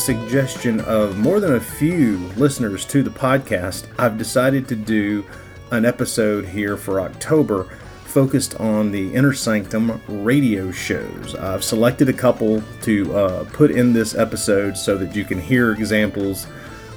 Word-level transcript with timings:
suggestion 0.00 0.80
of 0.80 1.18
more 1.18 1.40
than 1.40 1.54
a 1.54 1.60
few 1.60 2.16
listeners 2.36 2.86
to 2.86 3.02
the 3.02 3.10
podcast, 3.10 3.86
I've 3.98 4.16
decided 4.16 4.66
to 4.68 4.76
do 4.76 5.24
an 5.70 5.84
episode 5.84 6.46
here 6.46 6.76
for 6.76 7.00
October 7.02 7.68
focused 8.04 8.58
on 8.58 8.90
the 8.90 9.12
Inner 9.14 9.34
Sanctum 9.34 10.00
radio 10.08 10.70
shows. 10.72 11.34
I've 11.34 11.62
selected 11.62 12.08
a 12.08 12.14
couple 12.14 12.62
to 12.82 13.14
uh, 13.14 13.44
put 13.52 13.70
in 13.70 13.92
this 13.92 14.14
episode 14.14 14.76
so 14.76 14.96
that 14.96 15.14
you 15.14 15.24
can 15.24 15.38
hear 15.38 15.72
examples 15.72 16.46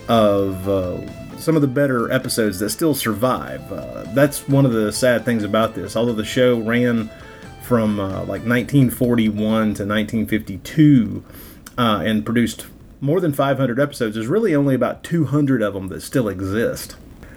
of 0.07 0.67
uh, 0.67 1.37
some 1.37 1.55
of 1.55 1.61
the 1.61 1.67
better 1.67 2.09
episodes 2.11 2.57
that 2.59 2.69
still 2.69 2.95
survive. 2.95 3.69
Uh, 3.71 4.03
that's 4.13 4.47
one 4.47 4.65
of 4.65 4.71
the 4.71 4.91
sad 4.93 5.25
things 5.25 5.43
about 5.43 5.75
this. 5.75 5.97
Although 5.97 6.13
the 6.13 6.25
show 6.25 6.59
ran 6.59 7.11
from 7.63 7.99
uh, 7.99 8.21
like 8.21 8.45
1941 8.45 9.35
to 9.35 9.85
1952 9.85 11.23
uh, 11.77 12.01
and 12.05 12.25
produced 12.25 12.65
more 13.03 13.19
than 13.19 13.33
500 13.33 13.79
episodes, 13.79 14.15
there's 14.15 14.27
really 14.27 14.55
only 14.55 14.75
about 14.75 15.03
200 15.03 15.61
of 15.61 15.73
them 15.73 15.89
that 15.89 16.01
still 16.01 16.27
exist 16.27 16.95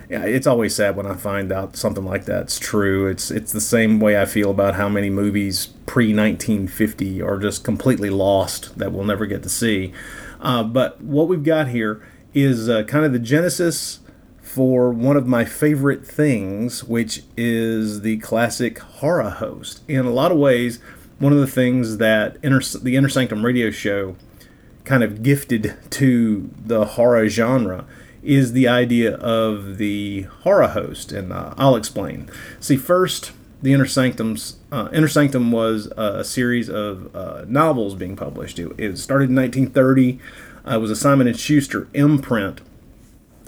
yeah, 0.09 0.25
it's 0.25 0.47
always 0.47 0.75
sad 0.75 0.97
when 0.97 1.07
I 1.07 1.15
find 1.15 1.51
out 1.51 1.77
something 1.77 2.05
like 2.05 2.25
that's 2.25 2.59
true. 2.59 3.09
It's 3.09 3.31
it's 3.31 3.53
the 3.53 3.61
same 3.61 3.99
way 3.99 4.21
I 4.21 4.25
feel 4.25 4.51
about 4.51 4.77
how 4.77 4.89
many 4.89 5.11
movies 5.11 5.67
pre 5.87 6.15
1950 6.15 7.21
are 7.23 7.39
just 7.39 7.65
completely 7.65 8.11
lost 8.11 8.79
that 8.79 8.93
we'll 8.93 9.05
never 9.05 9.27
get 9.27 9.43
to 9.43 9.49
see. 9.49 9.93
Uh, 10.41 10.63
but 10.63 11.01
what 11.01 11.29
we've 11.29 11.43
got 11.43 11.69
here 11.69 12.07
is 12.35 12.69
uh, 12.69 12.85
kind 12.85 13.05
of 13.05 13.13
the 13.13 13.19
genesis 13.19 14.01
for 14.41 14.91
one 14.91 15.17
of 15.17 15.27
my 15.27 15.45
favorite 15.45 16.07
things, 16.07 16.85
which 16.85 17.23
is 17.37 18.03
the 18.03 18.19
classic 18.19 18.79
horror 18.79 19.31
host. 19.31 19.83
In 19.89 20.07
a 20.07 20.11
lot 20.11 20.31
of 20.31 20.39
ways, 20.39 20.79
one 21.19 21.33
of 21.33 21.39
the 21.41 21.47
things 21.49 21.97
that 21.97 22.37
Inter- 22.45 22.79
the 22.81 22.95
Inner 22.95 23.09
Sanctum 23.09 23.45
radio 23.45 23.71
show 23.71 24.15
kind 24.87 25.03
of 25.03 25.23
gifted 25.23 25.75
to 25.91 26.49
the 26.65 26.85
horror 26.87 27.29
genre 27.29 27.85
is 28.23 28.53
the 28.53 28.67
idea 28.67 29.15
of 29.17 29.77
the 29.77 30.23
horror 30.43 30.69
host, 30.69 31.13
and 31.13 31.33
uh, 31.33 31.55
I'll 31.59 31.77
explain. 31.77 32.31
See, 32.59 32.77
first, 32.77 33.33
the 33.63 33.73
Inner 33.73 33.87
Sanctums. 33.87 34.57
Uh, 34.73 34.89
Inner 34.93 35.09
Sanctum 35.09 35.53
was 35.53 35.87
a 35.97 36.25
series 36.25 36.69
of 36.69 37.15
uh, 37.15 37.45
novels 37.47 37.95
being 37.95 38.17
published. 38.17 38.59
It, 38.59 38.73
it, 38.79 38.97
started 38.99 39.31
in 39.31 39.37
1930. 39.37 40.19
Uh, 40.67 40.75
it 40.75 40.81
was 40.81 40.91
a 40.91 40.97
Simon 40.97 41.27
and 41.27 41.39
Schuster 41.39 41.89
imprint, 41.95 42.61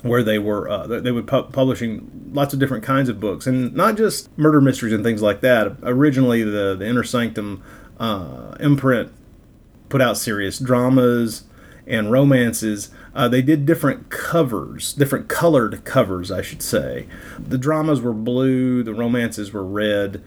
where 0.03 0.23
they 0.23 0.39
were 0.39 0.69
uh, 0.69 0.87
they 0.87 1.11
were 1.11 1.23
pu- 1.23 1.45
publishing 1.45 2.31
lots 2.33 2.55
of 2.55 2.61
different 2.61 2.85
kinds 2.85 3.09
of 3.09 3.21
books, 3.21 3.47
and 3.47 3.75
not 3.75 3.97
just 3.97 4.37
murder 4.39 4.61
mysteries 4.61 4.93
and 4.93 5.05
things 5.05 5.23
like 5.23 5.41
that. 5.41 5.77
Originally, 5.83 6.43
the 6.43 6.77
the 6.77 6.87
Inner 6.87 7.05
Sanctum 7.05 7.63
uh, 7.99 8.55
imprint 8.61 9.13
put 9.89 10.01
out 10.01 10.17
serious 10.17 10.59
dramas 10.59 11.45
and 11.87 12.13
romances 12.13 12.91
uh, 13.19 13.27
they 13.27 13.43
did 13.43 13.67
different 13.67 14.11
covers, 14.11 14.93
different 14.93 15.27
colored 15.27 15.85
covers, 15.85 16.31
I 16.31 16.41
should 16.41 16.63
say. 16.63 17.09
The 17.37 17.59
dramas 17.59 18.01
were 18.01 18.13
blue, 18.13 18.85
the 18.85 18.95
romances 18.95 19.53
were 19.53 19.65
red, 19.65 20.23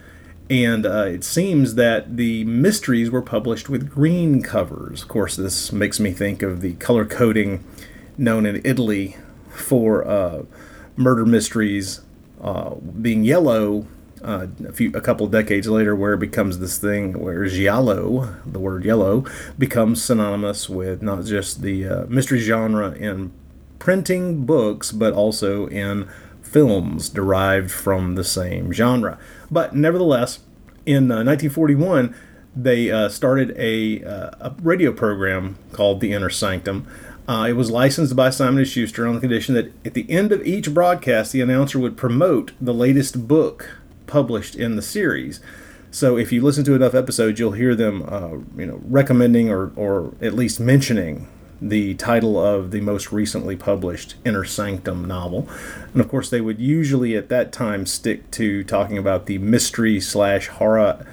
and 0.49 0.85
uh, 0.85 1.05
it 1.05 1.23
seems 1.23 1.75
that 1.75 2.17
the 2.17 2.43
mysteries 2.43 3.09
were 3.09 3.21
published 3.21 3.69
with 3.69 3.89
green 3.89 4.41
covers. 4.41 5.03
Of 5.03 5.07
course, 5.07 5.37
this 5.37 5.71
makes 5.71 6.01
me 6.01 6.11
think 6.11 6.41
of 6.41 6.59
the 6.59 6.73
color 6.73 7.05
coding 7.05 7.63
known 8.17 8.45
in 8.45 8.61
Italy 8.65 9.15
for 9.49 10.05
uh, 10.05 10.43
murder 10.97 11.25
mysteries 11.25 12.01
uh, 12.41 12.75
being 12.75 13.23
yellow 13.23 13.87
uh, 14.23 14.47
a 14.67 14.71
few 14.71 14.91
a 14.93 15.01
couple 15.01 15.27
decades 15.27 15.67
later 15.67 15.95
where 15.95 16.13
it 16.13 16.19
becomes 16.19 16.59
this 16.59 16.77
thing 16.77 17.19
where 17.19 17.45
giallo 17.45 18.35
the 18.45 18.59
word 18.59 18.85
yellow 18.85 19.25
becomes 19.57 20.03
synonymous 20.03 20.69
with 20.69 21.01
not 21.01 21.25
just 21.25 21.61
the 21.61 21.87
uh, 21.87 22.05
mystery 22.07 22.39
genre 22.39 22.91
in 22.91 23.31
printing 23.79 24.45
books 24.45 24.91
but 24.91 25.13
also 25.13 25.67
in 25.67 26.07
films 26.41 27.09
derived 27.09 27.71
from 27.71 28.15
the 28.15 28.23
same 28.23 28.73
genre. 28.73 29.17
But 29.49 29.75
nevertheless 29.75 30.39
in 30.85 31.11
uh, 31.11 31.23
1941 31.23 32.15
they 32.55 32.91
uh, 32.91 33.09
started 33.09 33.55
a, 33.57 34.03
uh, 34.03 34.49
a 34.49 34.55
radio 34.61 34.91
program 34.91 35.57
called 35.71 36.01
the 36.01 36.11
inner 36.11 36.29
sanctum. 36.29 36.85
Uh, 37.27 37.47
it 37.47 37.53
was 37.53 37.71
licensed 37.71 38.15
by 38.15 38.29
Simon 38.29 38.63
& 38.63 38.65
Schuster 38.65 39.07
on 39.07 39.15
the 39.15 39.21
condition 39.21 39.55
that 39.55 39.71
at 39.85 39.93
the 39.93 40.09
end 40.09 40.31
of 40.31 40.45
each 40.45 40.73
broadcast, 40.73 41.31
the 41.31 41.39
announcer 41.39 41.79
would 41.79 41.95
promote 41.95 42.51
the 42.59 42.73
latest 42.73 43.27
book 43.27 43.80
published 44.11 44.55
in 44.55 44.75
the 44.75 44.81
series. 44.81 45.39
So 45.89 46.17
if 46.17 46.31
you 46.31 46.41
listen 46.41 46.63
to 46.65 46.75
enough 46.75 46.93
episodes, 46.93 47.39
you'll 47.39 47.53
hear 47.53 47.75
them, 47.75 48.03
uh, 48.07 48.59
you 48.59 48.65
know, 48.65 48.81
recommending 48.83 49.49
or, 49.49 49.71
or 49.75 50.13
at 50.21 50.33
least 50.33 50.59
mentioning 50.59 51.27
the 51.61 51.93
title 51.95 52.43
of 52.43 52.71
the 52.71 52.81
most 52.81 53.11
recently 53.11 53.55
published 53.55 54.15
Inner 54.25 54.43
Sanctum 54.43 55.05
novel. 55.05 55.47
And 55.93 56.01
of 56.01 56.09
course, 56.09 56.29
they 56.29 56.41
would 56.41 56.59
usually 56.59 57.15
at 57.15 57.29
that 57.29 57.51
time 57.51 57.85
stick 57.85 58.29
to 58.31 58.63
talking 58.63 58.97
about 58.97 59.27
the 59.27 59.37
mystery 59.37 60.01
slash 60.01 60.47
horror 60.47 61.05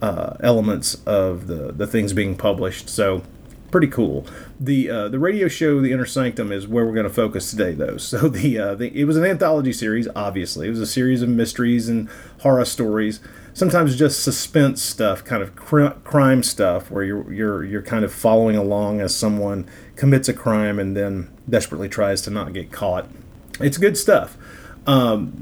uh, 0.00 0.36
elements 0.40 0.94
of 1.06 1.46
the, 1.46 1.72
the 1.72 1.86
things 1.86 2.12
being 2.12 2.36
published. 2.36 2.88
So 2.88 3.22
pretty 3.70 3.88
cool. 3.88 4.26
The 4.58 4.90
uh, 4.90 5.08
the 5.08 5.18
radio 5.18 5.48
show 5.48 5.80
The 5.80 5.92
Inner 5.92 6.06
Sanctum 6.06 6.52
is 6.52 6.66
where 6.66 6.84
we're 6.86 6.94
going 6.94 7.08
to 7.08 7.12
focus 7.12 7.50
today, 7.50 7.72
though. 7.72 7.96
So 8.06 8.28
the, 8.28 8.58
uh, 8.58 8.74
the 8.76 8.88
it 8.98 9.04
was 9.04 9.16
an 9.16 9.24
anthology 9.24 9.72
series. 9.72 10.08
Obviously, 10.14 10.68
it 10.68 10.70
was 10.70 10.80
a 10.80 10.86
series 10.86 11.22
of 11.22 11.28
mysteries 11.28 11.88
and 11.88 12.08
horror 12.40 12.64
stories. 12.64 13.20
Sometimes 13.52 13.96
just 13.96 14.22
suspense 14.22 14.82
stuff, 14.82 15.24
kind 15.24 15.42
of 15.42 15.56
cr- 15.56 15.88
crime 16.04 16.42
stuff, 16.42 16.90
where 16.90 17.02
you're 17.02 17.32
you're 17.32 17.64
you're 17.64 17.82
kind 17.82 18.04
of 18.04 18.12
following 18.12 18.56
along 18.56 19.00
as 19.00 19.14
someone 19.14 19.68
commits 19.96 20.28
a 20.28 20.32
crime 20.32 20.78
and 20.78 20.96
then 20.96 21.30
desperately 21.48 21.88
tries 21.88 22.22
to 22.22 22.30
not 22.30 22.52
get 22.52 22.70
caught. 22.70 23.08
It's 23.60 23.78
good 23.78 23.96
stuff. 23.96 24.36
Um, 24.86 25.32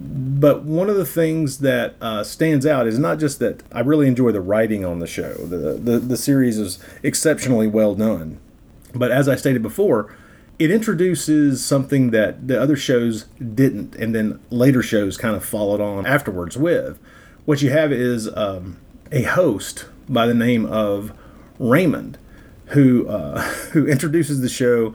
but 0.41 0.65
one 0.65 0.89
of 0.89 0.97
the 0.97 1.05
things 1.05 1.59
that 1.59 1.97
uh, 2.01 2.25
stands 2.25 2.65
out 2.65 2.87
is 2.87 2.99
not 2.99 3.19
just 3.19 3.39
that 3.41 3.63
I 3.73 3.81
really 3.81 4.09
enjoy 4.09 4.33
the 4.33 4.41
writing 4.41 4.85
on 4.85 5.01
the 5.01 5.07
show. 5.07 5.35
The, 5.35 5.75
the, 5.75 5.99
the 5.99 6.17
series 6.17 6.59
is 6.59 6.79
exceptionally 7.03 7.67
well 7.67 7.95
done. 7.95 8.41
But 8.95 9.11
as 9.11 9.29
I 9.29 9.37
stated 9.37 9.63
before, 9.63 10.15
it 10.59 10.71
introduces 10.71 11.65
something 11.65 12.11
that 12.11 12.47
the 12.47 12.61
other 12.61 12.77
shows 12.77 13.25
didn't, 13.39 13.97
and 13.97 14.15
then 14.15 14.41
later 14.51 14.83
shows 14.83 15.17
kind 15.17 15.35
of 15.35 15.45
followed 15.45 15.81
on 15.81 16.07
afterwards 16.07 16.57
with. 16.57 16.99
What 17.45 17.61
you 17.61 17.71
have 17.71 17.93
is 17.93 18.35
um, 18.35 18.79
a 19.11 19.23
host 19.23 19.87
by 20.09 20.27
the 20.27 20.35
name 20.35 20.65
of 20.65 21.13
Raymond, 21.59 22.19
who 22.67 23.07
uh, 23.09 23.43
who 23.73 23.87
introduces 23.87 24.41
the 24.41 24.49
show 24.49 24.95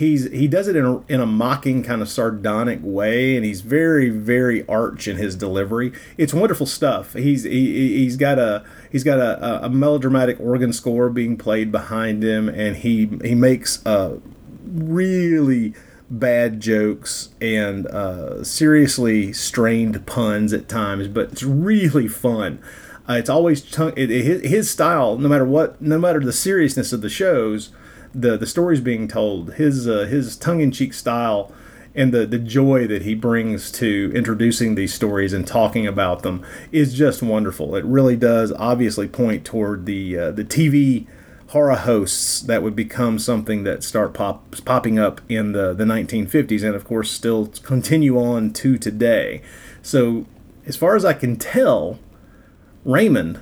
he's 0.00 0.30
he 0.30 0.48
does 0.48 0.66
it 0.66 0.74
in 0.76 0.84
a, 0.86 1.00
in 1.12 1.20
a 1.20 1.26
mocking 1.26 1.82
kind 1.82 2.00
of 2.00 2.08
sardonic 2.08 2.80
way 2.82 3.36
and 3.36 3.44
he's 3.44 3.60
very 3.60 4.08
very 4.08 4.66
arch 4.66 5.06
in 5.06 5.18
his 5.18 5.36
delivery. 5.36 5.92
It's 6.16 6.32
wonderful 6.32 6.64
stuff. 6.64 7.12
He's 7.12 7.44
he, 7.44 7.98
he's 7.98 8.16
got 8.16 8.38
a 8.38 8.64
he's 8.90 9.04
got 9.04 9.18
a, 9.18 9.66
a 9.66 9.68
melodramatic 9.68 10.40
organ 10.40 10.72
score 10.72 11.10
being 11.10 11.36
played 11.36 11.70
behind 11.70 12.24
him 12.24 12.48
and 12.48 12.78
he 12.78 13.10
he 13.22 13.34
makes 13.34 13.84
uh, 13.84 14.18
really 14.64 15.74
bad 16.08 16.60
jokes 16.60 17.28
and 17.40 17.86
uh, 17.88 18.42
seriously 18.42 19.34
strained 19.34 20.06
puns 20.06 20.54
at 20.54 20.66
times 20.66 21.08
but 21.08 21.30
it's 21.30 21.42
really 21.42 22.08
fun. 22.08 22.58
Uh, 23.06 23.14
it's 23.14 23.28
always 23.28 23.60
tongue, 23.60 23.92
it, 23.96 24.10
it, 24.10 24.24
his, 24.24 24.42
his 24.42 24.70
style 24.70 25.18
no 25.18 25.28
matter 25.28 25.44
what 25.44 25.80
no 25.82 25.98
matter 25.98 26.20
the 26.20 26.32
seriousness 26.32 26.90
of 26.90 27.02
the 27.02 27.10
shows 27.10 27.68
the 28.14 28.36
the 28.36 28.46
stories 28.46 28.80
being 28.80 29.08
told, 29.08 29.54
his 29.54 29.88
uh, 29.88 30.06
his 30.06 30.36
tongue 30.36 30.60
in 30.60 30.72
cheek 30.72 30.94
style, 30.94 31.52
and 31.94 32.12
the 32.12 32.26
the 32.26 32.38
joy 32.38 32.86
that 32.86 33.02
he 33.02 33.14
brings 33.14 33.70
to 33.72 34.12
introducing 34.14 34.74
these 34.74 34.94
stories 34.94 35.32
and 35.32 35.46
talking 35.46 35.86
about 35.86 36.22
them 36.22 36.44
is 36.72 36.94
just 36.94 37.22
wonderful. 37.22 37.74
It 37.76 37.84
really 37.84 38.16
does 38.16 38.52
obviously 38.52 39.08
point 39.08 39.44
toward 39.44 39.86
the 39.86 40.18
uh, 40.18 40.30
the 40.32 40.44
TV 40.44 41.06
horror 41.50 41.74
hosts 41.74 42.40
that 42.42 42.62
would 42.62 42.76
become 42.76 43.18
something 43.18 43.64
that 43.64 43.82
start 43.82 44.14
pop, 44.14 44.54
popping 44.64 45.00
up 45.00 45.20
in 45.28 45.50
the, 45.50 45.74
the 45.74 45.82
1950s 45.82 46.62
and 46.62 46.76
of 46.76 46.84
course 46.84 47.10
still 47.10 47.48
continue 47.64 48.16
on 48.16 48.52
to 48.52 48.78
today. 48.78 49.42
So 49.82 50.26
as 50.66 50.76
far 50.76 50.94
as 50.94 51.04
I 51.04 51.12
can 51.12 51.36
tell, 51.36 51.98
Raymond, 52.84 53.40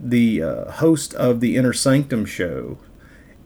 the 0.00 0.42
uh, 0.42 0.70
host 0.72 1.12
of 1.14 1.40
the 1.40 1.56
Inner 1.56 1.74
Sanctum 1.74 2.24
show, 2.24 2.78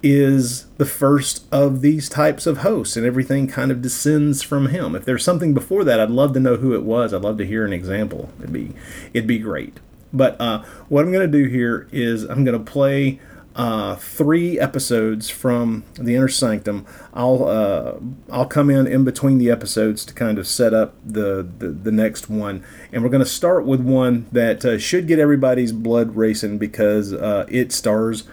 is 0.04 0.66
the 0.76 0.84
first 0.84 1.46
of 1.50 1.80
these 1.80 2.10
types 2.10 2.46
of 2.46 2.58
hosts, 2.58 2.94
and 2.94 3.06
everything 3.06 3.46
kind 3.46 3.70
of 3.72 3.80
descends 3.80 4.42
from 4.42 4.68
him. 4.68 4.94
If 4.94 5.06
there's 5.06 5.24
something 5.24 5.54
before 5.54 5.82
that, 5.84 5.98
I'd 5.98 6.10
love 6.10 6.34
to 6.34 6.40
know 6.40 6.56
who 6.56 6.74
it 6.74 6.82
was. 6.82 7.14
I'd 7.14 7.22
love 7.22 7.38
to 7.38 7.46
hear 7.46 7.64
an 7.64 7.72
example. 7.72 8.30
It'd 8.38 8.52
be 8.52 8.74
it'd 9.14 9.26
be 9.26 9.38
great. 9.38 9.80
But 10.12 10.38
uh, 10.38 10.62
what 10.90 11.04
I'm 11.04 11.10
going 11.10 11.28
to 11.28 11.38
do 11.38 11.48
here 11.48 11.88
is 11.90 12.24
I'm 12.24 12.44
going 12.44 12.56
to 12.56 12.70
play 12.70 13.18
uh, 13.56 13.96
three 13.96 14.60
episodes 14.60 15.30
from 15.30 15.84
the 15.94 16.14
Inner 16.14 16.28
Sanctum. 16.28 16.84
I'll 17.14 17.48
uh, 17.48 17.94
I'll 18.30 18.46
come 18.46 18.68
in 18.68 18.86
in 18.86 19.04
between 19.04 19.38
the 19.38 19.50
episodes 19.50 20.04
to 20.04 20.12
kind 20.12 20.38
of 20.38 20.46
set 20.46 20.74
up 20.74 20.94
the 21.02 21.48
the, 21.58 21.68
the 21.68 21.92
next 21.92 22.28
one, 22.28 22.62
and 22.92 23.02
we're 23.02 23.08
going 23.08 23.24
to 23.24 23.30
start 23.30 23.64
with 23.64 23.80
one 23.80 24.26
that 24.32 24.66
uh, 24.66 24.76
should 24.76 25.08
get 25.08 25.18
everybody's 25.18 25.72
blood 25.72 26.14
racing 26.14 26.58
because 26.58 27.14
uh, 27.14 27.46
it 27.48 27.72
stars 27.72 28.24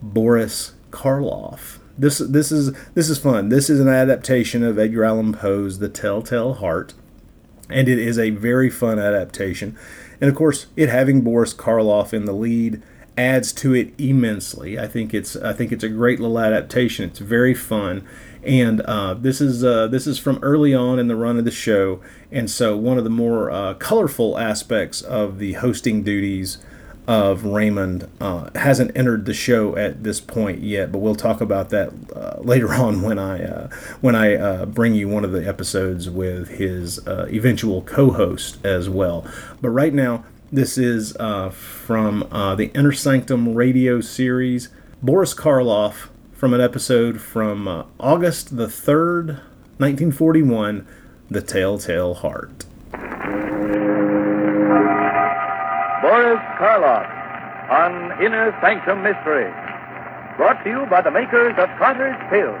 Boris 0.00 0.72
Karloff. 0.90 1.78
this 1.96 2.18
this 2.18 2.52
is 2.52 2.72
this 2.94 3.08
is 3.08 3.18
fun. 3.18 3.48
This 3.48 3.68
is 3.68 3.80
an 3.80 3.88
adaptation 3.88 4.62
of 4.62 4.78
Edgar 4.78 5.04
Allan 5.04 5.32
Poe's 5.32 5.78
The 5.78 5.88
Telltale 5.88 6.54
Heart, 6.54 6.94
and 7.68 7.88
it 7.88 7.98
is 7.98 8.18
a 8.18 8.30
very 8.30 8.70
fun 8.70 8.98
adaptation. 8.98 9.76
And 10.20 10.28
of 10.28 10.36
course, 10.36 10.66
it 10.76 10.88
having 10.88 11.22
Boris 11.22 11.54
Karloff 11.54 12.12
in 12.12 12.24
the 12.24 12.32
lead 12.32 12.82
adds 13.16 13.52
to 13.52 13.74
it 13.74 13.92
immensely. 13.98 14.78
I 14.78 14.86
think 14.86 15.12
it's 15.12 15.36
I 15.36 15.52
think 15.52 15.72
it's 15.72 15.84
a 15.84 15.88
great 15.88 16.20
little 16.20 16.38
adaptation. 16.38 17.04
It's 17.04 17.18
very 17.18 17.54
fun, 17.54 18.06
and 18.44 18.80
uh, 18.82 19.14
this 19.14 19.40
is 19.40 19.64
uh, 19.64 19.88
this 19.88 20.06
is 20.06 20.18
from 20.18 20.38
early 20.42 20.72
on 20.74 20.98
in 20.98 21.08
the 21.08 21.16
run 21.16 21.36
of 21.36 21.44
the 21.44 21.50
show, 21.50 22.00
and 22.30 22.50
so 22.50 22.76
one 22.76 22.96
of 22.96 23.04
the 23.04 23.10
more 23.10 23.50
uh, 23.50 23.74
colorful 23.74 24.38
aspects 24.38 25.02
of 25.02 25.38
the 25.38 25.54
hosting 25.54 26.02
duties 26.02 26.58
of 27.08 27.46
Raymond 27.46 28.06
uh, 28.20 28.50
hasn't 28.54 28.94
entered 28.94 29.24
the 29.24 29.32
show 29.32 29.74
at 29.76 30.04
this 30.04 30.20
point 30.20 30.60
yet, 30.60 30.92
but 30.92 30.98
we'll 30.98 31.14
talk 31.14 31.40
about 31.40 31.70
that 31.70 31.90
uh, 32.14 32.36
later 32.42 32.72
on 32.74 33.00
when 33.00 33.18
I 33.18 33.42
uh, 33.42 33.68
when 34.02 34.14
I 34.14 34.36
uh, 34.36 34.66
bring 34.66 34.94
you 34.94 35.08
one 35.08 35.24
of 35.24 35.32
the 35.32 35.48
episodes 35.48 36.10
with 36.10 36.50
his 36.50 37.04
uh, 37.08 37.26
eventual 37.30 37.80
co-host 37.80 38.64
as 38.64 38.90
well. 38.90 39.26
But 39.62 39.70
right 39.70 39.94
now, 39.94 40.24
this 40.52 40.76
is 40.76 41.16
uh, 41.16 41.48
from 41.48 42.20
the 42.30 42.70
Inner 42.74 42.92
Sanctum 42.92 43.54
radio 43.54 44.02
series. 44.02 44.68
Boris 45.02 45.32
Karloff 45.32 46.08
from 46.32 46.52
an 46.52 46.60
episode 46.60 47.20
from 47.20 47.86
August 47.98 48.56
the 48.56 48.68
third, 48.68 49.28
1941, 49.78 50.86
The 51.30 51.40
Telltale 51.40 52.14
Heart. 52.14 52.66
Inner 58.20 58.50
Sanctum 58.60 59.04
Mystery. 59.04 59.48
Brought 60.36 60.64
to 60.64 60.70
you 60.70 60.86
by 60.90 61.02
the 61.02 61.10
makers 61.10 61.54
of 61.56 61.68
Carter's 61.78 62.18
Pills. 62.30 62.58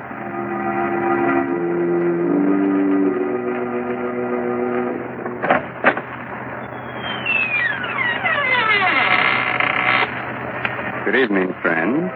Good 11.04 11.16
evening, 11.16 11.52
friends. 11.60 12.12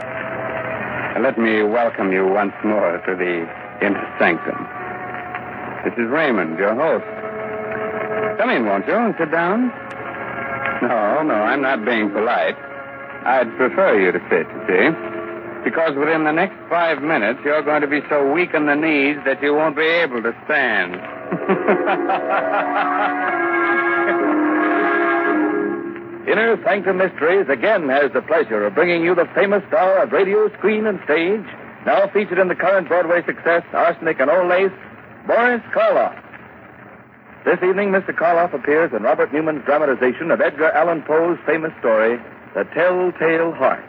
Let 1.20 1.36
me 1.36 1.64
welcome 1.64 2.12
you 2.12 2.28
once 2.28 2.54
more 2.62 3.02
to 3.06 3.16
the 3.16 3.42
Inner 3.84 4.14
Sanctum. 4.20 4.68
This 5.82 5.94
is 5.94 6.08
Raymond, 6.08 6.58
your 6.60 6.76
host. 6.76 7.04
Come 8.38 8.50
in, 8.50 8.66
won't 8.66 8.86
you, 8.86 8.94
and 8.94 9.16
sit 9.18 9.32
down? 9.32 9.72
No, 10.82 11.22
no, 11.22 11.34
I'm 11.34 11.62
not 11.62 11.84
being 11.84 12.10
polite. 12.10 12.56
I'd 13.24 13.56
prefer 13.56 13.98
you 14.00 14.10
to 14.12 14.19
sit, 14.28 14.46
you 14.50 14.60
see. 14.66 14.90
Because 15.64 15.94
within 15.96 16.24
the 16.24 16.32
next 16.32 16.56
five 16.69 17.00
minutes, 17.02 17.38
you're 17.44 17.62
going 17.62 17.82
to 17.82 17.86
be 17.86 18.00
so 18.08 18.32
weak 18.32 18.52
in 18.52 18.66
the 18.66 18.74
knees 18.74 19.16
that 19.24 19.40
you 19.42 19.54
won't 19.54 19.76
be 19.76 19.86
able 19.86 20.20
to 20.22 20.34
stand. 20.44 20.94
Inner 26.26 26.58
Sanctum 26.64 26.96
Mysteries 26.98 27.46
again 27.48 27.88
has 27.88 28.10
the 28.12 28.22
pleasure 28.22 28.66
of 28.66 28.74
bringing 28.74 29.04
you 29.04 29.14
the 29.14 29.28
famous 29.34 29.62
star 29.68 30.02
of 30.02 30.10
radio, 30.12 30.48
screen, 30.58 30.86
and 30.86 30.98
stage, 31.04 31.44
now 31.86 32.08
featured 32.08 32.38
in 32.38 32.48
the 32.48 32.54
current 32.54 32.88
Broadway 32.88 33.22
success, 33.26 33.62
Arsenic 33.72 34.18
and 34.18 34.30
Old 34.30 34.48
Lace, 34.48 34.72
Boris 35.26 35.62
Karloff. 35.75 36.18
This 37.44 37.58
evening, 37.62 37.90
Mr. 37.90 38.14
Karloff 38.14 38.54
appears 38.54 38.92
in 38.96 39.02
Robert 39.02 39.32
Newman's 39.32 39.64
dramatization 39.64 40.30
of 40.30 40.40
Edgar 40.40 40.70
Allan 40.70 41.02
Poe's 41.02 41.38
famous 41.44 41.72
story, 41.80 42.18
The 42.54 42.64
Telltale 42.75 43.52
Heart. 43.52 43.84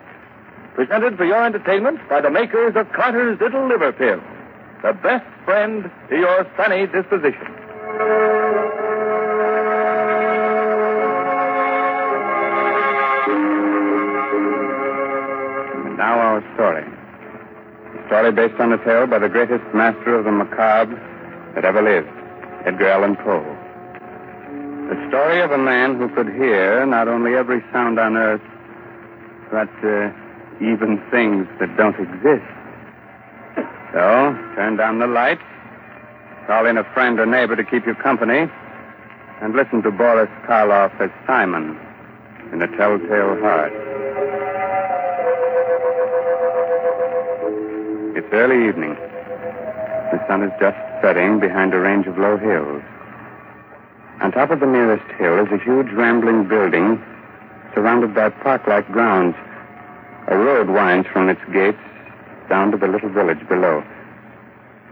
Presented 0.75 1.17
for 1.17 1.25
your 1.25 1.45
entertainment 1.45 1.99
by 2.07 2.21
the 2.21 2.29
makers 2.29 2.73
of 2.77 2.89
Carter's 2.93 3.37
Little 3.41 3.67
Liver 3.67 3.91
Pill, 3.91 4.21
the 4.81 4.93
best 5.03 5.25
friend 5.43 5.91
to 6.09 6.15
your 6.15 6.47
sunny 6.55 6.87
disposition. 6.87 7.51
And 15.83 15.97
now 15.97 16.19
our 16.19 16.41
story. 16.55 16.85
A 16.87 18.07
story 18.07 18.31
based 18.31 18.59
on 18.61 18.71
a 18.71 18.77
tale 18.85 19.07
by 19.07 19.19
the 19.19 19.27
greatest 19.27 19.65
master 19.75 20.15
of 20.15 20.23
the 20.23 20.31
macabre 20.31 20.95
that 21.55 21.65
ever 21.65 21.81
lived. 21.81 22.07
Edgar 22.65 22.87
Allan 22.87 23.17
Poe. 23.17 23.43
The 24.87 25.07
story 25.09 25.41
of 25.41 25.51
a 25.51 25.57
man 25.57 25.97
who 25.97 26.07
could 26.15 26.29
hear 26.33 26.85
not 26.85 27.09
only 27.09 27.35
every 27.35 27.61
sound 27.73 27.99
on 27.99 28.15
earth, 28.15 28.41
but 29.53 29.69
uh, 29.85 30.09
even 30.65 30.97
things 31.11 31.45
that 31.59 31.69
don't 31.77 31.93
exist. 32.01 32.49
So, 33.93 34.33
turn 34.57 34.77
down 34.77 34.97
the 34.97 35.05
lights, 35.05 35.45
call 36.47 36.65
in 36.65 36.79
a 36.79 36.83
friend 36.95 37.19
or 37.19 37.27
neighbor 37.27 37.55
to 37.55 37.63
keep 37.63 37.85
you 37.85 37.93
company, 37.93 38.49
and 39.41 39.53
listen 39.53 39.83
to 39.83 39.91
Boris 39.91 40.29
Karloff 40.47 40.99
as 40.99 41.11
Simon 41.27 41.77
in 42.51 42.63
A 42.63 42.67
Telltale 42.75 43.39
Heart. 43.41 43.73
It's 48.17 48.33
early 48.33 48.67
evening. 48.67 48.95
The 48.95 50.25
sun 50.27 50.41
is 50.41 50.51
just 50.59 50.77
setting 51.03 51.39
behind 51.39 51.75
a 51.75 51.79
range 51.79 52.07
of 52.07 52.17
low 52.17 52.37
hills. 52.37 52.81
On 54.21 54.31
top 54.31 54.49
of 54.49 54.61
the 54.61 54.65
nearest 54.65 55.05
hill 55.19 55.37
is 55.37 55.51
a 55.51 55.63
huge 55.63 55.91
rambling 55.93 56.47
building 56.47 56.99
surrounded 57.73 58.13
by 58.13 58.29
park-like 58.29 58.87
grounds. 58.91 59.35
A 60.27 60.37
road 60.37 60.69
winds 60.69 61.07
from 61.11 61.29
its 61.29 61.41
gates 61.51 61.81
down 62.49 62.71
to 62.71 62.77
the 62.77 62.87
little 62.87 63.09
village 63.09 63.45
below. 63.47 63.83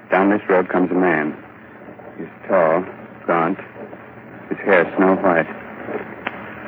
Down 0.10 0.30
this 0.30 0.42
road 0.50 0.70
comes 0.70 0.92
a 0.92 0.96
man. 0.96 1.38
He's 2.18 2.28
tall, 2.48 2.86
gaunt, 3.26 3.60
his 4.50 4.58
hair 4.60 4.92
snow 4.98 5.16
white. 5.16 5.48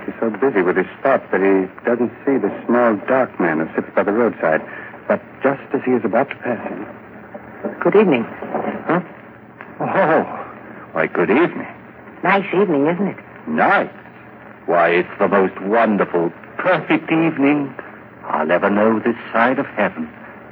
He's 0.05 0.15
so 0.19 0.29
busy 0.29 0.61
with 0.61 0.77
his 0.77 0.87
thoughts 1.01 1.25
that 1.31 1.41
he 1.41 1.67
doesn't 1.85 2.11
see 2.25 2.37
the 2.37 2.51
small, 2.65 2.95
dark 3.07 3.37
man 3.39 3.59
who 3.59 3.67
sits 3.75 3.87
by 3.95 4.03
the 4.03 4.11
roadside. 4.11 4.61
But 5.07 5.21
just 5.43 5.61
as 5.73 5.81
he 5.83 5.91
is 5.91 6.05
about 6.05 6.29
to 6.29 6.35
pass 6.37 6.61
him, 6.69 6.85
Good 7.79 7.95
evening. 7.95 8.23
Huh? 8.23 9.01
Oh, 9.79 10.23
why, 10.91 11.07
good 11.07 11.29
evening. 11.29 11.67
Nice 12.23 12.45
evening, 12.53 12.87
isn't 12.87 13.07
it? 13.07 13.17
Nice. 13.47 13.89
Why, 14.65 14.89
it's 14.89 15.19
the 15.19 15.27
most 15.27 15.59
wonderful, 15.61 16.31
perfect 16.57 17.11
evening 17.11 17.73
I'll 18.23 18.51
ever 18.51 18.69
know 18.69 18.99
this 18.99 19.17
side 19.33 19.59
of 19.59 19.65
heaven. 19.67 20.09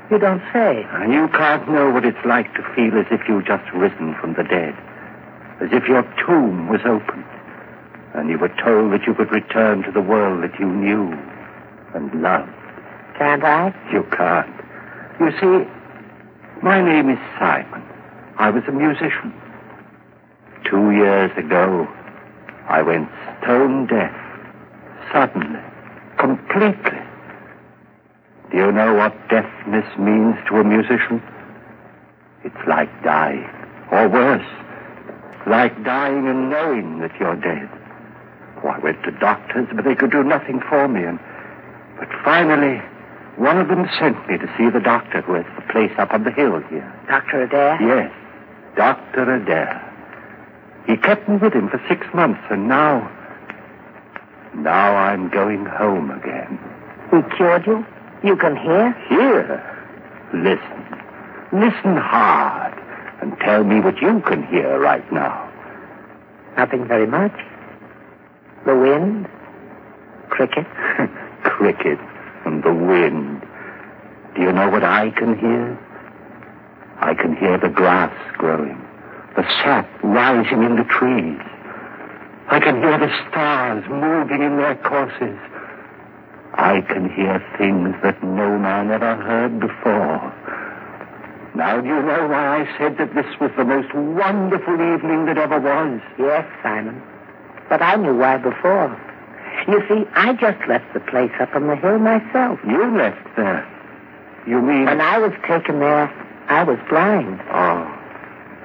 You 0.09 0.19
don't 0.19 0.43
say. 0.51 0.85
And 0.91 1.13
you 1.13 1.29
can't 1.29 1.69
know 1.69 1.89
what 1.89 2.03
it's 2.03 2.25
like 2.25 2.53
to 2.55 2.63
feel 2.75 2.97
as 2.99 3.05
if 3.11 3.21
you've 3.27 3.45
just 3.45 3.63
risen 3.73 4.15
from 4.19 4.33
the 4.33 4.43
dead. 4.43 4.75
As 5.61 5.69
if 5.71 5.87
your 5.87 6.03
tomb 6.25 6.67
was 6.67 6.81
opened. 6.83 7.25
And 8.13 8.29
you 8.29 8.37
were 8.37 8.49
told 8.49 8.91
that 8.91 9.07
you 9.07 9.13
could 9.13 9.31
return 9.31 9.83
to 9.83 9.91
the 9.91 10.01
world 10.01 10.43
that 10.43 10.59
you 10.59 10.65
knew 10.65 11.17
and 11.95 12.21
loved. 12.21 12.51
Can't 13.17 13.43
I? 13.43 13.73
You 13.93 14.03
can't. 14.11 14.53
You 15.21 15.31
see, 15.39 15.69
my 16.61 16.81
name 16.81 17.09
is 17.09 17.19
Simon. 17.39 17.81
I 18.37 18.49
was 18.49 18.63
a 18.67 18.71
musician. 18.71 19.33
Two 20.65 20.91
years 20.91 21.31
ago, 21.37 21.87
I 22.67 22.81
went 22.81 23.09
stone 23.41 23.87
deaf. 23.87 24.13
Suddenly. 25.11 25.59
Completely. 26.17 26.99
Do 28.51 28.57
you 28.57 28.71
know 28.71 28.93
what 28.93 29.13
deafness 29.29 29.85
means 29.97 30.35
to 30.47 30.57
a 30.57 30.63
musician? 30.63 31.21
It's 32.43 32.67
like 32.67 32.89
dying. 33.03 33.49
Or 33.91 34.07
worse. 34.07 34.47
Like 35.47 35.83
dying 35.83 36.27
and 36.27 36.49
knowing 36.49 36.99
that 36.99 37.11
you're 37.19 37.35
dead. 37.35 37.69
Oh, 38.63 38.67
I 38.67 38.79
went 38.79 39.03
to 39.03 39.11
doctors, 39.11 39.67
but 39.73 39.85
they 39.85 39.95
could 39.95 40.11
do 40.11 40.23
nothing 40.23 40.61
for 40.69 40.87
me. 40.87 41.03
And, 41.03 41.19
but 41.97 42.09
finally, 42.23 42.77
one 43.37 43.57
of 43.57 43.69
them 43.69 43.87
sent 43.97 44.27
me 44.27 44.37
to 44.37 44.47
see 44.57 44.69
the 44.69 44.79
doctor 44.79 45.21
who 45.21 45.33
has 45.33 45.45
the 45.55 45.73
place 45.73 45.91
up 45.97 46.13
on 46.13 46.23
the 46.23 46.31
hill 46.31 46.59
here. 46.69 46.93
Dr. 47.07 47.43
Adair? 47.43 47.81
Yes, 47.81 48.11
Dr. 48.75 49.33
Adair. 49.33 49.87
He 50.85 50.97
kept 50.97 51.27
me 51.27 51.37
with 51.37 51.53
him 51.53 51.69
for 51.69 51.81
six 51.87 52.05
months, 52.13 52.41
and 52.49 52.67
now. 52.67 53.09
Now 54.55 54.95
I'm 54.95 55.29
going 55.29 55.65
home 55.65 56.11
again. 56.11 56.59
He 57.11 57.35
cured 57.35 57.65
you? 57.65 57.85
You 58.23 58.35
can 58.35 58.55
hear? 58.55 58.93
Hear? 59.09 59.63
Listen. 60.33 60.81
Listen 61.53 61.97
hard, 61.97 62.73
and 63.21 63.37
tell 63.39 63.63
me 63.63 63.79
what 63.79 64.01
you 64.01 64.21
can 64.21 64.45
hear 64.47 64.79
right 64.79 65.11
now. 65.11 65.49
Nothing 66.57 66.87
very 66.87 67.07
much. 67.07 67.33
The 68.65 68.75
wind? 68.75 69.27
Cricket? 70.29 70.65
Cricket 71.43 71.99
and 72.45 72.63
the 72.63 72.73
wind. 72.73 73.41
Do 74.35 74.41
you 74.41 74.51
know 74.51 74.69
what 74.69 74.83
I 74.83 75.09
can 75.11 75.37
hear? 75.37 75.77
I 76.99 77.13
can 77.13 77.35
hear 77.35 77.57
the 77.57 77.69
grass 77.69 78.13
growing, 78.37 78.79
the 79.35 79.43
sap 79.63 79.89
rising 80.03 80.63
in 80.63 80.75
the 80.75 80.83
trees. 80.83 81.39
I 82.47 82.59
can 82.59 82.81
hear 82.81 82.97
the 82.99 83.11
stars 83.29 83.83
moving 83.89 84.41
in 84.41 84.57
their 84.57 84.75
courses. 84.75 85.37
I 86.53 86.81
can 86.81 87.09
hear 87.09 87.43
things 87.57 87.95
that 88.03 88.21
no 88.23 88.57
man 88.59 88.91
ever 88.91 89.15
heard 89.15 89.59
before. 89.59 90.19
Now, 91.55 91.81
do 91.81 91.87
you 91.87 92.01
know 92.01 92.27
why 92.27 92.61
I 92.61 92.77
said 92.77 92.97
that 92.97 93.13
this 93.13 93.25
was 93.39 93.51
the 93.57 93.65
most 93.65 93.93
wonderful 93.93 94.73
evening 94.73 95.25
that 95.25 95.37
ever 95.37 95.59
was? 95.59 96.01
Yes, 96.17 96.45
Simon. 96.63 97.01
But 97.69 97.81
I 97.81 97.95
knew 97.95 98.17
why 98.17 98.37
before. 98.37 98.97
You 99.67 99.81
see, 99.87 100.05
I 100.13 100.33
just 100.33 100.59
left 100.67 100.93
the 100.93 100.99
place 101.01 101.31
up 101.39 101.53
on 101.55 101.67
the 101.67 101.75
hill 101.75 101.99
myself. 101.99 102.59
You 102.67 102.97
left 102.97 103.35
there. 103.35 103.67
You 104.47 104.61
mean... 104.61 104.85
When 104.85 105.01
I 105.01 105.19
was 105.19 105.33
taken 105.47 105.79
there, 105.79 106.07
I 106.47 106.63
was 106.63 106.79
blind. 106.89 107.39
Oh, 107.51 107.85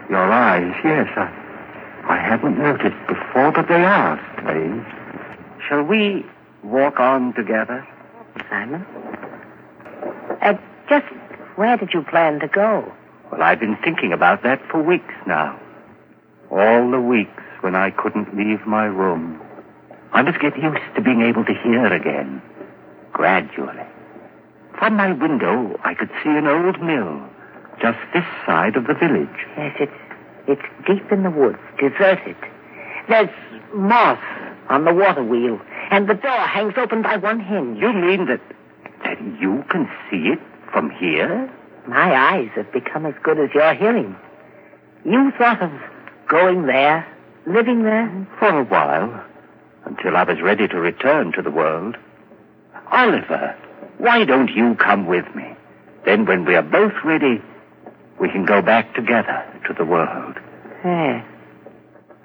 your 0.09 0.33
eyes, 0.33 0.75
yes. 0.85 1.09
I, 1.16 1.46
I 2.09 2.17
haven't 2.19 2.59
noticed 2.59 2.97
before, 3.09 3.53
but 3.53 3.69
they 3.69 3.85
are 3.85 4.21
strange. 4.35 4.87
Shall 5.69 5.83
we 5.83 6.25
walk 6.63 7.01
on 7.01 7.35
together? 7.35 7.87
Simon? 8.49 8.87
Uh, 10.41 10.55
just 10.89 11.07
where 11.57 11.77
did 11.77 11.93
you 11.93 12.03
plan 12.03 12.39
to 12.41 12.49
go? 12.49 12.93
Well, 13.31 13.43
I've 13.43 13.59
been 13.59 13.77
thinking 13.83 14.13
about 14.13 14.43
that 14.45 14.61
for 14.71 14.81
weeks 14.83 15.15
now. 15.27 15.59
All 16.51 16.91
the 16.91 17.01
weeks 17.01 17.43
when 17.61 17.75
I 17.75 17.91
couldn't 17.91 18.37
leave 18.37 18.65
my 18.67 18.85
room. 18.85 19.41
I 20.13 20.23
must 20.23 20.39
get 20.41 20.57
used 20.57 20.95
to 20.95 21.03
being 21.03 21.23
able 21.23 21.45
to 21.45 21.53
hear 21.53 21.93
again, 21.93 22.41
gradually. 23.13 23.83
From 24.79 24.95
my 24.95 25.13
window, 25.13 25.81
I 25.83 25.95
could 25.95 26.11
see 26.23 26.31
an 26.31 26.47
old 26.47 26.81
mill, 26.81 27.21
just 27.81 27.99
this 28.15 28.25
side 28.47 28.77
of 28.77 28.87
the 28.87 28.95
village. 28.95 29.29
Yes, 29.57 29.77
it's 29.81 30.06
it's 30.49 30.62
deep 30.87 31.11
in 31.11 31.23
the 31.23 31.31
woods, 31.31 31.59
deserted. 31.79 32.37
There's 33.09 33.31
moss 33.75 34.19
on 34.69 34.85
the 34.85 34.95
water 34.95 35.23
wheel, 35.23 35.61
and 35.91 36.09
the 36.09 36.15
door 36.15 36.38
hangs 36.38 36.75
open 36.76 37.03
by 37.03 37.17
one 37.17 37.41
hinge. 37.41 37.79
You 37.81 37.93
mean 37.93 38.26
that 38.26 38.41
that 39.05 39.21
you 39.41 39.65
can 39.71 39.88
see 40.11 40.29
it 40.29 40.41
from 40.73 40.91
here? 40.91 41.50
My 41.87 42.15
eyes 42.15 42.50
have 42.57 42.73
become 42.73 43.07
as 43.07 43.15
good 43.23 43.38
as 43.38 43.50
your 43.55 43.75
hearing. 43.75 44.17
You 45.05 45.31
thought 45.38 45.62
of 45.62 45.71
going 46.29 46.67
there, 46.67 47.07
living 47.47 47.85
there? 47.85 48.09
Mm, 48.09 48.26
for 48.38 48.61
a 48.61 48.65
while, 48.65 49.25
until 49.85 50.17
I 50.17 50.25
was 50.25 50.41
ready 50.43 50.67
to 50.67 50.81
return 50.81 51.33
to 51.33 51.43
the 51.43 51.50
world. 51.50 51.97
Oliver, 52.91 53.57
why 53.99 54.25
don't 54.25 54.50
you 54.50 54.75
come 54.75 55.07
with 55.07 55.26
me? 55.35 55.45
Then 56.05 56.26
when 56.26 56.45
we 56.45 56.57
are 56.57 56.62
both 56.62 56.93
ready, 57.05 57.41
we 58.20 58.28
can 58.30 58.44
go 58.46 58.62
back 58.62 58.94
together 58.94 59.44
to 59.66 59.75
the 59.75 59.85
world. 59.85 60.37
Yeah. 60.85 61.25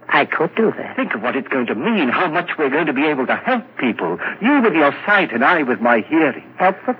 I 0.10 0.26
could 0.26 0.54
do 0.56 0.72
that. 0.78 0.96
Think 0.96 1.14
of 1.14 1.22
what 1.22 1.36
it's 1.36 1.48
going 1.48 1.68
to 1.68 1.76
mean, 1.76 2.10
how 2.10 2.28
much 2.30 2.52
we're 2.58 2.70
going 2.70 2.88
to 2.88 2.94
be 2.94 3.06
able 3.06 3.26
to 3.28 3.36
help 3.36 3.64
people. 3.78 4.18
You 4.42 4.62
with 4.62 4.74
your 4.74 4.92
sight 5.06 5.32
and 5.34 5.44
I 5.44 5.64
with 5.64 5.80
my 5.80 6.02
hearing. 6.02 6.44
Help 6.58 6.76
them? 6.86 6.98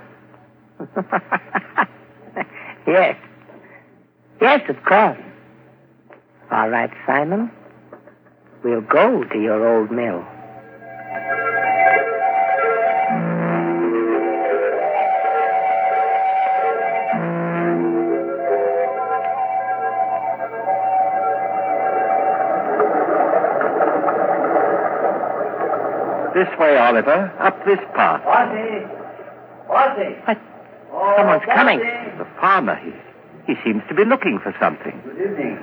yes. 2.88 3.18
Yes, 4.42 4.62
of 4.70 4.84
course. 4.86 5.20
All 6.52 6.70
right, 6.70 6.92
Simon. 7.06 7.52
We'll 8.64 8.82
go 8.82 9.24
to 9.24 9.40
your 9.42 9.78
old 9.78 9.92
mill. 9.92 10.26
This 26.34 26.48
way, 26.60 26.78
Oliver. 26.78 27.34
Up 27.40 27.66
this 27.66 27.80
path. 27.96 28.24
Bossy! 28.24 28.86
Bossy! 29.68 30.16
What? 30.26 30.38
Oh, 30.94 31.14
Someone's 31.18 31.44
coming. 31.46 31.80
The 31.80 32.28
farmer, 32.40 32.76
he, 32.76 32.92
he 33.54 33.60
seems 33.64 33.82
to 33.88 33.94
be 33.96 34.04
looking 34.06 34.40
for 34.44 34.54
something. 34.60 35.02
Good 35.06 35.32
evening. 35.32 35.60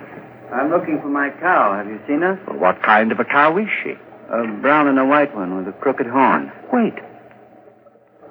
I'm 0.53 0.71
looking 0.71 1.01
for 1.01 1.09
my 1.09 1.31
cow. 1.41 1.75
Have 1.77 1.87
you 1.87 2.01
seen 2.07 2.23
her? 2.23 2.41
Well, 2.47 2.59
what 2.59 2.83
kind 2.83 3.13
of 3.13 3.21
a 3.21 3.25
cow 3.25 3.57
is 3.59 3.69
she? 3.83 3.93
A 4.31 4.47
brown 4.61 4.89
and 4.89 4.99
a 4.99 5.05
white 5.05 5.35
one 5.35 5.57
with 5.57 5.69
a 5.69 5.73
crooked 5.79 6.07
horn. 6.07 6.51
Wait. 6.73 6.95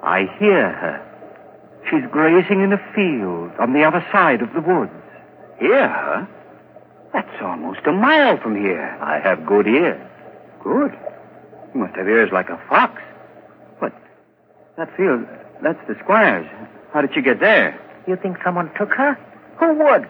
I 0.02 0.26
hear 0.38 0.70
her. 0.72 1.04
She's 1.90 2.02
grazing 2.10 2.60
in 2.62 2.72
a 2.72 2.78
field 2.94 3.52
on 3.60 3.72
the 3.72 3.84
other 3.84 4.04
side 4.12 4.42
of 4.42 4.52
the 4.52 4.60
woods. 4.60 4.92
Hear 5.58 5.88
her? 5.88 6.28
That's 7.12 7.42
almost 7.42 7.80
a 7.86 7.92
mile 7.92 8.38
from 8.38 8.56
here. 8.56 8.98
I 9.00 9.18
have 9.20 9.46
good 9.46 9.66
ears. 9.66 10.00
Good. 10.62 10.96
You 11.74 11.80
must 11.80 11.96
have 11.96 12.08
ears 12.08 12.30
like 12.32 12.48
a 12.48 12.60
fox. 12.68 13.00
But 13.80 13.92
that 14.76 14.94
field, 14.96 15.26
that's 15.62 15.78
the 15.88 15.96
squire's. 16.02 16.46
How 16.92 17.02
did 17.02 17.10
she 17.14 17.22
get 17.22 17.40
there? 17.40 17.78
You 18.06 18.16
think 18.16 18.38
someone 18.44 18.70
took 18.78 18.90
her? 18.94 19.18
Who 19.58 19.74
would? 19.74 20.08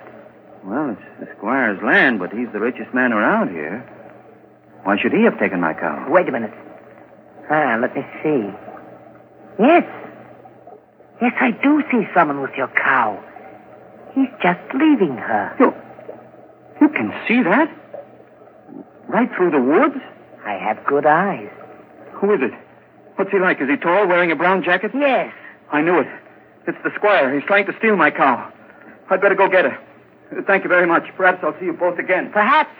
Well, 0.64 0.90
it's 0.90 1.20
the 1.20 1.28
squire's 1.36 1.82
land, 1.82 2.18
but 2.18 2.32
he's 2.32 2.48
the 2.52 2.60
richest 2.60 2.92
man 2.94 3.12
around 3.12 3.50
here. 3.50 3.84
Why 4.84 4.96
should 5.00 5.12
he 5.12 5.24
have 5.24 5.38
taken 5.38 5.60
my 5.60 5.74
cow? 5.74 6.06
Wait 6.08 6.28
a 6.28 6.32
minute. 6.32 6.52
Ah, 7.50 7.78
let 7.80 7.94
me 7.94 8.02
see. 8.22 8.50
Yes. 9.58 9.84
Yes, 11.20 11.32
I 11.40 11.50
do 11.50 11.82
see 11.90 12.06
someone 12.14 12.40
with 12.42 12.52
your 12.56 12.68
cow. 12.68 13.22
He's 14.14 14.28
just 14.42 14.60
leaving 14.74 15.16
her. 15.16 15.56
You, 15.58 15.74
you 16.80 16.88
can 16.90 17.12
see 17.26 17.42
that? 17.42 17.68
Right 19.08 19.28
through 19.34 19.50
the 19.50 19.60
woods? 19.60 19.96
I 20.48 20.56
have 20.56 20.82
good 20.86 21.04
eyes. 21.04 21.50
Who 22.14 22.32
is 22.32 22.40
it? 22.40 22.52
What's 23.16 23.30
he 23.30 23.38
like? 23.38 23.60
Is 23.60 23.68
he 23.68 23.76
tall, 23.76 24.06
wearing 24.08 24.32
a 24.32 24.36
brown 24.36 24.62
jacket? 24.64 24.92
Yes. 24.94 25.34
I 25.70 25.82
knew 25.82 25.98
it. 26.00 26.08
It's 26.66 26.78
the 26.82 26.90
squire. 26.94 27.34
He's 27.34 27.44
trying 27.46 27.66
to 27.66 27.74
steal 27.78 27.96
my 27.96 28.10
cow. 28.10 28.50
I'd 29.10 29.20
better 29.20 29.34
go 29.34 29.48
get 29.50 29.66
her. 29.66 29.78
Thank 30.46 30.62
you 30.64 30.70
very 30.70 30.86
much. 30.86 31.04
Perhaps 31.18 31.40
I'll 31.44 31.58
see 31.60 31.66
you 31.66 31.74
both 31.74 31.98
again. 31.98 32.30
Perhaps. 32.32 32.70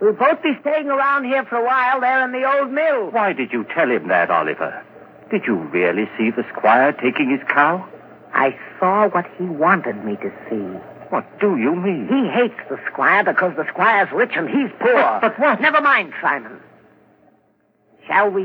We'll 0.00 0.12
both 0.14 0.42
be 0.42 0.54
staying 0.60 0.88
around 0.88 1.24
here 1.24 1.44
for 1.44 1.56
a 1.56 1.64
while 1.64 2.00
there 2.00 2.24
in 2.24 2.32
the 2.32 2.44
old 2.52 2.72
mill. 2.72 3.10
Why 3.12 3.32
did 3.32 3.52
you 3.52 3.64
tell 3.72 3.88
him 3.88 4.08
that, 4.08 4.28
Oliver? 4.30 4.84
Did 5.30 5.42
you 5.46 5.54
really 5.54 6.08
see 6.18 6.30
the 6.30 6.44
squire 6.52 6.92
taking 6.92 7.30
his 7.30 7.40
cow? 7.48 7.86
I 8.32 8.58
saw 8.80 9.08
what 9.08 9.26
he 9.38 9.44
wanted 9.44 10.04
me 10.04 10.16
to 10.16 10.32
see. 10.50 10.66
What 11.10 11.38
do 11.38 11.56
you 11.58 11.76
mean? 11.76 12.08
He 12.08 12.28
hates 12.28 12.58
the 12.68 12.78
squire 12.90 13.22
because 13.22 13.54
the 13.56 13.66
squire's 13.70 14.10
rich 14.12 14.32
and 14.34 14.48
he's 14.48 14.70
poor. 14.80 14.94
But- 14.94 15.20
but 15.20 15.38
what? 15.38 15.60
Never 15.60 15.80
mind, 15.80 16.12
Simon. 16.20 16.60
Shall 18.06 18.30
we 18.30 18.44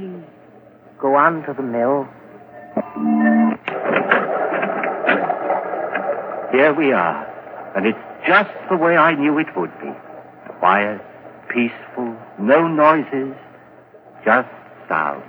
go 1.01 1.15
on 1.15 1.43
to 1.43 1.53
the 1.53 1.63
mill? 1.63 2.07
Here 6.51 6.73
we 6.73 6.93
are. 6.93 7.25
And 7.75 7.85
it's 7.85 7.99
just 8.25 8.49
the 8.69 8.77
way 8.77 8.95
I 8.95 9.15
knew 9.15 9.37
it 9.37 9.47
would 9.55 9.71
be. 9.81 9.91
Quiet, 10.59 11.01
peaceful, 11.49 12.15
no 12.39 12.67
noises, 12.67 13.35
just 14.25 14.49
sound. 14.87 15.23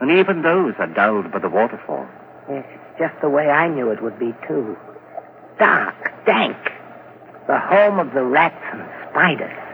And 0.00 0.10
even 0.10 0.42
those 0.42 0.74
are 0.78 0.86
dulled 0.86 1.32
by 1.32 1.40
the 1.40 1.48
waterfall. 1.48 2.06
Yes, 2.48 2.64
it's 2.70 2.98
just 2.98 3.20
the 3.20 3.28
way 3.28 3.48
I 3.48 3.68
knew 3.68 3.90
it 3.90 4.02
would 4.02 4.18
be, 4.18 4.34
too. 4.46 4.76
Dark, 5.58 5.94
dank. 6.24 6.56
The 7.46 7.58
home 7.58 7.98
of 7.98 8.14
the 8.14 8.22
rats 8.22 8.64
and 8.72 8.82
spiders. 9.10 9.67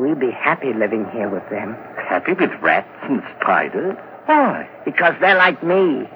We'll 0.00 0.14
be 0.14 0.30
happy 0.30 0.72
living 0.72 1.04
here 1.12 1.28
with 1.28 1.46
them. 1.50 1.76
Happy 2.08 2.32
with 2.32 2.48
rats 2.62 2.88
and 3.02 3.22
spiders? 3.38 3.98
Why? 4.24 4.66
Because 4.86 5.12
they're 5.20 5.36
like 5.36 5.62
me. 5.62 6.08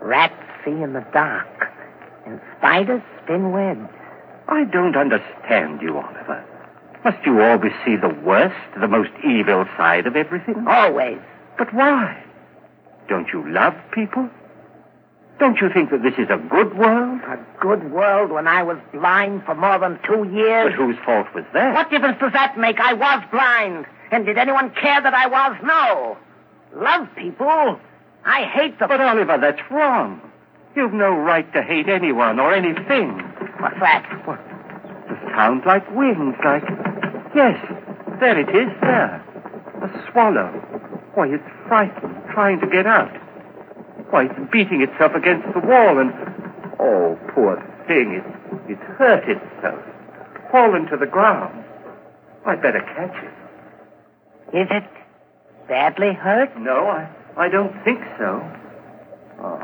Rats 0.00 0.40
see 0.64 0.70
in 0.70 0.92
the 0.92 1.04
dark, 1.12 1.66
and 2.24 2.40
spiders 2.58 3.02
spin 3.20 3.50
webs. 3.50 3.90
I 4.46 4.62
don't 4.66 4.96
understand 4.96 5.82
you, 5.82 5.96
Oliver. 5.98 6.44
Must 7.04 7.18
you 7.26 7.42
always 7.42 7.72
see 7.84 7.96
the 7.96 8.16
worst, 8.24 8.54
the 8.80 8.86
most 8.86 9.10
evil 9.26 9.64
side 9.76 10.06
of 10.06 10.14
everything? 10.14 10.64
Always. 10.68 11.18
But 11.58 11.74
why? 11.74 12.22
Don't 13.08 13.26
you 13.32 13.50
love 13.50 13.74
people? 13.90 14.30
Don't 15.42 15.60
you 15.60 15.68
think 15.74 15.90
that 15.90 16.04
this 16.04 16.14
is 16.18 16.30
a 16.30 16.38
good 16.38 16.78
world? 16.78 17.20
A 17.22 17.36
good 17.60 17.90
world 17.90 18.30
when 18.30 18.46
I 18.46 18.62
was 18.62 18.78
blind 18.92 19.42
for 19.44 19.56
more 19.56 19.76
than 19.76 19.98
two 20.06 20.22
years. 20.32 20.70
But 20.70 20.78
whose 20.78 20.94
fault 21.04 21.26
was 21.34 21.42
that? 21.52 21.74
What 21.74 21.90
difference 21.90 22.20
does 22.20 22.32
that 22.32 22.56
make? 22.56 22.78
I 22.78 22.92
was 22.92 23.24
blind. 23.32 23.86
And 24.12 24.24
did 24.24 24.38
anyone 24.38 24.70
care 24.70 25.02
that 25.02 25.12
I 25.12 25.26
was? 25.26 25.56
No. 25.64 26.16
Love 26.80 27.08
people. 27.16 27.80
I 28.24 28.44
hate 28.44 28.78
them. 28.78 28.88
But, 28.88 29.00
Oliver, 29.00 29.36
that's 29.36 29.58
wrong. 29.68 30.20
You've 30.76 30.92
no 30.92 31.10
right 31.10 31.52
to 31.54 31.62
hate 31.64 31.88
anyone 31.88 32.38
or 32.38 32.54
anything. 32.54 33.18
What's 33.58 33.80
that? 33.80 34.06
The 34.24 35.16
sounds 35.34 35.64
like 35.66 35.90
wings, 35.90 36.36
like. 36.44 36.62
Yes, 37.34 37.58
there 38.20 38.38
it 38.38 38.48
is, 38.48 38.70
there. 38.80 39.16
A 39.82 40.12
swallow. 40.12 40.50
Why, 41.14 41.34
it's 41.34 41.42
frightened, 41.66 42.14
trying 42.30 42.60
to 42.60 42.68
get 42.68 42.86
out. 42.86 43.10
Why, 44.12 44.24
it's 44.26 44.52
beating 44.52 44.82
itself 44.82 45.14
against 45.14 45.48
the 45.54 45.60
wall 45.60 45.98
and. 45.98 46.12
Oh, 46.78 47.18
poor 47.34 47.56
thing, 47.86 48.20
it's, 48.20 48.62
it's 48.68 48.98
hurt 48.98 49.24
itself. 49.28 49.80
Fallen 50.50 50.86
to 50.86 50.96
the 50.98 51.06
ground. 51.06 51.64
I'd 52.44 52.60
better 52.60 52.80
catch 52.80 53.16
it. 53.24 54.58
Is 54.58 54.68
it 54.70 54.84
badly 55.68 56.12
hurt? 56.12 56.50
No, 56.58 56.88
I, 56.88 57.08
I 57.36 57.48
don't 57.48 57.72
think 57.84 58.00
so. 58.18 58.42
Oh, 59.40 59.62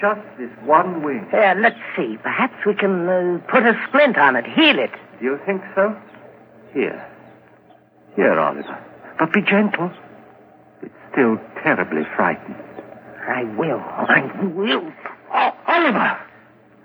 Just 0.00 0.20
this 0.38 0.50
one 0.64 1.02
wing. 1.04 1.26
Here, 1.30 1.54
let's 1.60 1.78
see. 1.96 2.16
Perhaps 2.22 2.54
we 2.66 2.74
can 2.74 3.08
uh, 3.08 3.38
put 3.48 3.64
a 3.64 3.78
splint 3.88 4.16
on 4.18 4.34
it, 4.34 4.46
heal 4.46 4.78
it. 4.78 4.90
Do 5.20 5.24
you 5.26 5.38
think 5.46 5.62
so? 5.74 5.94
Here. 6.72 7.06
Here, 8.16 8.38
Oliver. 8.38 8.78
But 9.18 9.32
be 9.32 9.42
gentle. 9.42 9.92
It's 10.82 10.94
still 11.12 11.38
terribly 11.62 12.02
frightened. 12.16 12.56
I 13.28 13.44
will. 13.56 13.80
I 13.80 14.44
will. 14.54 14.92
Oh, 15.32 15.50
Oliver! 15.66 16.18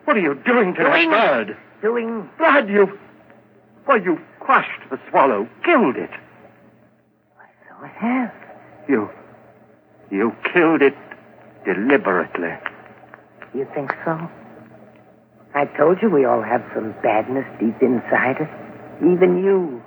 What 0.05 0.17
are 0.17 0.19
you 0.19 0.35
doing 0.45 0.73
to 0.75 0.83
Doing- 0.83 1.11
that 1.11 1.47
bird? 1.47 1.57
Doing. 1.81 2.29
Blood, 2.37 2.69
you... 2.69 2.99
Why, 3.85 3.97
you 3.97 4.19
crushed 4.39 4.89
the 4.89 4.99
swallow, 5.09 5.47
killed 5.63 5.95
it. 5.95 6.09
So 7.69 7.75
I 7.85 7.87
have. 7.87 8.33
You... 8.87 9.09
You 10.11 10.35
killed 10.53 10.81
it 10.81 10.95
deliberately. 11.65 12.53
You 13.53 13.67
think 13.73 13.91
so? 14.03 14.29
I 15.55 15.65
told 15.77 15.97
you 16.01 16.09
we 16.09 16.25
all 16.25 16.41
have 16.41 16.63
some 16.75 16.93
badness 17.03 17.45
deep 17.59 17.81
inside 17.81 18.37
us. 18.41 18.49
Even 18.99 19.43
you. 19.43 19.81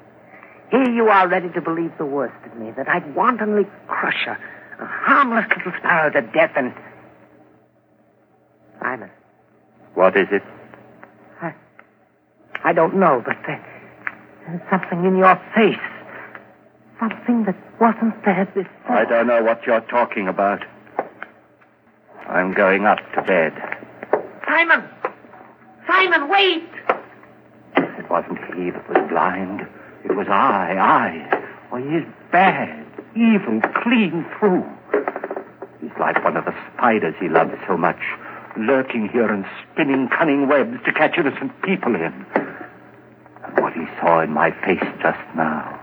Here 0.71 0.91
you 0.91 1.09
are 1.09 1.29
ready 1.29 1.51
to 1.51 1.61
believe 1.61 1.93
the 1.99 2.05
worst 2.07 2.35
of 2.47 2.59
me, 2.59 2.71
that 2.77 2.89
I'd 2.89 3.15
wantonly 3.15 3.65
crush 3.87 4.27
a, 4.27 4.37
a 4.81 4.87
harmless 4.87 5.47
little 5.57 5.73
sparrow 5.79 6.11
to 6.11 6.23
death 6.33 6.53
and... 6.57 6.73
Simon, 8.81 9.11
What 9.95 10.17
is 10.17 10.29
it? 10.31 10.43
I, 11.41 11.55
I 12.65 12.73
don't 12.73 12.97
know, 12.97 13.23
but 13.25 13.37
there, 13.47 13.65
there's 14.47 14.61
something 14.71 15.05
in 15.05 15.17
your 15.17 15.41
face. 15.55 15.79
Something 17.01 17.45
that 17.45 17.57
wasn't 17.81 18.25
there 18.25 18.47
before. 18.47 18.97
I 18.97 19.05
don't 19.05 19.27
know 19.27 19.43
what 19.43 19.67
you're 19.67 19.81
talking 19.83 20.29
about. 20.29 20.63
I'm 22.29 22.53
going 22.53 22.85
up 22.87 22.99
to 23.15 23.23
bed. 23.23 23.53
Simon! 24.47 24.85
Simon, 25.87 26.29
wait! 26.29 26.69
It 27.77 28.11
wasn't 28.11 28.39
he 28.55 28.71
that 28.71 28.89
was 28.89 29.09
blind. 29.11 29.67
It 30.05 30.15
was 30.17 30.27
I, 30.29 30.77
I. 30.79 31.45
Oh, 31.73 31.77
he's 31.77 32.07
bad, 32.31 32.84
evil, 33.17 33.61
clean 33.83 34.27
through. 34.39 34.65
He's 35.81 35.91
like 35.99 36.23
one 36.25 36.37
of 36.37 36.45
the 36.45 36.55
spiders 36.73 37.15
he 37.21 37.29
loves 37.29 37.55
so 37.67 37.77
much, 37.77 38.01
lurking 38.57 39.09
here 39.09 39.33
and 39.33 39.45
spinning 39.63 40.09
cunning 40.09 40.49
webs 40.49 40.79
to 40.85 40.93
catch 40.93 41.19
innocent 41.19 41.53
people 41.63 41.95
in. 41.95 42.27
And 43.45 43.61
what 43.61 43.73
he 43.75 43.87
saw 44.01 44.21
in 44.21 44.31
my 44.31 44.51
face 44.65 44.85
just 45.03 45.21
now, 45.37 45.81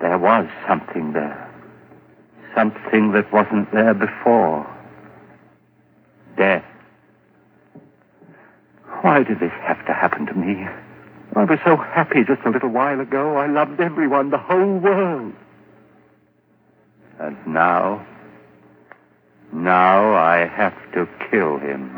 there 0.00 0.18
was 0.18 0.48
something 0.66 1.12
there. 1.12 1.40
Something 2.54 3.12
that 3.12 3.32
wasn't 3.32 3.72
there 3.72 3.94
before. 3.94 4.66
Death. 6.36 6.64
Why 9.02 9.22
did 9.22 9.40
this 9.40 9.52
have 9.62 9.84
to 9.86 9.92
happen 9.92 10.26
to 10.26 10.34
me? 10.34 10.66
I 11.36 11.44
was 11.44 11.58
so 11.64 11.76
happy 11.76 12.22
just 12.24 12.42
a 12.46 12.50
little 12.50 12.68
while 12.68 13.00
ago. 13.00 13.36
I 13.36 13.46
loved 13.48 13.80
everyone, 13.80 14.30
the 14.30 14.38
whole 14.38 14.78
world. 14.78 15.34
And 17.20 17.36
now, 17.46 18.04
now 19.52 20.14
I 20.14 20.46
have 20.46 20.74
to 20.94 21.06
kill 21.30 21.58
him. 21.58 21.94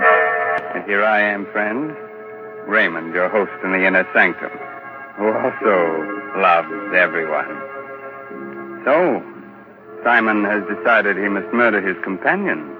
And 0.74 0.84
here 0.84 1.04
I 1.04 1.20
am, 1.20 1.46
friend, 1.52 1.94
Raymond, 2.68 3.14
your 3.14 3.28
host 3.28 3.52
in 3.64 3.72
the 3.72 3.86
inner 3.86 4.06
sanctum, 4.12 4.50
who 5.16 5.32
also 5.32 6.36
loves 6.36 6.94
everyone. 6.94 7.48
So, 8.84 9.22
Simon 10.04 10.44
has 10.44 10.62
decided 10.68 11.16
he 11.16 11.28
must 11.28 11.52
murder 11.52 11.80
his 11.80 11.96
companion. 12.04 12.72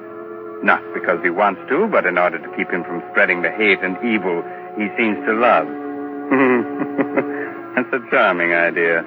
Not 0.62 0.83
because 0.94 1.22
he 1.22 1.31
wants 1.31 1.61
to, 1.68 1.87
but 1.88 2.07
in 2.07 2.18
order 2.18 2.38
to 2.38 2.57
keep 2.57 2.70
him 2.70 2.85
from 2.85 3.03
spreading 3.11 3.42
the 3.42 3.51
hate 3.51 3.81
and 3.83 3.96
evil 4.05 4.42
he 4.77 4.88
seems 4.96 5.16
to 5.25 5.33
love. 5.33 5.66
That's 7.77 7.92
a 7.92 8.01
charming 8.11 8.53
idea. 8.53 9.05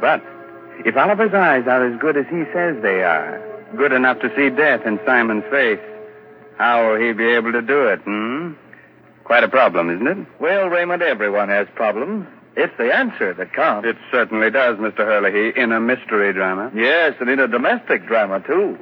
But 0.00 0.22
if 0.84 0.96
Oliver's 0.96 1.34
eyes 1.34 1.64
are 1.66 1.86
as 1.92 2.00
good 2.00 2.16
as 2.16 2.26
he 2.30 2.44
says 2.52 2.76
they 2.82 3.02
are, 3.02 3.40
good 3.76 3.92
enough 3.92 4.20
to 4.20 4.30
see 4.36 4.50
death 4.50 4.82
in 4.86 4.98
Simon's 5.06 5.44
face, 5.50 5.80
how 6.58 6.88
will 6.90 7.00
he 7.00 7.12
be 7.12 7.26
able 7.32 7.52
to 7.52 7.62
do 7.62 7.86
it, 7.86 8.00
hmm? 8.00 8.52
Quite 9.24 9.44
a 9.44 9.48
problem, 9.48 9.88
isn't 9.90 10.06
it? 10.06 10.26
Well, 10.40 10.68
Raymond, 10.68 11.02
everyone 11.02 11.48
has 11.48 11.66
problems. 11.74 12.26
It's 12.56 12.72
the 12.76 12.92
answer 12.94 13.32
that 13.32 13.54
counts. 13.54 13.88
It 13.88 13.96
certainly 14.10 14.50
does, 14.50 14.76
Mr. 14.76 14.98
Hurley, 14.98 15.52
in 15.56 15.72
a 15.72 15.80
mystery 15.80 16.32
drama. 16.34 16.70
Yes, 16.74 17.14
and 17.20 17.30
in 17.30 17.38
a 17.38 17.48
domestic 17.48 18.06
drama, 18.06 18.40
too. 18.46 18.78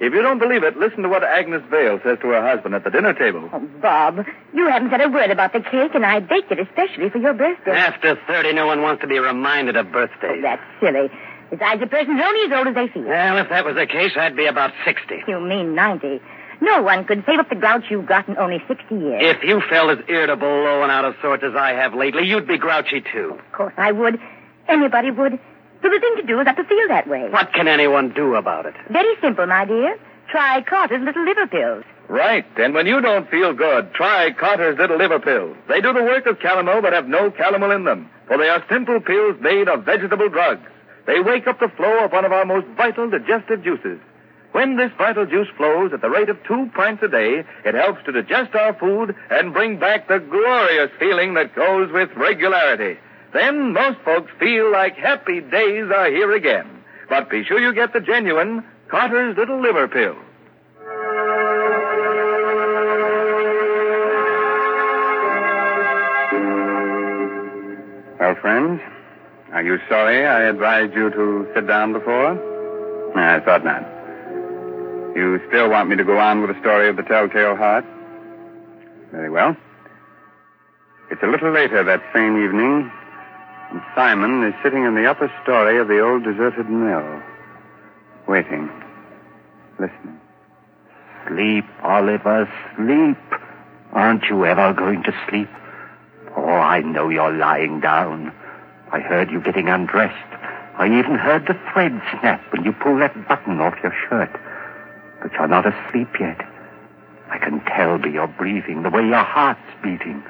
If 0.00 0.12
you 0.12 0.20
don't 0.20 0.40
believe 0.40 0.64
it, 0.64 0.76
listen 0.76 1.04
to 1.04 1.08
what 1.08 1.22
Agnes 1.22 1.62
Vale 1.70 2.00
says 2.04 2.18
to 2.20 2.26
her 2.28 2.42
husband 2.46 2.74
at 2.74 2.82
the 2.84 2.90
dinner 2.90 3.14
table. 3.14 3.48
Oh, 3.52 3.60
Bob, 3.80 4.26
you 4.52 4.68
haven't 4.68 4.90
said 4.90 5.00
a 5.00 5.08
word 5.08 5.30
about 5.30 5.52
the 5.52 5.60
cake, 5.60 5.94
and 5.94 6.04
I 6.04 6.18
baked 6.20 6.50
it 6.50 6.58
especially 6.58 7.08
for 7.10 7.18
your 7.18 7.32
birthday. 7.32 7.70
After 7.70 8.18
30, 8.26 8.52
no 8.52 8.66
one 8.66 8.82
wants 8.82 9.00
to 9.02 9.06
be 9.06 9.18
reminded 9.20 9.76
of 9.76 9.86
Oh, 9.86 9.92
birthdays. 9.92 10.42
that's 10.42 10.62
silly. 10.80 11.08
Besides, 11.54 11.82
a 11.82 11.86
person's 11.86 12.20
only 12.20 12.52
as 12.52 12.58
old 12.58 12.66
as 12.66 12.74
they 12.74 12.88
feel. 12.88 13.04
Well, 13.04 13.38
if 13.38 13.48
that 13.48 13.64
was 13.64 13.76
the 13.76 13.86
case, 13.86 14.10
I'd 14.16 14.34
be 14.34 14.46
about 14.46 14.72
60. 14.84 15.22
You 15.28 15.38
mean 15.38 15.76
90. 15.76 16.20
No 16.60 16.82
one 16.82 17.04
could 17.04 17.22
save 17.26 17.38
up 17.38 17.48
the 17.48 17.54
grouch 17.54 17.84
you've 17.90 18.06
got 18.06 18.28
in 18.28 18.36
only 18.38 18.58
60 18.66 18.92
years. 18.92 19.20
If 19.22 19.44
you 19.44 19.62
felt 19.70 19.90
as 19.90 20.04
irritable, 20.08 20.48
low, 20.48 20.82
and 20.82 20.90
out 20.90 21.04
of 21.04 21.14
sorts 21.22 21.44
as 21.44 21.54
I 21.54 21.70
have 21.74 21.94
lately, 21.94 22.26
you'd 22.26 22.48
be 22.48 22.58
grouchy, 22.58 23.02
too. 23.12 23.38
Of 23.38 23.52
course 23.52 23.74
I 23.76 23.92
would. 23.92 24.18
Anybody 24.66 25.12
would. 25.12 25.38
So 25.82 25.90
the 25.90 26.00
thing 26.00 26.16
to 26.16 26.22
do 26.26 26.40
is 26.40 26.46
not 26.46 26.56
to 26.56 26.64
feel 26.64 26.88
that 26.88 27.06
way. 27.06 27.28
What 27.30 27.52
can 27.52 27.68
anyone 27.68 28.12
do 28.14 28.34
about 28.34 28.66
it? 28.66 28.74
Very 28.90 29.14
simple, 29.20 29.46
my 29.46 29.64
dear. 29.64 29.96
Try 30.30 30.60
Carter's 30.62 31.04
little 31.04 31.24
liver 31.24 31.46
pills. 31.46 31.84
Right. 32.08 32.44
And 32.56 32.74
when 32.74 32.86
you 32.86 33.00
don't 33.00 33.30
feel 33.30 33.52
good, 33.52 33.94
try 33.94 34.32
Carter's 34.32 34.76
Little 34.76 34.98
Liver 34.98 35.20
Pills. 35.20 35.56
They 35.68 35.80
do 35.80 35.92
the 35.92 36.02
work 36.02 36.26
of 36.26 36.38
calomel 36.38 36.82
but 36.82 36.92
have 36.92 37.08
no 37.08 37.30
calomel 37.30 37.74
in 37.74 37.84
them. 37.84 38.10
For 38.26 38.36
they 38.36 38.48
are 38.48 38.62
simple 38.68 39.00
pills 39.00 39.36
made 39.40 39.68
of 39.68 39.84
vegetable 39.84 40.28
drugs. 40.28 40.66
They 41.06 41.20
wake 41.20 41.46
up 41.46 41.60
the 41.60 41.68
flow 41.68 42.04
of 42.04 42.12
one 42.12 42.24
of 42.24 42.32
our 42.32 42.44
most 42.44 42.66
vital 42.76 43.10
digestive 43.10 43.62
juices. 43.62 44.00
When 44.52 44.76
this 44.76 44.92
vital 44.96 45.26
juice 45.26 45.48
flows 45.56 45.92
at 45.92 46.00
the 46.00 46.08
rate 46.08 46.28
of 46.28 46.42
two 46.44 46.70
pints 46.74 47.02
a 47.02 47.08
day, 47.08 47.44
it 47.64 47.74
helps 47.74 48.04
to 48.04 48.12
digest 48.12 48.54
our 48.54 48.72
food 48.74 49.14
and 49.28 49.52
bring 49.52 49.78
back 49.78 50.06
the 50.06 50.20
glorious 50.20 50.90
feeling 50.98 51.34
that 51.34 51.56
goes 51.56 51.90
with 51.92 52.10
regularity. 52.16 52.98
Then 53.32 53.72
most 53.72 53.98
folks 54.04 54.30
feel 54.38 54.70
like 54.70 54.94
happy 54.94 55.40
days 55.40 55.90
are 55.90 56.08
here 56.08 56.32
again. 56.32 56.84
But 57.08 57.28
be 57.28 57.44
sure 57.44 57.58
you 57.58 57.74
get 57.74 57.92
the 57.92 58.00
genuine 58.00 58.64
Carter's 58.88 59.36
Little 59.36 59.60
Liver 59.60 59.88
Pill. 59.88 60.16
Well, 68.20 68.34
friends, 68.36 68.80
are 69.54 69.62
you 69.62 69.78
sorry 69.88 70.26
I 70.26 70.48
advised 70.48 70.94
you 70.94 71.10
to 71.10 71.48
sit 71.54 71.68
down 71.68 71.92
before? 71.92 72.32
I 73.16 73.38
thought 73.38 73.64
not. 73.64 73.82
You 75.14 75.40
still 75.46 75.70
want 75.70 75.88
me 75.88 75.94
to 75.94 76.02
go 76.02 76.18
on 76.18 76.40
with 76.40 76.50
the 76.50 76.60
story 76.60 76.88
of 76.88 76.96
the 76.96 77.04
Telltale 77.04 77.54
Heart? 77.54 77.84
Very 79.12 79.30
well. 79.30 79.56
It's 81.08 81.22
a 81.22 81.28
little 81.28 81.52
later 81.52 81.84
that 81.84 82.02
same 82.12 82.42
evening, 82.44 82.90
and 83.70 83.80
Simon 83.94 84.42
is 84.42 84.54
sitting 84.60 84.84
in 84.84 84.96
the 84.96 85.06
upper 85.06 85.32
story 85.44 85.78
of 85.78 85.86
the 85.86 86.00
old 86.00 86.24
deserted 86.24 86.68
mill, 86.68 87.22
waiting, 88.26 88.68
listening. 89.78 90.20
Sleep, 91.28 91.64
Oliver, 91.84 92.50
sleep. 92.74 93.40
Aren't 93.92 94.24
you 94.24 94.44
ever 94.46 94.72
going 94.72 95.04
to 95.04 95.14
sleep? 95.28 95.48
Oh, 96.36 96.44
I 96.44 96.80
know 96.80 97.08
you're 97.08 97.32
lying 97.32 97.78
down. 97.78 98.32
I 98.94 99.00
heard 99.00 99.32
you 99.32 99.40
getting 99.40 99.68
undressed. 99.68 100.14
I 100.78 100.86
even 100.86 101.16
heard 101.16 101.48
the 101.48 101.58
thread 101.72 102.00
snap 102.12 102.40
when 102.52 102.64
you 102.64 102.70
pulled 102.70 103.00
that 103.00 103.26
button 103.26 103.60
off 103.60 103.74
your 103.82 103.92
shirt. 104.08 104.30
But 105.20 105.32
you're 105.32 105.48
not 105.48 105.66
asleep 105.66 106.10
yet. 106.20 106.40
I 107.28 107.38
can 107.38 107.58
tell 107.64 107.98
by 107.98 108.06
your 108.06 108.28
breathing, 108.28 108.84
the 108.84 108.90
way 108.90 109.04
your 109.04 109.24
heart's 109.24 109.66
beating. 109.82 110.22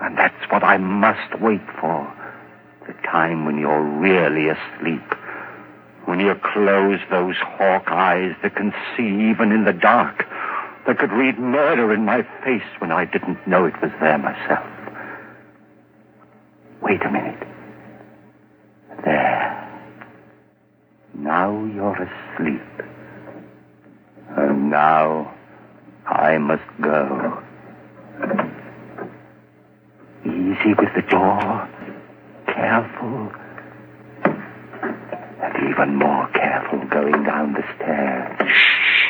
And 0.00 0.16
that's 0.16 0.50
what 0.50 0.64
I 0.64 0.78
must 0.78 1.38
wait 1.42 1.60
for. 1.78 2.10
The 2.86 2.94
time 3.06 3.44
when 3.44 3.58
you're 3.58 3.82
really 3.82 4.48
asleep. 4.48 5.04
When 6.06 6.20
you 6.20 6.34
close 6.36 7.00
those 7.10 7.36
hawk 7.36 7.88
eyes 7.88 8.34
that 8.42 8.56
can 8.56 8.72
see 8.96 9.28
even 9.28 9.52
in 9.52 9.66
the 9.66 9.74
dark, 9.74 10.24
that 10.86 10.98
could 10.98 11.12
read 11.12 11.38
murder 11.38 11.92
in 11.92 12.06
my 12.06 12.22
face 12.42 12.64
when 12.78 12.92
I 12.92 13.04
didn't 13.04 13.46
know 13.46 13.66
it 13.66 13.78
was 13.82 13.92
there 14.00 14.16
myself. 14.16 14.64
Wait 16.80 17.02
a 17.04 17.10
minute. 17.10 17.53
There. 19.04 19.70
Now 21.14 21.64
you're 21.66 21.94
asleep. 21.94 22.62
And 24.36 24.70
now 24.70 25.34
I 26.06 26.38
must 26.38 26.62
go. 26.80 27.42
Easy 30.24 30.74
with 30.78 30.94
the 30.96 31.02
door. 31.10 31.68
Careful. 32.46 33.32
And 35.42 35.70
even 35.70 35.96
more 35.96 36.28
careful 36.28 36.78
going 36.88 37.24
down 37.24 37.52
the 37.52 37.64
stairs. 37.76 38.48
Shh. 38.48 39.04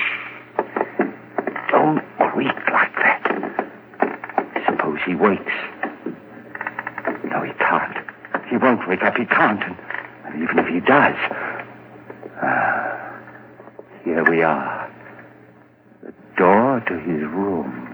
Don't 1.71 2.03
creak 2.19 2.71
like 2.73 2.95
that. 2.97 3.23
Suppose 4.67 4.99
he 5.07 5.15
wakes. 5.15 5.53
Won't 8.75 8.89
wake 8.89 9.03
up. 9.03 9.17
He 9.17 9.25
can't. 9.27 9.63
And, 9.63 9.77
and 10.27 10.43
even 10.43 10.59
if 10.59 10.67
he 10.67 10.81
does. 10.81 11.15
Ah, 12.43 13.21
here 14.05 14.25
we 14.29 14.43
are. 14.43 14.91
The 16.03 16.13
door 16.37 16.81
to 16.81 16.95
his 16.99 17.23
room. 17.23 17.91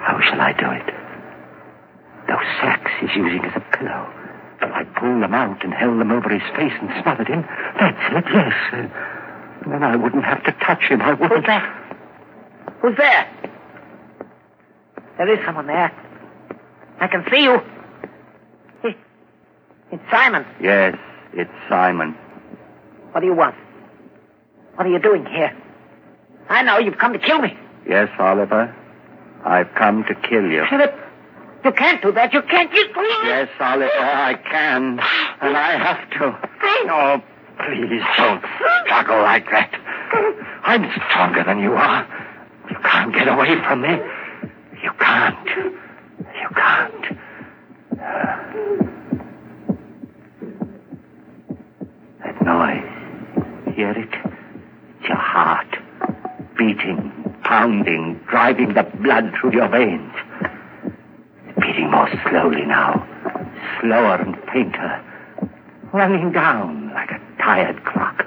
How 0.00 0.20
shall 0.20 0.40
I 0.40 0.52
do 0.52 0.70
it? 0.70 0.94
Those 2.28 2.46
sacks 2.60 2.90
he's 3.00 3.14
using 3.16 3.44
as 3.44 3.56
a 3.56 3.76
pillow. 3.76 4.10
If 4.62 4.72
I 4.72 4.84
pull 4.98 5.20
them 5.20 5.34
out 5.34 5.64
and 5.64 5.74
held 5.74 6.00
them 6.00 6.12
over 6.12 6.28
his 6.28 6.42
face 6.56 6.72
and 6.80 6.90
smothered 7.02 7.28
him, 7.28 7.44
that's 7.78 8.14
it, 8.14 8.24
yes. 8.32 8.54
Uh, 8.72 9.70
then 9.70 9.82
I 9.82 9.96
wouldn't 9.96 10.24
have 10.24 10.44
to 10.44 10.52
touch 10.52 10.82
him. 10.84 11.02
I 11.02 11.14
wouldn't. 11.14 11.32
Who's 11.32 11.46
there? 11.46 11.84
Who's 12.80 12.96
there? 12.96 13.28
There 15.18 15.32
is 15.32 15.44
someone 15.44 15.66
there. 15.66 15.92
I 17.04 17.06
can 17.06 17.22
see 17.30 17.42
you. 17.42 17.60
It's 19.92 20.02
Simon. 20.10 20.46
Yes, 20.58 20.96
it's 21.34 21.50
Simon. 21.68 22.16
What 23.12 23.20
do 23.20 23.26
you 23.26 23.34
want? 23.34 23.54
What 24.76 24.86
are 24.86 24.90
you 24.90 24.98
doing 24.98 25.26
here? 25.26 25.54
I 26.48 26.62
know 26.62 26.78
you've 26.78 26.96
come 26.96 27.12
to 27.12 27.18
kill 27.18 27.42
me. 27.42 27.58
Yes, 27.86 28.08
Oliver. 28.18 28.74
I've 29.44 29.72
come 29.74 30.04
to 30.04 30.14
kill 30.14 30.50
you. 30.50 30.64
Philip, 30.70 30.94
you 31.62 31.72
can't 31.72 32.00
do 32.00 32.10
that. 32.12 32.32
You 32.32 32.40
can't. 32.40 32.72
You... 32.72 32.86
Yes, 33.24 33.50
Oliver, 33.60 33.90
I 33.92 34.34
can. 34.50 34.98
And 35.42 35.56
I 35.58 35.76
have 35.76 36.10
to. 36.12 36.38
Oh, 36.90 37.22
please 37.66 38.02
don't 38.16 38.42
struggle 38.86 39.20
like 39.20 39.44
that. 39.50 39.70
I'm 40.64 40.90
stronger 41.10 41.44
than 41.44 41.58
you 41.58 41.74
are. 41.74 42.08
You 42.70 42.76
can't 42.82 43.12
get 43.12 43.28
away 43.28 43.56
from 43.56 43.82
me. 43.82 43.98
You 44.82 44.92
can't. 44.98 45.83
Can't. 46.64 47.18
That 52.20 52.42
noise. 52.42 53.74
Hear 53.76 53.90
it? 53.90 54.08
It's 54.08 55.08
your 55.08 55.18
heart. 55.18 55.76
Beating, 56.56 57.12
pounding, 57.44 58.18
driving 58.30 58.72
the 58.72 58.84
blood 59.02 59.34
through 59.38 59.52
your 59.52 59.68
veins. 59.68 60.10
Beating 61.60 61.90
more 61.90 62.08
slowly 62.30 62.64
now. 62.64 63.06
Slower 63.82 64.16
and 64.22 64.34
fainter. 64.50 65.04
Running 65.92 66.32
down 66.32 66.94
like 66.94 67.10
a 67.10 67.20
tired 67.42 67.84
clock. 67.84 68.24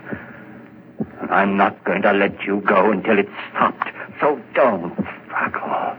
I'm 1.31 1.57
not 1.57 1.83
going 1.85 2.03
to 2.03 2.13
let 2.13 2.43
you 2.43 2.61
go 2.61 2.91
until 2.91 3.17
it's 3.17 3.29
stopped. 3.49 3.89
So 4.21 4.39
don't 4.53 4.93
struggle. 5.25 5.97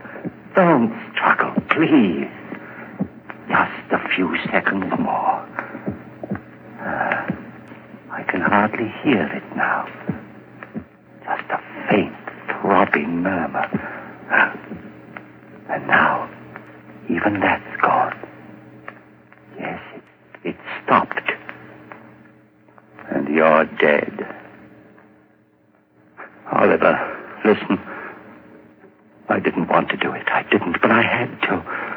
Don't 0.55 0.93
struggle, 1.13 1.53
please. 1.69 2.28
Few 4.19 4.35
seconds 4.51 4.83
more. 4.99 5.47
Ah, 6.81 7.25
I 8.11 8.23
can 8.27 8.41
hardly 8.41 8.89
hear 9.01 9.25
it 9.27 9.55
now. 9.55 9.87
Just 11.23 11.49
a 11.49 11.61
faint, 11.89 12.13
throbbing 12.49 13.23
murmur. 13.23 13.65
Ah, 14.29 14.59
And 15.69 15.87
now, 15.87 16.29
even 17.09 17.39
that's 17.39 17.81
gone. 17.81 18.13
Yes, 19.57 19.79
it, 19.95 20.49
it 20.49 20.55
stopped. 20.83 21.31
And 23.11 23.29
you're 23.33 23.63
dead. 23.79 24.35
Oliver, 26.51 27.39
listen. 27.45 27.79
I 29.29 29.39
didn't 29.39 29.69
want 29.69 29.87
to 29.91 29.95
do 29.95 30.11
it. 30.11 30.27
I 30.27 30.43
didn't, 30.51 30.81
but 30.81 30.91
I 30.91 31.03
had 31.03 31.41
to. 31.43 31.89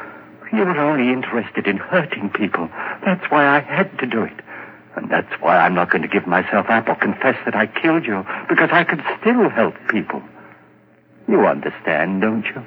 You 0.53 0.65
were 0.65 0.77
only 0.77 1.11
interested 1.11 1.65
in 1.65 1.77
hurting 1.77 2.29
people. 2.29 2.69
That's 3.03 3.25
why 3.31 3.42
I 3.53 3.59
had 3.59 3.99
to 3.99 4.07
do 4.07 4.23
it. 4.23 4.33
And 4.95 5.11
that's 5.11 5.31
why 5.39 5.57
I'm 5.57 5.75
not 5.75 5.91
going 5.91 6.01
to 6.01 6.07
give 6.07 6.25
myself 6.25 6.65
up 6.69 6.89
or 6.89 6.95
confess 6.95 7.37
that 7.45 7.55
I 7.55 7.67
killed 7.67 8.05
you, 8.05 8.25
because 8.49 8.69
I 8.71 8.83
can 8.83 9.03
still 9.19 9.49
help 9.49 9.75
people. 9.89 10.21
You 11.27 11.45
understand, 11.45 12.21
don't 12.21 12.45
you? 12.45 12.65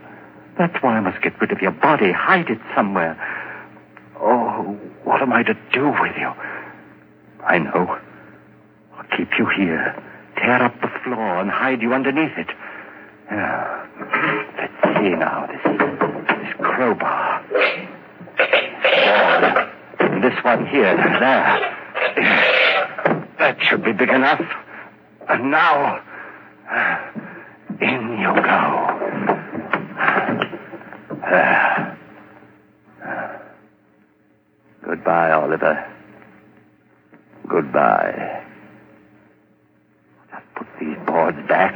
That's 0.57 0.81
why 0.83 0.97
I 0.97 1.01
must 1.01 1.23
get 1.23 1.41
rid 1.41 1.51
of 1.51 1.61
your 1.61 1.73
body, 1.73 2.13
hide 2.13 2.49
it 2.51 2.61
somewhere. 2.75 3.15
Oh, 4.21 4.79
what 5.05 5.23
am 5.23 5.33
I 5.33 5.43
to 5.43 5.55
do 5.73 5.89
with 5.89 6.17
you? 6.17 6.33
I 7.45 7.59
know. 7.59 7.99
I'll 8.97 9.17
keep 9.17 9.39
you 9.39 9.47
here, 9.47 10.01
tear 10.37 10.63
up 10.63 10.81
the 10.81 10.91
floor, 11.05 11.41
and 11.41 11.51
hide 11.51 11.83
you 11.83 11.95
underneath 11.95 12.37
it. 12.39 12.49
Yeah. 13.31 13.87
Let's 14.57 14.99
see 14.99 15.11
now, 15.11 15.47
this, 15.47 15.63
this 16.39 16.55
crowbar. 16.61 17.43
And 20.17 20.25
this 20.25 20.43
one 20.43 20.67
here, 20.69 20.97
there. 20.97 21.61
That 23.39 23.59
should 23.61 23.85
be 23.85 23.93
big 23.93 24.09
enough. 24.09 24.41
And 25.29 25.51
now, 25.51 26.03
in 27.83 28.17
you 28.19 28.35
go. 28.35 28.87
There. 31.21 31.99
Goodbye, 34.87 35.33
Oliver. 35.33 35.87
Goodbye. 37.47 38.43
Just 40.31 40.47
put 40.55 40.67
these 40.81 40.97
boards 41.07 41.47
back. 41.47 41.75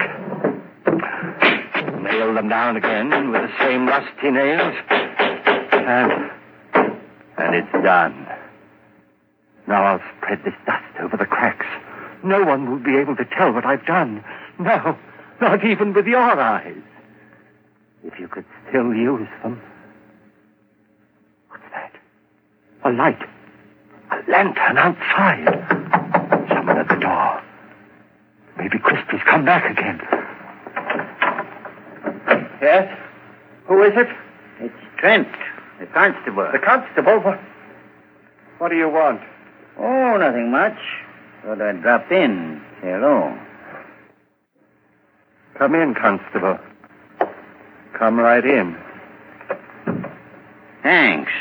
Nail 2.02 2.32
them 2.32 2.48
down 2.48 2.78
again 2.78 3.32
with 3.32 3.42
the 3.42 3.50
same 3.58 3.86
rusty 3.86 4.30
nails. 4.30 4.76
And. 5.72 6.39
And 7.40 7.54
it's 7.54 7.72
done. 7.72 8.26
Now 9.66 9.84
I'll 9.84 10.02
spread 10.16 10.44
this 10.44 10.54
dust 10.66 10.84
over 11.00 11.16
the 11.16 11.24
cracks. 11.24 11.66
No 12.22 12.44
one 12.44 12.70
will 12.70 12.78
be 12.78 12.98
able 12.98 13.16
to 13.16 13.24
tell 13.24 13.50
what 13.52 13.64
I've 13.64 13.86
done. 13.86 14.22
No, 14.58 14.98
not 15.40 15.64
even 15.64 15.94
with 15.94 16.06
your 16.06 16.20
eyes. 16.20 16.76
If 18.04 18.18
you 18.18 18.28
could 18.28 18.44
still 18.68 18.92
use 18.94 19.28
them. 19.42 19.60
What's 21.48 21.64
that? 21.72 21.92
A 22.84 22.90
light. 22.90 23.22
A 24.10 24.30
lantern 24.30 24.76
outside. 24.76 25.46
Someone 26.50 26.76
at 26.76 26.88
the 26.88 26.96
door. 26.96 27.42
Maybe 28.58 28.78
Christie's 28.78 29.22
come 29.24 29.46
back 29.46 29.70
again. 29.70 29.98
Yes? 32.60 32.98
Who 33.66 33.82
is 33.82 33.92
it? 33.96 34.08
It's 34.60 34.74
Trent, 34.98 35.28
the 35.80 35.86
constable. 35.86 36.48
The 36.52 36.58
constable? 36.58 37.20
What, 37.20 37.40
what 38.58 38.68
do 38.68 38.76
you 38.76 38.88
want? 38.88 39.20
Oh, 39.78 40.16
nothing 40.18 40.50
much. 40.50 40.78
Thought 41.42 41.62
I'd 41.62 41.82
drop 41.82 42.12
in. 42.12 42.62
Say 42.82 42.88
hello. 42.88 43.36
Come 45.56 45.74
in, 45.74 45.94
constable. 45.94 46.58
Come 47.98 48.18
right 48.18 48.44
in. 48.44 48.76
Thanks. 50.82 51.32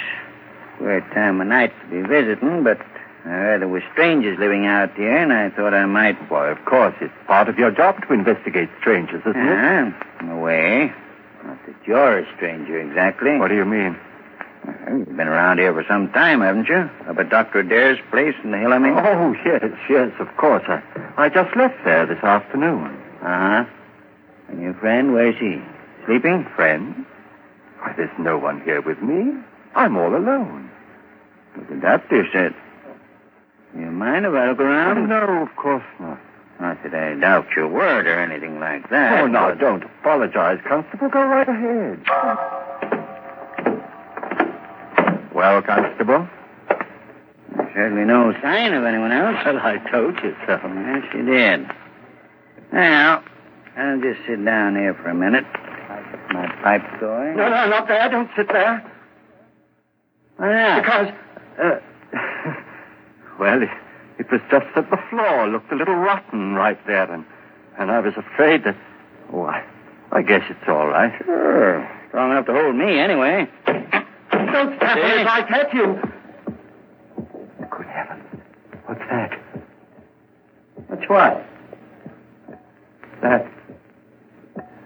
Queer 0.77 1.01
time 1.13 1.41
of 1.41 1.47
night 1.47 1.73
to 1.81 1.89
be 1.89 2.07
visiting, 2.07 2.63
but 2.63 2.79
I 3.25 3.29
heard 3.29 3.61
there 3.61 3.67
were 3.67 3.83
strangers 3.91 4.39
living 4.39 4.65
out 4.65 4.95
here, 4.95 5.17
and 5.17 5.33
I 5.33 5.49
thought 5.49 5.73
I 5.73 5.85
might. 5.85 6.15
Why, 6.31 6.49
of 6.49 6.63
course, 6.65 6.95
it's 7.01 7.13
part 7.27 7.49
of 7.49 7.57
your 7.57 7.71
job 7.71 8.01
to 8.07 8.13
investigate 8.13 8.69
strangers, 8.79 9.21
isn't 9.21 9.35
it? 9.35 9.37
Ah, 9.37 10.19
in 10.21 10.29
a 10.29 10.39
way. 10.39 10.93
Not 11.45 11.57
that 11.65 11.75
you're 11.85 12.19
a 12.19 12.35
stranger 12.35 12.79
exactly. 12.79 13.37
What 13.37 13.49
do 13.49 13.55
you 13.55 13.65
mean? 13.65 13.97
Well, 14.87 14.97
You've 14.99 15.15
been 15.17 15.27
around 15.27 15.59
here 15.59 15.73
for 15.73 15.83
some 15.87 16.11
time, 16.11 16.41
haven't 16.41 16.67
you? 16.67 16.89
Up 17.07 17.17
at 17.17 17.29
Dr. 17.29 17.59
Adair's 17.59 17.99
place 18.11 18.35
in 18.43 18.51
the 18.51 18.57
hill, 18.57 18.73
I 18.73 18.79
mean? 18.79 18.93
Oh, 18.97 19.33
yes, 19.45 19.63
yes, 19.89 20.11
of 20.19 20.27
course. 20.37 20.63
I, 20.67 20.81
I 21.17 21.29
just 21.29 21.55
left 21.55 21.75
there 21.85 22.05
this 22.05 22.23
afternoon. 22.23 22.95
Uh-huh. 23.21 23.65
And 24.49 24.61
your 24.61 24.73
friend, 24.75 25.13
where's 25.13 25.35
he? 25.37 25.61
Sleeping? 26.05 26.45
Friend? 26.55 27.05
Why, 27.79 27.93
there's 27.95 28.09
no 28.19 28.37
one 28.37 28.61
here 28.61 28.81
with 28.81 29.01
me. 29.01 29.33
I'm 29.75 29.97
all 29.97 30.15
alone. 30.15 30.69
What 31.55 31.69
the 31.69 31.75
doctor 31.75 32.27
said. 32.33 32.53
You 33.77 33.85
mind 33.91 34.25
if 34.25 34.33
I 34.33 34.49
look 34.49 34.59
around? 34.59 35.07
No, 35.09 35.43
of 35.43 35.55
course 35.55 35.83
not. 35.99 36.19
Not 36.59 36.81
that 36.83 36.93
I 36.93 37.13
doubt 37.19 37.47
your 37.55 37.67
word 37.69 38.05
or 38.07 38.19
anything 38.19 38.59
like 38.59 38.89
that. 38.89 39.21
Oh, 39.21 39.27
now, 39.27 39.49
but- 39.49 39.59
don't 39.59 39.83
apologize, 39.83 40.59
Constable. 40.67 41.09
Go 41.09 41.23
right 41.23 41.47
ahead. 41.47 42.03
Well, 45.39 45.61
Constable? 45.61 46.27
Certainly 47.73 48.03
no 48.03 48.33
sign 48.41 48.73
of 48.73 48.83
anyone 48.83 49.13
else. 49.13 49.37
Well, 49.45 49.57
I 49.57 49.77
told 49.89 50.15
you 50.21 50.35
so. 50.45 50.59
Yes, 50.61 51.05
you 51.15 51.23
did. 51.23 51.65
Now, 52.73 53.23
I'll 53.77 54.01
just 54.01 54.19
sit 54.27 54.43
down 54.43 54.75
here 54.75 54.93
for 54.95 55.07
a 55.07 55.15
minute. 55.15 55.45
I'll 55.55 56.03
get 56.11 56.33
my 56.33 56.45
pipe 56.61 56.99
going. 56.99 57.37
No, 57.37 57.47
no, 57.47 57.69
not 57.69 57.87
there. 57.87 58.09
Don't 58.09 58.29
sit 58.35 58.49
there. 58.49 58.83
Why 60.35 60.51
not? 60.51 60.83
Because, 60.83 61.07
uh, 61.57 61.79
well, 63.39 63.63
it, 63.63 63.69
it 64.17 64.29
was 64.29 64.41
just 64.51 64.65
that 64.75 64.89
the 64.89 64.99
floor 65.09 65.47
looked 65.47 65.71
a 65.71 65.75
little 65.75 65.95
rotten 65.95 66.55
right 66.55 66.85
there, 66.85 67.09
and, 67.09 67.23
and 67.77 67.91
I 67.91 68.01
was 68.01 68.13
afraid 68.17 68.65
that, 68.65 68.75
oh, 69.31 69.43
I, 69.43 69.63
I 70.11 70.21
guess 70.21 70.43
it's 70.49 70.67
all 70.67 70.87
right. 70.87 71.13
Sure. 71.23 71.89
Strong 72.09 72.31
enough 72.31 72.45
to 72.47 72.51
hold 72.51 72.75
me, 72.75 72.99
anyway. 72.99 73.47
Me 74.51 74.77
See? 74.79 75.21
if 75.21 75.27
I 75.27 75.43
catch 75.47 75.73
you. 75.73 75.99
Good 77.69 77.85
heavens. 77.85 78.23
What's 78.85 79.01
that? 79.09 79.39
What's 80.87 81.07
what? 81.09 81.45
That. 83.21 83.45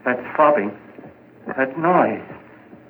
That 0.06 0.36
throbbing. 0.36 0.72
That 1.56 1.78
noise. 1.78 2.22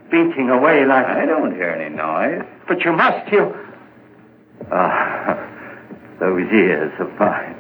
Beating 0.09 0.49
away 0.49 0.86
like. 0.86 1.05
I 1.05 1.25
don't 1.25 1.53
hear 1.53 1.69
any 1.69 1.95
noise. 1.95 2.43
But 2.67 2.81
you 2.81 2.93
must, 2.93 3.31
you. 3.31 3.53
Ah, 4.71 5.38
those 6.19 6.47
ears 6.51 6.91
of 6.99 7.12
mine. 7.19 7.55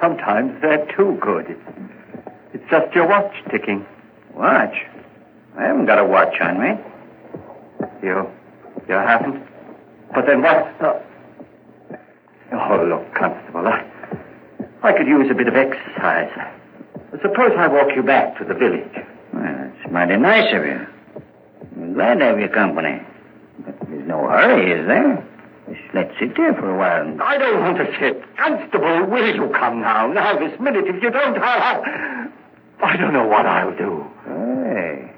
Sometimes 0.00 0.60
they're 0.60 0.86
too 0.96 1.18
good. 1.20 1.46
It's, 1.48 1.60
it's 2.54 2.70
just 2.70 2.94
your 2.94 3.08
watch 3.08 3.32
ticking. 3.50 3.84
Watch? 4.34 4.74
I 5.56 5.62
haven't 5.62 5.86
got 5.86 5.98
a 5.98 6.04
watch 6.04 6.34
on 6.40 6.60
me. 6.60 6.74
You. 8.02 8.28
You 8.88 8.94
haven't? 8.94 9.42
But 10.14 10.26
then 10.26 10.42
what? 10.42 10.80
Uh, 10.80 11.00
oh, 12.52 12.84
look, 12.88 13.14
Constable, 13.14 13.66
I, 13.66 13.84
I 14.82 14.92
could 14.92 15.06
use 15.06 15.28
a 15.30 15.34
bit 15.34 15.48
of 15.48 15.54
exercise. 15.56 16.30
Suppose 17.22 17.52
I 17.56 17.66
walk 17.68 17.88
you 17.96 18.02
back 18.02 18.38
to 18.38 18.44
the 18.44 18.54
village. 18.54 18.92
Well, 19.32 19.72
it's 19.72 19.92
mighty 19.92 20.16
nice 20.16 20.52
of 20.54 20.64
you. 20.64 20.86
I'm 21.76 21.94
glad 21.94 22.18
to 22.18 22.24
have 22.26 22.38
your 22.38 22.48
company. 22.48 23.00
But 23.64 23.74
there's 23.88 24.06
no 24.06 24.28
hurry, 24.28 24.72
is 24.72 24.86
there? 24.86 25.26
Just 25.68 25.94
let's 25.94 26.12
sit 26.20 26.36
here 26.36 26.54
for 26.54 26.74
a 26.74 26.78
while. 26.78 27.02
And... 27.02 27.20
I 27.20 27.38
don't 27.38 27.60
want 27.60 27.78
to 27.78 27.86
sit. 27.98 28.22
Constable, 28.36 29.06
will 29.06 29.34
you 29.34 29.48
come 29.52 29.80
now? 29.80 30.06
Now, 30.06 30.38
this 30.38 30.58
minute. 30.60 30.84
If 30.86 31.02
you 31.02 31.10
don't, 31.10 31.38
I'll... 31.38 31.82
I 32.82 32.96
don't 32.96 33.12
know 33.12 33.26
what 33.26 33.46
I'll 33.46 33.76
do. 33.76 34.06
Hey, 34.24 35.12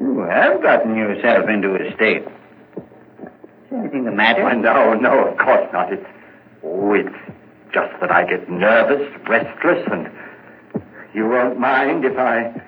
you 0.00 0.20
have 0.20 0.62
gotten 0.62 0.96
yourself 0.96 1.48
into 1.48 1.74
a 1.74 1.94
state. 1.94 2.24
Anything 3.70 4.04
the 4.04 4.10
matter? 4.10 4.44
Why, 4.44 4.54
no, 4.54 4.94
no, 4.94 5.28
of 5.28 5.38
course 5.38 5.68
not. 5.72 5.92
It's, 5.92 6.06
oh, 6.64 6.94
it's 6.94 7.14
just 7.72 7.92
that 8.00 8.10
I 8.10 8.24
get 8.24 8.48
nervous, 8.48 9.12
restless, 9.28 9.86
and 9.92 10.10
you 11.14 11.28
won't 11.28 11.58
mind 11.60 12.04
if 12.04 12.16
I, 12.16 12.62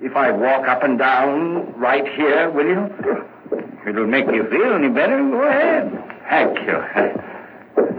if 0.00 0.16
I 0.16 0.30
walk 0.30 0.66
up 0.66 0.82
and 0.82 0.98
down 0.98 1.74
right 1.78 2.06
here, 2.16 2.50
will 2.50 2.66
you? 2.66 3.28
It'll 3.86 4.06
make 4.06 4.26
you 4.26 4.48
feel 4.48 4.72
any 4.74 4.88
better, 4.88 5.18
go 5.18 5.42
ahead. 5.42 5.92
Thank 6.30 6.58
you. 6.66 6.82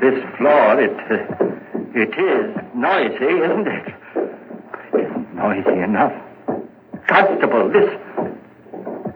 This 0.01 0.23
floor, 0.37 0.79
it, 0.79 0.97
uh, 1.11 1.45
it 1.93 2.13
is 2.17 2.55
noisy, 2.75 3.43
isn't 3.43 3.67
it? 3.67 3.93
It 4.93 5.05
isn't 5.05 5.35
noisy 5.35 5.81
enough. 5.81 6.13
Constable, 7.07 7.71
this, 7.71 7.89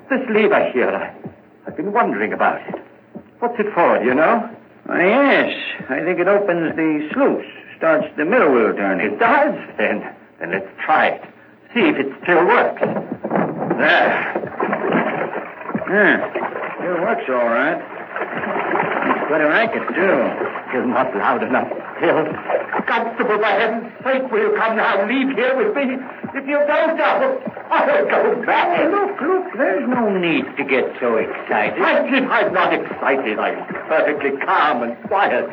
this 0.10 0.22
lever 0.30 0.72
here, 0.72 0.90
I, 0.90 1.16
I've 1.68 1.78
been 1.78 1.94
wondering 1.94 2.34
about 2.34 2.62
it. 2.62 2.84
What's 3.44 3.60
it 3.60 3.74
for, 3.74 4.00
do 4.00 4.06
you 4.06 4.16
know? 4.16 4.50
Why, 4.86 5.06
yes. 5.06 5.52
I 5.90 6.00
think 6.00 6.18
it 6.18 6.30
opens 6.30 6.78
the 6.78 7.10
sluice, 7.12 7.46
starts 7.76 8.08
the 8.16 8.24
middle 8.24 8.54
wheel 8.54 8.74
turning. 8.74 9.06
It 9.06 9.20
does? 9.20 9.54
Then, 9.78 10.16
then 10.40 10.52
let's 10.52 10.70
try 10.86 11.08
it. 11.08 11.22
See 11.74 11.82
if 11.82 11.98
it 11.98 12.08
still 12.24 12.48
works. 12.48 12.80
There. 12.80 14.16
Yeah, 15.92 16.24
still 16.80 17.02
works 17.04 17.28
all 17.28 17.52
right. 17.52 17.84
It's 19.12 19.28
quite 19.28 19.42
a 19.42 19.48
racket, 19.52 19.90
too. 19.90 20.24
You're 20.72 20.86
not 20.86 21.14
loud 21.14 21.44
enough 21.44 21.83
Constable, 22.04 23.40
for 23.40 23.46
heaven's 23.46 23.88
sake, 24.04 24.30
will 24.30 24.52
you 24.52 24.56
come 24.60 24.76
now? 24.76 25.08
Leave 25.08 25.36
here 25.38 25.56
with 25.56 25.74
me. 25.76 25.96
If 26.36 26.46
you 26.46 26.60
don't, 26.68 27.00
I'll, 27.00 27.40
I'll 27.72 28.06
go 28.06 28.46
back. 28.46 28.76
Hey, 28.76 28.90
look, 28.92 29.22
look, 29.22 29.46
there's 29.56 29.88
no 29.88 30.12
need 30.12 30.44
to 30.58 30.64
get 30.66 30.84
so 31.00 31.16
excited. 31.16 31.80
I 31.80 32.04
I'm 32.04 32.54
not 32.54 32.74
excited. 32.74 33.40
I'm 33.40 33.66
perfectly 33.88 34.32
calm 34.44 34.84
and 34.84 35.02
quiet. 35.08 35.48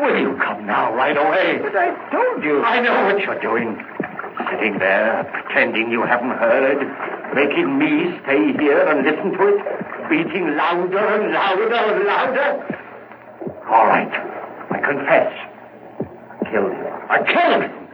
Will 0.00 0.16
you 0.18 0.38
come 0.40 0.64
now, 0.64 0.94
right 0.94 1.16
away? 1.16 1.58
But 1.60 1.76
I 1.76 1.92
told 2.10 2.42
you. 2.42 2.62
I 2.62 2.80
know 2.80 3.12
what 3.12 3.20
you're 3.20 3.40
doing. 3.40 3.76
Sitting 4.50 4.78
there, 4.78 5.28
pretending 5.44 5.90
you 5.90 6.02
haven't 6.02 6.30
heard, 6.40 7.34
making 7.34 7.78
me 7.78 8.18
stay 8.24 8.56
here 8.56 8.80
and 8.88 9.04
listen 9.04 9.36
to 9.36 9.48
it, 9.48 10.08
beating 10.08 10.56
louder 10.56 10.98
and 10.98 11.32
louder 11.34 11.74
and 11.74 12.04
louder. 12.06 12.80
All 13.68 13.86
right, 13.86 14.08
I 14.70 14.78
confess. 14.80 15.49
I 16.50 16.52
killed 16.52 16.72
him. 16.72 16.86
I 17.08 17.18
killed 17.32 17.62
him. 17.62 17.88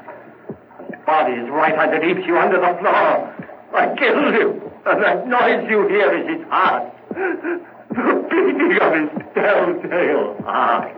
His 0.88 1.04
body 1.04 1.32
is 1.34 1.50
right 1.50 1.78
underneath 1.78 2.26
you 2.26 2.38
under 2.38 2.58
the 2.58 2.78
floor. 2.80 3.34
I 3.74 3.94
killed 3.98 4.34
him. 4.34 4.62
And 4.86 5.02
that 5.02 5.28
noise 5.28 5.68
you 5.68 5.86
hear 5.88 6.16
is 6.16 6.38
his 6.38 6.48
heart. 6.48 6.92
The 7.10 8.26
beating 8.30 8.78
of 8.80 8.92
his 8.94 9.10
telltale 9.34 10.42
heart. 10.42 10.92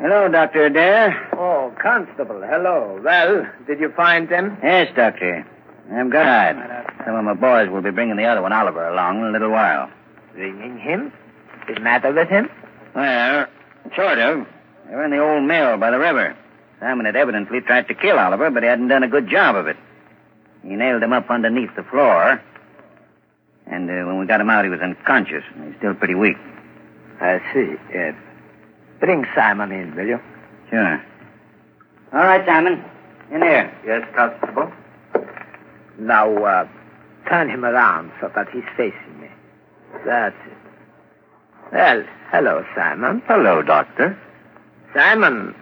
Hello, 0.00 0.28
Dr. 0.28 0.66
Adair. 0.66 1.28
Oh, 1.34 1.72
Constable, 1.80 2.40
hello. 2.42 3.00
Well, 3.04 3.46
did 3.66 3.78
you 3.78 3.92
find 3.96 4.28
them? 4.28 4.58
Yes, 4.62 4.88
Doctor. 4.96 5.46
I'm 5.90 6.10
glad. 6.10 6.86
Some 7.04 7.14
of 7.14 7.24
my 7.24 7.34
boys 7.34 7.70
will 7.70 7.82
be 7.82 7.90
bringing 7.90 8.16
the 8.16 8.24
other 8.24 8.42
one, 8.42 8.52
Oliver, 8.52 8.86
along 8.88 9.20
in 9.20 9.24
a 9.24 9.30
little 9.30 9.50
while. 9.50 9.90
Bringing 10.34 10.78
him? 10.78 11.12
The 11.66 11.80
matter 11.80 12.12
with 12.12 12.28
him? 12.28 12.50
Well, 12.94 13.46
sort 13.96 14.18
of. 14.18 14.46
They 14.88 14.94
were 14.94 15.04
in 15.04 15.10
the 15.10 15.18
old 15.18 15.44
mill 15.44 15.78
by 15.78 15.90
the 15.90 15.98
river. 15.98 16.36
Simon 16.80 17.06
had 17.06 17.16
evidently 17.16 17.60
tried 17.60 17.88
to 17.88 17.94
kill 17.94 18.18
Oliver, 18.18 18.50
but 18.50 18.62
he 18.62 18.68
hadn't 18.68 18.88
done 18.88 19.02
a 19.02 19.08
good 19.08 19.28
job 19.28 19.56
of 19.56 19.66
it. 19.66 19.76
He 20.62 20.70
nailed 20.70 21.02
him 21.02 21.12
up 21.12 21.30
underneath 21.30 21.74
the 21.76 21.82
floor. 21.82 22.40
And 23.66 23.90
uh, 23.90 24.06
when 24.06 24.18
we 24.18 24.26
got 24.26 24.40
him 24.40 24.50
out, 24.50 24.64
he 24.64 24.70
was 24.70 24.80
unconscious. 24.80 25.44
He's 25.64 25.74
still 25.78 25.94
pretty 25.94 26.14
weak. 26.14 26.36
I 27.20 27.40
see. 27.52 27.76
Uh, 27.96 28.12
bring 29.00 29.26
Simon 29.34 29.72
in, 29.72 29.94
will 29.94 30.06
you? 30.06 30.20
Sure. 30.70 31.02
All 32.12 32.20
right, 32.20 32.44
Simon. 32.46 32.84
In 33.30 33.42
here. 33.42 33.74
Yes, 33.86 34.06
Constable? 34.14 34.72
Now, 35.98 36.32
uh, 36.44 36.68
turn 37.28 37.50
him 37.50 37.64
around 37.64 38.12
so 38.20 38.30
that 38.34 38.48
he's 38.50 38.64
facing 38.76 39.20
me. 39.20 39.28
That's 40.06 40.36
it. 40.46 40.56
Well, 41.72 42.04
hello, 42.30 42.64
Simon. 42.74 43.22
Hello, 43.26 43.62
Doctor. 43.62 44.18
Simon, 44.94 45.54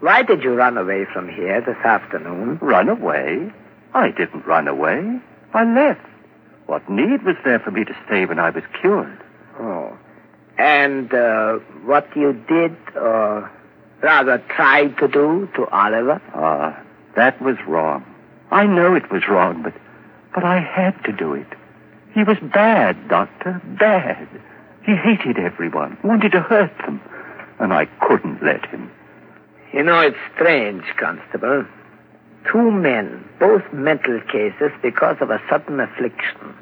why 0.00 0.22
did 0.22 0.42
you 0.42 0.54
run 0.54 0.76
away 0.76 1.06
from 1.12 1.28
here 1.28 1.60
this 1.60 1.76
afternoon? 1.84 2.58
Run 2.60 2.88
away? 2.88 3.50
I 3.94 4.10
didn't 4.10 4.44
run 4.46 4.68
away. 4.68 5.20
I 5.54 5.64
left. 5.64 6.00
What 6.66 6.88
need 6.90 7.22
was 7.22 7.36
there 7.44 7.60
for 7.60 7.70
me 7.70 7.84
to 7.84 7.96
stay 8.06 8.26
when 8.26 8.38
I 8.38 8.50
was 8.50 8.64
cured? 8.80 9.18
Oh. 9.58 9.96
And 10.58 11.12
uh, 11.14 11.54
what 11.84 12.08
you 12.16 12.32
did, 12.48 12.76
or 12.96 13.50
rather 14.02 14.38
tried 14.48 14.98
to 14.98 15.08
do 15.08 15.48
to 15.56 15.66
Oliver? 15.68 16.20
Ah, 16.34 16.82
that 17.16 17.40
was 17.40 17.56
wrong. 17.66 18.04
I 18.50 18.66
know 18.66 18.94
it 18.94 19.10
was 19.10 19.28
wrong, 19.28 19.62
but 19.62 19.74
but 20.34 20.44
I 20.44 20.60
had 20.60 21.02
to 21.04 21.12
do 21.12 21.34
it. 21.34 21.46
He 22.12 22.24
was 22.24 22.38
bad, 22.42 23.08
Doctor, 23.08 23.60
bad. 23.78 24.28
He 24.84 24.94
hated 24.94 25.38
everyone, 25.38 25.96
wanted 26.02 26.32
to 26.32 26.40
hurt 26.40 26.76
them, 26.78 27.00
and 27.60 27.72
I 27.72 27.86
couldn't 28.00 28.42
let 28.42 28.66
him. 28.66 28.90
You 29.72 29.82
know, 29.82 30.00
it's 30.00 30.16
strange, 30.34 30.84
Constable. 30.96 31.64
Two 32.50 32.70
men, 32.70 33.24
both 33.40 33.62
mental 33.72 34.20
cases 34.30 34.70
because 34.82 35.16
of 35.20 35.30
a 35.30 35.40
sudden 35.48 35.80
affliction. 35.80 36.54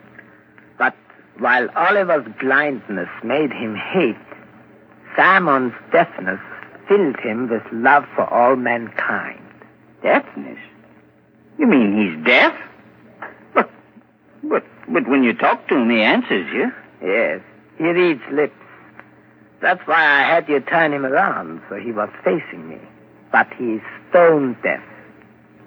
But 0.78 0.94
while 1.38 1.68
Oliver's 1.74 2.26
blindness 2.40 3.08
made 3.24 3.52
him 3.52 3.74
hate, 3.74 4.16
Simon's 5.16 5.74
deafness 5.90 6.40
filled 6.88 7.18
him 7.20 7.48
with 7.48 7.62
love 7.72 8.04
for 8.14 8.32
all 8.32 8.56
mankind. 8.56 9.40
Deafness? 10.02 10.58
You 11.58 11.66
mean 11.66 11.96
he's 11.96 12.24
deaf? 12.26 12.54
But, 13.54 13.70
but, 14.42 14.64
but 14.88 15.08
when 15.08 15.22
you 15.22 15.34
talk 15.34 15.68
to 15.68 15.76
him, 15.76 15.90
he 15.90 16.00
answers 16.00 16.50
you. 16.52 16.72
Yes, 17.02 17.40
he 17.78 17.84
reads 17.84 18.22
lips. 18.30 18.54
That's 19.60 19.86
why 19.86 20.02
I 20.02 20.34
had 20.34 20.48
you 20.48 20.60
turn 20.60 20.92
him 20.92 21.06
around 21.06 21.62
so 21.68 21.76
he 21.76 21.92
was 21.92 22.08
facing 22.24 22.68
me. 22.68 22.78
But 23.30 23.46
he's 23.56 23.80
stone 24.10 24.56
deaf. 24.62 24.82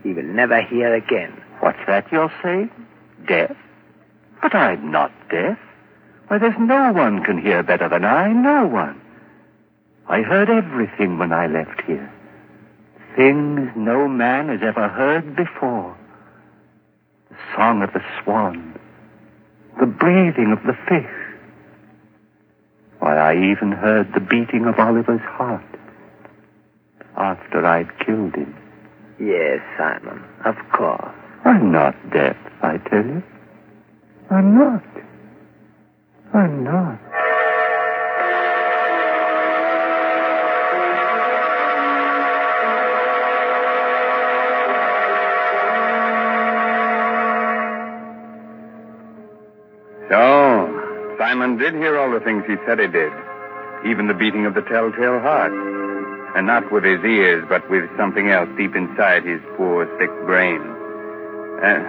He 0.04 0.14
will 0.14 0.24
never 0.24 0.62
hear 0.62 0.94
again. 0.94 1.42
What's 1.62 1.80
that 1.88 2.12
you're 2.12 2.32
saying? 2.44 2.70
Deaf? 3.28 3.56
But 4.42 4.54
I'm 4.54 4.92
not 4.92 5.12
deaf. 5.30 5.58
Why, 6.28 6.38
there's 6.38 6.60
no 6.60 6.92
one 6.92 7.24
can 7.24 7.42
hear 7.42 7.64
better 7.64 7.88
than 7.88 8.04
I, 8.04 8.34
no 8.34 8.68
one. 8.68 9.02
I 10.08 10.22
heard 10.22 10.50
everything 10.50 11.18
when 11.18 11.32
I 11.32 11.48
left 11.48 11.82
here. 11.88 12.12
Things 13.16 13.72
no 13.76 14.08
man 14.08 14.50
has 14.50 14.60
ever 14.62 14.90
heard 14.90 15.36
before. 15.36 15.96
The 17.30 17.36
song 17.56 17.82
of 17.82 17.94
the 17.94 18.04
swan. 18.22 18.78
The 19.80 19.86
breathing 19.86 20.52
of 20.52 20.64
the 20.64 20.78
fish. 20.88 21.12
Why, 23.00 23.18
I 23.18 23.36
even 23.36 23.72
heard 23.72 24.14
the 24.14 24.20
beating 24.20 24.66
of 24.66 24.80
Oliver's 24.80 25.22
heart 25.22 25.64
after 27.16 27.66
I'd 27.66 28.00
killed 28.00 28.36
him. 28.36 28.56
Yes, 29.20 29.60
Simon, 29.78 30.24
of 30.44 30.56
course. 30.74 31.16
I'm 31.46 31.72
not 31.72 31.96
deaf, 32.12 32.36
I 32.62 32.78
tell 32.90 33.06
you. 33.06 33.24
I'm 34.30 34.58
not. 34.58 34.84
I'm 36.34 36.64
not. 36.64 37.00
Simon 51.26 51.58
did 51.58 51.74
hear 51.74 51.98
all 51.98 52.12
the 52.12 52.20
things 52.20 52.44
he 52.46 52.54
said 52.68 52.78
he 52.78 52.86
did, 52.86 53.12
even 53.84 54.06
the 54.06 54.14
beating 54.14 54.46
of 54.46 54.54
the 54.54 54.62
telltale 54.62 55.20
heart. 55.20 55.52
And 56.38 56.46
not 56.46 56.72
with 56.72 56.84
his 56.84 57.04
ears, 57.04 57.44
but 57.50 57.68
with 57.68 57.90
something 57.98 58.30
else 58.30 58.48
deep 58.56 58.76
inside 58.76 59.26
his 59.26 59.42
poor, 59.58 59.90
sick 59.98 60.12
brain. 60.28 60.62
Uh, 61.66 61.82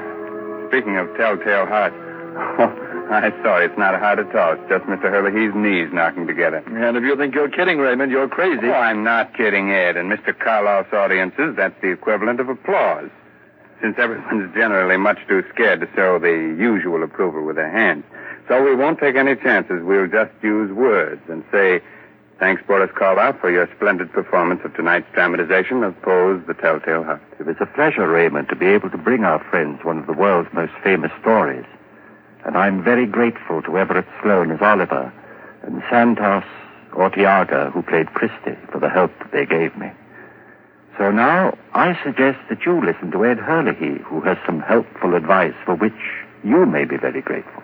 speaking 0.68 0.96
of 0.96 1.14
telltale 1.18 1.66
heart, 1.66 1.92
oh, 2.64 3.12
I'm 3.12 3.35
sorry, 3.44 3.66
it's 3.66 3.77
not 3.77 3.94
a 3.94 3.99
heart 3.99 4.20
at 4.20 4.35
all. 4.35 4.55
It's 4.55 4.68
just 4.70 4.85
Mr. 4.87 5.12
Herlihy's 5.12 5.55
knees 5.55 5.92
knocking 5.92 6.27
together. 6.27 6.64
And 6.64 6.96
if 6.96 7.03
you 7.03 7.14
think 7.16 7.35
you're 7.35 7.51
kidding, 7.51 7.77
Raymond, 7.77 8.11
you're 8.11 8.29
crazy. 8.29 8.68
Oh, 8.68 8.72
I'm 8.72 9.05
not 9.05 9.37
kidding, 9.37 9.70
Ed. 9.70 9.99
In 9.99 10.09
Mr. 10.09 10.33
Karloff's 10.33 10.94
audiences, 10.94 11.57
that's 11.57 11.79
the 11.83 11.92
equivalent 11.92 12.40
of 12.40 12.49
applause. 12.49 13.11
Since 13.80 13.96
everyone's 13.98 14.54
generally 14.54 14.96
much 14.96 15.18
too 15.28 15.44
scared 15.52 15.80
to 15.80 15.88
show 15.94 16.18
the 16.18 16.54
usual 16.58 17.02
approval 17.02 17.44
with 17.44 17.56
their 17.56 17.70
hands. 17.70 18.04
So 18.48 18.62
we 18.62 18.74
won't 18.74 18.98
take 18.98 19.16
any 19.16 19.36
chances. 19.36 19.82
We'll 19.82 20.08
just 20.08 20.32
use 20.42 20.72
words 20.72 21.20
and 21.28 21.44
say, 21.52 21.82
thanks, 22.38 22.62
Boris 22.66 22.90
Karloff, 22.92 23.40
for 23.40 23.50
your 23.50 23.68
splendid 23.76 24.12
performance 24.12 24.60
of 24.64 24.74
tonight's 24.74 25.06
dramatization 25.12 25.82
of 25.82 26.00
Poe's 26.02 26.42
The 26.46 26.54
Telltale 26.54 27.04
Heart. 27.04 27.22
It 27.40 27.46
was 27.46 27.56
a 27.60 27.66
pleasure, 27.66 28.08
Raymond, 28.08 28.48
to 28.48 28.56
be 28.56 28.66
able 28.66 28.90
to 28.90 28.98
bring 28.98 29.24
our 29.24 29.42
friends 29.50 29.84
one 29.84 29.98
of 29.98 30.06
the 30.06 30.12
world's 30.12 30.52
most 30.52 30.72
famous 30.82 31.10
stories. 31.20 31.66
And 32.44 32.56
I'm 32.56 32.82
very 32.82 33.06
grateful 33.06 33.62
to 33.62 33.76
Everett 33.76 34.06
Sloane 34.22 34.52
as 34.52 34.62
Oliver 34.62 35.12
and 35.62 35.82
Santos 35.90 36.44
Ortega, 36.94 37.70
who 37.74 37.82
played 37.82 38.14
Christie, 38.14 38.56
for 38.70 38.78
the 38.78 38.88
help 38.88 39.10
that 39.18 39.32
they 39.32 39.44
gave 39.44 39.76
me. 39.76 39.90
So 40.98 41.11
now 41.11 41.56
I 41.74 41.98
suggest 42.02 42.38
that 42.48 42.64
you 42.64 42.85
listen 42.85 43.11
to 43.11 43.26
Ed 43.26 43.38
Herlihy, 43.38 44.02
who 44.02 44.22
has 44.22 44.38
some 44.46 44.61
helpful 44.61 45.14
advice 45.14 45.54
for 45.64 45.74
which 45.74 45.92
you 46.42 46.64
may 46.64 46.85
be 46.85 46.96
very 46.96 47.20
grateful. 47.20 47.62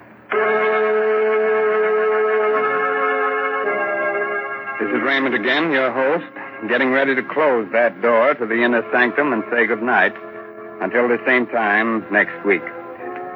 This 4.80 4.90
is 4.90 5.02
Raymond 5.02 5.34
again, 5.34 5.70
your 5.72 5.90
host, 5.92 6.30
getting 6.68 6.90
ready 6.90 7.14
to 7.14 7.22
close 7.22 7.66
that 7.72 8.02
door 8.02 8.34
to 8.34 8.46
the 8.46 8.62
inner 8.62 8.82
sanctum 8.92 9.32
and 9.32 9.42
say 9.50 9.66
goodnight 9.66 10.12
until 10.82 11.08
the 11.08 11.18
same 11.26 11.46
time 11.46 12.04
next 12.12 12.44
week. 12.44 12.62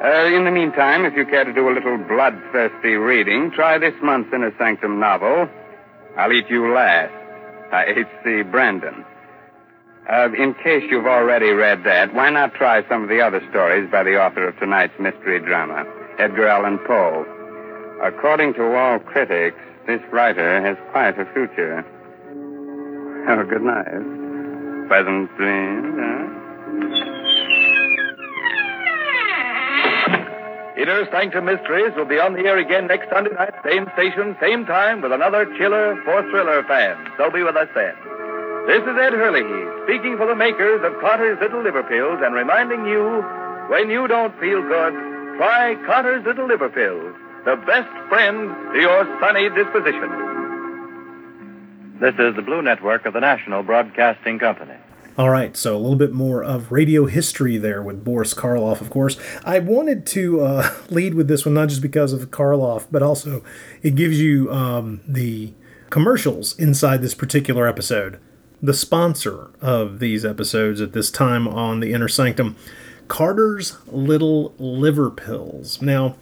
Uh, 0.03 0.25
in 0.27 0.45
the 0.45 0.51
meantime, 0.51 1.05
if 1.05 1.15
you 1.15 1.25
care 1.25 1.43
to 1.43 1.53
do 1.53 1.69
a 1.69 1.73
little 1.73 1.97
bloodthirsty 1.97 2.93
reading, 2.93 3.49
try 3.49 3.79
this 3.79 3.95
month's 4.03 4.31
Inner 4.31 4.53
Sanctum 4.59 4.99
novel, 4.99 5.49
I'll 6.15 6.31
Eat 6.31 6.49
You 6.49 6.71
Last, 6.71 7.13
by 7.71 7.85
H.C. 7.85 8.43
Branson. 8.43 9.03
Uh, 10.09 10.29
in 10.39 10.53
case 10.63 10.83
you've 10.89 11.05
already 11.05 11.51
read 11.51 11.83
that, 11.83 12.13
why 12.13 12.29
not 12.29 12.53
try 12.53 12.87
some 12.87 13.03
of 13.03 13.09
the 13.09 13.19
other 13.19 13.41
stories 13.49 13.89
by 13.91 14.03
the 14.03 14.15
author 14.15 14.47
of 14.47 14.57
tonight's 14.57 14.97
mystery 14.99 15.39
drama, 15.39 15.83
Edgar 16.17 16.47
Allan 16.47 16.79
Poe? 16.87 17.25
According 18.01 18.53
to 18.53 18.63
all 18.73 18.99
critics, 18.99 19.57
this 19.85 19.99
writer 20.11 20.61
has 20.61 20.77
quite 20.91 21.19
a 21.19 21.25
future. 21.33 21.83
Have 23.27 23.39
a 23.39 23.43
good 23.43 23.61
night. 23.61 24.87
Pleasant 24.87 25.27
dreams, 25.35 25.95
huh? 25.99 26.23
Inner 30.79 31.05
Sanctum 31.11 31.43
Mysteries 31.43 31.91
will 31.97 32.05
be 32.05 32.19
on 32.19 32.31
the 32.31 32.45
air 32.47 32.57
again 32.59 32.87
next 32.87 33.09
Sunday 33.09 33.31
night, 33.31 33.51
same 33.65 33.87
station, 33.93 34.37
same 34.39 34.65
time, 34.65 35.01
with 35.01 35.11
another 35.11 35.45
chiller 35.57 36.01
for 36.05 36.21
thriller 36.29 36.63
fans. 36.63 37.09
So 37.17 37.29
be 37.29 37.43
with 37.43 37.57
us 37.57 37.67
then. 37.75 38.16
This 38.67 38.83
is 38.83 38.97
Ed 38.99 39.13
Herlihy, 39.13 39.85
speaking 39.85 40.17
for 40.17 40.27
the 40.27 40.35
makers 40.35 40.81
of 40.83 40.99
Carter's 40.99 41.39
Little 41.39 41.63
Liver 41.63 41.83
Pills 41.83 42.19
and 42.21 42.35
reminding 42.35 42.85
you, 42.85 43.23
when 43.69 43.89
you 43.89 44.09
don't 44.09 44.37
feel 44.41 44.61
good, 44.61 44.93
try 45.37 45.75
Carter's 45.85 46.25
Little 46.25 46.47
Liver 46.47 46.67
Pills, 46.67 47.15
the 47.45 47.55
best 47.65 47.87
friend 48.09 48.49
to 48.73 48.77
your 48.77 49.05
sunny 49.21 49.47
disposition. 49.47 50.11
This 52.01 52.15
is 52.19 52.35
the 52.35 52.41
Blue 52.41 52.61
Network 52.61 53.05
of 53.05 53.13
the 53.13 53.21
National 53.21 53.63
Broadcasting 53.63 54.37
Company. 54.37 54.75
All 55.17 55.29
right, 55.29 55.55
so 55.55 55.73
a 55.73 55.79
little 55.79 55.95
bit 55.95 56.11
more 56.11 56.43
of 56.43 56.69
radio 56.69 57.05
history 57.05 57.55
there 57.55 57.81
with 57.81 58.03
Boris 58.03 58.33
Karloff, 58.33 58.81
of 58.81 58.89
course. 58.89 59.15
I 59.45 59.59
wanted 59.59 60.05
to 60.07 60.41
uh, 60.41 60.75
lead 60.89 61.13
with 61.13 61.29
this 61.29 61.45
one 61.45 61.53
not 61.53 61.69
just 61.69 61.81
because 61.81 62.11
of 62.11 62.31
Karloff, 62.31 62.87
but 62.91 63.01
also 63.01 63.45
it 63.81 63.95
gives 63.95 64.19
you 64.19 64.51
um, 64.51 64.99
the 65.07 65.53
commercials 65.89 66.59
inside 66.59 67.01
this 67.01 67.15
particular 67.15 67.65
episode. 67.65 68.19
The 68.61 68.73
sponsor 68.73 69.49
of 69.61 69.99
these 69.99 70.25
episodes 70.25 70.81
at 70.81 70.93
this 70.93 71.11
time 71.11 71.47
on 71.47 71.79
the 71.79 71.93
Inner 71.93 72.07
Sanctum, 72.07 72.55
Carter's 73.07 73.77
Little 73.87 74.55
Liver 74.57 75.11
Pills. 75.11 75.81
Now, 75.81 76.15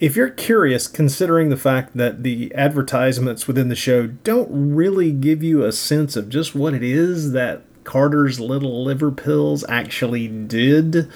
if 0.00 0.16
you're 0.16 0.30
curious, 0.30 0.86
considering 0.86 1.50
the 1.50 1.56
fact 1.56 1.96
that 1.96 2.22
the 2.22 2.54
advertisements 2.54 3.46
within 3.46 3.68
the 3.68 3.74
show 3.74 4.06
don't 4.06 4.48
really 4.50 5.12
give 5.12 5.42
you 5.42 5.64
a 5.64 5.72
sense 5.72 6.16
of 6.16 6.28
just 6.28 6.54
what 6.54 6.72
it 6.72 6.82
is 6.82 7.32
that 7.32 7.62
Carter's 7.84 8.38
Little 8.38 8.84
Liver 8.84 9.10
Pills 9.10 9.64
actually 9.68 10.28
did. 10.28 11.10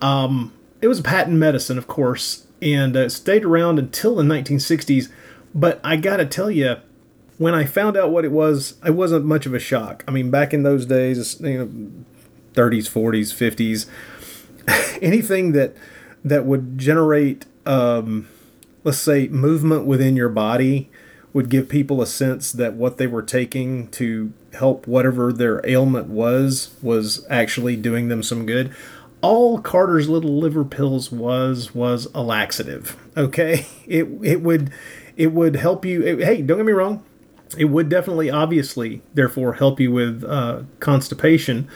Um, 0.00 0.52
it 0.80 0.88
was 0.88 1.00
a 1.00 1.02
patent 1.02 1.36
medicine, 1.36 1.78
of 1.78 1.86
course, 1.86 2.46
and 2.62 2.96
uh, 2.96 3.08
stayed 3.08 3.44
around 3.44 3.78
until 3.78 4.16
the 4.16 4.22
1960s. 4.22 5.10
But 5.54 5.80
I 5.84 5.96
gotta 5.96 6.26
tell 6.26 6.50
you, 6.50 6.76
when 7.38 7.54
I 7.54 7.64
found 7.64 7.96
out 7.96 8.10
what 8.10 8.24
it 8.24 8.32
was, 8.32 8.74
it 8.84 8.92
wasn't 8.92 9.24
much 9.24 9.46
of 9.46 9.54
a 9.54 9.58
shock. 9.58 10.04
I 10.08 10.10
mean, 10.10 10.30
back 10.30 10.54
in 10.54 10.62
those 10.62 10.86
days, 10.86 11.40
you 11.40 11.58
know, 11.58 11.66
30s, 12.54 12.88
40s, 12.88 13.86
50s, 14.66 15.02
anything 15.02 15.52
that 15.52 15.76
that 16.24 16.44
would 16.44 16.76
generate, 16.76 17.44
um, 17.66 18.28
let's 18.82 18.98
say, 18.98 19.28
movement 19.28 19.84
within 19.84 20.16
your 20.16 20.28
body 20.28 20.90
would 21.32 21.48
give 21.50 21.68
people 21.68 22.00
a 22.00 22.06
sense 22.06 22.50
that 22.50 22.74
what 22.74 22.96
they 22.96 23.06
were 23.06 23.22
taking 23.22 23.88
to 23.88 24.32
help 24.54 24.86
whatever 24.86 25.32
their 25.32 25.60
ailment 25.68 26.08
was 26.08 26.74
was 26.82 27.26
actually 27.28 27.76
doing 27.76 28.08
them 28.08 28.22
some 28.22 28.46
good. 28.46 28.74
All 29.20 29.60
Carter's 29.60 30.08
little 30.08 30.38
liver 30.38 30.64
pills 30.64 31.12
was 31.12 31.74
was 31.74 32.08
a 32.14 32.22
laxative. 32.22 32.96
Okay, 33.16 33.66
it 33.86 34.08
it 34.22 34.40
would 34.40 34.72
it 35.16 35.32
would 35.32 35.56
help 35.56 35.84
you. 35.84 36.02
It, 36.02 36.24
hey, 36.24 36.42
don't 36.42 36.56
get 36.56 36.66
me 36.66 36.72
wrong, 36.72 37.04
it 37.56 37.66
would 37.66 37.88
definitely, 37.88 38.30
obviously, 38.30 39.02
therefore 39.14 39.54
help 39.54 39.80
you 39.80 39.92
with 39.92 40.24
uh, 40.24 40.62
constipation 40.80 41.68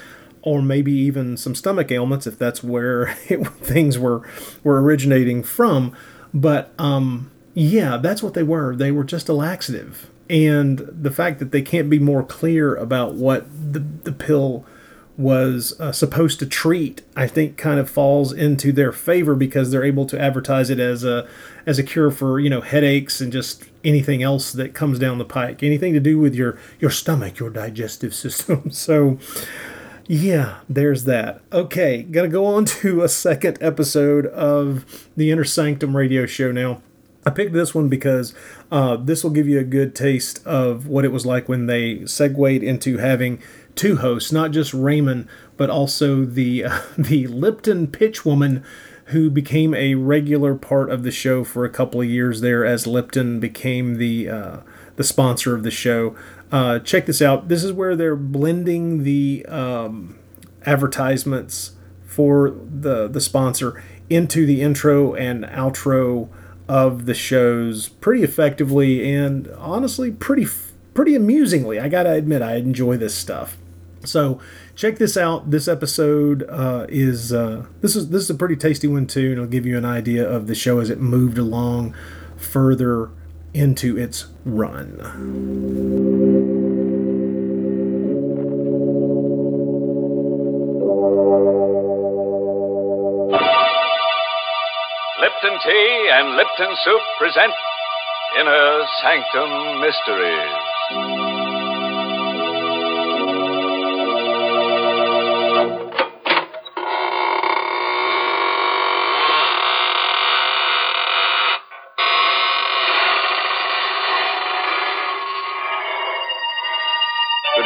or 0.43 0.63
maybe 0.63 0.93
even 0.93 1.37
some 1.37 1.55
stomach 1.55 1.91
ailments 1.91 2.27
if 2.27 2.39
that's 2.39 2.63
where 2.63 3.17
it, 3.29 3.47
things 3.59 3.99
were 3.99 4.23
were 4.65 4.83
originating 4.83 5.43
from. 5.43 5.95
But 6.33 6.73
um, 6.79 7.31
yeah, 7.55 7.97
that's 7.97 8.23
what 8.23 8.35
they 8.35 8.43
were. 8.43 8.75
They 8.75 8.91
were 8.91 9.05
just 9.05 9.29
a 9.29 9.33
laxative. 9.33 10.11
And 10.29 10.79
the 10.79 11.11
fact 11.11 11.41
that 11.41 11.51
they 11.51 11.63
can't 11.63 11.91
be 11.91 11.99
more 11.99 12.23
clear 12.23 12.77
about 12.77 13.15
what 13.15 13.49
the, 13.51 13.81
the 13.81 14.13
pill 14.13 14.65
was 15.21 15.79
uh, 15.79 15.93
supposed 15.93 16.39
to 16.39 16.47
treat, 16.47 17.03
I 17.15 17.27
think, 17.27 17.59
kind 17.59 17.79
of 17.79 17.91
falls 17.91 18.33
into 18.33 18.73
their 18.73 18.91
favor 18.91 19.35
because 19.35 19.71
they're 19.71 19.85
able 19.85 20.07
to 20.07 20.19
advertise 20.19 20.71
it 20.71 20.81
as 20.81 21.05
a 21.05 21.29
as 21.67 21.79
a 21.79 21.83
cure 21.83 22.11
for 22.11 22.41
you 22.41 22.49
know 22.49 22.63
headaches 22.63 23.21
and 23.21 23.31
just 23.31 23.65
anything 23.85 24.23
else 24.23 24.53
that 24.53 24.73
comes 24.73 24.99
down 24.99 25.19
the 25.19 25.25
pike, 25.25 25.63
anything 25.63 25.93
to 25.93 26.01
do 26.01 26.19
with 26.19 26.35
your 26.35 26.59
your 26.81 26.91
stomach, 26.91 27.39
your 27.39 27.51
digestive 27.51 28.15
system. 28.15 28.71
So, 28.81 29.19
yeah, 30.07 30.61
there's 30.69 31.05
that. 31.05 31.43
Okay, 31.53 32.03
gonna 32.03 32.29
go 32.29 32.47
on 32.47 32.65
to 32.65 33.03
a 33.03 33.09
second 33.09 33.59
episode 33.61 34.27
of 34.27 35.09
the 35.17 35.31
Inner 35.31 35.45
Sanctum 35.45 35.95
Radio 35.95 36.25
Show 36.25 36.51
now. 36.51 36.81
I 37.27 37.31
picked 37.31 37.53
this 37.53 37.75
one 37.75 37.89
because 37.89 38.35
uh, 38.73 38.97
this 38.97 39.23
will 39.23 39.31
give 39.31 39.47
you 39.47 39.59
a 39.59 39.65
good 39.65 39.95
taste 39.95 40.45
of 40.47 40.87
what 40.87 41.05
it 41.05 41.13
was 41.13 41.27
like 41.27 41.49
when 41.49 41.67
they 41.67 42.07
segued 42.07 42.63
into 42.63 42.97
having 42.97 43.41
two 43.75 43.97
hosts, 43.97 44.33
not 44.33 44.51
just 44.51 44.75
Raymond, 44.75 45.29
but 45.57 45.71
also 45.71 46.25
the 46.25 46.65
uh, 46.65 46.81
the 46.99 47.27
Lipton 47.27 47.87
pitch 47.87 48.25
woman 48.25 48.65
who 49.07 49.29
became 49.29 49.75
a 49.75 49.97
regular 49.97 50.55
part 50.55 50.89
of 50.89 51.03
the 51.03 51.11
show 51.11 51.43
for 51.43 51.65
a 51.65 51.71
couple 51.71 52.01
of 52.01 52.07
years 52.07 52.41
there 52.41 52.65
as 52.65 52.87
Lipton 52.87 53.41
became 53.41 53.97
the 53.97 54.29
uh, 54.29 54.57
the 54.97 55.05
sponsor 55.05 55.55
of 55.55 55.63
the 55.63 55.71
show. 55.71 56.15
Uh, 56.53 56.79
check 56.79 57.07
this 57.07 57.23
out. 57.23 57.49
This 57.49 57.65
is 57.65 57.73
where 57.73 57.97
they're 57.97 58.17
blending 58.17 59.03
the 59.05 59.45
um, 59.47 60.19
advertisements 60.65 61.73
for 62.05 62.51
the 62.51 63.09
the 63.09 63.21
sponsor 63.21 63.83
into 64.09 64.45
the 64.45 64.61
intro 64.61 65.15
and 65.15 65.45
outro 65.45 66.29
of 66.69 67.07
the 67.07 67.15
shows 67.15 67.89
pretty 67.89 68.23
effectively 68.23 69.13
and 69.13 69.49
honestly 69.59 70.11
pretty 70.11 70.45
pretty 70.95 71.15
amusingly. 71.15 71.79
I 71.79 71.89
gotta 71.89 72.13
admit, 72.13 72.43
I 72.43 72.57
enjoy 72.57 72.97
this 72.97 73.15
stuff. 73.15 73.57
So 74.05 74.41
check 74.75 74.97
this 74.97 75.17
out. 75.17 75.51
This 75.51 75.69
episode 75.69 76.45
uh, 76.49 76.87
is 76.89 77.33
uh, 77.33 77.67
this 77.81 77.95
is 77.97 78.09
this 78.09 78.23
is 78.23 78.31
a 78.31 78.35
pretty 78.35 78.57
tasty 78.57 78.89
one 78.89 79.07
too, 79.07 79.27
and 79.27 79.33
it'll 79.33 79.47
give 79.47 79.67
you 79.67 79.77
an 79.77 79.85
idea 79.85 80.29
of 80.29 80.47
the 80.47 80.55
show 80.55 80.81
as 80.81 80.91
it 80.91 81.01
moved 81.01 81.39
along 81.39 81.95
further 82.37 83.11
into 83.53 83.99
its 83.99 84.27
run. 84.45 84.97
Lipton 95.21 95.59
Tea 95.65 96.11
and 96.13 96.37
Lipton 96.37 96.77
Soup 96.85 97.01
present 97.19 97.53
Inner 98.39 98.87
Sanctum 99.03 99.81
Mysteries. 99.81 100.70
Good 100.91 100.99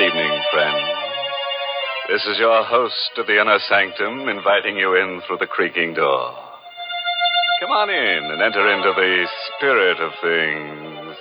evening, 0.03 0.43
friends. 0.53 0.85
This 2.09 2.27
is 2.27 2.39
your 2.39 2.63
host 2.65 2.93
of 3.17 3.27
the 3.27 3.41
Inner 3.41 3.59
Sanctum 3.71 4.29
inviting 4.29 4.77
you 4.77 4.97
in 4.97 5.23
through 5.27 5.39
the 5.39 5.47
creaking 5.47 5.95
door. 5.95 6.35
Come 7.63 7.71
on 7.71 7.89
in 7.89 8.25
and 8.33 8.43
enter 8.43 8.71
into 8.71 8.93
the 8.95 9.27
spirit 9.57 9.99
of 9.99 10.13
things. 10.21 11.17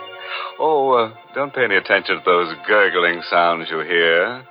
oh, 0.58 0.92
uh, 0.92 1.14
don't 1.34 1.54
pay 1.54 1.64
any 1.64 1.76
attention 1.76 2.16
to 2.16 2.22
those 2.24 2.54
gurgling 2.66 3.22
sounds 3.30 3.68
you 3.70 3.80
hear. 3.80 4.44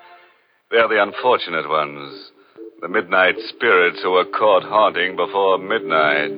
They're 0.72 0.88
the 0.88 1.02
unfortunate 1.02 1.70
ones. 1.70 2.32
The 2.82 2.88
midnight 2.90 3.36
spirits 3.50 4.00
who 4.04 4.12
were 4.12 4.26
caught 4.26 4.64
haunting 4.64 5.16
before 5.16 5.58
midnight. 5.58 6.32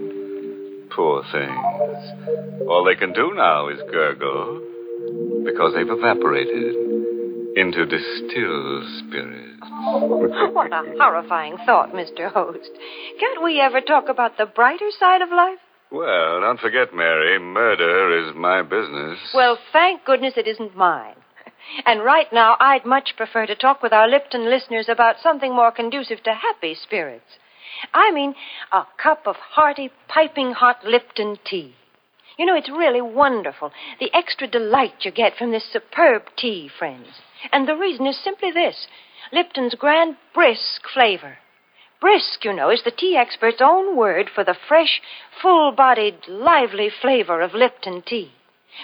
Poor 0.92 1.24
things. 1.32 2.68
All 2.70 2.84
they 2.86 2.96
can 2.96 3.14
do 3.14 3.34
now 3.34 3.70
is 3.70 3.80
gurgle 3.92 4.62
because 5.46 5.74
they've 5.74 5.90
evaporated 5.90 6.76
into 7.58 7.86
distilled 7.86 8.86
spirits. 9.00 9.62
what 10.54 10.72
a 10.72 10.84
horrifying 11.00 11.58
thought, 11.66 11.92
Mr. 11.94 12.32
Host. 12.32 12.70
Can't 13.20 13.44
we 13.44 13.60
ever 13.60 13.82
talk 13.82 14.10
about 14.10 14.38
the 14.38 14.46
brighter 14.46 14.90
side 15.00 15.22
of 15.22 15.30
life? 15.30 15.58
Well, 15.92 16.42
don't 16.42 16.60
forget, 16.60 16.94
Mary, 16.94 17.40
murder 17.40 18.28
is 18.28 18.36
my 18.36 18.62
business. 18.62 19.20
Well, 19.34 19.58
thank 19.72 20.04
goodness 20.04 20.34
it 20.36 20.48
isn't 20.48 20.76
mine. 20.76 21.16
And 21.86 22.04
right 22.04 22.28
now, 22.32 22.56
I'd 22.60 22.86
much 22.86 23.14
prefer 23.18 23.46
to 23.46 23.56
talk 23.56 23.82
with 23.82 23.94
our 23.94 24.08
Lipton 24.08 24.50
listeners 24.50 24.88
about 24.90 25.20
something 25.22 25.54
more 25.54 25.72
conducive 25.72 26.24
to 26.24 26.34
happy 26.34 26.76
spirits. 26.76 27.26
I 27.94 28.12
mean, 28.12 28.36
a 28.72 28.84
cup 29.02 29.28
of 29.28 29.36
hearty, 29.36 29.92
piping 30.08 30.54
hot 30.54 30.84
Lipton 30.86 31.38
tea. 31.46 31.76
You 32.38 32.46
know, 32.46 32.56
it's 32.56 32.70
really 32.70 33.02
wonderful, 33.02 33.72
the 34.00 34.14
extra 34.14 34.48
delight 34.48 34.94
you 35.02 35.12
get 35.12 35.36
from 35.38 35.52
this 35.52 35.68
superb 35.72 36.24
tea, 36.38 36.70
friends. 36.78 37.08
And 37.52 37.68
the 37.68 37.76
reason 37.76 38.06
is 38.08 38.18
simply 38.24 38.52
this 38.52 38.88
Lipton's 39.32 39.76
grand 39.76 40.18
brisk 40.34 40.88
flavor. 40.94 41.38
Brisk, 42.00 42.46
you 42.46 42.54
know, 42.54 42.70
is 42.70 42.84
the 42.84 42.92
tea 42.92 43.18
expert's 43.18 43.62
own 43.62 43.96
word 43.96 44.30
for 44.34 44.44
the 44.44 44.56
fresh, 44.68 45.02
full 45.42 45.72
bodied, 45.72 46.28
lively 46.28 46.90
flavor 47.02 47.42
of 47.42 47.54
Lipton 47.54 48.04
tea. 48.06 48.32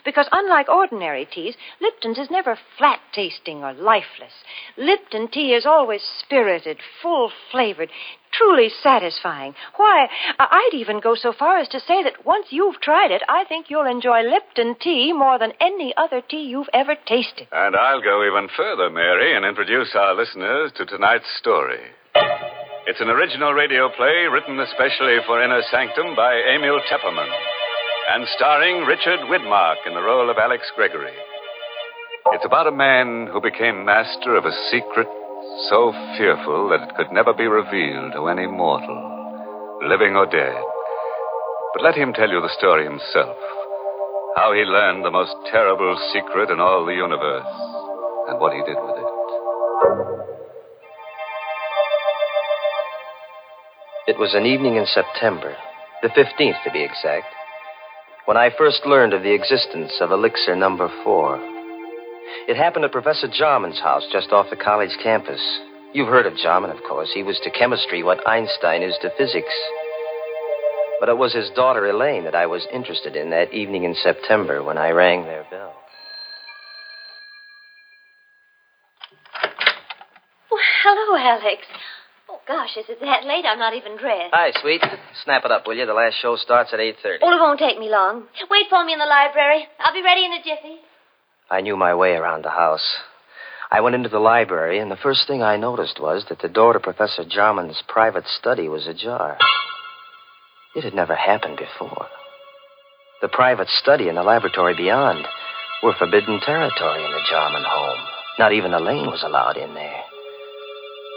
Because 0.03 0.27
unlike 0.31 0.69
ordinary 0.69 1.25
teas, 1.25 1.55
Lipton's 1.79 2.17
is 2.17 2.31
never 2.31 2.57
flat 2.77 2.99
tasting 3.13 3.63
or 3.63 3.73
lifeless. 3.73 4.33
Lipton 4.75 5.27
tea 5.27 5.53
is 5.53 5.67
always 5.67 6.01
spirited, 6.01 6.79
full 7.01 7.31
flavored, 7.51 7.89
truly 8.31 8.69
satisfying. 8.69 9.53
Why, 9.75 10.09
I'd 10.39 10.73
even 10.73 10.99
go 10.99 11.13
so 11.13 11.31
far 11.31 11.59
as 11.59 11.67
to 11.69 11.79
say 11.79 12.01
that 12.03 12.25
once 12.25 12.47
you've 12.49 12.81
tried 12.81 13.11
it, 13.11 13.21
I 13.29 13.43
think 13.45 13.69
you'll 13.69 13.85
enjoy 13.85 14.23
Lipton 14.23 14.75
tea 14.81 15.13
more 15.13 15.37
than 15.37 15.53
any 15.61 15.93
other 15.95 16.21
tea 16.21 16.43
you've 16.43 16.69
ever 16.73 16.95
tasted. 16.95 17.47
And 17.51 17.75
I'll 17.75 18.01
go 18.01 18.25
even 18.25 18.49
further, 18.57 18.89
Mary, 18.89 19.35
and 19.35 19.45
introduce 19.45 19.95
our 19.95 20.15
listeners 20.15 20.71
to 20.77 20.85
tonight's 20.85 21.31
story. 21.37 21.91
It's 22.85 22.99
an 22.99 23.07
original 23.07 23.53
radio 23.53 23.87
play 23.95 24.27
written 24.27 24.59
especially 24.59 25.15
for 25.25 25.41
Inner 25.41 25.61
Sanctum 25.71 26.17
by 26.19 26.35
Emil 26.35 26.81
Tepperman 26.91 27.31
and 28.11 28.27
starring 28.35 28.83
Richard 28.83 29.21
Widmark 29.31 29.87
in 29.87 29.93
the 29.93 30.03
role 30.03 30.29
of 30.29 30.35
Alex 30.37 30.67
Gregory. 30.75 31.15
It's 32.35 32.43
about 32.43 32.67
a 32.67 32.75
man 32.75 33.29
who 33.31 33.39
became 33.39 33.85
master 33.85 34.35
of 34.35 34.43
a 34.43 34.51
secret 34.69 35.07
so 35.71 35.95
fearful 36.19 36.67
that 36.75 36.89
it 36.89 36.95
could 36.97 37.15
never 37.15 37.31
be 37.31 37.47
revealed 37.47 38.19
to 38.19 38.27
any 38.27 38.47
mortal, 38.47 39.79
living 39.87 40.17
or 40.17 40.25
dead. 40.25 40.59
But 41.73 41.83
let 41.83 41.95
him 41.95 42.11
tell 42.11 42.27
you 42.27 42.41
the 42.41 42.57
story 42.59 42.83
himself 42.83 43.37
how 44.35 44.51
he 44.51 44.67
learned 44.67 45.05
the 45.05 45.11
most 45.11 45.35
terrible 45.51 45.95
secret 46.11 46.49
in 46.49 46.59
all 46.59 46.85
the 46.85 46.99
universe 46.99 47.47
and 48.27 48.41
what 48.41 48.51
he 48.51 48.59
did 48.67 48.75
with 48.75 48.97
it. 48.99 50.22
It 54.05 54.19
was 54.19 54.35
an 54.35 54.45
evening 54.45 54.75
in 54.75 54.85
September, 54.85 55.55
the 56.01 56.09
15th 56.09 56.61
to 56.65 56.71
be 56.73 56.83
exact, 56.83 57.25
when 58.25 58.35
I 58.35 58.49
first 58.57 58.85
learned 58.85 59.13
of 59.13 59.23
the 59.23 59.33
existence 59.33 59.93
of 60.01 60.11
elixir 60.11 60.57
number 60.57 60.89
four. 61.05 61.39
It 62.49 62.57
happened 62.57 62.83
at 62.83 62.91
Professor 62.91 63.29
Jarman's 63.31 63.79
house 63.79 64.03
just 64.11 64.33
off 64.33 64.49
the 64.49 64.57
college 64.57 64.97
campus. 65.01 65.39
You've 65.93 66.09
heard 66.09 66.25
of 66.25 66.35
Jarman, 66.35 66.69
of 66.69 66.83
course. 66.83 67.11
He 67.13 67.23
was 67.23 67.39
to 67.45 67.49
chemistry 67.49 68.03
what 68.03 68.27
Einstein 68.27 68.83
is 68.83 68.97
to 69.03 69.09
physics. 69.17 69.53
But 70.99 71.07
it 71.07 71.17
was 71.17 71.33
his 71.33 71.49
daughter 71.55 71.87
Elaine 71.87 72.25
that 72.25 72.35
I 72.35 72.45
was 72.45 72.67
interested 72.73 73.15
in 73.15 73.29
that 73.29 73.53
evening 73.53 73.85
in 73.85 73.95
September 73.95 74.61
when 74.61 74.77
I 74.77 74.89
rang 74.89 75.23
their 75.23 75.45
bell. 75.49 75.73
Well, 80.51 80.61
hello, 80.83 81.17
Alex. 81.17 81.61
Gosh, 82.47 82.75
is 82.75 82.85
it 82.89 82.99
that 82.99 83.23
late? 83.23 83.45
I'm 83.45 83.59
not 83.59 83.73
even 83.73 83.95
dressed. 83.97 84.33
Hi, 84.33 84.51
sweet. 84.61 84.83
Snap 85.23 85.45
it 85.45 85.51
up, 85.51 85.65
will 85.65 85.75
you? 85.77 85.85
The 85.85 85.93
last 85.93 86.15
show 86.21 86.35
starts 86.35 86.73
at 86.73 86.79
8.30. 86.79 87.19
Oh, 87.21 87.31
it 87.31 87.39
won't 87.39 87.59
take 87.59 87.79
me 87.79 87.89
long. 87.89 88.23
Wait 88.51 88.65
for 88.69 88.83
me 88.83 88.93
in 88.93 88.99
the 88.99 89.05
library. 89.05 89.65
I'll 89.79 89.93
be 89.93 90.03
ready 90.03 90.25
in 90.25 90.33
a 90.33 90.43
jiffy. 90.43 90.81
I 91.49 91.61
knew 91.61 91.77
my 91.77 91.95
way 91.95 92.11
around 92.11 92.43
the 92.43 92.49
house. 92.49 92.97
I 93.71 93.81
went 93.81 93.95
into 93.95 94.09
the 94.09 94.19
library, 94.19 94.79
and 94.79 94.91
the 94.91 95.01
first 95.01 95.25
thing 95.25 95.41
I 95.41 95.57
noticed 95.57 95.99
was 95.99 96.25
that 96.29 96.39
the 96.39 96.49
door 96.49 96.73
to 96.73 96.79
Professor 96.79 97.23
Jarman's 97.27 97.81
private 97.87 98.25
study 98.27 98.67
was 98.67 98.87
ajar. 98.87 99.37
It 100.75 100.83
had 100.83 100.93
never 100.93 101.15
happened 101.15 101.57
before. 101.57 102.07
The 103.21 103.29
private 103.29 103.69
study 103.69 104.09
and 104.09 104.17
the 104.17 104.23
laboratory 104.23 104.75
beyond 104.75 105.25
were 105.81 105.95
forbidden 105.97 106.39
territory 106.41 107.03
in 107.03 107.11
the 107.11 107.25
Jarman 107.29 107.63
home. 107.65 107.99
Not 108.37 108.51
even 108.51 108.73
Elaine 108.73 109.07
was 109.07 109.23
allowed 109.23 109.57
in 109.57 109.73
there. 109.73 110.02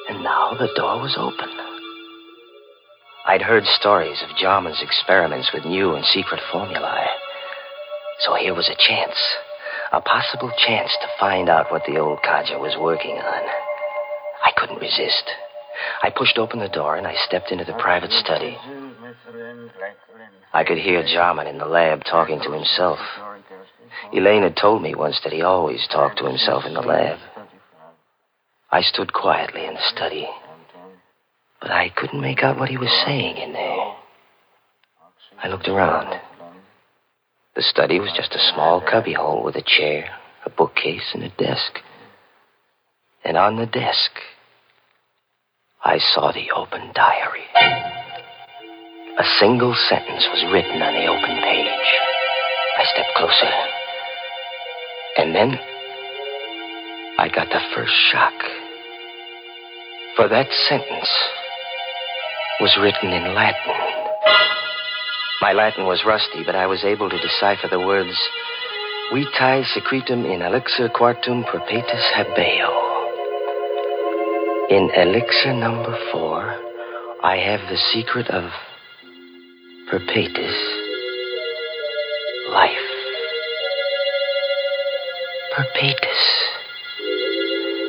And 0.09 0.23
now 0.23 0.55
the 0.59 0.71
door 0.77 1.01
was 1.03 1.17
open. 1.19 1.51
I'd 3.27 3.43
heard 3.43 3.65
stories 3.65 4.23
of 4.23 4.37
Jarman's 4.37 4.81
experiments 4.81 5.51
with 5.53 5.65
new 5.65 5.95
and 5.95 6.05
secret 6.05 6.41
formulae. 6.53 7.07
So 8.21 8.35
here 8.35 8.55
was 8.55 8.69
a 8.69 8.89
chance, 8.89 9.19
a 9.93 10.01
possible 10.01 10.53
chance 10.67 10.91
to 11.03 11.09
find 11.19 11.49
out 11.49 11.73
what 11.73 11.83
the 11.87 11.99
old 11.99 12.21
codger 12.23 12.59
was 12.59 12.77
working 12.81 13.17
on. 13.17 13.43
I 14.45 14.53
couldn't 14.57 14.81
resist. 14.81 15.29
I 16.03 16.11
pushed 16.11 16.39
open 16.39 16.61
the 16.61 16.69
door 16.69 16.97
and 16.97 17.07
I 17.07 17.15
stepped 17.27 17.51
into 17.51 17.65
the 17.65 17.75
private 17.75 18.13
study. 18.13 18.57
I 20.53 20.65
could 20.65 20.79
hear 20.79 21.03
Jarman 21.03 21.49
in 21.49 21.59
the 21.59 21.67
lab 21.67 22.05
talking 22.05 22.41
to 22.41 22.53
himself. 22.53 22.99
Elaine 24.13 24.43
had 24.43 24.57
told 24.57 24.83
me 24.83 24.95
once 24.95 25.21
that 25.25 25.33
he 25.33 25.43
always 25.43 25.87
talked 25.91 26.19
to 26.19 26.27
himself 26.27 26.65
in 26.65 26.75
the 26.75 26.81
lab. 26.81 27.19
I 28.71 28.83
stood 28.83 29.13
quietly 29.13 29.65
in 29.65 29.75
the 29.75 29.91
study, 29.95 30.29
but 31.61 31.71
I 31.71 31.89
couldn't 31.89 32.21
make 32.21 32.43
out 32.43 32.59
what 32.59 32.69
he 32.69 32.77
was 32.77 32.91
saying 33.07 33.37
in 33.37 33.53
there. 33.53 33.95
I 35.43 35.49
looked 35.49 35.69
around. 35.69 36.21
The 37.55 37.63
study 37.63 38.01
was 38.01 38.13
just 38.17 38.35
a 38.35 38.53
small 38.53 38.81
cubbyhole 38.81 39.45
with 39.45 39.55
a 39.57 39.63
chair, 39.65 40.09
a 40.45 40.51
bookcase, 40.51 41.15
and 41.15 41.23
a 41.23 41.29
desk. 41.29 41.79
And 43.25 43.37
on 43.37 43.57
the 43.57 43.67
desk, 43.67 44.11
I 45.85 45.99
saw 45.99 46.33
the 46.33 46.51
open 46.55 46.93
diary. 46.95 47.47
A 49.19 49.25
single 49.41 49.75
sentence 49.89 50.27
was 50.33 50.45
written 50.53 50.83
on 50.83 50.93
the 50.93 51.07
open 51.07 51.37
page. 51.43 51.87
I 52.79 52.85
stepped 52.93 53.15
closer. 53.17 53.51
And 55.17 55.35
then 55.35 55.59
I 57.19 57.29
got 57.29 57.49
the 57.49 57.61
first 57.75 57.95
shock. 58.13 58.35
For 60.17 60.29
that 60.29 60.49
sentence 60.69 61.11
was 62.61 62.77
written 62.81 63.11
in 63.11 63.35
Latin. 63.35 63.75
My 65.41 65.53
Latin 65.53 65.85
was 65.85 66.05
rusty, 66.07 66.43
but 66.45 66.55
I 66.55 66.67
was 66.67 66.85
able 66.85 67.09
to 67.09 67.19
decipher 67.19 67.69
the 67.69 67.79
words 67.79 68.17
Vitae 69.13 69.63
secretum 69.75 70.25
in 70.25 70.43
elixir 70.43 70.89
quartum 70.89 71.45
perpetus 71.45 72.11
habeo. 72.17 72.73
In 74.69 74.91
elixir 74.97 75.55
number 75.55 75.97
four, 76.13 76.43
I 77.23 77.37
have 77.37 77.61
the 77.71 77.79
secret 77.93 78.29
of 78.29 78.51
perpetus 79.89 80.57
life. 82.51 82.89
Perpetus. 85.57 86.46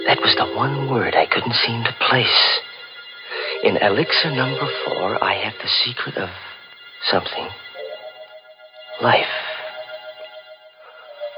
That 0.07 0.21
was 0.21 0.35
the 0.37 0.55
one 0.55 0.89
word 0.89 1.15
I 1.15 1.25
couldn't 1.25 1.53
seem 1.67 1.83
to 1.83 1.95
place. 2.09 2.59
In 3.63 3.75
elixir 3.75 4.31
number 4.31 4.65
four, 4.85 5.21
I 5.21 5.33
have 5.43 5.53
the 5.61 5.69
secret 5.83 6.15
of 6.15 6.29
something. 7.11 7.49
Life. 9.01 9.25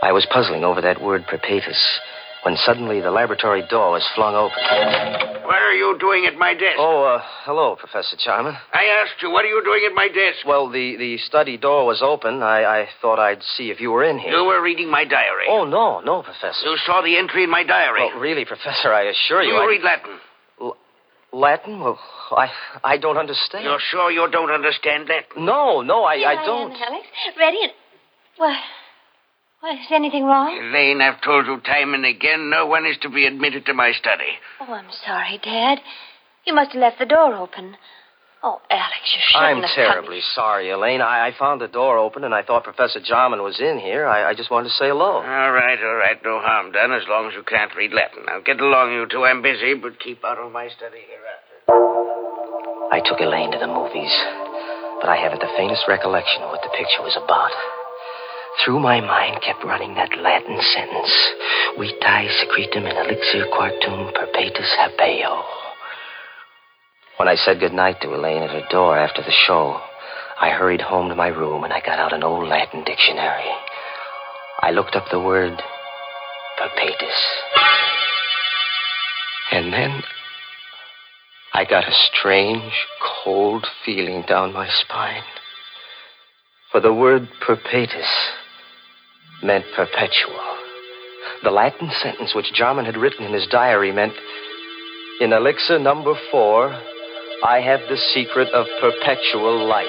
I 0.04 0.12
was 0.12 0.28
puzzling 0.32 0.64
over 0.64 0.82
that 0.82 1.02
word 1.02 1.26
perpetus 1.26 2.00
when 2.44 2.56
suddenly 2.58 3.02
the 3.02 3.10
laboratory 3.10 3.64
door 3.68 3.92
was 3.92 4.08
flung 4.16 4.36
open. 4.36 5.39
What 5.70 5.76
are 5.76 5.86
you 5.92 6.00
doing 6.00 6.26
at 6.26 6.36
my 6.36 6.56
desk? 6.56 6.78
Oh, 6.80 7.04
uh, 7.04 7.22
hello, 7.46 7.76
Professor 7.76 8.18
Jarman. 8.18 8.58
I 8.74 8.86
asked 9.06 9.22
you, 9.22 9.30
what 9.30 9.46
are 9.46 9.50
you 9.50 9.62
doing 9.64 9.84
at 9.86 9.94
my 9.94 10.08
desk? 10.08 10.44
Well, 10.44 10.68
the, 10.68 10.96
the 10.98 11.20
study 11.20 11.58
door 11.58 11.86
was 11.86 12.02
open. 12.02 12.42
I, 12.42 12.64
I 12.64 12.88
thought 13.04 13.20
I'd 13.20 13.44
see 13.56 13.70
if 13.70 13.80
you 13.80 13.92
were 13.92 14.04
in 14.04 14.18
here. 14.18 14.32
You 14.32 14.46
were 14.46 14.64
reading 14.64 14.90
my 14.90 15.06
diary. 15.06 15.46
Oh, 15.48 15.66
no, 15.66 16.00
no, 16.00 16.24
Professor. 16.24 16.66
You 16.66 16.76
saw 16.88 17.04
the 17.04 17.16
entry 17.16 17.44
in 17.44 17.52
my 17.52 17.64
diary. 17.64 18.02
Well, 18.02 18.20
really, 18.20 18.46
Professor, 18.46 18.92
I 18.92 19.14
assure 19.14 19.44
you. 19.44 19.54
You 19.54 19.62
I... 19.62 19.66
read 19.68 19.84
Latin. 19.84 20.18
L- 20.60 20.78
Latin? 21.34 21.80
Well, 21.82 22.00
I, 22.32 22.48
I 22.84 22.98
don't 22.98 23.18
understand. 23.18 23.64
You're 23.64 23.78
sure 23.92 24.10
you 24.10 24.28
don't 24.32 24.50
understand 24.50 25.08
Latin? 25.08 25.46
No, 25.46 25.82
no, 25.84 26.04
I, 26.04 26.18
Here 26.18 26.30
I 26.30 26.46
don't. 26.48 26.72
am, 26.72 26.82
Alex. 26.82 27.06
Ready 27.38 27.60
and. 27.62 27.74
What? 28.38 28.58
What, 29.62 29.74
is 29.74 29.88
anything 29.92 30.24
wrong? 30.24 30.56
Elaine, 30.56 31.02
I've 31.02 31.22
told 31.22 31.46
you 31.46 31.60
time 31.60 31.94
and 31.94 32.06
again 32.06 32.50
no 32.50 32.66
one 32.66 32.86
is 32.86 32.96
to 33.02 33.10
be 33.10 33.26
admitted 33.26 33.66
to 33.66 33.74
my 33.74 33.92
study. 33.92 34.40
Oh, 34.62 34.72
I'm 34.72 34.88
sorry, 35.06 35.38
Dad. 35.44 35.80
You 36.46 36.56
must 36.56 36.72
have 36.72 36.80
left 36.80 37.00
the 37.00 37.06
door 37.06 37.36
open. 37.36 37.76
Oh, 38.42 38.62
Alex, 38.72 39.04
you 39.04 39.20
shouldn't 39.20 39.60
I'm 39.60 39.62
have 39.64 39.76
terribly 39.76 40.22
sorry, 40.34 40.70
Elaine. 40.72 41.02
I, 41.02 41.28
I 41.28 41.32
found 41.38 41.60
the 41.60 41.68
door 41.68 41.98
open 41.98 42.24
and 42.24 42.34
I 42.34 42.42
thought 42.42 42.64
Professor 42.64 43.02
Jarman 43.04 43.44
was 43.44 43.60
in 43.60 43.80
here. 43.80 44.08
I, 44.08 44.32
I 44.32 44.34
just 44.34 44.50
wanted 44.50 44.70
to 44.70 44.76
say 44.76 44.88
hello. 44.88 45.20
All 45.20 45.52
right, 45.52 45.78
all 45.78 45.96
right. 46.00 46.16
No 46.24 46.40
harm 46.40 46.72
done 46.72 46.94
as 46.94 47.04
long 47.10 47.28
as 47.28 47.34
you 47.36 47.44
can't 47.44 47.76
read 47.76 47.92
Latin. 47.92 48.24
Now 48.28 48.40
get 48.40 48.62
along, 48.62 48.94
you 48.94 49.08
two. 49.12 49.26
I'm 49.26 49.42
busy, 49.42 49.74
but 49.76 50.00
keep 50.00 50.24
out 50.24 50.38
of 50.40 50.54
my 50.54 50.70
study 50.70 51.04
hereafter. 51.04 51.60
I 52.96 53.02
took 53.04 53.20
Elaine 53.20 53.52
to 53.52 53.60
the 53.60 53.68
movies, 53.68 54.16
but 55.04 55.12
I 55.12 55.20
haven't 55.20 55.44
the 55.44 55.52
faintest 55.60 55.84
recollection 55.90 56.42
of 56.44 56.50
what 56.50 56.64
the 56.64 56.72
picture 56.72 57.04
was 57.04 57.20
about. 57.20 57.52
Through 58.64 58.82
my 58.82 59.00
mind 59.00 59.42
kept 59.42 59.64
running 59.64 59.96
that 59.96 60.18
Latin 60.18 60.60
sentence 60.60 61.14
Vitae 61.78 62.28
secretum 62.42 62.86
in 62.86 62.98
elixir 62.98 63.46
quartum 63.56 64.12
perpetus 64.14 64.76
habeo. 64.78 65.44
When 67.16 67.30
I 67.30 67.36
said 67.36 67.62
goodnight 67.62 68.02
to 68.02 68.14
Elaine 68.14 68.44
at 68.44 68.50
her 68.50 68.68
door 68.70 68.98
after 68.98 69.22
the 69.22 69.32
show, 69.48 69.80
I 70.42 70.50
hurried 70.50 70.82
home 70.82 71.08
to 71.08 71.16
my 71.16 71.28
room 71.28 71.64
and 71.64 71.72
I 71.72 71.80
got 71.80 72.00
out 72.00 72.12
an 72.12 72.24
old 72.24 72.50
Latin 72.50 72.84
dictionary. 72.84 73.50
I 74.62 74.72
looked 74.72 74.96
up 74.96 75.06
the 75.10 75.22
word 75.22 75.62
perpetus. 76.58 77.20
And 79.52 79.72
then 79.72 80.04
I 81.54 81.64
got 81.64 81.88
a 81.88 81.94
strange, 82.14 82.74
cold 83.24 83.66
feeling 83.86 84.24
down 84.28 84.52
my 84.52 84.68
spine. 84.68 85.24
For 86.74 86.82
the 86.82 86.94
word 86.94 87.30
perpetus 87.46 88.06
meant 89.44 89.66
perpetual. 89.76 90.40
The 91.44 91.52
Latin 91.52 91.90
sentence 92.02 92.36
which 92.36 92.54
Jarman 92.54 92.86
had 92.86 92.98
written 92.98 93.26
in 93.26 93.34
his 93.34 93.48
diary 93.48 93.92
meant 93.92 94.14
In 95.22 95.34
elixir 95.34 95.80
number 95.80 96.14
four, 96.32 96.70
I 97.44 97.62
have 97.62 97.82
the 97.88 97.98
secret 98.14 98.50
of 98.50 98.66
perpetual 98.82 99.66
life. 99.68 99.88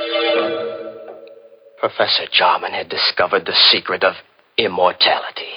Professor 1.80 2.26
Jarman 2.32 2.72
had 2.72 2.88
discovered 2.88 3.46
the 3.46 3.57
secret 3.72 4.05
of 4.05 4.14
immortality. 4.57 5.55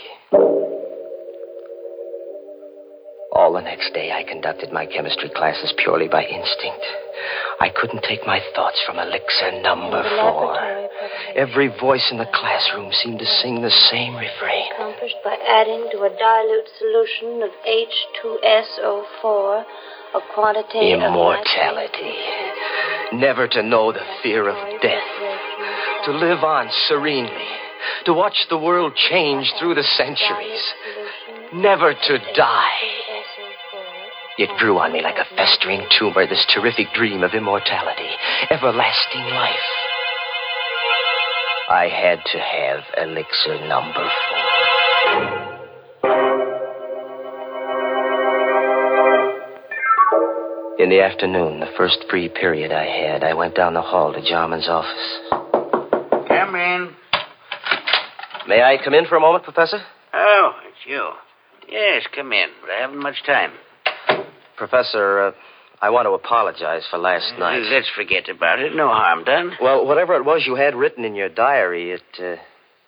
All 3.34 3.54
the 3.54 3.62
next 3.62 3.94
day, 3.94 4.12
I 4.12 4.24
conducted 4.24 4.72
my 4.72 4.86
chemistry 4.86 5.30
classes 5.34 5.74
purely 5.82 6.08
by 6.08 6.24
instinct. 6.24 6.86
I 7.60 7.70
couldn't 7.70 8.04
take 8.04 8.28
my 8.28 8.40
thoughts 8.54 8.80
from 8.86 9.00
elixir 9.00 9.60
number 9.62 10.04
four. 10.22 10.56
Every 11.36 11.68
voice 11.68 12.10
in 12.12 12.20
the 12.20 12.30
classroom 12.32 12.92
seemed 12.94 13.18
to 13.18 13.26
sing 13.26 13.62
the 13.62 13.72
same 13.90 14.16
refrain. 14.16 14.70
Accomplished 14.74 15.18
by 15.24 15.36
adding 15.50 15.90
to 15.94 16.04
a 16.04 16.10
dilute 16.14 16.70
solution 16.78 17.42
of 17.42 17.50
H2SO4 17.66 19.66
a 20.14 20.20
quantity 20.36 20.94
Immortality. 20.94 22.14
Never 23.14 23.48
to 23.48 23.64
know 23.64 23.92
the 23.92 24.06
fear 24.22 24.48
of 24.48 24.82
death. 24.82 25.10
To 26.06 26.12
live 26.12 26.44
on 26.44 26.70
serenely. 26.88 27.50
To 28.06 28.14
watch 28.14 28.46
the 28.50 28.60
world 28.60 28.94
change 29.10 29.52
through 29.60 29.74
the 29.74 29.88
centuries. 29.98 30.62
Never 31.54 31.94
to 31.94 32.18
die. 32.36 32.93
It 34.38 34.50
grew 34.58 34.80
on 34.80 34.92
me 34.92 35.02
like 35.04 35.18
a 35.18 35.36
festering 35.36 35.86
tumor, 36.00 36.26
this 36.26 36.44
terrific 36.54 36.88
dream 36.96 37.22
of 37.24 37.36
immortality, 37.36 38.10
everlasting 38.50 39.30
life. 39.30 39.70
I 41.70 41.88
had 41.88 42.20
to 42.26 42.40
have 42.40 42.80
elixir 42.98 43.68
number 43.68 44.10
four. 44.30 44.74
In 50.80 50.90
the 50.90 51.02
afternoon, 51.02 51.60
the 51.60 51.72
first 51.78 52.04
free 52.10 52.28
period 52.28 52.72
I 52.72 52.86
had, 52.86 53.24
I 53.24 53.36
went 53.36 53.56
down 53.56 53.76
the 53.76 53.82
hall 53.84 54.14
to 54.14 54.22
Jarman's 54.22 54.68
office. 54.68 55.20
Come 56.28 56.56
in. 56.56 56.90
May 58.48 58.64
I 58.64 58.78
come 58.84 58.96
in 58.96 59.06
for 59.06 59.16
a 59.16 59.22
moment, 59.22 59.44
Professor? 59.44 59.78
Oh, 60.12 60.52
it's 60.68 60.86
you. 60.88 61.10
Yes, 61.70 62.04
come 62.14 62.34
in, 62.34 62.50
but 62.62 62.72
I 62.72 62.82
haven't 62.82 63.00
much 63.00 63.24
time. 63.26 63.52
Professor, 64.58 65.28
uh, 65.28 65.32
I 65.82 65.90
want 65.90 66.06
to 66.06 66.12
apologize 66.12 66.84
for 66.90 66.98
last 66.98 67.34
night. 67.38 67.60
Let's 67.72 67.90
forget 67.96 68.30
about 68.30 68.60
it. 68.60 68.76
No 68.76 68.88
harm 68.88 69.24
done. 69.24 69.54
Well, 69.62 69.86
whatever 69.86 70.16
it 70.16 70.26
was 70.26 70.44
you 70.46 70.56
had 70.56 70.76
written 70.76 71.04
in 71.04 71.16
your 71.16 71.30
diary, 71.30 71.92
it 71.92 72.02
uh, 72.20 72.36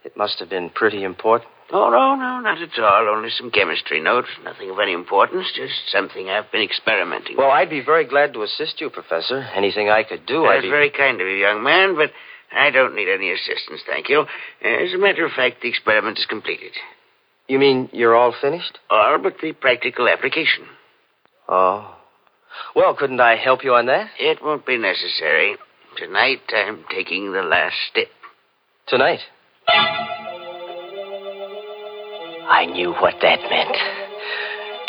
it 0.03 0.16
must 0.16 0.39
have 0.39 0.49
been 0.49 0.70
pretty 0.70 1.03
important. 1.03 1.49
Oh, 1.72 1.89
no, 1.89 2.16
no, 2.16 2.39
not 2.41 2.61
at 2.61 2.78
all. 2.80 3.09
Only 3.09 3.32
some 3.32 3.49
chemistry 3.49 3.99
notes. 3.99 4.28
Nothing 4.43 4.70
of 4.70 4.78
any 4.80 4.93
importance. 4.93 5.47
Just 5.55 5.74
something 5.91 6.30
I've 6.30 6.51
been 6.51 6.61
experimenting 6.61 7.38
Well, 7.38 7.49
I'd 7.49 7.72
be 7.72 7.84
very 7.84 8.05
glad 8.05 8.34
to 8.34 8.43
assist 8.43 8.80
you, 8.80 8.91
Professor. 8.91 9.39
Anything 9.55 9.89
I 9.89 10.03
could 10.03 10.28
do, 10.28 10.45
I'd 10.45 10.57
That's 10.57 10.66
be... 10.66 10.70
very 10.70 10.91
kind 10.91 11.20
of 11.20 11.28
you, 11.28 11.34
young 11.34 11.63
man, 11.63 11.95
but 11.95 12.11
I 12.55 12.70
don't 12.70 12.95
need 12.95 13.09
any 13.09 13.32
assistance, 13.32 13.82
thank 13.88 14.09
you. 14.09 14.26
As 14.61 14.93
a 14.93 14.97
matter 14.99 15.26
of 15.26 15.32
fact, 15.32 15.61
the 15.63 15.70
experiment 15.70 16.20
is 16.20 16.28
completed. 16.28 16.72
You 17.47 17.57
mean 17.57 17.89
you're 17.91 18.16
all 18.16 18.34
finished? 18.39 18.78
All 18.89 19.18
but 19.18 19.38
the 19.41 19.53
practical 19.53 20.07
application. 20.07 20.66
Oh. 21.47 21.95
Well, 22.75 22.95
couldn't 22.95 23.19
I 23.19 23.35
help 23.35 23.63
you 23.63 23.73
on 23.73 23.85
that? 23.87 24.09
It 24.19 24.39
won't 24.43 24.65
be 24.65 24.77
necessary. 24.77 25.55
Tonight, 25.97 26.41
I'm 26.53 26.83
taking 26.93 27.31
the 27.31 27.41
last 27.41 27.75
step. 27.91 28.07
Tonight? 28.87 29.19
I 32.47 32.65
knew 32.65 32.91
what 32.93 33.15
that 33.21 33.39
meant. 33.49 33.77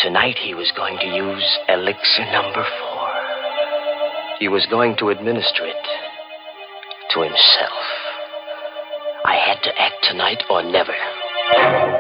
Tonight 0.01 0.37
he 0.45 0.55
was 0.55 0.71
going 0.77 0.99
to 0.99 1.07
use 1.07 1.59
elixir 1.69 2.27
number 2.31 2.65
four. 2.81 3.09
He 4.39 4.49
was 4.49 4.67
going 4.71 4.97
to 4.99 5.09
administer 5.09 5.65
it 5.65 5.87
to 7.15 7.23
himself. 7.23 7.73
I 9.25 9.37
had 9.37 9.63
to 9.63 9.81
act 9.81 10.05
tonight 10.05 10.43
or 10.51 10.63
never. 10.63 11.96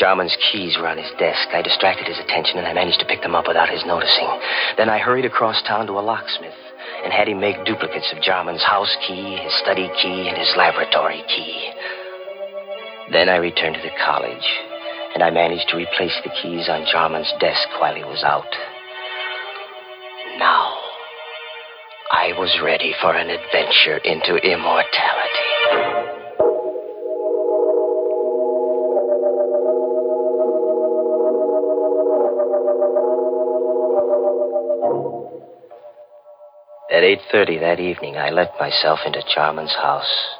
Jarman's 0.00 0.36
keys 0.50 0.78
were 0.80 0.88
on 0.88 0.96
his 0.96 1.12
desk. 1.20 1.52
I 1.52 1.60
distracted 1.60 2.08
his 2.08 2.18
attention 2.18 2.56
and 2.56 2.66
I 2.66 2.72
managed 2.72 3.00
to 3.00 3.06
pick 3.06 3.20
them 3.20 3.34
up 3.34 3.46
without 3.46 3.68
his 3.68 3.84
noticing. 3.84 4.32
Then 4.78 4.88
I 4.88 4.96
hurried 4.96 5.26
across 5.26 5.60
town 5.68 5.86
to 5.86 6.00
a 6.00 6.00
locksmith 6.00 6.56
and 7.04 7.12
had 7.12 7.28
him 7.28 7.38
make 7.38 7.66
duplicates 7.66 8.10
of 8.16 8.22
Jarman's 8.24 8.64
house 8.64 8.96
key, 9.06 9.36
his 9.36 9.52
study 9.60 9.92
key, 10.00 10.24
and 10.26 10.38
his 10.38 10.48
laboratory 10.56 11.22
key. 11.28 11.70
Then 13.12 13.28
I 13.28 13.36
returned 13.36 13.74
to 13.76 13.82
the 13.82 13.92
college, 14.02 14.48
and 15.14 15.22
I 15.22 15.28
managed 15.28 15.68
to 15.68 15.76
replace 15.76 16.16
the 16.24 16.32
keys 16.40 16.68
on 16.70 16.86
Jarman's 16.90 17.32
desk 17.38 17.68
while 17.78 17.94
he 17.94 18.04
was 18.04 18.24
out. 18.24 18.48
Now, 20.38 20.78
I 22.10 22.32
was 22.38 22.58
ready 22.64 22.94
for 23.02 23.12
an 23.14 23.28
adventure 23.28 23.98
into 23.98 24.36
immortality. 24.36 25.89
At 37.00 37.18
8.30 37.32 37.60
that 37.60 37.80
evening, 37.80 38.18
I 38.18 38.28
let 38.28 38.60
myself 38.60 38.98
into 39.06 39.24
Jarman's 39.34 39.72
house, 39.72 40.36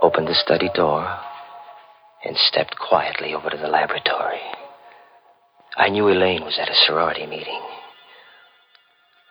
opened 0.00 0.26
the 0.26 0.34
study 0.34 0.70
door, 0.74 1.06
and 2.24 2.34
stepped 2.48 2.78
quietly 2.78 3.34
over 3.34 3.50
to 3.50 3.58
the 3.58 3.68
laboratory. 3.68 4.40
I 5.76 5.90
knew 5.90 6.08
Elaine 6.08 6.44
was 6.44 6.58
at 6.58 6.70
a 6.70 6.74
sorority 6.86 7.26
meeting. 7.26 7.60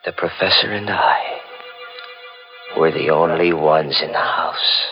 The 0.05 0.12
professor 0.12 0.72
and 0.72 0.88
I 0.88 1.39
were 2.78 2.91
the 2.91 3.09
only 3.09 3.53
ones 3.53 3.99
in 3.99 4.12
the 4.12 4.20
house. 4.20 4.84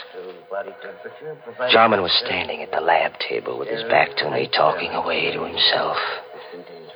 Jarman 1.69 2.01
was 2.01 2.19
standing 2.25 2.63
at 2.63 2.71
the 2.71 2.81
lab 2.81 3.11
table 3.29 3.59
with 3.59 3.67
his 3.67 3.83
back 3.83 4.17
to 4.17 4.31
me, 4.31 4.49
talking 4.51 4.89
away 4.89 5.31
to 5.33 5.43
himself. 5.43 5.97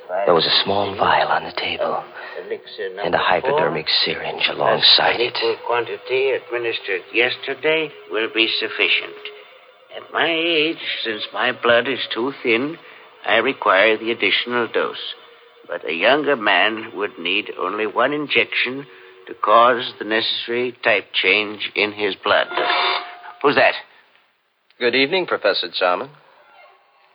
There 0.08 0.34
was 0.34 0.46
a 0.46 0.64
small 0.64 0.94
vial 0.96 1.28
on 1.28 1.44
the 1.44 1.52
table 1.52 2.04
and 3.02 3.14
a 3.14 3.18
hypodermic 3.18 3.86
syringe 4.04 4.48
alongside 4.50 5.20
it. 5.20 5.36
Equal 5.36 5.56
quantity 5.66 6.30
administered 6.30 7.02
yesterday 7.12 7.90
will 8.10 8.28
be 8.34 8.48
sufficient. 8.58 9.16
At 9.96 10.12
my 10.12 10.28
age, 10.28 10.82
since 11.04 11.22
my 11.32 11.52
blood 11.52 11.88
is 11.88 12.00
too 12.12 12.32
thin, 12.42 12.76
I 13.26 13.36
require 13.36 13.96
the 13.96 14.10
additional 14.10 14.68
dose. 14.68 15.14
But 15.66 15.88
a 15.88 15.92
younger 15.92 16.36
man 16.36 16.92
would 16.94 17.18
need 17.18 17.50
only 17.58 17.86
one 17.86 18.12
injection 18.12 18.86
to 19.26 19.34
cause 19.34 19.94
the 19.98 20.04
necessary 20.04 20.76
type 20.84 21.06
change 21.14 21.70
in 21.74 21.92
his 21.92 22.14
blood. 22.22 22.48
Who's 23.40 23.54
that? 23.54 23.74
Good 24.78 24.94
evening, 24.94 25.26
Professor 25.26 25.68
Jarman. 25.78 26.10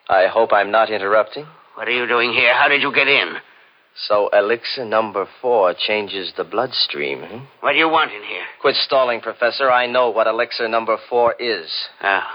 I 0.08 0.28
hope 0.28 0.52
I'm 0.54 0.72
not 0.72 0.90
interrupting. 0.90 1.46
What 1.80 1.88
are 1.88 1.92
you 1.92 2.08
doing 2.10 2.34
here? 2.34 2.54
How 2.54 2.68
did 2.68 2.82
you 2.82 2.94
get 2.94 3.08
in? 3.08 3.36
So 3.96 4.28
elixir 4.34 4.84
number 4.84 5.26
four 5.42 5.74
changes 5.74 6.34
the 6.36 6.44
bloodstream, 6.44 7.22
hmm? 7.22 7.46
What 7.62 7.72
do 7.72 7.78
you 7.78 7.88
want 7.88 8.12
in 8.12 8.22
here? 8.22 8.44
Quit 8.60 8.76
stalling, 8.76 9.22
Professor. 9.22 9.72
I 9.72 9.88
know 9.88 10.10
what 10.10 10.28
elixir 10.28 10.68
number 10.68 10.98
four 11.10 11.36
is. 11.40 11.72
Oh. 12.04 12.28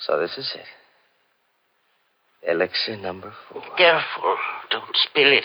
So 0.00 0.18
this 0.18 0.38
is 0.38 0.50
it. 0.54 2.50
Elixir 2.50 2.96
number 2.96 3.34
four. 3.52 3.60
Careful. 3.76 4.36
Don't 4.70 4.96
spill 5.10 5.30
it. 5.30 5.44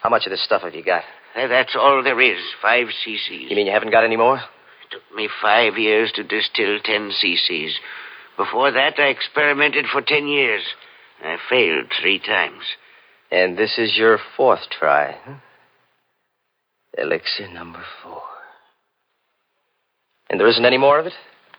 How 0.00 0.10
much 0.10 0.26
of 0.26 0.30
this 0.30 0.44
stuff 0.44 0.62
have 0.62 0.76
you 0.76 0.84
got? 0.84 1.02
That's 1.34 1.74
all 1.74 2.04
there 2.04 2.20
is. 2.20 2.38
Five 2.62 2.86
cc's. 2.86 3.50
You 3.50 3.56
mean 3.56 3.66
you 3.66 3.72
haven't 3.72 3.90
got 3.90 4.04
any 4.04 4.16
more? 4.16 4.36
It 4.36 4.92
took 4.92 5.16
me 5.16 5.28
five 5.42 5.76
years 5.76 6.12
to 6.14 6.22
distill 6.22 6.78
ten 6.84 7.10
cc's. 7.10 7.80
Before 8.36 8.70
that, 8.70 8.94
I 8.96 9.08
experimented 9.08 9.86
for 9.92 10.02
ten 10.02 10.28
years. 10.28 10.62
I 11.24 11.36
failed 11.48 11.86
three 12.00 12.18
times. 12.18 12.62
And 13.30 13.56
this 13.56 13.78
is 13.78 13.96
your 13.96 14.18
fourth 14.36 14.60
try, 14.78 15.16
huh? 15.24 15.34
Elixir 16.96 17.52
number 17.52 17.82
four. 18.02 18.22
And 20.30 20.38
there 20.38 20.48
isn't 20.48 20.64
any 20.64 20.78
more 20.78 20.98
of 20.98 21.06
it? 21.06 21.12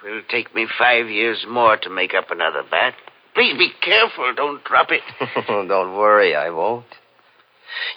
It 0.05 0.09
will 0.09 0.22
take 0.30 0.53
me 0.55 0.68
five 0.78 1.07
years 1.09 1.45
more 1.49 1.78
to 1.78 1.89
make 1.89 2.13
up 2.13 2.32
another 2.32 2.61
bat. 2.70 2.93
Please 3.34 3.57
be 3.57 3.72
careful. 3.82 4.34
Don't 4.36 4.63
drop 4.63 4.89
it. 4.91 5.01
Don't 5.47 5.97
worry, 5.97 6.36
I 6.36 6.51
won't. 6.51 6.86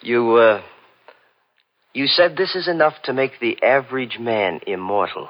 You, 0.03 0.37
uh. 0.37 0.63
You 1.93 2.07
said 2.07 2.37
this 2.37 2.55
is 2.55 2.69
enough 2.69 2.95
to 3.05 3.13
make 3.13 3.33
the 3.41 3.63
average 3.63 4.19
man 4.19 4.61
immortal. 4.67 5.29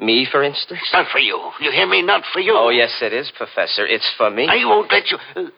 Me, 0.00 0.26
for 0.30 0.42
instance? 0.42 0.80
It's 0.82 0.92
not 0.92 1.06
for 1.12 1.18
you. 1.18 1.38
You 1.60 1.70
hear 1.70 1.88
me? 1.88 2.02
Not 2.02 2.22
for 2.32 2.40
you. 2.40 2.54
Oh, 2.56 2.70
yes, 2.70 2.90
it 3.00 3.12
is, 3.12 3.30
Professor. 3.36 3.86
It's 3.86 4.10
for 4.18 4.30
me. 4.30 4.46
I 4.50 4.64
won't 4.64 4.90
let 4.90 5.04
you. 5.10 5.18
Uh, 5.36 5.50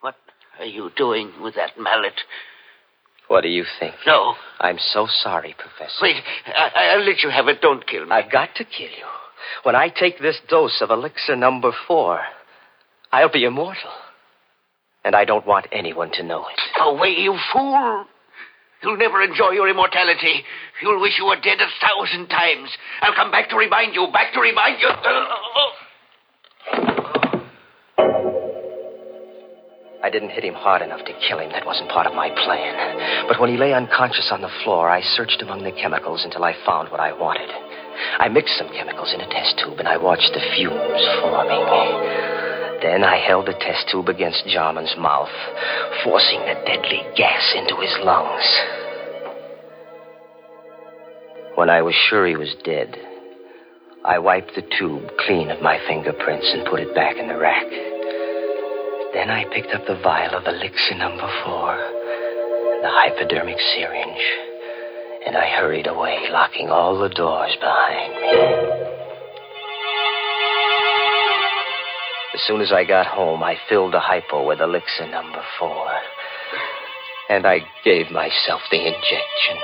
what 0.00 0.14
are 0.60 0.64
you 0.64 0.90
doing 0.96 1.32
with 1.42 1.54
that 1.56 1.72
mallet? 1.78 2.14
What 3.26 3.42
do 3.42 3.48
you 3.48 3.64
think? 3.80 3.94
No. 4.06 4.34
I'm 4.60 4.78
so 4.78 5.06
sorry, 5.10 5.54
Professor. 5.58 5.98
Wait. 6.02 6.16
I- 6.46 6.92
I'll 6.94 7.04
let 7.04 7.22
you 7.22 7.30
have 7.30 7.48
it. 7.48 7.60
Don't 7.60 7.86
kill 7.86 8.06
me. 8.06 8.12
I've 8.12 8.30
got 8.30 8.54
to 8.56 8.64
kill 8.64 8.88
you. 8.88 9.06
When 9.64 9.74
I 9.74 9.88
take 9.88 10.18
this 10.20 10.38
dose 10.48 10.80
of 10.80 10.90
elixir 10.90 11.36
number 11.36 11.72
four, 11.86 12.20
I'll 13.12 13.30
be 13.32 13.44
immortal. 13.44 13.90
And 15.04 15.14
I 15.16 15.24
don't 15.24 15.46
want 15.46 15.66
anyone 15.72 16.10
to 16.12 16.22
know 16.22 16.42
it. 16.46 16.60
Away, 16.82 17.16
you 17.18 17.36
fool. 17.52 18.04
You'll 18.82 18.96
never 18.96 19.22
enjoy 19.22 19.50
your 19.50 19.68
immortality. 19.68 20.44
You'll 20.82 21.00
wish 21.00 21.18
you 21.18 21.26
were 21.26 21.40
dead 21.42 21.58
a 21.60 21.68
thousand 21.82 22.28
times. 22.28 22.70
I'll 23.02 23.14
come 23.14 23.30
back 23.30 23.48
to 23.50 23.56
remind 23.56 23.94
you, 23.94 24.06
back 24.12 24.32
to 24.34 24.40
remind 24.40 24.80
you. 24.80 24.88
I 30.00 30.10
didn't 30.10 30.30
hit 30.30 30.44
him 30.44 30.54
hard 30.54 30.80
enough 30.80 31.04
to 31.06 31.12
kill 31.28 31.40
him. 31.40 31.50
That 31.50 31.66
wasn't 31.66 31.90
part 31.90 32.06
of 32.06 32.14
my 32.14 32.30
plan. 32.30 33.26
But 33.26 33.40
when 33.40 33.50
he 33.50 33.56
lay 33.56 33.74
unconscious 33.74 34.30
on 34.30 34.42
the 34.42 34.50
floor, 34.62 34.88
I 34.88 35.02
searched 35.02 35.42
among 35.42 35.64
the 35.64 35.72
chemicals 35.72 36.22
until 36.24 36.44
I 36.44 36.54
found 36.64 36.90
what 36.90 37.00
I 37.00 37.12
wanted. 37.12 37.50
I 38.18 38.28
mixed 38.28 38.56
some 38.56 38.68
chemicals 38.68 39.12
in 39.12 39.20
a 39.20 39.28
test 39.28 39.58
tube 39.58 39.78
and 39.80 39.88
I 39.88 39.96
watched 39.96 40.30
the 40.32 40.40
fumes 40.54 41.02
forming. 41.20 42.27
Then 42.82 43.02
I 43.02 43.16
held 43.26 43.46
the 43.46 43.58
test 43.58 43.88
tube 43.90 44.08
against 44.08 44.46
Jarman's 44.46 44.94
mouth, 44.98 45.34
forcing 46.04 46.40
the 46.40 46.54
deadly 46.64 47.02
gas 47.16 47.54
into 47.56 47.76
his 47.80 47.94
lungs. 48.04 48.46
When 51.56 51.70
I 51.70 51.82
was 51.82 51.94
sure 52.08 52.24
he 52.26 52.36
was 52.36 52.54
dead, 52.62 52.94
I 54.04 54.20
wiped 54.20 54.54
the 54.54 54.62
tube 54.78 55.10
clean 55.26 55.50
of 55.50 55.60
my 55.60 55.78
fingerprints 55.88 56.48
and 56.54 56.66
put 56.70 56.78
it 56.78 56.94
back 56.94 57.16
in 57.16 57.26
the 57.26 57.36
rack. 57.36 57.66
Then 59.12 59.28
I 59.28 59.44
picked 59.52 59.74
up 59.74 59.84
the 59.86 60.00
vial 60.00 60.36
of 60.36 60.46
elixir 60.46 60.94
number 60.94 61.26
four, 61.44 61.74
the 62.80 62.90
hypodermic 62.90 63.58
syringe, 63.74 64.22
and 65.26 65.36
I 65.36 65.48
hurried 65.58 65.88
away, 65.88 66.28
locking 66.30 66.68
all 66.68 66.96
the 66.96 67.08
doors 67.08 67.56
behind 67.60 68.12
me. 68.14 68.97
As 72.38 72.46
soon 72.46 72.60
as 72.60 72.70
I 72.70 72.84
got 72.84 73.04
home, 73.04 73.42
I 73.42 73.56
filled 73.68 73.94
the 73.94 73.98
hypo 73.98 74.46
with 74.46 74.60
elixir 74.60 75.10
number 75.10 75.42
four. 75.58 75.90
And 77.28 77.44
I 77.44 77.66
gave 77.84 78.12
myself 78.12 78.60
the 78.70 78.78
injection. 78.78 79.58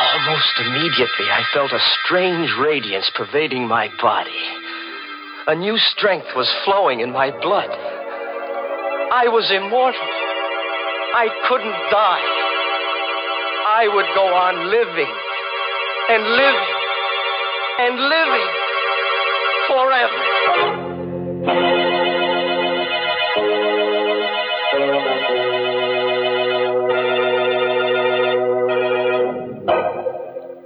Almost 0.00 0.54
immediately, 0.64 1.28
I 1.28 1.44
felt 1.52 1.72
a 1.72 1.78
strange 2.00 2.48
radiance 2.58 3.10
pervading 3.14 3.68
my 3.68 3.90
body. 4.00 4.42
A 5.46 5.54
new 5.54 5.76
strength 5.76 6.28
was 6.34 6.50
flowing 6.64 7.00
in 7.00 7.12
my 7.12 7.30
blood. 7.42 7.68
I 7.68 9.28
was 9.28 9.52
immortal. 9.52 10.08
I 11.12 11.28
couldn't 11.48 11.80
die. 11.92 12.24
I 13.76 13.88
would 13.92 14.08
go 14.16 14.24
on 14.24 14.70
living 14.70 15.12
and 16.08 16.22
living 16.32 16.81
and 17.84 17.98
living 17.98 18.48
forever. 19.66 20.22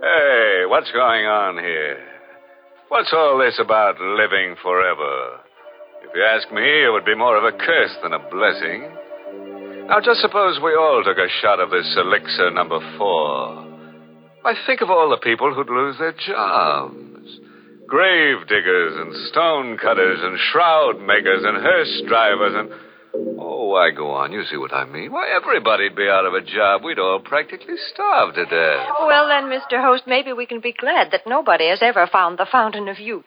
Hey, 0.02 0.66
what's 0.68 0.92
going 0.92 1.24
on 1.24 1.56
here? 1.56 1.96
What's 2.88 3.08
all 3.14 3.38
this 3.38 3.58
about 3.58 3.98
living 3.98 4.56
forever? 4.62 5.40
If 6.02 6.14
you 6.14 6.22
ask 6.22 6.52
me, 6.52 6.84
it 6.84 6.92
would 6.92 7.06
be 7.06 7.14
more 7.14 7.38
of 7.38 7.44
a 7.44 7.56
curse 7.56 7.96
than 8.02 8.12
a 8.12 8.18
blessing. 8.30 8.90
Now, 9.88 10.00
just 10.04 10.20
suppose 10.20 10.58
we 10.62 10.74
all 10.74 11.02
took 11.02 11.16
a 11.16 11.30
shot 11.40 11.60
of 11.60 11.70
this 11.70 11.96
elixir 11.96 12.50
number 12.50 12.80
four. 12.98 13.64
Why, 14.42 14.54
think 14.66 14.82
of 14.82 14.90
all 14.90 15.08
the 15.08 15.16
people 15.16 15.54
who'd 15.54 15.70
lose 15.70 15.96
their 15.98 16.12
jobs 16.12 17.05
grave 17.86 18.46
diggers 18.48 18.94
and 18.96 19.14
stone 19.28 19.78
cutters 19.78 20.18
and 20.22 20.38
shroud 20.52 21.00
makers 21.00 21.42
and 21.44 21.56
hearse 21.56 22.02
drivers 22.08 22.54
and. 22.54 22.80
Oh, 23.38 23.68
why 23.68 23.92
go 23.92 24.10
on? 24.10 24.32
You 24.32 24.44
see 24.44 24.58
what 24.58 24.74
I 24.74 24.84
mean. 24.84 25.10
Why, 25.10 25.32
everybody'd 25.34 25.96
be 25.96 26.06
out 26.08 26.26
of 26.26 26.34
a 26.34 26.42
job. 26.42 26.84
We'd 26.84 26.98
all 26.98 27.18
practically 27.18 27.76
starve 27.94 28.34
to 28.34 28.44
death. 28.44 28.86
Well, 29.06 29.26
then, 29.26 29.44
Mr. 29.44 29.82
Host, 29.82 30.02
maybe 30.06 30.34
we 30.34 30.44
can 30.44 30.60
be 30.60 30.74
glad 30.78 31.12
that 31.12 31.26
nobody 31.26 31.68
has 31.68 31.78
ever 31.80 32.06
found 32.06 32.36
the 32.38 32.46
fountain 32.50 32.88
of 32.88 32.98
youth. 32.98 33.24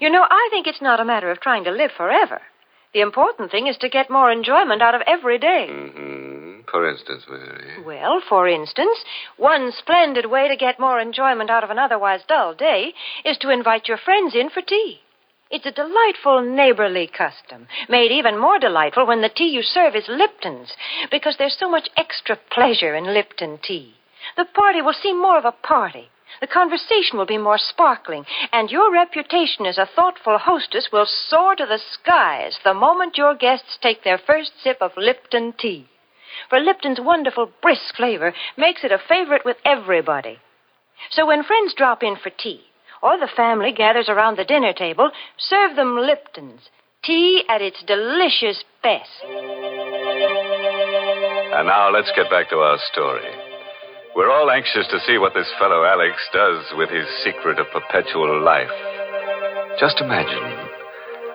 You 0.00 0.10
know, 0.10 0.22
I 0.22 0.48
think 0.50 0.66
it's 0.66 0.80
not 0.80 1.00
a 1.00 1.04
matter 1.04 1.30
of 1.30 1.40
trying 1.40 1.64
to 1.64 1.70
live 1.70 1.90
forever. 1.94 2.40
The 2.94 3.00
important 3.00 3.50
thing 3.50 3.66
is 3.66 3.76
to 3.78 3.88
get 3.88 4.08
more 4.08 4.30
enjoyment 4.30 4.80
out 4.80 4.94
of 4.94 5.02
every 5.06 5.38
day. 5.38 5.66
Mm-hmm. 5.68 6.60
For 6.70 6.88
instance, 6.88 7.24
Mary. 7.28 7.84
Well, 7.84 8.20
for 8.28 8.48
instance, 8.48 8.98
one 9.36 9.72
splendid 9.72 10.26
way 10.26 10.48
to 10.48 10.56
get 10.56 10.80
more 10.80 11.00
enjoyment 11.00 11.50
out 11.50 11.64
of 11.64 11.70
an 11.70 11.78
otherwise 11.78 12.20
dull 12.26 12.54
day 12.54 12.94
is 13.24 13.36
to 13.38 13.50
invite 13.50 13.88
your 13.88 13.98
friends 13.98 14.34
in 14.34 14.48
for 14.48 14.62
tea. 14.62 15.00
It's 15.50 15.66
a 15.66 15.72
delightful 15.72 16.42
neighborly 16.42 17.06
custom, 17.06 17.68
made 17.88 18.10
even 18.10 18.38
more 18.38 18.58
delightful 18.58 19.06
when 19.06 19.22
the 19.22 19.28
tea 19.28 19.48
you 19.48 19.62
serve 19.62 19.94
is 19.94 20.08
Lipton's, 20.08 20.72
because 21.10 21.36
there's 21.38 21.56
so 21.58 21.70
much 21.70 21.88
extra 21.96 22.36
pleasure 22.50 22.94
in 22.94 23.12
Lipton 23.12 23.58
tea. 23.62 23.94
The 24.36 24.46
party 24.46 24.82
will 24.82 24.94
seem 24.94 25.20
more 25.20 25.38
of 25.38 25.44
a 25.44 25.52
party. 25.52 26.08
The 26.40 26.46
conversation 26.46 27.18
will 27.18 27.26
be 27.26 27.38
more 27.38 27.58
sparkling, 27.58 28.26
and 28.52 28.70
your 28.70 28.92
reputation 28.92 29.66
as 29.66 29.78
a 29.78 29.86
thoughtful 29.94 30.38
hostess 30.38 30.88
will 30.92 31.06
soar 31.06 31.54
to 31.56 31.66
the 31.66 31.78
skies 31.78 32.58
the 32.64 32.74
moment 32.74 33.16
your 33.16 33.34
guests 33.34 33.78
take 33.80 34.02
their 34.02 34.18
first 34.18 34.52
sip 34.62 34.78
of 34.80 34.96
Lipton 34.96 35.52
tea. 35.58 35.88
For 36.48 36.58
Lipton's 36.58 37.00
wonderful 37.00 37.50
brisk 37.62 37.94
flavor 37.96 38.34
makes 38.56 38.84
it 38.84 38.92
a 38.92 38.98
favorite 38.98 39.44
with 39.44 39.56
everybody. 39.64 40.38
So 41.10 41.26
when 41.26 41.44
friends 41.44 41.74
drop 41.74 42.02
in 42.02 42.16
for 42.16 42.30
tea, 42.30 42.62
or 43.02 43.18
the 43.18 43.28
family 43.36 43.72
gathers 43.72 44.08
around 44.08 44.36
the 44.36 44.44
dinner 44.44 44.72
table, 44.72 45.10
serve 45.38 45.76
them 45.76 45.98
Lipton's, 45.98 46.70
tea 47.04 47.44
at 47.48 47.62
its 47.62 47.82
delicious 47.86 48.64
best. 48.82 49.10
And 51.54 51.68
now 51.68 51.90
let's 51.92 52.10
get 52.16 52.30
back 52.30 52.48
to 52.50 52.56
our 52.56 52.78
story. 52.92 53.43
We're 54.16 54.30
all 54.30 54.48
anxious 54.50 54.86
to 54.90 55.00
see 55.06 55.18
what 55.18 55.34
this 55.34 55.50
fellow 55.58 55.84
Alex 55.84 56.14
does 56.32 56.64
with 56.76 56.88
his 56.88 57.06
secret 57.24 57.58
of 57.58 57.66
perpetual 57.72 58.44
life. 58.44 58.70
Just 59.80 60.00
imagine 60.00 60.70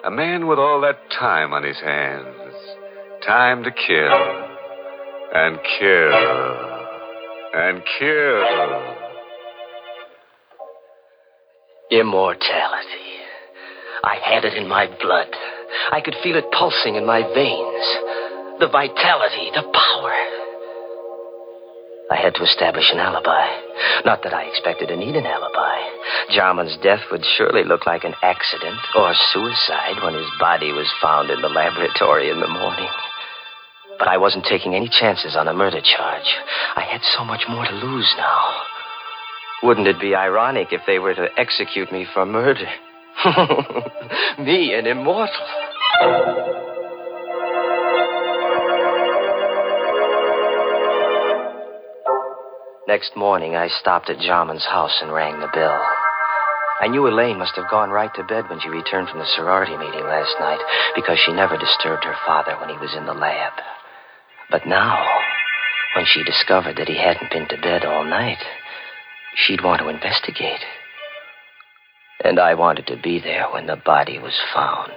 a 0.06 0.12
man 0.12 0.48
with 0.48 0.60
all 0.60 0.80
that 0.82 0.98
time 1.12 1.52
on 1.52 1.64
his 1.64 1.78
hands. 1.82 2.54
Time 3.26 3.64
to 3.64 3.72
kill. 3.72 4.16
And 5.36 5.60
kill. 5.78 6.14
And 7.54 7.84
kill. 8.00 9.20
Immortality. 11.92 13.10
I 14.06 14.16
had 14.24 14.46
it 14.46 14.54
in 14.54 14.70
my 14.70 14.88
blood. 15.02 15.28
I 15.92 16.00
could 16.00 16.16
feel 16.24 16.38
it 16.38 16.46
pulsing 16.58 16.96
in 16.96 17.06
my 17.06 17.24
veins. 17.24 18.60
The 18.62 18.70
vitality, 18.72 19.52
the 19.54 19.64
power. 19.64 20.49
I 22.12 22.18
had 22.18 22.34
to 22.36 22.43
establish 22.43 22.89
an 22.91 22.99
alibi. 22.99 23.45
Not 24.03 24.24
that 24.24 24.34
I 24.34 24.43
expected 24.45 24.88
to 24.88 24.97
need 24.97 25.16
an 25.16 25.26
alibi. 25.26 25.78
Jarman's 26.34 26.76
death 26.82 27.05
would 27.12 27.24
surely 27.38 27.64
look 27.64 27.86
like 27.86 28.03
an 28.03 28.16
accident 28.24 28.80
or 28.95 29.14
suicide 29.32 30.01
when 30.03 30.16
his 30.16 30.30
body 30.39 30.72
was 30.72 30.89
found 31.01 31.30
in 31.30 31.41
the 31.41 31.49
laboratory 31.49 32.30
in 32.30 32.39
the 32.39 32.47
morning. 32.47 32.89
But 33.99 34.07
I 34.07 34.18
wasn't 34.18 34.45
taking 34.45 34.74
any 34.74 34.89
chances 34.89 35.36
on 35.36 35.47
a 35.47 35.53
murder 35.53 35.82
charge. 35.82 36.30
I 36.76 36.82
had 36.82 37.01
so 37.03 37.24
much 37.24 37.43
more 37.47 37.66
to 37.66 37.76
lose 37.76 38.12
now. 38.18 38.62
Wouldn't 39.62 39.88
it 39.88 39.99
be 39.99 40.16
ironic 40.16 40.70
if 40.72 40.82
they 40.88 40.99
were 40.99 41.14
to 41.14 41.28
execute 41.38 41.91
me 41.91 42.07
for 42.14 42.26
murder? 42.26 42.68
me, 44.39 44.74
an 44.74 44.88
immortal. 44.88 46.69
Next 52.90 53.16
morning, 53.16 53.56
I 53.56 53.68
stopped 53.68 54.10
at 54.10 54.18
Jarman's 54.18 54.66
house 54.66 54.98
and 55.04 55.14
rang 55.14 55.40
the 55.40 55.54
bell. 55.54 55.80
I 56.82 56.88
knew 56.88 57.08
Elaine 57.08 57.38
must 57.38 57.56
have 57.56 57.70
gone 57.70 57.92
right 57.92 58.10
to 58.16 58.24
bed 58.24 58.50
when 58.50 58.60
she 58.60 58.70
returned 58.70 59.10
from 59.10 59.20
the 59.20 59.30
sorority 59.36 59.78
meeting 59.78 60.02
last 60.06 60.34
night 60.40 60.58
because 60.96 61.20
she 61.24 61.32
never 61.32 61.56
disturbed 61.56 62.04
her 62.04 62.16
father 62.26 62.58
when 62.60 62.70
he 62.70 62.78
was 62.78 62.96
in 62.98 63.06
the 63.06 63.14
lab. 63.14 63.54
But 64.50 64.66
now, 64.66 65.06
when 65.96 66.08
she 66.08 66.24
discovered 66.24 66.78
that 66.78 66.88
he 66.88 66.98
hadn't 66.98 67.30
been 67.30 67.48
to 67.50 67.62
bed 67.62 67.86
all 67.86 68.06
night, 68.06 68.42
she'd 69.36 69.64
want 69.64 69.82
to 69.84 69.90
investigate. 69.90 70.66
And 72.24 72.40
I 72.40 72.56
wanted 72.56 72.88
to 72.88 72.98
be 72.98 73.20
there 73.20 73.46
when 73.54 73.68
the 73.68 73.78
body 73.78 74.18
was 74.18 74.34
found. 74.52 74.94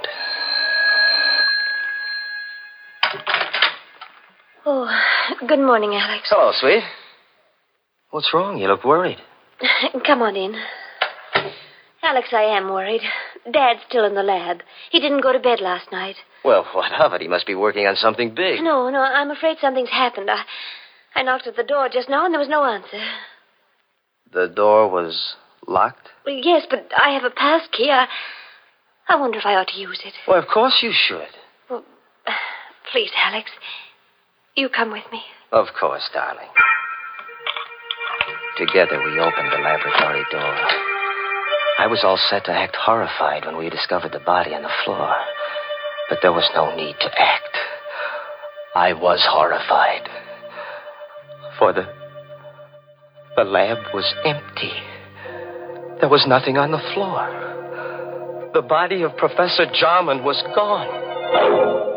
Oh, 4.64 4.90
good 5.46 5.60
morning, 5.60 5.94
Alex. 5.94 6.28
Hello, 6.30 6.52
sweet. 6.58 6.84
What's 8.12 8.32
wrong? 8.34 8.58
You 8.58 8.68
look 8.68 8.84
worried. 8.84 9.16
Come 10.06 10.20
on 10.20 10.36
in. 10.36 10.54
Alex, 12.02 12.28
I 12.32 12.42
am 12.42 12.68
worried. 12.68 13.00
Dad's 13.50 13.80
still 13.88 14.04
in 14.04 14.14
the 14.14 14.22
lab. 14.22 14.58
He 14.90 15.00
didn't 15.00 15.22
go 15.22 15.32
to 15.32 15.38
bed 15.38 15.60
last 15.62 15.90
night. 15.90 16.16
Well, 16.44 16.66
what 16.74 16.92
of 16.92 17.14
it? 17.14 17.22
He 17.22 17.28
must 17.28 17.46
be 17.46 17.54
working 17.54 17.86
on 17.86 17.96
something 17.96 18.34
big. 18.34 18.62
No, 18.62 18.90
no, 18.90 19.00
I'm 19.00 19.30
afraid 19.30 19.56
something's 19.62 19.88
happened. 19.88 20.30
I, 20.30 20.42
I 21.14 21.22
knocked 21.22 21.46
at 21.46 21.56
the 21.56 21.62
door 21.62 21.88
just 21.90 22.10
now 22.10 22.26
and 22.26 22.34
there 22.34 22.40
was 22.40 22.50
no 22.50 22.64
answer. 22.64 23.00
The 24.30 24.48
door 24.48 24.90
was 24.90 25.34
locked? 25.66 26.08
Well, 26.26 26.34
yes, 26.34 26.66
but 26.68 26.90
I 26.94 27.10
have 27.14 27.24
a 27.24 27.30
pass 27.30 27.62
key. 27.72 27.90
I, 27.90 28.06
I 29.08 29.16
wonder 29.16 29.38
if 29.38 29.46
I 29.46 29.54
ought 29.54 29.68
to 29.68 29.80
use 29.80 30.00
it. 30.04 30.12
Well, 30.28 30.38
of 30.38 30.48
course 30.52 30.80
you 30.82 30.92
should. 30.92 31.32
Well, 31.70 31.82
please, 32.92 33.10
Alex. 33.16 33.50
You 34.54 34.68
come 34.68 34.92
with 34.92 35.04
me. 35.10 35.22
Of 35.50 35.68
course, 35.80 36.10
darling. 36.12 36.48
Together 38.56 39.00
we 39.02 39.18
opened 39.18 39.50
the 39.50 39.62
laboratory 39.64 40.24
door. 40.30 40.54
I 41.78 41.86
was 41.88 42.04
all 42.04 42.18
set 42.28 42.44
to 42.44 42.52
act 42.52 42.76
horrified 42.76 43.46
when 43.46 43.56
we 43.56 43.70
discovered 43.70 44.12
the 44.12 44.20
body 44.20 44.54
on 44.54 44.62
the 44.62 44.76
floor. 44.84 45.14
But 46.10 46.18
there 46.20 46.32
was 46.32 46.48
no 46.54 46.76
need 46.76 46.94
to 47.00 47.10
act. 47.20 47.56
I 48.74 48.92
was 48.92 49.24
horrified. 49.28 50.08
For 51.58 51.72
the. 51.72 51.86
The 53.36 53.44
lab 53.44 53.78
was 53.94 54.12
empty. 54.24 54.72
There 56.00 56.10
was 56.10 56.26
nothing 56.28 56.58
on 56.58 56.72
the 56.72 56.82
floor. 56.92 58.50
The 58.52 58.60
body 58.60 59.02
of 59.02 59.16
Professor 59.16 59.64
Jarman 59.72 60.24
was 60.24 60.42
gone. 60.54 61.91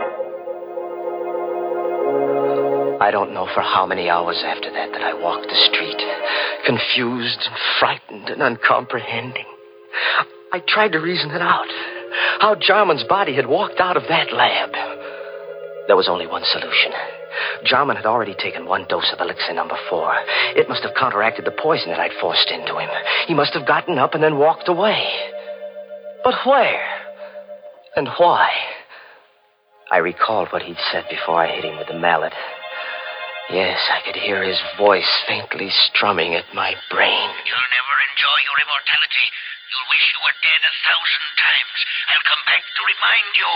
I 3.01 3.11
don't 3.11 3.33
know 3.33 3.47
for 3.53 3.61
how 3.61 3.85
many 3.85 4.09
hours 4.09 4.41
after 4.45 4.71
that 4.71 4.91
that 4.93 5.01
I 5.01 5.13
walked 5.13 5.47
the 5.47 5.67
street, 5.67 6.01
confused 6.65 7.39
and 7.43 7.55
frightened 7.79 8.29
and 8.29 8.41
uncomprehending. 8.41 9.45
I 10.53 10.61
tried 10.67 10.93
to 10.93 10.99
reason 10.99 11.31
it 11.31 11.41
out. 11.41 11.67
How 12.39 12.55
Jarman's 12.55 13.03
body 13.03 13.35
had 13.35 13.47
walked 13.47 13.79
out 13.79 13.97
of 13.97 14.03
that 14.07 14.31
lab. 14.31 14.71
There 15.87 15.97
was 15.97 16.07
only 16.07 16.25
one 16.25 16.43
solution. 16.45 16.91
Jarman 17.65 17.97
had 17.97 18.05
already 18.05 18.35
taken 18.35 18.65
one 18.65 18.85
dose 18.87 19.11
of 19.11 19.19
elixir 19.19 19.53
number 19.53 19.77
four. 19.89 20.13
It 20.55 20.69
must 20.69 20.83
have 20.83 20.95
counteracted 20.95 21.45
the 21.45 21.51
poison 21.61 21.89
that 21.89 21.99
I'd 21.99 22.19
forced 22.21 22.49
into 22.49 22.77
him. 22.77 22.89
He 23.27 23.33
must 23.33 23.53
have 23.53 23.67
gotten 23.67 23.99
up 23.99 24.13
and 24.13 24.23
then 24.23 24.37
walked 24.37 24.69
away. 24.69 25.05
But 26.23 26.35
where? 26.45 26.85
And 27.95 28.07
why? 28.17 28.49
I 29.91 29.97
recalled 29.97 30.47
what 30.51 30.63
he'd 30.63 30.77
said 30.91 31.05
before 31.09 31.35
I 31.35 31.53
hit 31.53 31.65
him 31.65 31.77
with 31.77 31.87
the 31.87 31.99
mallet. 31.99 32.33
Yes, 33.49 33.77
I 33.93 34.01
could 34.01 34.15
hear 34.15 34.41
his 34.43 34.59
voice 34.75 35.05
faintly 35.27 35.69
strumming 35.69 36.33
at 36.33 36.49
my 36.53 36.73
brain. 36.89 37.29
You'll 37.45 37.69
never 37.77 37.95
enjoy 38.09 38.37
your 38.41 38.57
immortality. 38.57 39.27
You'll 39.69 39.85
wish 39.93 40.01
you 40.09 40.19
were 40.25 40.33
dead 40.41 40.61
a 40.65 40.73
thousand 40.81 41.29
times. 41.37 41.77
I'll 42.09 42.25
come 42.25 42.43
back 42.49 42.63
to 42.65 42.81
remind 42.89 43.29
you. 43.37 43.49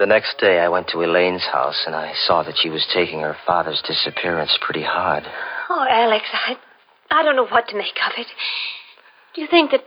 The 0.00 0.06
next 0.06 0.38
day, 0.38 0.58
I 0.58 0.68
went 0.68 0.88
to 0.88 0.98
Elaine's 1.04 1.46
house 1.46 1.84
and 1.86 1.94
I 1.94 2.12
saw 2.26 2.42
that 2.42 2.56
she 2.60 2.70
was 2.70 2.84
taking 2.92 3.20
her 3.20 3.36
father's 3.46 3.80
disappearance 3.86 4.58
pretty 4.60 4.82
hard. 4.82 5.22
Oh, 5.70 5.86
Alex, 5.88 6.24
I, 6.32 6.56
I 7.10 7.22
don't 7.22 7.36
know 7.36 7.46
what 7.46 7.68
to 7.68 7.76
make 7.76 7.96
of 8.04 8.12
it. 8.18 8.26
Do 9.36 9.40
you 9.42 9.46
think 9.46 9.70
that. 9.70 9.84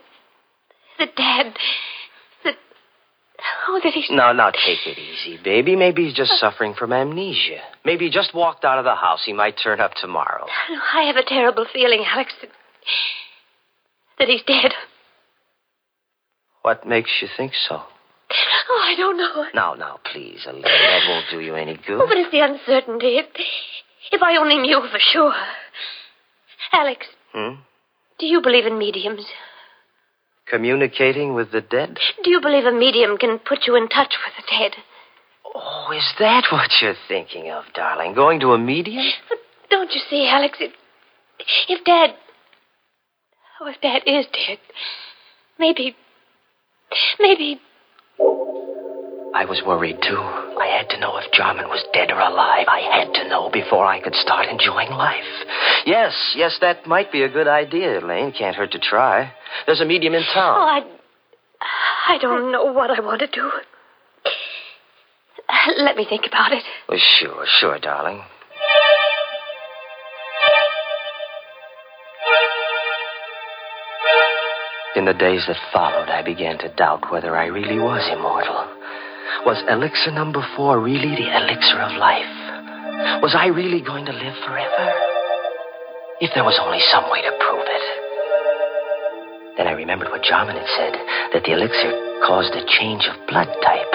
That 1.00 1.16
Dad. 1.16 1.54
that. 2.44 2.56
Oh, 3.68 3.80
that 3.84 3.94
he's. 3.94 4.08
Now, 4.10 4.32
now, 4.34 4.50
take 4.52 4.86
it 4.86 4.98
easy, 4.98 5.38
baby. 5.44 5.76
Maybe 5.76 6.06
he's 6.06 6.16
just 6.16 6.32
suffering 6.40 6.74
from 6.78 6.92
amnesia. 6.94 7.60
Maybe 7.86 8.06
he 8.06 8.12
just 8.12 8.34
walked 8.34 8.66
out 8.66 8.80
of 8.80 8.86
the 8.86 8.96
house. 8.96 9.22
He 9.26 9.34
might 9.34 9.56
turn 9.64 9.80
up 9.80 9.92
tomorrow. 9.96 10.46
I 10.94 11.04
have 11.04 11.16
a 11.18 11.24
terrible 11.26 11.66
feeling, 11.72 12.04
Alex, 12.06 12.34
that. 12.42 12.50
that 14.20 14.28
he's 14.28 14.42
dead. 14.44 14.74
What 16.64 16.86
makes 16.88 17.12
you 17.22 17.28
think 17.38 17.54
so? 17.70 17.82
Oh, 18.70 18.82
I 18.86 18.96
don't 18.98 19.18
know. 19.18 19.46
Now, 19.54 19.74
now, 19.76 20.00
please, 20.12 20.46
Elaine. 20.46 20.64
That 20.64 21.02
won't 21.08 21.26
do 21.32 21.40
you 21.40 21.56
any 21.56 21.76
good. 21.88 22.02
Oh, 22.02 22.08
but 22.08 22.18
it's 22.18 22.32
the 22.32 22.42
uncertainty. 22.42 23.18
If, 23.20 23.26
if 24.12 24.22
I 24.22 24.36
only 24.38 24.58
knew 24.58 24.82
for 24.92 25.00
sure. 25.00 25.34
Alex, 26.74 27.06
Hmm? 27.34 27.62
do 28.20 28.26
you 28.26 28.42
believe 28.42 28.66
in 28.66 28.78
mediums? 28.78 29.26
Communicating 30.50 31.34
with 31.34 31.52
the 31.52 31.62
dead? 31.62 31.98
Do 32.24 32.30
you 32.30 32.40
believe 32.42 32.66
a 32.66 32.72
medium 32.72 33.18
can 33.18 33.40
put 33.40 33.68
you 33.68 33.76
in 33.76 33.90
touch 33.90 34.16
with 34.26 34.34
the 34.38 34.44
dead? 34.50 34.72
Oh, 35.54 35.92
is 35.96 36.14
that 36.20 36.46
what 36.52 36.70
you're 36.82 36.96
thinking 37.08 37.52
of, 37.52 37.66
darling? 37.74 38.14
Going 38.14 38.40
to 38.42 38.54
a 38.54 38.58
medium? 38.58 39.06
But 39.28 39.40
don't 39.70 39.92
you 39.92 40.02
see, 40.10 40.28
Alex? 40.30 40.58
If, 40.60 40.72
if 41.68 41.84
Dad. 41.84 42.12
Oh, 43.60 43.68
if 43.68 43.82
Dad 43.82 44.04
is 44.06 44.26
dead, 44.28 44.60
maybe. 45.60 45.96
Maybe. 47.20 47.60
I 49.38 49.46
was 49.46 49.62
worried, 49.64 50.02
too. 50.02 50.18
I 50.18 50.66
had 50.66 50.90
to 50.90 51.00
know 51.00 51.16
if 51.18 51.32
Jarman 51.32 51.68
was 51.70 51.86
dead 51.94 52.10
or 52.10 52.20
alive. 52.20 52.66
I 52.68 52.82
had 52.82 53.14
to 53.22 53.30
know 53.30 53.52
before 53.54 53.86
I 53.86 54.02
could 54.02 54.16
start 54.16 54.48
enjoying 54.48 54.90
life. 54.90 55.30
Yes, 55.86 56.34
yes, 56.36 56.58
that 56.62 56.88
might 56.88 57.12
be 57.12 57.22
a 57.22 57.30
good 57.30 57.48
idea, 57.48 58.00
Elaine. 58.00 58.32
Can't 58.32 58.56
hurt 58.56 58.72
to 58.72 58.80
try. 58.80 59.32
There's 59.68 59.80
a 59.80 59.86
medium 59.86 60.16
in 60.16 60.24
town. 60.34 60.58
Oh. 60.58 60.66
I. 60.66 62.14
I 62.16 62.18
don't 62.18 62.52
know 62.52 62.66
what 62.74 62.90
I 62.90 63.00
want 63.00 63.20
to 63.20 63.28
do. 63.28 63.52
Let 65.78 65.96
me 65.96 66.06
think 66.10 66.26
about 66.26 66.52
it. 66.52 66.64
Well, 66.90 67.00
sure, 67.20 67.46
sure, 67.60 67.78
darling. 67.78 68.24
In 74.96 75.06
the 75.06 75.14
days 75.14 75.46
that 75.48 75.58
followed, 75.72 76.10
I 76.10 76.24
began 76.24 76.58
to 76.58 76.74
doubt 76.74 77.12
whether 77.12 77.36
I 77.36 77.46
really 77.46 77.78
was 77.78 78.02
immortal. 78.12 78.77
Was 79.48 79.64
elixir 79.72 80.12
number 80.12 80.44
four 80.60 80.76
really 80.76 81.16
the 81.16 81.32
elixir 81.32 81.80
of 81.80 81.96
life? 81.96 82.36
Was 83.24 83.32
I 83.32 83.48
really 83.48 83.80
going 83.80 84.04
to 84.04 84.12
live 84.12 84.36
forever? 84.44 84.86
If 86.20 86.36
there 86.36 86.44
was 86.44 86.60
only 86.60 86.84
some 86.92 87.08
way 87.08 87.24
to 87.24 87.32
prove 87.40 87.64
it. 87.64 87.86
Then 89.56 89.72
I 89.72 89.80
remembered 89.80 90.12
what 90.12 90.28
Jarman 90.28 90.60
had 90.60 90.68
said 90.76 91.00
that 91.32 91.48
the 91.48 91.56
elixir 91.56 91.96
caused 92.28 92.60
a 92.60 92.68
change 92.76 93.08
of 93.08 93.16
blood 93.32 93.48
type. 93.64 93.94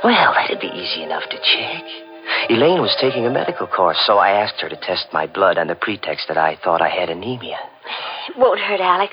Well, 0.00 0.32
that'd 0.32 0.64
be 0.64 0.72
easy 0.72 1.04
enough 1.04 1.28
to 1.28 1.36
check. 1.36 1.84
Elaine 2.48 2.80
was 2.80 2.96
taking 3.04 3.28
a 3.28 3.30
medical 3.30 3.68
course, 3.68 4.00
so 4.08 4.16
I 4.16 4.40
asked 4.40 4.64
her 4.64 4.72
to 4.72 4.80
test 4.80 5.12
my 5.12 5.26
blood 5.28 5.58
on 5.58 5.68
the 5.68 5.76
pretext 5.76 6.24
that 6.32 6.40
I 6.40 6.56
thought 6.56 6.80
I 6.80 6.88
had 6.88 7.10
anemia. 7.12 7.60
It 8.32 8.38
won't 8.40 8.64
hurt, 8.64 8.80
Alex. 8.80 9.12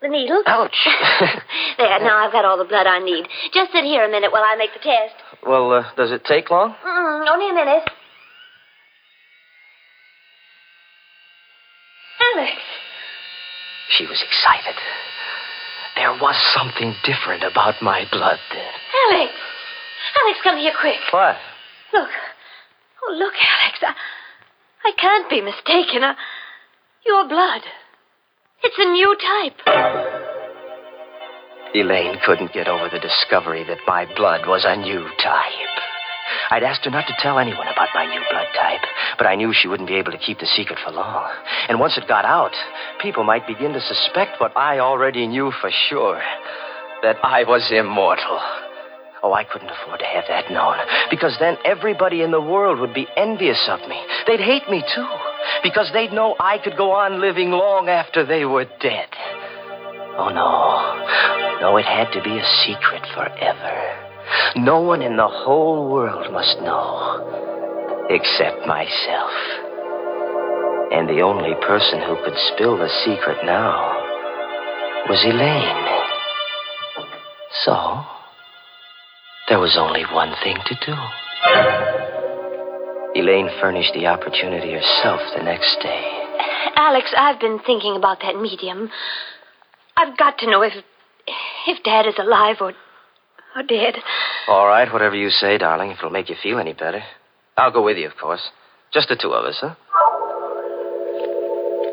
The 0.00 0.08
needle. 0.08 0.42
Ouch. 0.46 0.88
there, 1.78 2.00
now 2.00 2.24
I've 2.24 2.32
got 2.32 2.46
all 2.46 2.56
the 2.56 2.64
blood 2.64 2.86
I 2.86 3.00
need. 3.00 3.26
Just 3.52 3.72
sit 3.72 3.84
here 3.84 4.04
a 4.04 4.10
minute 4.10 4.32
while 4.32 4.42
I 4.42 4.56
make 4.56 4.72
the 4.72 4.80
test. 4.80 5.14
Well, 5.46 5.72
uh, 5.72 5.94
does 5.94 6.10
it 6.10 6.24
take 6.24 6.50
long? 6.50 6.74
Mm, 6.84 7.28
only 7.28 7.50
a 7.50 7.54
minute. 7.54 7.84
Alex. 12.34 12.56
She 13.90 14.06
was 14.06 14.22
excited. 14.24 14.74
There 15.96 16.12
was 16.12 16.36
something 16.56 16.94
different 17.04 17.44
about 17.44 17.82
my 17.82 18.04
blood 18.10 18.38
then. 18.50 18.72
Alex. 19.12 19.32
Alex, 20.16 20.38
come 20.42 20.56
here 20.56 20.72
quick. 20.80 21.00
What? 21.10 21.36
Look. 21.92 22.08
Oh, 23.02 23.12
look, 23.12 23.34
Alex. 23.34 23.78
I, 23.82 23.94
I 24.88 24.92
can't 24.96 25.28
be 25.28 25.42
mistaken. 25.42 26.04
Uh, 26.04 26.14
your 27.04 27.28
blood. 27.28 27.62
It's 28.62 28.76
a 28.78 28.92
new 28.92 29.16
type. 29.16 29.58
Elaine 31.74 32.18
couldn't 32.26 32.52
get 32.52 32.68
over 32.68 32.90
the 32.92 33.00
discovery 33.00 33.64
that 33.64 33.78
my 33.86 34.04
blood 34.16 34.46
was 34.46 34.64
a 34.66 34.76
new 34.76 35.08
type. 35.22 35.76
I'd 36.50 36.62
asked 36.62 36.84
her 36.84 36.90
not 36.90 37.06
to 37.06 37.14
tell 37.20 37.38
anyone 37.38 37.68
about 37.68 37.88
my 37.94 38.04
new 38.04 38.20
blood 38.30 38.48
type, 38.54 38.82
but 39.16 39.26
I 39.26 39.36
knew 39.36 39.54
she 39.54 39.68
wouldn't 39.68 39.88
be 39.88 39.96
able 39.96 40.12
to 40.12 40.18
keep 40.18 40.40
the 40.40 40.46
secret 40.46 40.78
for 40.84 40.92
long. 40.92 41.30
And 41.68 41.80
once 41.80 41.96
it 41.96 42.06
got 42.06 42.26
out, 42.26 42.52
people 43.00 43.24
might 43.24 43.46
begin 43.46 43.72
to 43.72 43.80
suspect 43.80 44.40
what 44.40 44.54
I 44.56 44.78
already 44.78 45.26
knew 45.26 45.52
for 45.60 45.70
sure 45.88 46.20
that 47.02 47.16
I 47.22 47.44
was 47.44 47.70
immortal. 47.72 48.40
Oh, 49.22 49.32
I 49.32 49.44
couldn't 49.44 49.70
afford 49.70 50.00
to 50.00 50.06
have 50.06 50.24
that 50.28 50.50
known, 50.50 50.76
because 51.10 51.36
then 51.40 51.56
everybody 51.64 52.22
in 52.22 52.30
the 52.30 52.40
world 52.40 52.78
would 52.80 52.94
be 52.94 53.08
envious 53.16 53.68
of 53.70 53.80
me. 53.88 54.00
They'd 54.26 54.40
hate 54.40 54.68
me, 54.68 54.82
too, 54.94 55.08
because 55.62 55.90
they'd 55.92 56.12
know 56.12 56.36
I 56.38 56.58
could 56.58 56.76
go 56.76 56.92
on 56.92 57.20
living 57.20 57.50
long 57.50 57.88
after 57.88 58.24
they 58.24 58.44
were 58.44 58.66
dead. 58.80 59.08
Oh, 60.18 60.28
no. 60.28 61.60
No, 61.60 61.76
it 61.76 61.84
had 61.84 62.10
to 62.12 62.22
be 62.22 62.38
a 62.38 62.52
secret 62.66 63.02
forever. 63.14 64.00
No 64.56 64.80
one 64.80 65.02
in 65.02 65.16
the 65.16 65.28
whole 65.28 65.90
world 65.90 66.32
must 66.32 66.60
know, 66.60 68.06
except 68.10 68.66
myself. 68.66 69.32
And 70.92 71.08
the 71.08 71.20
only 71.22 71.54
person 71.66 72.00
who 72.00 72.16
could 72.24 72.36
spill 72.52 72.76
the 72.76 72.90
secret 73.04 73.44
now 73.44 73.96
was 75.08 75.24
Elaine. 75.24 76.00
So, 77.64 78.04
there 79.48 79.58
was 79.58 79.76
only 79.78 80.04
one 80.12 80.34
thing 80.42 80.56
to 80.66 80.74
do. 80.86 81.99
Elaine 83.14 83.50
furnished 83.60 83.92
the 83.94 84.06
opportunity 84.06 84.72
herself 84.72 85.20
the 85.36 85.42
next 85.42 85.76
day. 85.82 86.20
Alex, 86.76 87.12
I've 87.16 87.40
been 87.40 87.58
thinking 87.66 87.96
about 87.96 88.18
that 88.22 88.40
medium. 88.40 88.88
I've 89.96 90.16
got 90.16 90.38
to 90.38 90.50
know 90.50 90.62
if 90.62 90.72
if 91.66 91.82
Dad 91.82 92.06
is 92.06 92.14
alive 92.18 92.56
or 92.60 92.72
or 93.56 93.62
dead. 93.66 93.96
All 94.46 94.66
right, 94.66 94.90
whatever 94.92 95.16
you 95.16 95.30
say, 95.30 95.58
darling, 95.58 95.90
if 95.90 95.98
it'll 95.98 96.10
make 96.10 96.28
you 96.28 96.36
feel 96.40 96.58
any 96.58 96.72
better. 96.72 97.02
I'll 97.56 97.72
go 97.72 97.82
with 97.82 97.96
you, 97.96 98.06
of 98.06 98.16
course. 98.16 98.48
Just 98.92 99.08
the 99.08 99.16
two 99.16 99.32
of 99.32 99.44
us, 99.44 99.58
huh? 99.60 99.74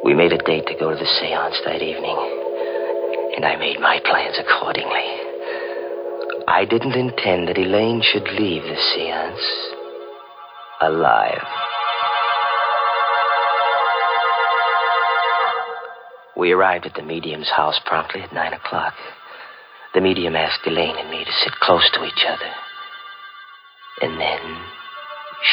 We 0.03 0.13
made 0.13 0.32
a 0.32 0.38
date 0.38 0.68
to 0.68 0.76
go 0.80 0.91
to 0.91 0.95
the 0.95 1.05
seance 1.20 1.59
that 1.65 1.82
evening, 1.82 2.18
and 3.36 3.43
I 3.43 3.55
made 3.57 3.80
my 3.80 3.99
plans 4.05 4.38
accordingly. 4.38 5.05
I 6.47 6.63
didn't 6.70 6.93
intend 6.95 7.49
that 7.49 7.57
Elaine 7.57 8.01
should 8.03 8.24
leave 8.38 8.63
the 8.63 8.78
seance 8.93 9.76
alive. 10.82 11.45
We 16.38 16.51
arrived 16.51 16.86
at 16.86 16.93
the 16.93 17.01
medium's 17.01 17.49
house 17.49 17.80
promptly 17.86 18.21
at 18.21 18.34
nine 18.34 18.53
o'clock. 18.53 18.93
The 19.93 20.01
medium 20.01 20.36
asked 20.36 20.67
Elaine 20.67 20.97
and 20.97 21.09
me 21.09 21.25
to 21.25 21.32
sit 21.43 21.53
close 21.61 21.89
to 21.93 22.03
each 22.05 22.23
other. 22.28 22.51
And 24.01 24.19
then 24.21 24.39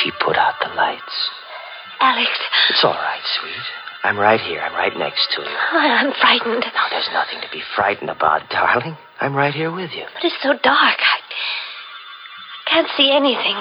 she 0.03 0.11
put 0.21 0.37
out 0.37 0.55
the 0.61 0.75
lights. 0.75 1.31
Alex. 2.01 2.31
It's 2.69 2.85
all 2.85 2.93
right, 2.93 3.23
sweet. 3.41 3.65
I'm 4.03 4.19
right 4.19 4.41
here. 4.41 4.61
I'm 4.61 4.75
right 4.75 4.93
next 4.99 5.33
to 5.35 5.41
you. 5.41 5.49
I'm 5.49 6.13
frightened. 6.21 6.65
Now, 6.75 6.87
there's 6.91 7.09
nothing 7.15 7.41
to 7.41 7.49
be 7.51 7.63
frightened 7.75 8.11
about, 8.11 8.51
darling. 8.51 8.99
I'm 9.21 9.35
right 9.35 9.55
here 9.55 9.73
with 9.73 9.93
you. 9.97 10.05
But 10.13 10.25
it's 10.25 10.43
so 10.43 10.51
dark. 10.51 10.99
I, 11.01 11.17
I 12.67 12.71
can't 12.71 12.89
see 12.99 13.11
anything. 13.11 13.57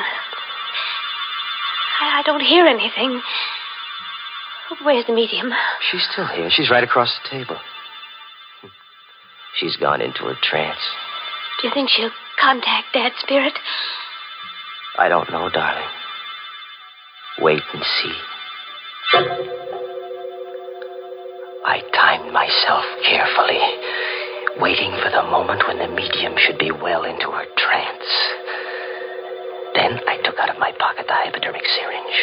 I, 2.04 2.20
I 2.20 2.24
don't 2.24 2.42
hear 2.42 2.66
anything. 2.66 3.22
Where's 4.84 5.06
the 5.06 5.14
medium? 5.14 5.52
She's 5.92 6.06
still 6.12 6.28
here. 6.28 6.50
She's 6.50 6.70
right 6.70 6.84
across 6.84 7.14
the 7.24 7.30
table. 7.30 7.58
She's 9.60 9.78
gone 9.78 10.02
into 10.02 10.24
her 10.26 10.36
trance. 10.42 10.80
Do 11.62 11.68
you 11.68 11.74
think 11.74 11.90
she'll 11.90 12.12
contact 12.40 12.88
Dad's 12.94 13.16
spirit? 13.20 13.54
I 14.98 15.08
don't 15.08 15.30
know, 15.32 15.50
darling. 15.50 15.88
Wait 17.40 17.62
and 17.74 17.84
see. 17.84 18.16
I 21.66 21.82
timed 21.94 22.34
myself 22.34 22.84
carefully, 23.06 23.62
waiting 24.60 24.92
for 25.04 25.10
the 25.10 25.24
moment 25.30 25.64
when 25.68 25.78
the 25.78 25.88
medium 25.88 26.34
should 26.38 26.58
be 26.58 26.72
well 26.72 27.04
into 27.04 27.30
her 27.32 27.46
trance. 27.58 28.10
Then 29.76 30.00
I 30.08 30.18
took 30.24 30.38
out 30.40 30.50
of 30.50 30.60
my 30.60 30.72
hypodermic 31.24 31.64
syringe. 31.64 32.20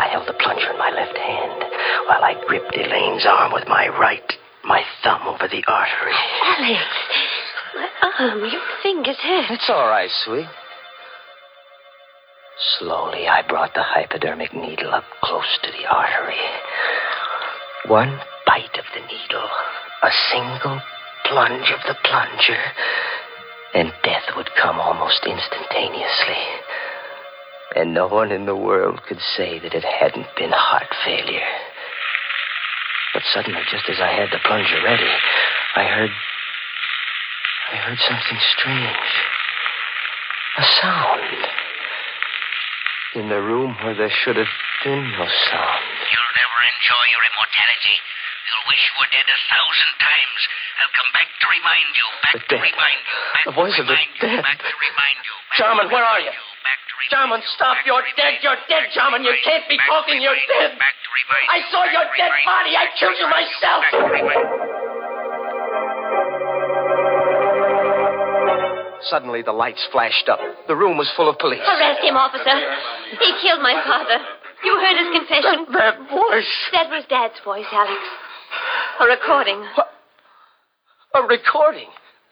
I 0.00 0.08
held 0.08 0.28
the 0.28 0.36
plunger 0.40 0.72
in 0.72 0.78
my 0.78 0.90
left 0.90 1.16
hand 1.16 1.60
while 2.08 2.24
I 2.24 2.40
gripped 2.48 2.72
Elaine's 2.72 3.26
arm 3.28 3.52
with 3.52 3.68
my 3.68 3.88
right, 3.88 4.24
my 4.64 4.82
thumb 5.02 5.28
over 5.28 5.48
the 5.48 5.64
artery. 5.68 6.16
Alex, 6.44 6.88
my 7.74 7.88
arm, 8.18 8.40
your 8.40 8.64
fingers 8.82 9.20
hurt. 9.20 9.50
It's 9.50 9.68
all 9.68 9.88
right, 9.88 10.10
sweet. 10.24 10.48
Slowly, 12.78 13.28
I 13.28 13.44
brought 13.46 13.74
the 13.74 13.84
hypodermic 13.84 14.54
needle 14.54 14.94
up 14.94 15.04
close 15.22 15.58
to 15.62 15.70
the 15.72 15.84
artery. 15.84 16.40
One 17.88 18.18
bite 18.46 18.78
of 18.80 18.88
the 18.96 19.04
needle, 19.04 19.48
a 20.02 20.10
single 20.32 20.80
plunge 21.28 21.68
of 21.68 21.84
the 21.86 21.96
plunger, 22.04 22.62
and 23.74 23.92
death 24.02 24.24
would 24.36 24.48
come 24.56 24.80
almost 24.80 25.20
instantaneously. 25.28 26.40
And 27.74 27.92
no 27.92 28.06
one 28.06 28.30
in 28.32 28.46
the 28.46 28.56
world 28.56 29.02
could 29.08 29.18
say 29.36 29.58
that 29.58 29.74
it 29.74 29.84
hadn't 29.84 30.28
been 30.36 30.52
heart 30.54 30.88
failure. 31.04 31.50
But 33.12 33.22
suddenly, 33.34 33.60
just 33.70 33.88
as 33.90 33.98
I 34.00 34.12
had 34.12 34.30
the 34.30 34.40
plunger 34.44 34.80
ready, 34.84 35.10
I 35.74 35.84
heard. 35.84 36.12
I 37.72 37.76
heard 37.82 37.98
something 37.98 38.38
strange. 38.54 39.10
A 40.58 40.64
sound. 40.80 41.40
In 43.16 43.28
the 43.28 43.40
room 43.42 43.74
where 43.82 43.96
there 43.96 44.12
should 44.12 44.36
have 44.36 44.52
been 44.84 45.02
no 45.16 45.26
sound. 45.50 45.82
You'll 46.12 46.34
never 46.38 46.58
enjoy 46.70 47.04
your 47.12 47.24
immortality. 47.26 47.96
You'll 48.46 48.66
wish 48.70 48.82
you 48.84 48.94
were 49.00 49.10
dead 49.10 49.26
a 49.26 49.38
thousand 49.50 49.92
times. 50.00 50.40
I'll 50.80 50.94
come 50.96 51.10
back 51.16 51.28
to 51.28 51.46
remind 51.50 51.88
you. 51.96 52.06
Back 52.22 52.34
The 52.36 52.40
to 52.40 52.48
dead. 52.56 52.62
remind 52.62 53.00
you. 53.04 53.18
Back 53.34 53.44
The 53.50 53.56
voice 53.58 53.74
to 53.76 53.82
of 53.82 53.86
the 53.90 53.96
you. 53.98 54.20
dead. 54.22 54.40
Back 54.44 54.60
to 54.62 54.74
remind 54.76 55.18
you. 55.26 55.34
Back 55.56 55.58
to 55.58 55.88
where 55.92 56.04
are 56.04 56.20
remind 56.20 56.36
you? 56.36 56.55
Back 56.96 57.12
to 57.12 57.16
remind 57.16 57.28
Jarman, 57.28 57.42
stop. 57.56 57.76
You're 57.84 58.02
dead. 58.16 58.40
You're 58.40 58.56
dead, 58.68 58.88
Back 58.88 58.88
to 58.88 58.96
Jarman. 58.96 59.20
You 59.24 59.36
can't 59.44 59.68
be 59.68 59.74
you. 59.74 59.80
Back 59.80 59.86
to 59.86 59.92
talking. 59.92 60.22
You're 60.22 60.40
dead. 60.48 60.78
Back 60.80 60.96
to 60.96 61.08
remind 61.12 61.44
I 61.52 61.60
saw 61.68 61.84
your 61.84 62.08
dead 62.16 62.32
body. 62.44 62.72
I 62.72 62.86
killed 62.96 63.18
you 63.20 63.28
myself. 63.28 63.84
Back 63.84 63.92
to 63.92 64.08
remind 64.08 64.40
you. 64.40 64.76
Suddenly, 69.12 69.42
the 69.42 69.52
lights 69.52 69.86
flashed 69.92 70.28
up. 70.28 70.40
The 70.66 70.74
room 70.74 70.96
was 70.96 71.12
full 71.16 71.28
of 71.28 71.38
police. 71.38 71.60
Arrest 71.60 72.00
him, 72.02 72.16
officer. 72.16 72.56
He 73.20 73.30
killed 73.44 73.62
my 73.62 73.76
father. 73.86 74.18
You 74.64 74.74
heard 74.80 74.96
his 74.98 75.10
confession. 75.14 75.66
That 75.76 75.98
voice. 76.10 76.54
That 76.72 76.88
was 76.90 77.04
Dad's 77.08 77.38
voice, 77.44 77.68
Alex. 77.70 78.00
A 79.00 79.06
recording. 79.06 79.60
What? 79.76 79.92
A 81.14 81.22
recording. 81.28 81.88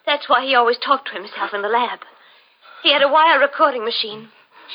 That's 0.06 0.28
why 0.28 0.44
he 0.44 0.54
always 0.56 0.78
talked 0.84 1.08
to 1.08 1.14
himself 1.14 1.52
in 1.52 1.62
the 1.62 1.68
lab. 1.68 2.00
He 2.82 2.92
had 2.92 3.02
a 3.02 3.08
wire 3.08 3.38
recording 3.38 3.84
machine. 3.84 4.28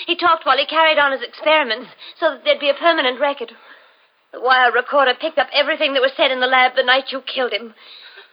He 0.07 0.15
talked 0.15 0.45
while 0.45 0.57
he 0.57 0.65
carried 0.65 0.97
on 0.97 1.11
his 1.11 1.21
experiments 1.21 1.89
so 2.19 2.31
that 2.31 2.43
there'd 2.43 2.59
be 2.59 2.69
a 2.69 2.73
permanent 2.73 3.19
record. 3.19 3.51
The 4.31 4.41
wire 4.41 4.71
recorder 4.71 5.13
picked 5.19 5.39
up 5.39 5.47
everything 5.53 5.93
that 5.93 6.01
was 6.01 6.11
said 6.15 6.31
in 6.31 6.39
the 6.39 6.47
lab 6.47 6.75
the 6.75 6.83
night 6.83 7.11
you 7.11 7.21
killed 7.21 7.53
him. 7.53 7.73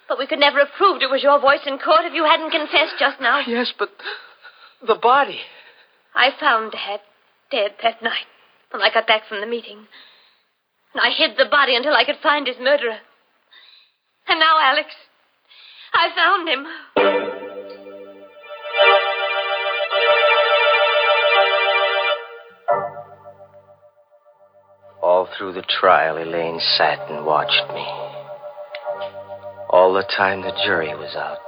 But 0.09 0.19
we 0.19 0.27
could 0.27 0.39
never 0.39 0.59
have 0.61 0.77
proved 0.77 1.03
it 1.03 1.11
was 1.11 1.23
your 1.23 1.41
voice 1.41 1.65
in 1.67 1.79
court 1.79 2.05
if 2.05 2.15
you 2.15 2.25
hadn't 2.25 2.51
confessed 2.51 2.95
just 2.99 3.21
now. 3.21 3.41
Yes, 3.47 3.73
but 3.79 3.91
the 4.87 4.95
body. 4.95 5.41
I 6.15 6.31
found 6.39 6.73
Dad 6.73 7.01
dead 7.51 7.73
that 7.83 8.03
night 8.03 8.27
when 8.71 8.83
I 8.83 8.93
got 8.93 9.07
back 9.07 9.23
from 9.29 9.41
the 9.41 9.47
meeting. 9.47 9.87
And 10.95 11.03
I 11.03 11.11
hid 11.11 11.37
the 11.37 11.51
body 11.51 11.77
until 11.77 11.95
I 11.95 12.05
could 12.05 12.19
find 12.23 12.47
his 12.47 12.57
murderer. 12.61 12.99
And 14.29 14.41
now, 14.41 14.57
Alex, 14.61 14.89
I 15.93 16.15
found 16.15 16.49
him. 16.49 17.56
All 25.07 25.29
through 25.39 25.53
the 25.53 25.63
trial, 25.63 26.19
Elaine 26.19 26.59
sat 26.59 27.09
and 27.09 27.25
watched 27.25 27.63
me. 27.73 27.87
All 29.71 29.95
the 29.95 30.03
time 30.03 30.43
the 30.43 30.51
jury 30.67 30.93
was 30.97 31.15
out, 31.15 31.39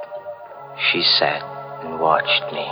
she 0.79 1.03
sat 1.03 1.43
and 1.83 1.99
watched 1.99 2.55
me. 2.55 2.63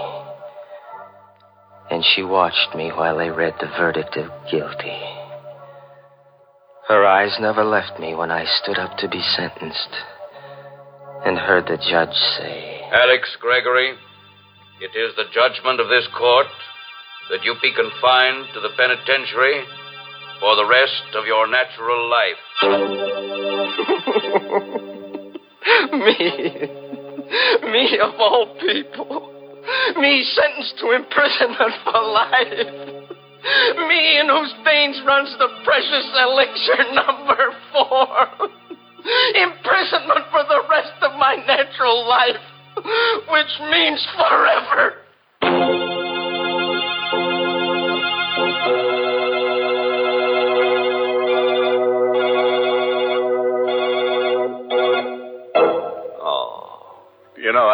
And 1.90 2.04
she 2.04 2.22
watched 2.22 2.76
me 2.76 2.90
while 2.94 3.18
they 3.18 3.30
read 3.30 3.54
the 3.58 3.66
verdict 3.66 4.16
of 4.16 4.30
guilty. 4.48 5.02
Her 6.86 7.04
eyes 7.04 7.34
never 7.40 7.64
left 7.64 7.98
me 7.98 8.14
when 8.14 8.30
I 8.30 8.46
stood 8.62 8.78
up 8.78 8.96
to 8.98 9.08
be 9.08 9.22
sentenced 9.36 9.90
and 11.26 11.36
heard 11.36 11.66
the 11.66 11.82
judge 11.82 12.14
say, 12.38 12.82
Alex 12.92 13.36
Gregory, 13.40 13.90
it 14.80 14.94
is 14.94 15.16
the 15.16 15.26
judgment 15.34 15.80
of 15.80 15.88
this 15.88 16.06
court 16.16 16.46
that 17.30 17.42
you 17.42 17.56
be 17.60 17.74
confined 17.74 18.46
to 18.54 18.60
the 18.60 18.70
penitentiary 18.78 19.66
for 20.40 20.56
the 20.56 20.66
rest 20.66 21.14
of 21.14 21.26
your 21.26 21.46
natural 21.48 22.10
life. 22.10 22.62
Me. 25.92 26.18
Me 27.72 27.98
of 27.98 28.14
all 28.18 28.46
people. 28.60 29.32
Me 29.98 30.24
sentenced 30.34 30.78
to 30.78 30.92
imprisonment 30.92 31.74
for 31.84 32.02
life. 32.02 32.68
Me 33.88 34.18
in 34.20 34.28
whose 34.28 34.54
veins 34.64 35.00
runs 35.06 35.36
the 35.38 35.48
precious 35.64 36.06
elixir 36.22 36.84
number 36.94 37.52
four. 37.72 38.28
Imprisonment 39.34 40.26
for 40.30 40.42
the 40.48 40.62
rest 40.68 41.02
of 41.02 41.12
my 41.18 41.36
natural 41.46 42.06
life, 42.08 42.40
which 43.30 43.60
means 43.70 44.06
forever. 44.16 44.94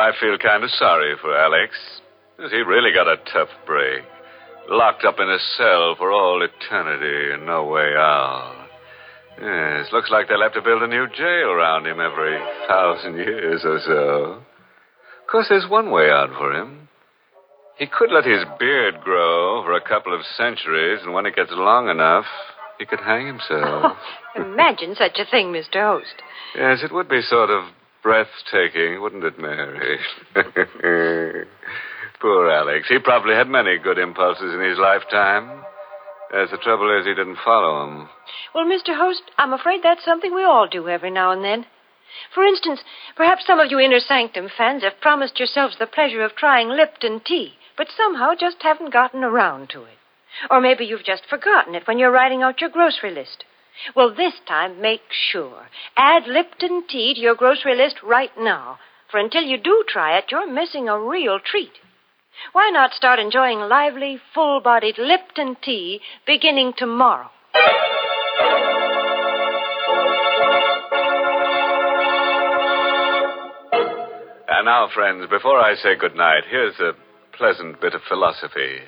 I 0.02 0.10
feel 0.18 0.36
kind 0.36 0.64
of 0.64 0.70
sorry 0.70 1.14
for 1.20 1.30
Alex. 1.30 1.78
He 2.50 2.56
really 2.56 2.90
got 2.92 3.06
a 3.06 3.22
tough 3.32 3.54
break. 3.64 4.02
Locked 4.68 5.04
up 5.04 5.20
in 5.20 5.28
a 5.28 5.38
cell 5.56 5.94
for 5.96 6.10
all 6.10 6.42
eternity 6.42 7.32
and 7.32 7.46
no 7.46 7.66
way 7.66 7.94
out. 7.96 8.66
Yes, 9.40 9.92
looks 9.92 10.10
like 10.10 10.26
they'll 10.26 10.42
have 10.42 10.54
to 10.54 10.60
build 10.60 10.82
a 10.82 10.88
new 10.88 11.06
jail 11.06 11.54
around 11.54 11.86
him 11.86 12.00
every 12.00 12.36
thousand 12.66 13.14
years 13.14 13.62
or 13.64 13.78
so. 13.86 14.42
Of 15.22 15.30
course, 15.30 15.46
there's 15.48 15.70
one 15.70 15.92
way 15.92 16.10
out 16.10 16.30
for 16.36 16.52
him. 16.52 16.88
He 17.78 17.86
could 17.86 18.10
let 18.10 18.24
his 18.24 18.42
beard 18.58 19.00
grow 19.04 19.62
for 19.64 19.72
a 19.72 19.88
couple 19.88 20.12
of 20.14 20.26
centuries, 20.36 20.98
and 21.04 21.14
when 21.14 21.26
it 21.26 21.36
gets 21.36 21.52
long 21.52 21.88
enough, 21.88 22.26
he 22.78 22.86
could 22.86 23.00
hang 23.00 23.28
himself. 23.28 23.96
Imagine 24.36 24.96
such 24.96 25.18
a 25.20 25.30
thing, 25.30 25.52
Mr. 25.52 25.80
Host. 25.80 26.22
Yes, 26.56 26.80
it 26.82 26.92
would 26.92 27.08
be 27.08 27.22
sort 27.22 27.50
of 27.50 27.66
breathtaking, 28.02 29.00
wouldn't 29.00 29.24
it, 29.24 29.38
Mary? 29.38 29.98
Poor 32.20 32.50
Alex. 32.50 32.88
He 32.88 32.98
probably 32.98 33.34
had 33.34 33.48
many 33.48 33.78
good 33.78 33.98
impulses 33.98 34.54
in 34.54 34.60
his 34.60 34.78
lifetime. 34.78 35.64
As 36.34 36.50
the 36.50 36.56
trouble 36.58 36.98
is 36.98 37.04
he 37.04 37.14
didn't 37.14 37.38
follow 37.44 37.80
them. 37.80 38.08
Well, 38.54 38.64
Mr. 38.64 38.96
Host, 38.96 39.22
I'm 39.38 39.52
afraid 39.52 39.80
that's 39.82 40.04
something 40.04 40.32
we 40.34 40.44
all 40.44 40.66
do 40.66 40.88
every 40.88 41.10
now 41.10 41.30
and 41.30 41.44
then. 41.44 41.66
For 42.34 42.44
instance, 42.44 42.80
perhaps 43.16 43.46
some 43.46 43.58
of 43.58 43.70
you 43.70 43.78
Inner 43.78 44.00
Sanctum 44.00 44.48
fans 44.56 44.82
have 44.82 45.00
promised 45.00 45.38
yourselves 45.38 45.76
the 45.78 45.86
pleasure 45.86 46.22
of 46.22 46.34
trying 46.34 46.68
Lipton 46.68 47.20
tea, 47.20 47.54
but 47.76 47.88
somehow 47.96 48.34
just 48.38 48.62
haven't 48.62 48.92
gotten 48.92 49.24
around 49.24 49.70
to 49.70 49.82
it. 49.82 49.98
Or 50.50 50.60
maybe 50.60 50.84
you've 50.84 51.04
just 51.04 51.26
forgotten 51.28 51.74
it 51.74 51.86
when 51.86 51.98
you're 51.98 52.10
writing 52.10 52.42
out 52.42 52.60
your 52.60 52.70
grocery 52.70 53.10
list. 53.10 53.44
Well, 53.94 54.14
this 54.14 54.34
time, 54.46 54.80
make 54.80 55.02
sure. 55.10 55.68
Add 55.96 56.26
Lipton 56.26 56.84
tea 56.88 57.14
to 57.14 57.20
your 57.20 57.34
grocery 57.34 57.76
list 57.76 57.96
right 58.02 58.30
now, 58.38 58.78
for 59.10 59.18
until 59.18 59.42
you 59.42 59.58
do 59.58 59.84
try 59.88 60.16
it, 60.18 60.26
you're 60.30 60.50
missing 60.50 60.88
a 60.88 60.98
real 60.98 61.38
treat. 61.38 61.72
Why 62.52 62.70
not 62.70 62.94
start 62.94 63.18
enjoying 63.18 63.60
lively, 63.60 64.18
full 64.34 64.60
bodied 64.60 64.98
Lipton 64.98 65.56
tea 65.62 66.00
beginning 66.26 66.72
tomorrow? 66.76 67.30
And 74.48 74.66
now, 74.66 74.88
friends, 74.94 75.26
before 75.28 75.58
I 75.58 75.74
say 75.74 75.96
goodnight, 75.98 76.44
here's 76.48 76.78
a 76.78 76.92
pleasant 77.36 77.80
bit 77.80 77.94
of 77.94 78.00
philosophy. 78.08 78.78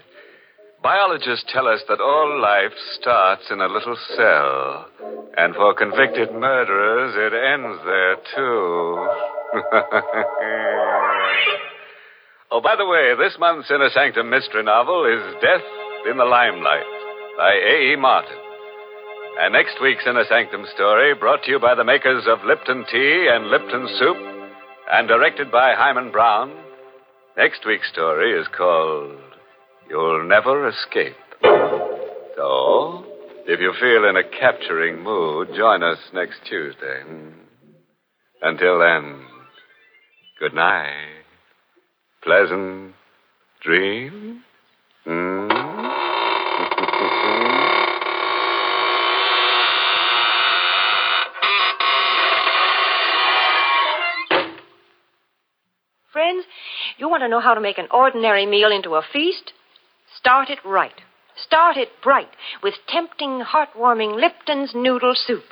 Biologists 0.85 1.49
tell 1.49 1.67
us 1.67 1.81
that 1.89 1.99
all 1.99 2.39
life 2.43 2.77
starts 3.01 3.51
in 3.51 3.63
a 3.63 3.73
little 3.73 3.97
cell, 4.19 4.85
and 5.35 5.55
for 5.55 5.73
convicted 5.73 6.31
murderers, 6.31 7.15
it 7.17 7.33
ends 7.33 7.81
there, 7.87 8.17
too. 8.37 9.09
oh, 12.53 12.61
by 12.61 12.77
the 12.77 12.85
way, 12.85 13.15
this 13.17 13.39
month's 13.41 13.71
Inner 13.71 13.89
Sanctum 13.95 14.29
mystery 14.29 14.63
novel 14.63 15.07
is 15.07 15.23
Death 15.41 15.65
in 16.11 16.19
the 16.19 16.27
Limelight 16.27 16.85
by 17.39 17.55
A.E. 17.55 17.97
Martin. 17.97 18.37
And 19.41 19.55
next 19.55 19.81
week's 19.81 20.07
Inner 20.07 20.27
Sanctum 20.29 20.67
story, 20.75 21.15
brought 21.15 21.45
to 21.45 21.51
you 21.51 21.59
by 21.59 21.75
the 21.75 21.85
makers 21.85 22.27
of 22.29 22.45
Lipton 22.45 22.85
Tea 22.93 23.27
and 23.33 23.47
Lipton 23.47 23.89
Soup, 23.99 24.19
and 24.93 25.09
directed 25.09 25.51
by 25.51 25.73
Himan 25.75 26.11
Brown, 26.13 26.53
next 27.39 27.65
week's 27.65 27.89
story 27.89 28.39
is 28.39 28.47
called 28.55 29.24
You'll 29.89 30.25
Never 30.27 30.69
Escape. 30.69 31.15
So, 32.37 33.05
if 33.47 33.61
you 33.61 33.73
feel 33.79 34.09
in 34.09 34.17
a 34.17 34.25
capturing 34.41 35.03
mood, 35.03 35.49
join 35.57 35.83
us 35.83 35.99
next 36.13 36.41
Tuesday. 36.49 37.03
Until 38.43 38.79
then, 38.79 39.27
good 40.41 40.55
night. 40.55 41.25
Pleasant 42.23 42.95
dreams. 43.63 44.41
Friends, 56.13 56.45
you 56.97 57.09
want 57.09 57.23
to 57.23 57.29
know 57.29 57.41
how 57.41 57.55
to 57.55 57.61
make 57.61 57.77
an 57.77 57.89
ordinary 57.91 58.47
meal 58.47 58.73
into 58.73 58.95
a 58.95 59.03
feast? 59.13 59.53
Start 60.25 60.49
it 60.49 60.61
right. 60.65 61.03
Start 61.37 61.77
it 61.77 61.91
bright 62.03 62.31
with 62.63 62.73
tempting, 62.89 63.43
heartwarming 63.43 64.19
Lipton's 64.19 64.73
noodle 64.75 65.13
soup. 65.15 65.45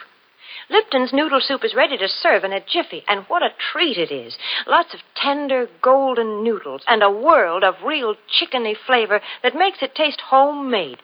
Lipton's 0.71 1.13
noodle 1.13 1.43
soup 1.43 1.63
is 1.63 1.75
ready 1.77 1.99
to 1.99 2.09
serve 2.09 2.43
in 2.43 2.55
a 2.55 2.65
jiffy, 2.65 3.05
and 3.07 3.27
what 3.29 3.43
a 3.43 3.51
treat 3.71 3.99
it 3.99 4.11
is. 4.11 4.35
Lots 4.67 4.95
of 4.95 5.01
tender, 5.15 5.69
golden 5.83 6.43
noodles, 6.43 6.85
and 6.89 7.03
a 7.03 7.11
world 7.11 7.65
of 7.65 7.75
real 7.85 8.15
chickeny 8.33 8.75
flavor 8.87 9.21
that 9.43 9.55
makes 9.55 9.83
it 9.83 9.95
taste 9.95 10.23
homemade. 10.31 11.01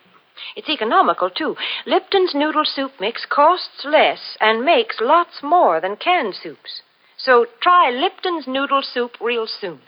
It's 0.56 0.70
economical, 0.70 1.28
too. 1.28 1.54
Lipton's 1.84 2.34
noodle 2.34 2.64
soup 2.64 2.92
mix 2.98 3.26
costs 3.28 3.84
less 3.84 4.38
and 4.40 4.64
makes 4.64 4.96
lots 4.98 5.42
more 5.42 5.78
than 5.78 5.96
canned 5.96 6.36
soups. 6.42 6.80
So 7.18 7.44
try 7.60 7.90
Lipton's 7.90 8.46
noodle 8.46 8.82
soup 8.82 9.10
real 9.20 9.46
soon. 9.46 9.80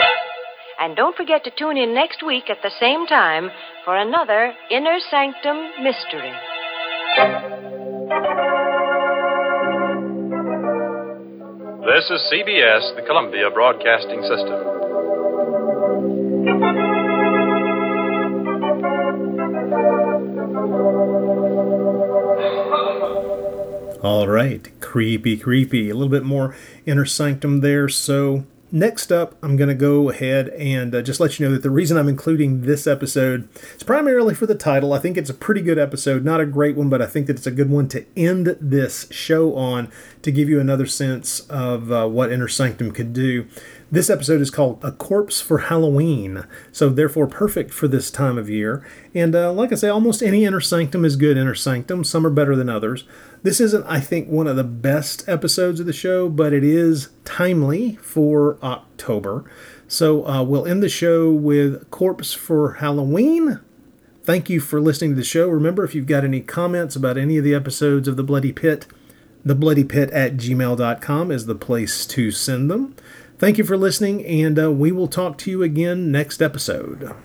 And 0.81 0.97
don't 0.97 1.15
forget 1.15 1.45
to 1.45 1.51
tune 1.59 1.77
in 1.77 1.93
next 1.93 2.23
week 2.27 2.49
at 2.49 2.57
the 2.63 2.71
same 2.81 3.07
time 3.07 3.51
for 3.85 3.99
another 3.99 4.55
Inner 4.71 4.97
Sanctum 5.11 5.59
Mystery. 5.83 6.33
This 11.85 12.09
is 12.09 12.23
CBS, 12.33 12.97
the 12.97 13.03
Columbia 13.07 13.51
Broadcasting 13.53 14.23
System. 14.23 14.81
All 24.03 24.27
right, 24.27 24.67
creepy, 24.81 25.37
creepy. 25.37 25.91
A 25.91 25.93
little 25.93 26.09
bit 26.09 26.25
more 26.25 26.57
inner 26.87 27.05
sanctum 27.05 27.61
there. 27.61 27.91
So 27.91 28.45
Next 28.73 29.11
up, 29.11 29.35
I'm 29.43 29.57
going 29.57 29.69
to 29.69 29.75
go 29.75 30.11
ahead 30.11 30.49
and 30.51 30.95
uh, 30.95 31.03
just 31.03 31.19
let 31.19 31.39
you 31.39 31.47
know 31.47 31.53
that 31.53 31.65
the 31.65 31.71
reason 31.71 31.97
I'm 31.97 32.09
including 32.09 32.61
this 32.61 32.87
episode 32.87 33.49
is 33.75 33.83
primarily 33.83 34.33
for 34.33 34.47
the 34.47 34.55
title. 34.55 34.93
I 34.93 35.01
think 35.01 35.17
it's 35.17 35.31
a 35.31 35.35
pretty 35.35 35.61
good 35.61 35.79
episode, 35.79 36.25
not 36.25 36.41
a 36.41 36.47
great 36.47 36.77
one, 36.77 36.89
but 36.89 37.03
I 37.03 37.07
think 37.07 37.27
that 37.27 37.37
it's 37.37 37.49
a 37.49 37.51
good 37.51 37.69
one 37.69 37.89
to 37.89 38.07
end 38.17 38.57
this 38.61 39.09
show 39.11 39.57
on 39.57 39.91
to 40.23 40.31
give 40.31 40.49
you 40.49 40.61
another 40.61 40.87
sense 40.87 41.41
of 41.49 41.91
uh, 41.91 42.07
what 42.07 42.31
Inner 42.31 42.47
Sanctum 42.47 42.93
could 42.93 43.13
do. 43.13 43.49
This 43.91 44.09
episode 44.09 44.41
is 44.41 44.53
called 44.53 44.79
A 44.85 44.93
Corpse 44.93 45.41
for 45.41 45.59
Halloween, 45.59 46.45
so 46.71 46.91
therefore 46.91 47.27
perfect 47.27 47.73
for 47.73 47.89
this 47.89 48.09
time 48.09 48.39
of 48.39 48.49
year. 48.49 48.87
And 49.17 49.35
uh, 49.35 49.53
like 49.53 49.73
I 49.73 49.75
say, 49.75 49.89
almost 49.89 50.23
any 50.23 50.45
Inner 50.45 50.61
Sanctum 50.61 51.05
is 51.05 51.17
good 51.17 51.37
Inner 51.37 51.57
Sanctum. 51.57 52.05
Some 52.05 52.25
are 52.25 52.31
better 52.31 52.55
than 52.55 52.69
others. 52.69 53.03
This 53.43 53.61
isn't, 53.61 53.85
I 53.87 54.01
think, 54.01 54.29
one 54.29 54.47
of 54.47 54.57
the 54.57 54.65
best 54.65 55.27
episodes 55.29 55.81
of 55.81 55.87
the 55.87 55.93
show, 55.93 56.29
but 56.29 56.53
it 56.53 56.63
is 56.63 57.09
timely 57.25 57.97
for 57.97 58.59
October. 58.63 59.51
So 59.89 60.27
uh, 60.27 60.43
we'll 60.43 60.67
end 60.67 60.83
the 60.83 60.89
show 60.89 61.31
with 61.31 61.91
Corpse 61.91 62.35
for 62.35 62.75
Halloween. 62.75 63.61
Thank 64.23 64.51
you 64.51 64.61
for 64.61 64.81
listening 64.81 65.11
to 65.11 65.17
the 65.17 65.25
show. 65.25 65.49
Remember, 65.49 65.85
if 65.85 65.95
you've 65.95 66.07
got 66.07 66.25
any 66.25 66.41
comments 66.41 66.95
about 66.95 67.17
any 67.17 67.39
of 67.39 67.45
the 67.45 67.55
episodes 67.55 68.07
of 68.07 68.17
The 68.17 68.23
Bloody 68.23 68.53
Pit, 68.53 68.87
thebloodypit 69.47 70.11
at 70.13 70.37
gmail.com 70.37 71.31
is 71.31 71.47
the 71.47 71.55
place 71.55 72.07
to 72.07 72.31
send 72.31 72.71
them. 72.71 72.95
Thank 73.39 73.57
you 73.57 73.65
for 73.65 73.79
listening, 73.79 74.25
and 74.27 74.59
uh, 74.59 74.71
we 74.71 74.93
will 74.93 75.09
talk 75.09 75.39
to 75.39 75.51
you 75.51 75.63
again 75.63 76.13
next 76.13 76.43
episode. 76.43 77.17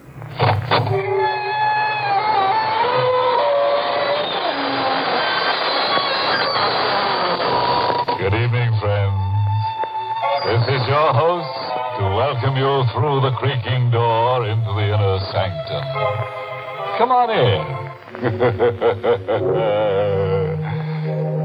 Is 10.86 10.90
your 10.90 11.14
host 11.18 11.50
to 11.98 12.06
welcome 12.14 12.54
you 12.62 12.86
through 12.94 13.18
the 13.26 13.34
creaking 13.42 13.90
door 13.90 14.46
into 14.46 14.70
the 14.78 14.86
inner 14.86 15.18
sanctum. 15.34 15.82
Come 17.02 17.10
on 17.10 17.30
in. 17.34 17.66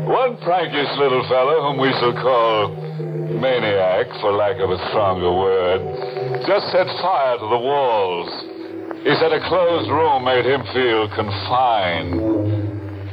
One 0.12 0.36
prankish 0.44 0.92
little 0.98 1.24
fellow, 1.28 1.72
whom 1.72 1.80
we 1.80 1.88
shall 2.00 2.12
call 2.20 2.68
maniac, 3.40 4.12
for 4.20 4.32
lack 4.32 4.60
of 4.60 4.68
a 4.68 4.76
stronger 4.92 5.32
word, 5.32 5.80
just 6.46 6.68
set 6.72 6.86
fire 7.00 7.38
to 7.38 7.48
the 7.48 7.60
walls. 7.64 8.28
He 9.04 9.14
said 9.16 9.32
a 9.32 9.40
closed 9.48 9.88
room 9.88 10.24
made 10.24 10.44
him 10.44 10.60
feel 10.74 11.08
confined. 11.16 12.20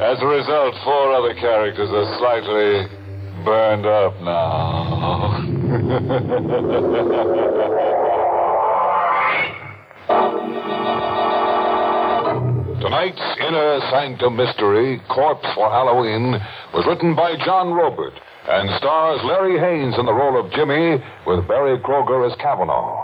As 0.02 0.20
a 0.20 0.28
result, 0.28 0.76
four 0.84 1.14
other 1.14 1.34
characters 1.36 1.90
are 1.90 2.18
slightly 2.20 2.86
burned 3.46 3.86
up 3.86 4.20
now. 4.20 5.46
Tonight's 12.80 13.20
Inner 13.46 13.80
Sanctum 13.92 14.38
Mystery, 14.38 15.02
Corpse 15.10 15.46
for 15.56 15.70
Halloween, 15.70 16.40
was 16.74 16.86
written 16.88 17.16
by 17.16 17.36
John 17.44 17.74
Roeburt 17.74 18.18
and 18.48 18.70
stars 18.78 19.20
Larry 19.26 19.60
Haines 19.60 20.00
in 20.00 20.06
the 20.06 20.14
role 20.14 20.40
of 20.40 20.50
Jimmy 20.54 21.04
with 21.26 21.46
Berry 21.50 21.78
Kroeger 21.80 22.26
as 22.32 22.38
Kavanaugh. 22.40 23.04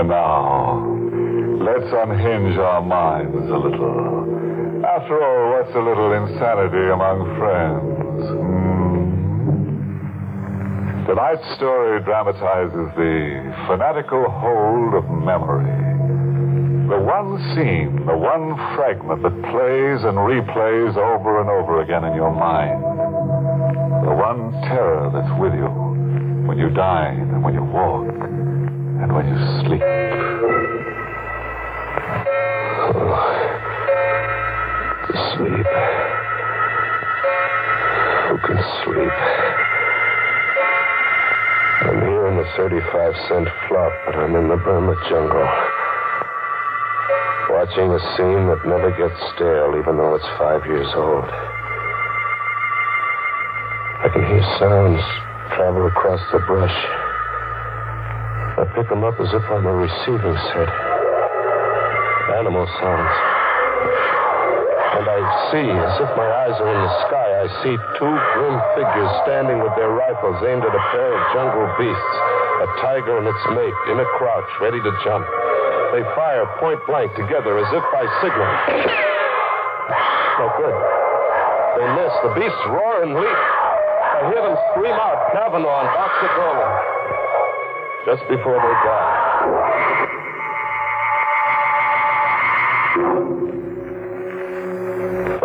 And 0.00 0.08
now, 0.08 0.82
let's 1.62 1.86
unhinge 1.86 2.58
our 2.58 2.82
minds 2.82 3.48
a 3.48 3.58
little. 3.58 4.71
After 4.92 5.16
all, 5.24 5.56
what's 5.56 5.72
a 5.74 5.80
little 5.80 6.12
insanity 6.12 6.92
among 6.92 7.24
friends? 7.40 8.28
Hmm? 8.28 9.08
Tonight's 11.08 11.48
story 11.56 12.02
dramatizes 12.04 12.92
the 12.92 13.40
fanatical 13.72 14.28
hold 14.28 14.92
of 14.92 15.08
memory. 15.08 15.72
The 16.92 17.00
one 17.00 17.40
scene, 17.56 18.04
the 18.04 18.18
one 18.18 18.52
fragment 18.76 19.22
that 19.22 19.32
plays 19.48 20.04
and 20.04 20.20
replays 20.28 20.92
over 21.00 21.40
and 21.40 21.48
over 21.48 21.80
again 21.80 22.04
in 22.04 22.12
your 22.14 22.30
mind. 22.30 22.84
The 24.04 24.12
one 24.12 24.52
terror 24.68 25.08
that's 25.08 25.32
with 25.40 25.54
you 25.54 25.72
when 26.46 26.58
you 26.58 26.68
dine 26.68 27.32
and 27.32 27.42
when 27.42 27.54
you 27.54 27.64
walk 27.64 28.12
and 28.12 29.08
when 29.08 29.24
you 29.24 29.40
sleep. 29.64 29.80
To 35.02 35.14
sleep. 35.34 35.66
Who 38.30 38.38
can 38.46 38.58
sleep? 38.84 39.16
I'm 41.82 41.98
here 42.06 42.28
in 42.28 42.36
the 42.38 42.46
35 42.56 43.14
cent 43.28 43.48
flop, 43.66 43.92
but 44.06 44.14
I'm 44.14 44.36
in 44.36 44.46
the 44.46 44.56
Burma 44.62 44.94
jungle. 45.10 45.48
Watching 47.50 47.90
a 47.90 47.98
scene 48.14 48.46
that 48.46 48.62
never 48.64 48.94
gets 48.94 49.18
stale, 49.34 49.74
even 49.74 49.98
though 49.98 50.14
it's 50.14 50.30
five 50.38 50.64
years 50.66 50.86
old. 50.94 51.26
I 54.06 54.08
can 54.14 54.22
hear 54.22 54.42
sounds 54.62 55.02
travel 55.56 55.86
across 55.88 56.20
the 56.30 56.38
brush. 56.46 56.78
I 58.54 58.64
pick 58.76 58.88
them 58.88 59.02
up 59.02 59.18
as 59.18 59.34
if 59.34 59.42
I'm 59.50 59.66
a 59.66 59.74
receiving 59.74 60.38
set. 60.54 60.70
Animal 62.38 62.66
sounds. 62.78 63.31
I 65.12 65.20
see, 65.52 65.68
as 65.68 65.94
if 66.00 66.10
my 66.16 66.24
eyes 66.24 66.56
are 66.56 66.72
in 66.72 66.80
the 66.80 66.94
sky, 67.04 67.28
I 67.44 67.46
see 67.60 67.76
two 68.00 68.14
grim 68.32 68.56
figures 68.72 69.12
standing 69.28 69.60
with 69.60 69.76
their 69.76 69.92
rifles 69.92 70.40
aimed 70.40 70.64
at 70.64 70.72
a 70.72 70.84
pair 70.88 71.12
of 71.12 71.20
jungle 71.36 71.68
beasts, 71.76 72.16
a 72.64 72.68
tiger 72.80 73.20
and 73.20 73.28
its 73.28 73.44
mate, 73.52 73.76
in 73.92 74.00
a 74.00 74.08
crouch, 74.16 74.48
ready 74.64 74.80
to 74.80 74.92
jump. 75.04 75.28
They 75.92 76.00
fire 76.16 76.48
point 76.56 76.80
blank 76.88 77.12
together 77.12 77.60
as 77.60 77.68
if 77.76 77.84
by 77.92 78.08
signal. 78.24 78.52
No 80.40 80.48
good. 80.56 80.76
They 81.76 81.86
miss. 81.92 82.12
The 82.24 82.32
beasts 82.40 82.64
roar 82.72 83.04
and 83.04 83.12
leap. 83.12 83.40
I 84.16 84.32
hear 84.32 84.40
them 84.40 84.56
scream 84.72 84.96
out, 84.96 85.28
Kavanaugh 85.36 85.84
and 85.84 85.92
Boxer 85.92 86.32
Dolan. 86.40 86.72
Just 88.08 88.24
before 88.32 88.56
they 88.56 88.74
die. 88.80 90.21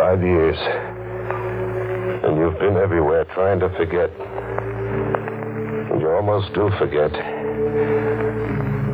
Five 0.07 0.23
years. 0.23 0.55
And 2.23 2.39
you've 2.39 2.57
been 2.59 2.77
everywhere 2.77 3.25
trying 3.35 3.59
to 3.59 3.67
forget. 3.75 4.09
And 5.91 5.99
you 5.99 6.07
almost 6.07 6.47
do 6.55 6.71
forget. 6.79 7.11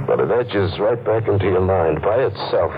But 0.08 0.26
it 0.26 0.32
edges 0.34 0.74
right 0.80 0.98
back 1.06 1.28
into 1.30 1.46
your 1.46 1.62
mind 1.62 2.02
by 2.02 2.18
itself. 2.18 2.74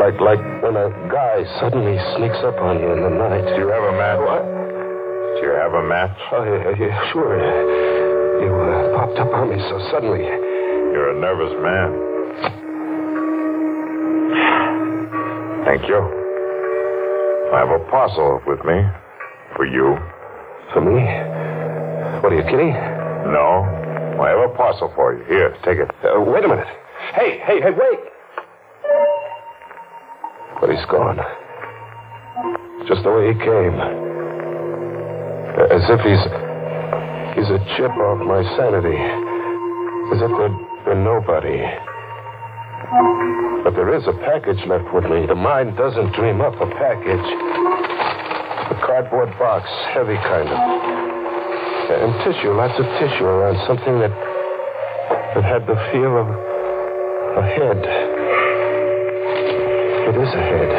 Like 0.00 0.16
like 0.16 0.40
when 0.64 0.80
a 0.80 0.88
guy 1.12 1.44
suddenly 1.60 2.00
sneaks 2.16 2.40
up 2.40 2.56
on 2.56 2.80
you 2.80 2.90
in 2.96 3.02
the 3.04 3.12
night. 3.12 3.44
Do 3.52 3.60
you 3.60 3.68
have 3.68 3.84
a 3.84 3.92
match? 3.92 4.24
What? 4.24 4.48
Do 4.48 5.44
you 5.44 5.52
have 5.60 5.74
a 5.76 5.84
match? 5.84 6.16
Oh, 6.32 6.40
yeah, 6.40 6.72
yeah, 6.88 7.12
sure. 7.12 7.36
You 8.40 8.48
uh, 8.48 8.96
popped 8.96 9.18
up 9.18 9.28
on 9.34 9.50
me 9.50 9.60
so 9.68 9.76
suddenly. 9.92 10.24
You're 10.24 11.12
a 11.12 11.20
nervous 11.20 11.52
man. 11.60 11.92
Thank 15.66 15.86
you. 15.86 16.27
I 17.52 17.64
have 17.64 17.70
a 17.70 17.80
parcel 17.90 18.42
with 18.46 18.62
me. 18.64 18.76
For 19.56 19.64
you. 19.64 19.96
For 20.72 20.80
me? 20.84 21.00
What 22.20 22.32
are 22.32 22.36
you 22.36 22.44
kidding? 22.44 22.72
No. 23.32 23.64
I 24.20 24.28
have 24.30 24.50
a 24.50 24.54
parcel 24.54 24.92
for 24.94 25.16
you. 25.16 25.24
Here, 25.24 25.56
take 25.64 25.78
it. 25.78 25.88
Uh, 26.04 26.20
wait 26.20 26.44
a 26.44 26.48
minute. 26.48 26.66
Hey, 27.14 27.38
hey, 27.46 27.60
hey, 27.60 27.70
wait! 27.70 28.00
But 30.60 30.70
he's 30.70 30.84
gone. 30.90 31.16
Just 32.86 33.02
the 33.02 33.12
way 33.16 33.32
he 33.32 33.38
came. 33.38 33.80
As 35.72 35.88
if 35.88 36.00
he's. 36.04 36.24
He's 37.38 37.48
a 37.48 37.58
chip 37.76 37.92
off 37.96 38.18
my 38.26 38.42
sanity. 38.58 38.98
As 40.12 40.20
if 40.20 40.30
there'd 40.36 40.84
been 40.84 41.04
nobody. 41.04 41.64
But 43.64 43.74
there 43.74 43.94
is 43.94 44.06
a 44.06 44.12
package 44.24 44.64
left 44.66 44.92
with 44.94 45.04
me. 45.04 45.26
The 45.26 45.34
mind 45.34 45.76
doesn't 45.76 46.14
dream 46.14 46.40
up 46.40 46.54
a 46.60 46.66
package. 46.78 47.28
A 48.70 48.76
cardboard 48.86 49.30
box, 49.38 49.68
heavy 49.92 50.16
kind 50.22 50.48
of. 50.48 50.58
And 51.88 52.12
tissue, 52.22 52.52
lots 52.52 52.78
of 52.78 52.86
tissue 53.00 53.24
around 53.24 53.56
something 53.66 53.98
that 53.98 54.12
that 55.34 55.44
had 55.44 55.66
the 55.66 55.76
feel 55.92 56.16
of 56.16 56.28
a 56.28 57.44
head. 57.44 57.80
It 60.08 60.16
is 60.16 60.30
a 60.32 60.42
head. 60.42 60.70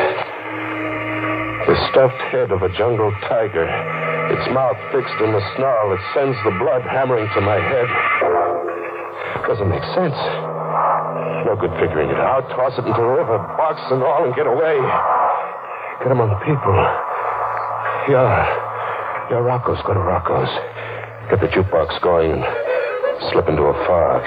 The 1.67 1.77
stuffed 1.91 2.21
head 2.31 2.51
of 2.51 2.63
a 2.63 2.69
jungle 2.77 3.11
tiger. 3.27 3.67
Its 4.33 4.49
mouth 4.53 4.77
fixed 4.91 5.19
in 5.21 5.29
a 5.29 5.41
snarl 5.55 5.89
that 5.91 6.01
sends 6.13 6.37
the 6.43 6.51
blood 6.57 6.81
hammering 6.81 7.29
to 7.35 7.41
my 7.41 7.59
head. 7.59 7.87
Doesn't 9.47 9.69
make 9.69 9.83
sense. 9.93 10.48
No 11.45 11.55
good 11.55 11.71
figuring 11.79 12.09
it 12.09 12.19
out. 12.19 12.49
Toss 12.49 12.73
it 12.77 12.85
into 12.85 12.99
the 12.99 13.07
river, 13.07 13.37
box 13.55 13.79
and 13.91 14.03
all, 14.03 14.25
and 14.25 14.35
get 14.35 14.47
away. 14.47 14.75
Get 16.03 16.11
among 16.11 16.29
the 16.29 16.41
people. 16.43 16.75
Yeah. 18.11 18.43
Yeah, 19.31 19.39
Rocco's. 19.43 19.79
Go 19.85 19.93
to 19.93 19.99
Rocco's. 19.99 20.49
Get 21.29 21.39
the 21.39 21.47
jukebox 21.47 22.01
going 22.01 22.31
and 22.31 22.43
slip 23.31 23.47
into 23.47 23.63
a 23.63 23.73
fog. 23.85 24.23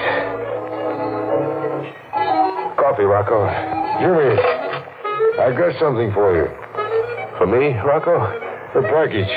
Coffee, 2.77 3.03
Rocco. 3.03 3.45
Jimmy, 3.99 4.39
I 5.39 5.51
got 5.57 5.77
something 5.79 6.13
for 6.13 6.33
you. 6.35 6.47
For 7.37 7.47
me, 7.47 7.77
Rocco? 7.83 8.15
A 8.15 8.81
package. 8.89 9.29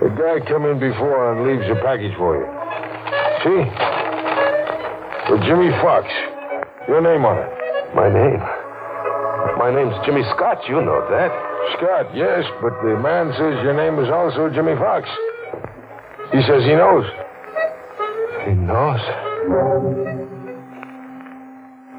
A 0.00 0.08
guy 0.16 0.40
come 0.48 0.64
in 0.66 0.78
before 0.78 1.32
and 1.32 1.44
leaves 1.44 1.68
a 1.70 1.74
package 1.82 2.16
for 2.16 2.36
you. 2.38 2.46
See? 3.44 3.64
For 5.28 5.38
Jimmy 5.44 5.70
Fox. 5.82 6.06
Your 6.88 7.00
name 7.04 7.24
on 7.28 7.36
it. 7.36 7.50
My 7.92 8.08
name? 8.08 8.40
My 9.60 9.68
name's 9.68 9.94
Jimmy 10.06 10.24
Scott. 10.32 10.64
You 10.68 10.80
know 10.80 11.04
that. 11.12 11.28
Scott, 11.76 12.08
yes, 12.16 12.48
but 12.64 12.72
the 12.80 12.96
man 12.96 13.28
says 13.36 13.60
your 13.60 13.76
name 13.76 14.00
is 14.00 14.08
also 14.08 14.48
Jimmy 14.48 14.72
Fox. 14.80 15.04
He 16.32 16.40
says 16.48 16.64
he 16.64 16.72
knows. 16.72 17.04
He 18.48 18.56
knows? 18.56 19.02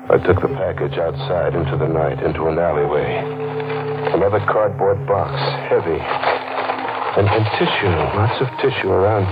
I 0.10 0.18
took 0.26 0.42
the 0.42 0.50
package 0.50 0.98
outside 0.98 1.54
into 1.54 1.78
the 1.78 1.88
night, 1.88 2.18
into 2.26 2.50
an 2.50 2.58
alleyway. 2.58 3.22
Another 4.18 4.42
cardboard 4.50 5.06
box, 5.06 5.32
heavy. 5.70 6.02
And, 6.02 7.30
and 7.30 7.46
tissue, 7.62 7.94
lots 8.18 8.42
of 8.42 8.50
tissue 8.58 8.90
around 8.90 9.30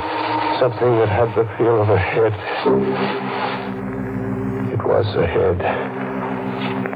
something 0.62 0.92
that 1.00 1.10
had 1.10 1.34
the 1.34 1.50
feel 1.58 1.82
of 1.82 1.90
a 1.90 1.98
head. 1.98 3.49
It 4.90 5.06
was 5.06 5.14
a 5.22 5.28
head, 5.28 5.60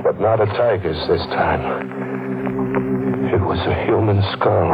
but 0.02 0.18
not 0.20 0.42
a 0.42 0.48
tiger's 0.58 0.98
this 1.08 1.22
time. 1.30 1.62
It 3.30 3.40
was 3.40 3.60
a 3.70 3.86
human 3.86 4.18
skull. 4.34 4.74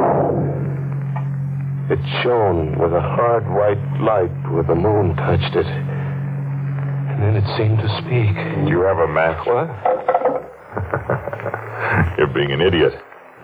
It 1.91 1.99
shone 2.23 2.79
with 2.79 2.93
a 2.93 3.01
hard 3.01 3.43
white 3.51 3.83
light 3.99 4.31
where 4.53 4.63
the 4.63 4.73
moon 4.73 5.17
touched 5.17 5.53
it. 5.53 5.65
And 5.67 7.21
then 7.21 7.35
it 7.35 7.43
seemed 7.59 7.79
to 7.83 7.89
speak. 7.99 8.31
You 8.71 8.83
have 8.87 8.99
a 9.03 9.07
mask? 9.11 9.45
What? 9.45 9.67
You're 12.17 12.33
being 12.33 12.53
an 12.53 12.61
idiot. 12.61 12.93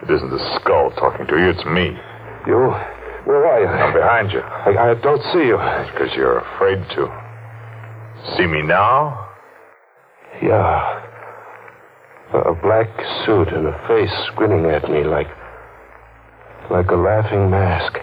It 0.03 0.09
isn't 0.09 0.29
the 0.31 0.39
skull 0.55 0.91
talking 0.91 1.27
to 1.27 1.35
you, 1.35 1.49
it's 1.49 1.65
me. 1.65 1.99
You? 2.47 2.71
Where 3.27 3.45
are 3.45 3.59
you? 3.59 3.67
I'm 3.67 3.93
behind 3.93 4.31
you. 4.31 4.39
I, 4.39 4.91
I 4.91 4.93
don't 5.03 5.21
see 5.33 5.43
you. 5.43 5.57
Because 5.91 6.15
you're 6.15 6.39
afraid 6.39 6.79
to. 6.95 7.09
See 8.37 8.47
me 8.47 8.61
now? 8.61 9.25
Yeah. 10.41 11.01
A, 12.33 12.53
black 12.61 12.89
suit 13.25 13.47
and 13.49 13.67
a 13.67 13.87
face 13.87 14.11
grinning 14.35 14.65
at 14.65 14.89
me 14.89 15.03
like. 15.03 15.27
like 16.69 16.89
a 16.89 16.95
laughing 16.95 17.49
mask. 17.49 17.97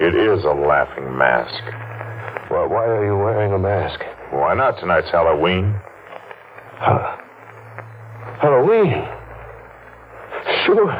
It 0.00 0.14
is 0.14 0.44
a 0.44 0.52
laughing 0.52 1.16
mask. 1.16 1.62
Well, 2.50 2.68
why 2.68 2.84
are 2.86 3.04
you 3.04 3.16
wearing 3.16 3.52
a 3.52 3.58
mask? 3.58 4.00
Why 4.30 4.54
not? 4.54 4.78
Tonight's 4.78 5.10
Halloween. 5.10 5.74
Huh. 6.78 7.16
Halloween? 8.40 9.08
Sure. 10.66 10.90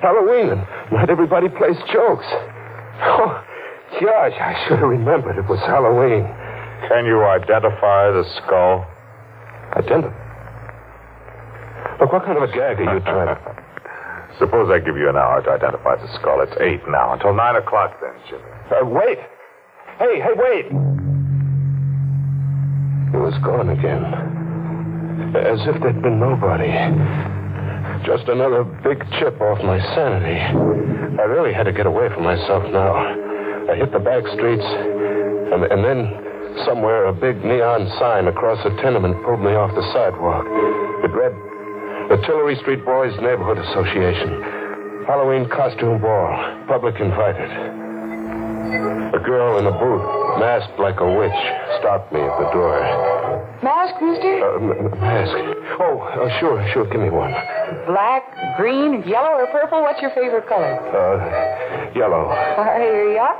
Halloween. 0.00 0.50
And 0.50 0.66
not 0.92 1.10
everybody 1.10 1.48
plays 1.48 1.76
jokes. 1.92 2.26
Oh, 3.02 3.44
gosh, 4.00 4.32
I 4.40 4.64
should 4.66 4.78
have 4.78 4.88
remembered 4.88 5.36
it 5.38 5.48
was 5.48 5.60
Halloween. 5.60 6.24
Can 6.88 7.06
you 7.06 7.22
identify 7.24 8.10
the 8.10 8.24
skull? 8.38 8.86
Identify? 9.76 10.23
Look, 12.14 12.22
what 12.22 12.30
kind 12.30 12.38
of 12.38 12.46
a 12.48 12.52
gag 12.54 12.78
are 12.78 12.94
you 12.94 13.00
trying 13.02 13.26
to... 13.26 13.34
Suppose 14.38 14.70
I 14.70 14.78
give 14.78 14.94
you 14.94 15.10
an 15.10 15.16
hour 15.16 15.42
to 15.42 15.50
identify 15.50 15.98
the 15.98 16.06
skull. 16.14 16.46
It's 16.46 16.54
eight 16.62 16.78
now. 16.86 17.12
Until 17.14 17.34
nine 17.34 17.56
o'clock 17.56 17.98
then, 17.98 18.14
Jimmy. 18.30 18.46
Uh, 18.70 18.86
wait! 18.86 19.18
Hey, 19.98 20.22
hey, 20.22 20.34
wait! 20.38 20.66
It 23.10 23.18
was 23.18 23.34
gone 23.42 23.66
again. 23.66 24.06
As 25.34 25.58
if 25.66 25.82
there'd 25.82 26.02
been 26.02 26.22
nobody. 26.22 26.70
Just 28.06 28.30
another 28.30 28.62
big 28.62 29.02
chip 29.18 29.40
off 29.42 29.58
my 29.66 29.82
sanity. 29.98 30.38
I 31.18 31.26
really 31.26 31.52
had 31.52 31.66
to 31.66 31.72
get 31.72 31.86
away 31.86 32.14
from 32.14 32.22
myself 32.22 32.62
now. 32.70 32.94
I 32.94 33.74
hit 33.74 33.90
the 33.90 33.98
back 33.98 34.22
streets, 34.38 34.66
and, 35.50 35.66
and 35.66 35.82
then 35.82 36.14
somewhere 36.62 37.06
a 37.06 37.12
big 37.12 37.42
neon 37.42 37.90
sign 37.98 38.28
across 38.28 38.62
a 38.66 38.70
tenement 38.82 39.18
pulled 39.26 39.40
me 39.40 39.58
off 39.58 39.74
the 39.74 39.82
sidewalk. 39.90 40.46
It 41.02 41.10
read, 41.10 41.34
the 42.08 42.16
Tillery 42.26 42.56
Street 42.60 42.84
Boys 42.84 43.12
Neighborhood 43.20 43.58
Association. 43.58 44.42
Halloween 45.06 45.48
costume 45.48 46.00
ball. 46.00 46.30
Public 46.66 46.96
invited. 47.00 47.50
A 49.14 49.20
girl 49.24 49.58
in 49.58 49.66
a 49.66 49.72
booth, 49.72 50.04
masked 50.40 50.78
like 50.80 50.98
a 51.00 51.06
witch, 51.06 51.40
stopped 51.80 52.12
me 52.12 52.20
at 52.20 52.34
the 52.40 52.48
door. 52.52 52.80
Mask, 53.62 53.94
mister? 54.02 54.32
Uh, 54.42 54.56
m- 54.56 54.90
mask. 55.00 55.36
Oh, 55.80 56.00
uh, 56.00 56.28
sure, 56.40 56.58
sure. 56.72 56.84
Give 56.90 57.00
me 57.00 57.10
one. 57.10 57.30
Black, 57.86 58.24
green, 58.58 59.02
yellow, 59.06 59.38
or 59.40 59.46
purple? 59.48 59.80
What's 59.82 60.00
your 60.02 60.10
favorite 60.10 60.48
color? 60.48 60.74
Uh, 60.90 61.92
yellow. 61.96 62.28
Uh, 62.28 62.76
here 62.76 63.12
you 63.12 63.18
are. 63.18 63.38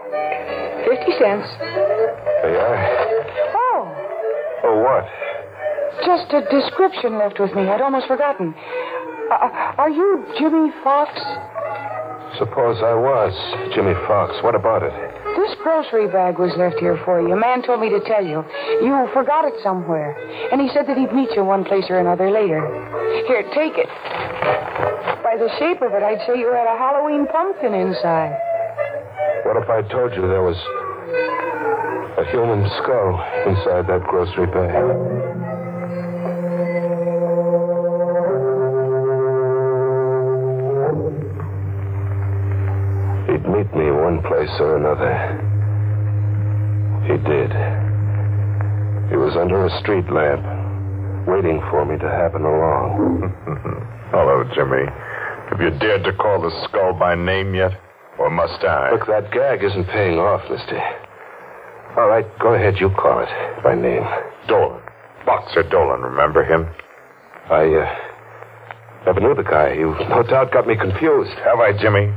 Fifty 0.89 1.13
cents. 1.19 1.49
There 1.61 2.53
you 2.53 2.61
are. 2.61 2.79
Oh, 3.57 4.01
Oh, 4.65 4.79
what? 4.81 5.05
Just 6.05 6.33
a 6.33 6.43
description 6.53 7.19
left 7.19 7.41
with 7.41 7.55
me. 7.55 7.69
I'd 7.69 7.81
almost 7.81 8.07
forgotten. 8.07 8.55
Uh, 9.31 9.81
are 9.81 9.91
you 9.91 10.25
Jimmy 10.39 10.71
Fox? 10.85 11.11
Suppose 12.39 12.83
I 12.83 12.95
was 12.95 13.33
Jimmy 13.75 13.95
Fox. 14.07 14.35
What 14.43 14.55
about 14.55 14.83
it? 14.83 14.93
This 15.39 15.55
grocery 15.63 16.09
bag 16.09 16.39
was 16.39 16.53
left 16.57 16.77
here 16.79 17.01
for 17.05 17.21
you. 17.21 17.33
A 17.33 17.37
man 17.37 17.63
told 17.63 17.81
me 17.81 17.91
to 17.91 18.01
tell 18.07 18.25
you. 18.25 18.45
You 18.83 19.09
forgot 19.15 19.45
it 19.45 19.55
somewhere. 19.63 20.15
And 20.53 20.61
he 20.61 20.69
said 20.75 20.87
that 20.87 20.97
he'd 20.97 21.13
meet 21.13 21.31
you 21.35 21.45
one 21.45 21.65
place 21.65 21.85
or 21.89 21.99
another 21.99 22.31
later. 22.31 22.61
Here, 23.27 23.43
take 23.55 23.79
it. 23.79 23.89
By 25.23 25.39
the 25.39 25.51
shape 25.59 25.81
of 25.83 25.95
it, 25.95 26.03
I'd 26.03 26.21
say 26.27 26.39
you 26.39 26.51
had 26.53 26.67
a 26.67 26.77
Halloween 26.77 27.27
pumpkin 27.27 27.75
inside. 27.75 28.35
What 29.47 29.57
if 29.57 29.69
I 29.71 29.83
told 29.89 30.13
you 30.15 30.23
there 30.27 30.43
was 30.43 30.59
a 32.19 32.25
human 32.31 32.67
skull 32.83 33.15
inside 33.47 33.87
that 33.87 34.03
grocery 34.11 34.47
bag? 34.47 35.34
One 44.15 44.23
place 44.23 44.51
or 44.61 44.77
another. 44.77 45.11
He 47.07 47.17
did. 47.19 47.51
He 49.11 49.17
was 49.17 49.37
under 49.37 49.67
a 49.67 49.71
street 49.81 50.07
lamp, 50.11 50.45
waiting 51.27 51.61
for 51.71 51.85
me 51.85 51.99
to 51.99 52.09
happen 52.09 52.43
along. 52.43 53.33
Hello, 54.11 54.45
Jimmy. 54.55 54.87
Have 55.51 55.61
you 55.61 55.71
dared 55.79 56.05
to 56.05 56.13
call 56.15 56.41
the 56.41 56.51
skull 56.65 56.95
by 56.95 57.15
name 57.15 57.55
yet? 57.55 57.73
Or 58.19 58.31
must 58.31 58.63
I? 58.65 58.93
Look, 58.93 59.07
that 59.09 59.33
gag 59.33 59.63
isn't 59.65 59.87
paying 59.87 60.19
off, 60.19 60.43
mister. 60.49 60.79
All 61.99 62.09
right, 62.09 62.27
go 62.39 62.55
ahead. 62.55 62.75
You 62.81 62.91
call 62.91 63.23
it 63.23 63.63
by 63.63 63.75
name. 63.75 64.03
Dolan. 64.49 64.81
Boxer 65.27 65.63
Dolan, 65.69 66.03
remember 66.03 66.45
him? 66.45 66.69
I, 67.51 67.65
uh, 67.65 67.95
never 69.07 69.21
knew 69.21 69.35
the 69.35 69.43
guy. 69.43 69.73
You 69.73 69.95
no 70.09 70.23
doubt 70.23 70.53
got 70.53 70.67
me 70.67 70.77
confused. 70.77 71.33
Have 71.45 71.59
I, 71.59 71.73
Jimmy? 71.81 72.13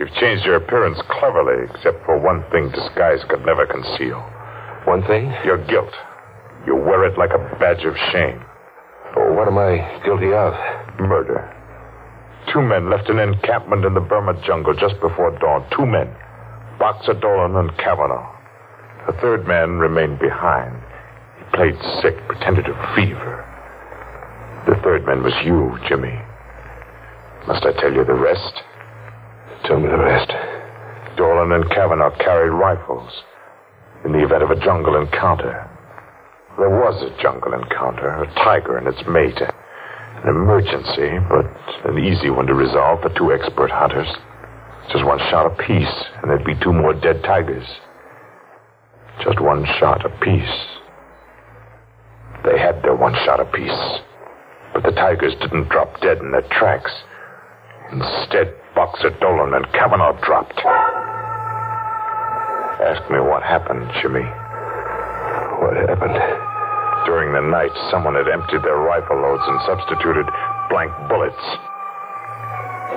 You've 0.00 0.14
changed 0.14 0.46
your 0.46 0.56
appearance 0.56 0.96
cleverly, 1.10 1.68
except 1.68 2.06
for 2.06 2.16
one 2.16 2.42
thing 2.50 2.70
disguise 2.70 3.20
could 3.28 3.44
never 3.44 3.66
conceal. 3.66 4.16
One 4.88 5.04
thing? 5.04 5.28
Your 5.44 5.58
guilt. 5.66 5.92
You 6.66 6.74
wear 6.74 7.04
it 7.04 7.18
like 7.18 7.36
a 7.36 7.56
badge 7.60 7.84
of 7.84 7.92
shame. 8.10 8.40
Oh, 9.14 9.34
what 9.34 9.46
am 9.46 9.58
I 9.58 10.00
guilty 10.02 10.32
of? 10.32 10.54
Murder. 10.98 11.44
Two 12.50 12.62
men 12.62 12.88
left 12.88 13.10
an 13.10 13.18
encampment 13.18 13.84
in 13.84 13.92
the 13.92 14.00
Burma 14.00 14.40
jungle 14.46 14.72
just 14.72 14.98
before 15.02 15.36
dawn. 15.38 15.68
Two 15.76 15.84
men. 15.84 16.08
Boxer 16.78 17.20
Dolan 17.20 17.56
and 17.56 17.76
Kavanaugh. 17.76 18.24
The 19.06 19.20
third 19.20 19.46
man 19.46 19.76
remained 19.84 20.18
behind. 20.18 20.80
He 21.36 21.44
played 21.52 21.76
sick, 22.00 22.16
pretended 22.26 22.64
to 22.64 22.72
have 22.72 22.96
fever. 22.96 23.44
The 24.64 24.80
third 24.80 25.04
man 25.04 25.22
was 25.22 25.36
you, 25.44 25.76
Jimmy. 25.90 26.18
Must 27.46 27.66
I 27.66 27.78
tell 27.78 27.92
you 27.92 28.06
the 28.06 28.14
rest? 28.14 28.62
Tell 29.64 29.78
me 29.78 29.88
the 29.88 29.98
rest. 29.98 30.30
Dolan 31.16 31.52
and 31.52 31.70
Kavanaugh 31.70 32.16
carried 32.16 32.50
rifles 32.50 33.12
in 34.04 34.12
the 34.12 34.24
event 34.24 34.42
of 34.42 34.50
a 34.50 34.60
jungle 34.60 34.96
encounter. 34.96 35.68
There 36.58 36.70
was 36.70 36.96
a 37.02 37.22
jungle 37.22 37.52
encounter, 37.52 38.08
a 38.08 38.34
tiger 38.34 38.78
and 38.78 38.88
its 38.88 39.02
mate. 39.08 39.40
An 39.40 40.28
emergency, 40.28 41.16
but 41.28 41.46
an 41.88 41.98
easy 41.98 42.30
one 42.30 42.46
to 42.46 42.54
resolve 42.54 43.00
for 43.02 43.12
two 43.16 43.32
expert 43.32 43.70
hunters. 43.70 44.08
Just 44.92 45.04
one 45.04 45.18
shot 45.30 45.46
apiece, 45.46 46.04
and 46.20 46.30
there'd 46.30 46.44
be 46.44 46.58
two 46.62 46.72
more 46.72 46.92
dead 46.92 47.22
tigers. 47.22 47.66
Just 49.22 49.40
one 49.40 49.64
shot 49.78 50.04
apiece. 50.04 50.66
They 52.44 52.58
had 52.58 52.82
their 52.82 52.96
one 52.96 53.14
shot 53.24 53.40
apiece. 53.40 54.00
But 54.72 54.82
the 54.82 54.92
tigers 54.92 55.34
didn't 55.40 55.68
drop 55.68 56.00
dead 56.00 56.18
in 56.18 56.32
their 56.32 56.46
tracks. 56.50 56.92
Instead, 57.92 58.54
Boxer 58.80 59.12
Dolan 59.20 59.52
and 59.52 59.68
Kavanaugh 59.76 60.16
dropped. 60.24 60.56
Ask 62.80 63.04
me 63.12 63.20
what 63.20 63.44
happened, 63.44 63.84
Jimmy. 64.00 64.24
What 65.60 65.76
happened? 65.84 66.16
During 67.04 67.36
the 67.36 67.44
night, 67.44 67.76
someone 67.92 68.16
had 68.16 68.24
emptied 68.32 68.64
their 68.64 68.80
rifle 68.80 69.20
loads 69.20 69.44
and 69.44 69.60
substituted 69.68 70.24
blank 70.72 70.88
bullets. 71.12 71.44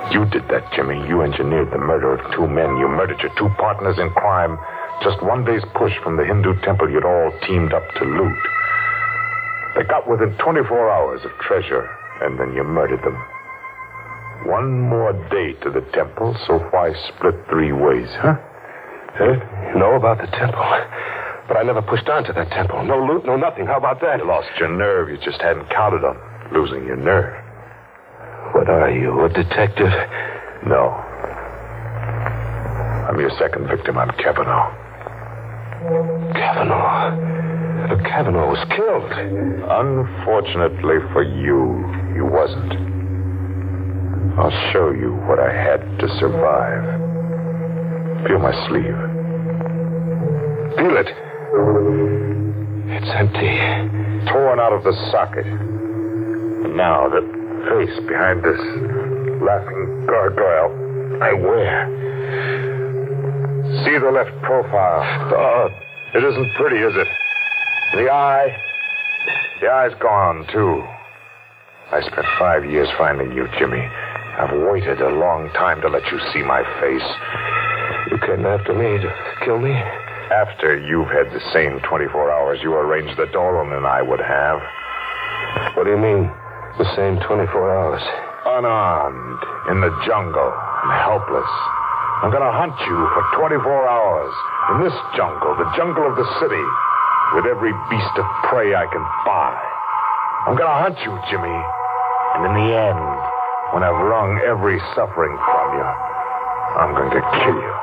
You 0.08 0.24
did 0.32 0.48
that, 0.48 0.72
Jimmy. 0.72 1.04
You 1.04 1.20
engineered 1.20 1.68
the 1.68 1.76
murder 1.76 2.16
of 2.16 2.32
two 2.32 2.48
men. 2.48 2.80
You 2.80 2.88
murdered 2.88 3.20
your 3.20 3.36
two 3.36 3.52
partners 3.60 4.00
in 4.00 4.08
crime. 4.16 4.56
Just 5.04 5.20
one 5.20 5.44
day's 5.44 5.68
push 5.76 5.92
from 6.00 6.16
the 6.16 6.24
Hindu 6.24 6.64
temple 6.64 6.88
you'd 6.88 7.04
all 7.04 7.28
teamed 7.44 7.74
up 7.74 7.84
to 8.00 8.04
loot. 8.08 8.42
They 9.76 9.84
got 9.84 10.08
within 10.08 10.32
24 10.40 10.64
hours 10.64 11.20
of 11.28 11.30
treasure, 11.44 11.84
and 12.22 12.40
then 12.40 12.56
you 12.56 12.64
murdered 12.64 13.04
them. 13.04 13.20
One 14.46 14.80
more 14.80 15.12
day 15.30 15.54
to 15.62 15.70
the 15.70 15.80
temple, 15.92 16.36
so 16.46 16.58
why 16.70 16.92
split 17.08 17.34
three 17.48 17.72
ways, 17.72 18.08
huh? 18.20 18.36
Huh? 19.14 19.70
You 19.72 19.78
know 19.78 19.94
about 19.94 20.18
the 20.18 20.26
temple. 20.36 20.60
But 21.48 21.56
I 21.56 21.62
never 21.62 21.82
pushed 21.82 22.08
on 22.08 22.24
to 22.24 22.32
that 22.32 22.50
temple. 22.50 22.84
No 22.84 22.98
loot, 23.04 23.24
no 23.24 23.36
nothing. 23.36 23.66
How 23.66 23.78
about 23.78 24.00
that? 24.00 24.18
You 24.18 24.26
lost 24.26 24.48
your 24.58 24.68
nerve. 24.68 25.08
You 25.08 25.18
just 25.24 25.40
hadn't 25.40 25.68
counted 25.70 26.04
on 26.04 26.16
losing 26.52 26.84
your 26.86 26.96
nerve. 26.96 27.34
What 28.54 28.68
are 28.68 28.90
you, 28.90 29.24
a 29.24 29.28
detective? 29.28 29.92
No. 30.66 30.90
I'm 33.08 33.20
your 33.20 33.30
second 33.38 33.68
victim. 33.68 33.98
I'm 33.98 34.10
Kavanaugh. 34.16 34.72
Kavanaugh. 36.32 37.34
Kavanaugh 38.04 38.48
was 38.48 38.64
killed. 38.70 39.12
Unfortunately 39.68 40.98
for 41.12 41.22
you, 41.22 41.84
he 42.14 42.20
wasn't. 42.20 42.93
I'll 44.36 44.72
show 44.72 44.90
you 44.90 45.14
what 45.28 45.38
I 45.38 45.52
had 45.52 45.80
to 46.00 46.08
survive. 46.18 46.84
Feel 48.26 48.38
my 48.38 48.52
sleeve. 48.66 48.98
Feel 50.76 50.96
it. 50.96 51.08
It's 52.96 53.10
empty. 53.14 53.54
Torn 54.32 54.58
out 54.58 54.72
of 54.72 54.82
the 54.82 54.92
socket. 55.12 55.46
And 55.46 56.76
now 56.76 57.08
the 57.08 57.20
face 57.68 57.96
behind 58.08 58.42
this 58.42 58.60
laughing 59.40 60.06
gargoyle 60.06 60.72
I 61.22 61.32
wear. 61.32 61.86
See 63.84 63.98
the 63.98 64.10
left 64.10 64.34
profile. 64.42 65.02
Oh, 65.32 65.68
it 66.14 66.24
isn't 66.24 66.54
pretty, 66.54 66.78
is 66.78 66.94
it? 66.96 67.08
The 67.94 68.10
eye. 68.10 68.56
The 69.60 69.68
eye's 69.68 69.94
gone, 70.00 70.44
too. 70.52 70.82
I 71.92 72.00
spent 72.00 72.26
five 72.38 72.64
years 72.64 72.88
finding 72.98 73.32
you, 73.32 73.46
Jimmy. 73.58 73.86
I've 74.34 74.50
waited 74.66 74.98
a 74.98 75.14
long 75.14 75.46
time 75.54 75.78
to 75.82 75.88
let 75.88 76.02
you 76.10 76.18
see 76.34 76.42
my 76.42 76.66
face. 76.82 77.06
You 78.10 78.18
came 78.18 78.42
after 78.42 78.74
me 78.74 78.98
to 78.98 79.10
kill 79.46 79.62
me? 79.62 79.70
After 79.70 80.74
you've 80.74 81.06
had 81.06 81.30
the 81.30 81.38
same 81.54 81.78
24 81.86 82.34
hours 82.34 82.58
you 82.58 82.74
arranged 82.74 83.14
that 83.14 83.30
Dolan 83.30 83.70
and 83.70 83.86
I 83.86 84.02
would 84.02 84.18
have. 84.18 84.58
What 85.78 85.86
do 85.86 85.94
you 85.94 86.02
mean, 86.02 86.26
the 86.82 86.88
same 86.98 87.22
24 87.22 87.46
hours? 87.46 88.02
Unarmed, 88.58 89.40
in 89.70 89.78
the 89.78 89.94
jungle, 90.02 90.50
and 90.50 90.92
helpless. 91.06 91.52
I'm 92.26 92.34
gonna 92.34 92.50
hunt 92.50 92.74
you 92.90 92.98
for 93.14 93.22
24 93.38 93.62
hours. 93.62 94.34
In 94.74 94.76
this 94.82 94.98
jungle, 95.14 95.54
the 95.62 95.70
jungle 95.78 96.10
of 96.10 96.18
the 96.18 96.26
city, 96.42 96.66
with 97.38 97.46
every 97.46 97.70
beast 97.86 98.14
of 98.18 98.26
prey 98.50 98.74
I 98.74 98.90
can 98.90 99.04
buy. 99.22 99.54
I'm 100.50 100.58
gonna 100.58 100.90
hunt 100.90 100.98
you, 101.06 101.14
Jimmy. 101.30 101.58
And 102.34 102.50
in 102.50 102.54
the 102.58 102.70
end, 102.74 103.33
when 103.72 103.82
I've 103.82 103.96
wrung 104.04 104.42
every 104.44 104.76
suffering 104.92 105.32
from 105.32 105.68
you, 105.78 105.88
I'm 106.76 106.92
going 106.92 107.12
to 107.14 107.22
kill 107.40 107.56
you. 107.56 107.74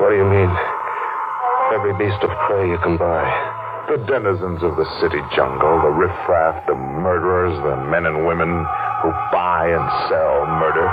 What 0.00 0.10
do 0.10 0.16
you 0.16 0.28
mean? 0.28 0.52
Every 1.74 1.92
beast 1.98 2.22
of 2.22 2.30
prey 2.46 2.70
you 2.70 2.78
can 2.78 2.96
buy. 2.96 3.26
The 3.90 3.98
denizens 4.06 4.62
of 4.62 4.76
the 4.78 4.86
city 5.02 5.20
jungle, 5.34 5.82
the 5.82 5.94
riffraff, 5.94 6.66
the 6.66 6.74
murderers, 6.74 7.54
the 7.62 7.76
men 7.90 8.06
and 8.06 8.26
women 8.26 8.48
who 9.02 9.10
buy 9.30 9.70
and 9.70 9.86
sell 10.08 10.46
murder. 10.58 10.88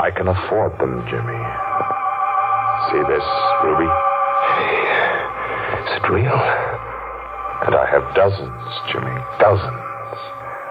I 0.00 0.10
can 0.16 0.28
afford 0.28 0.78
them, 0.78 1.04
Jimmy. 1.08 1.40
See 2.88 3.02
this, 3.08 3.26
Ruby? 3.64 3.90
Is 5.84 5.92
it 5.96 6.04
real? 6.08 6.40
And 7.66 7.74
I 7.74 7.84
have 7.90 8.14
dozens, 8.14 8.64
Jimmy. 8.92 9.16
Dozens. 9.40 9.89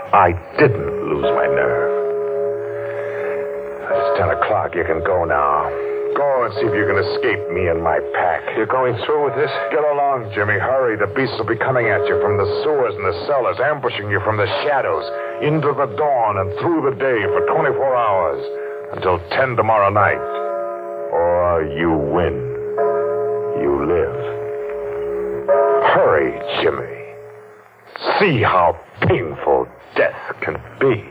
I 0.10 0.34
didn't 0.58 0.90
lose 1.06 1.30
my 1.38 1.46
nerve. 1.46 1.94
It's 3.94 4.10
ten 4.18 4.34
o'clock. 4.34 4.74
You 4.74 4.82
can 4.82 5.06
go 5.06 5.22
now. 5.22 5.70
Go 6.18 6.50
and 6.50 6.54
see 6.58 6.66
if 6.66 6.74
you 6.74 6.90
can 6.90 6.98
escape 6.98 7.38
me 7.54 7.70
and 7.70 7.86
my 7.86 8.02
pack. 8.18 8.42
You're 8.58 8.66
going 8.66 8.98
through 9.06 9.30
with 9.30 9.38
this? 9.38 9.54
Get 9.70 9.86
along, 9.86 10.34
Jimmy. 10.34 10.58
Hurry. 10.58 10.98
The 10.98 11.14
beasts 11.14 11.38
will 11.38 11.46
be 11.46 11.62
coming 11.62 11.94
at 11.94 12.02
you 12.10 12.18
from 12.26 12.42
the 12.42 12.50
sewers 12.66 12.98
and 12.98 13.06
the 13.06 13.18
cellars, 13.30 13.62
ambushing 13.62 14.10
you 14.10 14.18
from 14.26 14.42
the 14.42 14.50
shadows, 14.66 15.06
into 15.46 15.70
the 15.78 15.94
dawn 15.94 16.42
and 16.42 16.50
through 16.58 16.90
the 16.90 16.98
day 16.98 17.22
for 17.30 17.46
24 17.54 17.78
hours 17.94 18.42
until 18.98 19.22
10 19.38 19.62
tomorrow 19.62 19.94
night. 19.94 20.18
Or 21.14 21.70
you 21.78 21.94
win. 21.94 22.34
You 23.62 23.86
live. 23.86 24.18
Hurry, 25.94 26.34
Jimmy. 26.66 26.99
See 28.00 28.42
how 28.42 28.80
painful 29.02 29.68
death 29.98 30.36
can 30.42 30.54
be. 30.80 31.04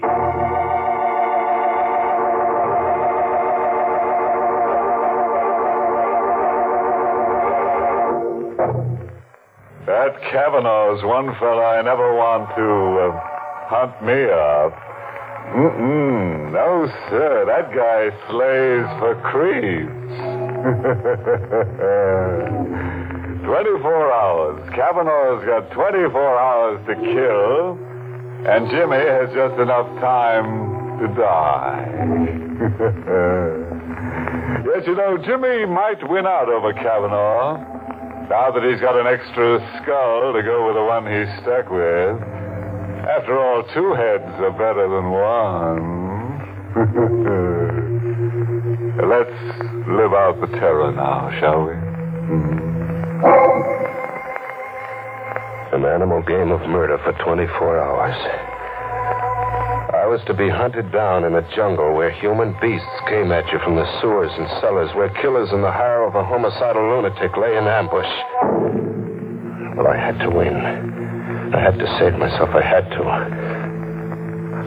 That 9.85 10.17
Kavanaugh's 10.33 11.05
one 11.05 11.35
fella 11.39 11.77
I 11.79 11.83
never 11.83 12.15
want 12.15 12.49
to 12.57 12.99
uh, 13.05 13.13
hunt 13.69 14.03
me 14.03 14.25
up. 14.25 14.73
Mm-mm. 15.55 16.53
No, 16.53 16.87
sir. 17.11 17.45
That 17.45 17.71
guy 17.75 18.11
slays 18.31 18.87
for 18.99 19.15
creeps. 19.31 20.09
24 23.49 24.13
hours. 24.13 24.61
Kavanaugh's 24.77 25.41
got 25.47 25.71
24 25.73 26.39
hours 26.39 26.79
to 26.85 26.95
kill, 27.01 27.79
and 28.45 28.69
Jimmy 28.69 29.01
has 29.01 29.33
just 29.33 29.57
enough 29.57 29.89
time 30.05 31.01
to 31.01 31.09
die. 31.17 31.89
yes, 34.69 34.85
you 34.87 34.93
know, 34.95 35.17
Jimmy 35.25 35.65
might 35.65 35.97
win 36.11 36.27
out 36.27 36.51
over 36.51 36.75
Kavanaugh. 36.75 37.57
Now 38.29 38.51
that 38.53 38.63
he's 38.69 38.83
got 38.83 39.01
an 39.01 39.07
extra 39.07 39.59
skull 39.81 40.35
to 40.37 40.43
go 40.45 40.67
with 40.69 40.77
the 40.77 40.85
one 40.85 41.07
he's 41.09 41.33
stuck 41.41 41.73
with. 41.73 42.21
After 43.09 43.41
all, 43.41 43.65
two 43.73 43.97
heads 43.97 44.29
are 44.45 44.53
better 44.53 44.93
than 44.93 45.09
one. 45.09 45.97
Let's 49.09 49.41
live 49.89 50.13
out 50.13 50.37
the 50.39 50.53
terror 50.61 50.93
now, 50.93 51.33
shall 51.41 51.65
we? 51.65 51.73
Hmm. 51.73 52.69
An 55.75 55.85
animal 55.85 56.23
game 56.23 56.53
of 56.53 56.61
murder 56.69 56.99
for 57.03 57.11
24 57.25 57.83
hours. 57.83 58.15
I 59.93 60.07
was 60.07 60.23
to 60.27 60.35
be 60.35 60.49
hunted 60.49 60.93
down 60.93 61.25
in 61.25 61.35
a 61.35 61.43
jungle 61.57 61.95
where 61.95 62.13
human 62.13 62.55
beasts 62.63 62.87
came 63.09 63.33
at 63.33 63.51
you 63.51 63.59
from 63.59 63.75
the 63.75 64.01
sewers 64.01 64.31
and 64.39 64.47
cellars, 64.61 64.95
where 64.95 65.09
killers 65.21 65.51
in 65.51 65.63
the 65.63 65.73
hire 65.73 66.05
of 66.07 66.15
a 66.15 66.23
homicidal 66.23 66.95
lunatic 66.95 67.37
lay 67.37 67.57
in 67.59 67.67
ambush. 67.67 68.07
But 69.75 69.87
I 69.91 69.99
had 69.99 70.21
to 70.23 70.31
win. 70.31 70.55
I 70.55 71.59
had 71.59 71.77
to 71.77 71.87
save 71.99 72.15
myself. 72.15 72.55
I 72.55 72.63
had 72.63 72.89
to. 72.91 73.03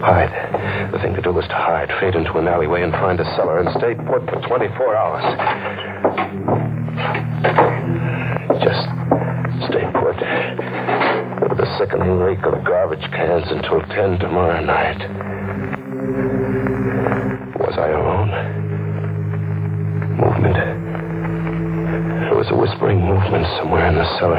Hide. 0.04 0.92
The 0.92 1.00
thing 1.00 1.16
to 1.16 1.22
do 1.22 1.32
was 1.32 1.48
to 1.48 1.56
hide, 1.56 1.88
fade 2.02 2.16
into 2.16 2.38
an 2.38 2.50
alleyway 2.50 2.84
and 2.84 2.92
find 2.92 3.18
a 3.20 3.26
cellar 3.36 3.60
and 3.60 3.70
stay 3.80 3.96
put 3.96 4.28
for 4.28 4.42
24 4.46 4.96
hours. 4.98 5.24
Just 8.62 8.86
stay 9.70 9.86
put. 9.98 10.18
With 11.50 11.58
the 11.58 11.66
sickening 11.80 12.20
reek 12.20 12.46
of 12.46 12.64
garbage 12.64 13.02
cans 13.12 13.50
until 13.50 13.82
10 13.82 14.20
tomorrow 14.20 14.62
night. 14.62 15.02
Was 17.58 17.76
I 17.78 17.90
alone? 17.90 18.30
Movement. 20.16 20.56
There 22.22 22.36
was 22.38 22.52
a 22.52 22.56
whispering 22.56 23.02
movement 23.02 23.48
somewhere 23.58 23.88
in 23.88 23.96
the 23.96 24.06
cellar. 24.20 24.38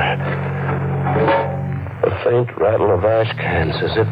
A 2.04 2.10
faint 2.22 2.48
rattle 2.58 2.94
of 2.94 3.04
ash 3.04 3.32
cans 3.38 3.74
as 3.82 3.96
if. 3.96 4.06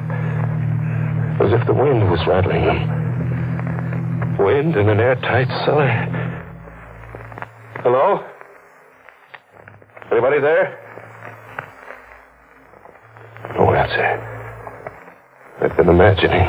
as 1.40 1.52
if 1.60 1.66
the 1.66 1.74
wind 1.74 2.10
was 2.10 2.26
rattling 2.26 2.66
them. 2.66 4.36
Wind 4.38 4.74
in 4.74 4.88
an 4.88 4.98
airtight 4.98 5.48
cellar. 5.64 5.88
Hello? 7.84 8.29
Anybody 10.10 10.40
there? 10.40 10.78
Oh, 13.58 13.64
no 13.64 13.74
answer. 13.74 14.26
I've 15.60 15.76
been 15.76 15.88
imagining. 15.88 16.46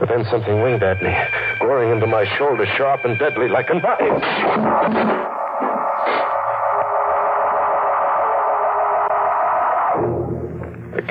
But 0.00 0.08
then 0.08 0.24
something 0.30 0.62
winged 0.62 0.82
at 0.82 1.02
me, 1.02 1.14
boring 1.60 1.92
into 1.92 2.06
my 2.06 2.24
shoulder, 2.38 2.66
sharp 2.76 3.04
and 3.04 3.18
deadly, 3.18 3.48
like 3.48 3.68
a 3.70 3.74
knife. 3.74 5.28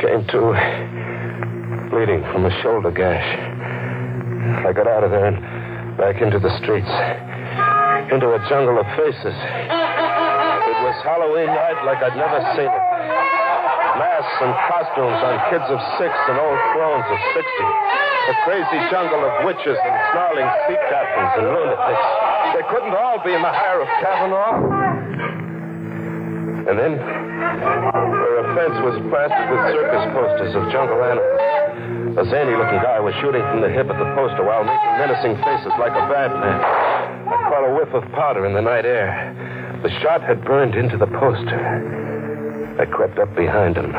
came 0.02 0.26
to, 0.26 0.42
bleeding 1.92 2.24
from 2.34 2.46
a 2.46 2.62
shoulder 2.64 2.90
gash. 2.90 3.22
I 4.66 4.74
got 4.74 4.88
out 4.88 5.04
of 5.04 5.12
there 5.12 5.28
and 5.28 5.96
back 5.96 6.22
into 6.22 6.40
the 6.40 6.50
streets, 6.58 6.90
into 8.12 8.34
a 8.34 8.40
jungle 8.50 8.80
of 8.80 8.86
faces. 8.98 10.11
Was 10.92 11.08
Halloween 11.08 11.48
night 11.48 11.88
like 11.88 12.04
I'd 12.04 12.20
never 12.20 12.44
seen 12.52 12.68
it. 12.68 12.84
Masks 13.96 14.40
and 14.44 14.52
costumes 14.68 15.24
on 15.24 15.40
kids 15.48 15.64
of 15.72 15.80
six 15.96 16.12
and 16.12 16.36
old 16.36 16.60
crones 16.76 17.08
of 17.08 17.20
sixty. 17.32 17.68
A 18.28 18.36
crazy 18.44 18.76
jungle 18.92 19.24
of 19.24 19.48
witches 19.48 19.80
and 19.80 19.96
snarling 20.12 20.52
sea 20.68 20.76
captains 20.92 21.32
and 21.40 21.48
lunatics. 21.48 22.08
They 22.60 22.66
couldn't 22.68 22.92
all 22.92 23.24
be 23.24 23.32
in 23.32 23.40
the 23.40 23.56
hire 23.56 23.80
of 23.80 23.88
Kavanaugh. 24.04 24.60
And 26.68 26.76
then, 26.76 27.00
where 27.00 28.36
a 28.44 28.46
fence 28.52 28.76
was 28.84 29.00
plastered 29.08 29.48
with 29.48 29.64
circus 29.72 30.04
posters 30.12 30.52
of 30.60 30.68
jungle 30.76 31.00
animals, 31.08 32.20
a 32.20 32.24
zany 32.28 32.52
looking 32.60 32.84
guy 32.84 33.00
was 33.00 33.16
shooting 33.24 33.40
from 33.48 33.64
the 33.64 33.72
hip 33.72 33.88
at 33.88 33.96
the 33.96 34.12
poster 34.12 34.44
while 34.44 34.68
making 34.68 34.92
menacing 35.00 35.40
faces 35.40 35.72
like 35.80 35.96
a 35.96 36.04
bad 36.12 36.36
man. 36.36 36.60
I 37.32 37.48
caught 37.48 37.64
a 37.64 37.72
whiff 37.80 37.96
of 37.96 38.04
powder 38.12 38.44
in 38.44 38.52
the 38.52 38.60
night 38.60 38.84
air. 38.84 39.40
The 39.84 39.90
shot 40.02 40.22
had 40.22 40.44
burned 40.46 40.76
into 40.76 40.98
the 40.98 41.08
poster. 41.08 42.78
I 42.80 42.86
crept 42.86 43.18
up 43.20 43.36
behind 43.36 43.78
him. 43.78 43.92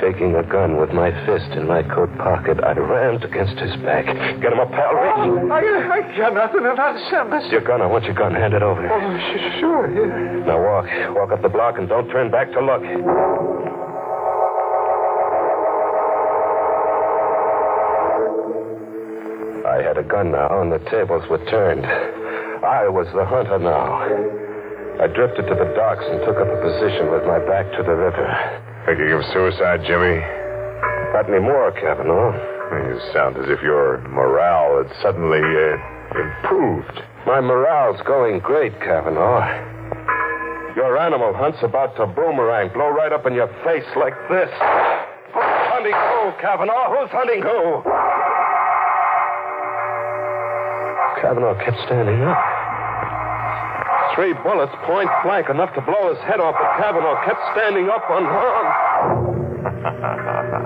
Faking 0.00 0.34
a 0.34 0.42
gun 0.42 0.78
with 0.80 0.90
my 0.90 1.10
fist 1.26 1.52
in 1.52 1.66
my 1.68 1.82
coat 1.82 2.08
pocket, 2.16 2.58
I 2.64 2.72
rammed 2.72 3.22
against 3.24 3.58
his 3.60 3.76
back. 3.84 4.06
Get 4.06 4.52
him 4.52 4.58
up, 4.58 4.70
pal. 4.70 4.90
Oh, 4.96 5.30
Reach. 5.30 5.52
I, 5.52 6.00
I 6.00 6.16
got 6.18 6.34
nothing 6.34 6.62
to 6.62 6.70
understand. 6.70 7.52
Your 7.52 7.60
gun. 7.60 7.82
I 7.82 7.86
want 7.86 8.04
your 8.04 8.14
gun. 8.14 8.34
Hand 8.34 8.54
it 8.54 8.62
over. 8.62 8.80
Oh, 8.90 9.18
sh- 9.18 9.60
sure, 9.60 9.86
yeah. 9.92 10.46
Now 10.46 10.58
walk. 10.58 10.86
Walk 11.14 11.30
up 11.32 11.42
the 11.42 11.48
block 11.50 11.78
and 11.78 11.88
don't 11.88 12.08
turn 12.08 12.30
back 12.30 12.50
to 12.52 12.60
look. 12.60 12.82
I 19.64 19.80
had 19.82 19.96
a 19.96 20.02
gun 20.02 20.32
now, 20.32 20.60
and 20.60 20.72
the 20.72 20.78
tables 20.90 21.22
were 21.30 21.42
turned. 21.48 21.86
I 21.86 22.88
was 22.88 23.06
the 23.14 23.24
hunter 23.24 23.58
now. 23.58 24.41
I 25.02 25.10
drifted 25.10 25.50
to 25.50 25.56
the 25.58 25.66
docks 25.74 26.06
and 26.06 26.22
took 26.22 26.38
up 26.38 26.46
a 26.46 26.58
position 26.62 27.10
with 27.10 27.26
my 27.26 27.42
back 27.42 27.66
to 27.74 27.82
the 27.82 27.90
river. 27.90 28.22
Thinking 28.86 29.10
of 29.10 29.26
suicide, 29.34 29.82
Jimmy? 29.82 30.22
Not 31.10 31.26
anymore, 31.26 31.74
Kavanaugh. 31.74 32.30
You 32.70 33.02
sound 33.12 33.34
as 33.36 33.50
if 33.50 33.60
your 33.66 33.98
morale 34.14 34.78
had 34.78 34.94
suddenly 35.02 35.42
uh, 35.42 35.74
improved. 36.14 37.02
My 37.26 37.40
morale's 37.40 37.98
going 38.06 38.46
great, 38.46 38.78
Kavanaugh. 38.78 39.42
Your 40.78 40.96
animal 40.96 41.34
hunt's 41.34 41.58
about 41.66 41.96
to 41.96 42.06
boomerang, 42.06 42.72
blow 42.72 42.94
right 42.94 43.12
up 43.12 43.26
in 43.26 43.34
your 43.34 43.50
face 43.66 43.90
like 43.98 44.14
this. 44.30 44.54
Who's 45.34 45.62
hunting 45.66 45.98
who, 45.98 46.30
Kavanaugh? 46.38 46.94
Who's 46.94 47.10
hunting 47.10 47.42
who? 47.42 47.82
Kavanaugh 51.20 51.58
kept 51.58 51.78
standing 51.90 52.22
up. 52.22 52.61
Three 54.14 54.34
bullets, 54.44 54.72
point 54.84 55.08
blank, 55.24 55.48
enough 55.48 55.74
to 55.74 55.80
blow 55.80 56.12
his 56.12 56.18
head 56.24 56.40
off, 56.40 56.54
but 56.58 56.68
Kavanaugh 56.76 57.24
kept 57.24 57.40
standing 57.56 57.88
up 57.88 58.04
unharmed. 58.10 58.72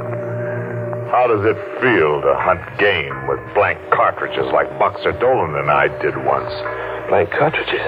How 1.11 1.27
does 1.29 1.47
it 1.47 1.57
feel 1.81 2.21
to 2.21 2.35
hunt 2.43 2.61
game 2.79 3.15
with 3.29 3.39
blank 3.55 3.79
cartridges 3.95 4.51
like 4.53 4.69
Boxer 4.79 5.13
Dolan 5.13 5.55
and 5.55 5.71
I 5.71 5.87
did 6.03 6.17
once? 6.27 6.51
Blank 7.09 7.31
cartridges? 7.31 7.87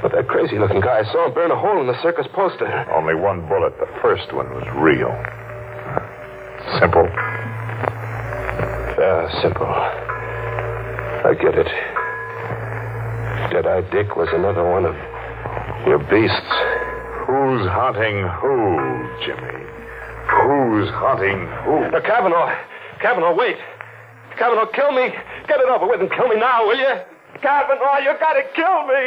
But 0.00 0.12
that 0.12 0.26
crazy 0.26 0.58
looking 0.58 0.80
guy, 0.80 1.00
I 1.00 1.04
saw 1.12 1.26
him 1.28 1.34
burn 1.34 1.50
a 1.50 1.56
hole 1.56 1.80
in 1.80 1.86
the 1.86 2.00
circus 2.02 2.26
poster. 2.32 2.66
Only 2.90 3.14
one 3.14 3.46
bullet. 3.48 3.78
The 3.78 3.86
first 4.00 4.32
one 4.32 4.48
was 4.50 4.64
real. 4.76 5.12
Simple. 6.80 7.04
Yeah, 8.96 9.28
simple. 9.42 9.68
I 9.68 11.34
get 11.38 11.54
it. 11.54 11.68
Dead-Eye 13.50 13.82
Dick 13.92 14.16
was 14.16 14.28
another 14.32 14.64
one 14.68 14.84
of 14.84 14.94
your 15.86 15.98
beasts. 15.98 16.54
Who's 17.26 17.66
hunting 17.68 18.24
who, 18.40 18.78
Jimmy? 19.24 19.64
Who's 20.28 20.88
hunting 20.96 21.46
who? 21.64 21.84
Uh, 21.94 22.00
Kavanaugh. 22.00 22.52
Kavanaugh, 23.00 23.34
wait. 23.34 23.56
Kavanaugh, 24.38 24.70
kill 24.72 24.92
me. 24.92 25.08
Get 25.46 25.60
it 25.60 25.68
over 25.68 25.86
with 25.86 26.00
and 26.00 26.10
kill 26.10 26.28
me 26.28 26.36
now, 26.36 26.66
will 26.66 26.78
you? 26.78 26.94
Kavanaugh, 27.42 27.98
you 27.98 28.12
gotta 28.18 28.42
kill 28.56 28.86
me. 28.88 29.02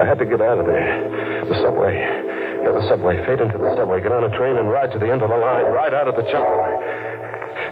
I 0.00 0.04
had 0.06 0.18
to 0.18 0.26
get 0.26 0.40
out 0.40 0.58
of 0.58 0.66
there. 0.66 1.44
The 1.48 1.54
subway. 1.62 1.96
Yeah, 1.98 2.70
the 2.72 2.88
subway. 2.88 3.18
Fade 3.26 3.40
into 3.40 3.58
the 3.58 3.74
subway. 3.74 4.00
Get 4.00 4.12
on 4.12 4.22
a 4.24 4.30
train 4.36 4.56
and 4.56 4.70
ride 4.70 4.92
to 4.92 4.98
the 4.98 5.10
end 5.10 5.22
of 5.22 5.30
the 5.30 5.36
line. 5.36 5.64
Ride 5.72 5.94
out 5.94 6.06
of 6.06 6.14
the 6.14 6.22
jungle. 6.22 6.62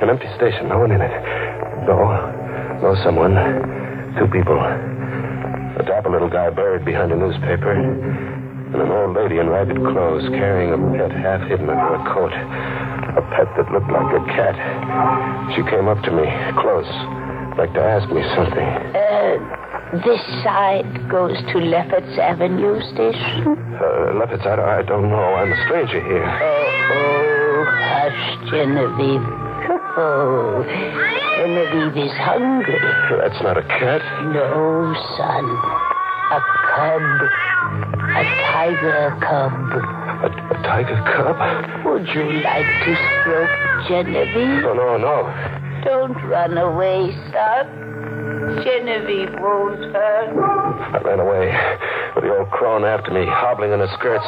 An 0.03 0.11
empty 0.11 0.29
station. 0.37 0.69
No 0.69 0.79
one 0.79 0.93
in 0.93 1.01
it. 1.01 1.15
No. 1.87 1.97
No 2.83 2.95
someone. 3.03 3.35
Two 4.19 4.29
people. 4.29 4.57
A 4.57 5.83
dapper 5.85 6.11
little 6.11 6.29
guy 6.31 6.51
buried 6.51 6.85
behind 6.85 7.13
a 7.13 7.17
newspaper. 7.17 7.73
And 7.73 8.75
an 8.75 8.91
old 8.91 9.15
lady 9.15 9.39
in 9.39 9.49
ragged 9.49 9.77
clothes 9.77 10.29
carrying 10.35 10.73
a 10.73 10.81
pet 10.99 11.13
half 11.13 11.41
hidden 11.49 11.71
under 11.71 11.95
a 11.95 12.03
coat. 12.13 12.33
A 12.33 13.23
pet 13.33 13.49
that 13.57 13.71
looked 13.73 13.89
like 13.89 14.11
a 14.13 14.25
cat. 14.33 14.57
She 15.55 15.63
came 15.71 15.89
up 15.89 16.03
to 16.05 16.11
me, 16.11 16.27
close, 16.61 16.89
like 17.57 17.73
to 17.73 17.81
ask 17.81 18.09
me 18.13 18.21
something. 18.35 18.69
Uh, 18.93 20.01
this 20.05 20.21
side 20.43 21.09
goes 21.09 21.37
to 21.53 21.59
Lefferts 21.59 22.19
Avenue 22.19 22.81
Station. 22.93 23.57
Uh, 23.81 24.19
Lefferts, 24.19 24.45
I, 24.45 24.81
I 24.81 24.83
don't 24.83 25.09
know. 25.09 25.25
I'm 25.37 25.53
a 25.53 25.65
stranger 25.65 26.03
here. 26.03 26.27
Oh, 26.27 26.91
oh, 26.93 27.65
hush, 27.71 28.51
Genevieve. 28.51 29.46
Oh, 29.99 30.63
Genevieve 31.39 32.05
is 32.05 32.13
hungry. 32.19 32.77
That's 33.17 33.43
not 33.43 33.57
a 33.57 33.63
cat. 33.63 34.03
No, 34.29 34.93
son. 35.17 35.45
A 36.29 36.41
cub. 36.77 37.03
A 38.13 38.25
tiger 38.45 39.17
cub. 39.23 39.53
A, 40.21 40.29
a 40.53 40.63
tiger 40.65 41.01
cub? 41.17 41.87
Would 41.87 42.09
you 42.09 42.43
like 42.43 42.67
to 42.85 42.93
stroke 43.23 43.89
Genevieve? 43.89 44.65
No, 44.65 44.75
no, 44.75 44.99
no. 44.99 45.83
Don't 45.83 46.15
run 46.29 46.59
away, 46.59 47.17
son. 47.33 48.63
Genevieve 48.65 49.33
won't 49.41 49.81
hurt. 49.95 50.95
I 50.95 51.01
ran 51.03 51.21
away 51.21 51.57
with 52.17 52.25
the 52.25 52.33
old 52.33 52.49
crone 52.49 52.81
after 52.89 53.13
me, 53.13 53.29
hobbling 53.29 53.77
in 53.77 53.79
her 53.85 53.93
skirts, 54.01 54.25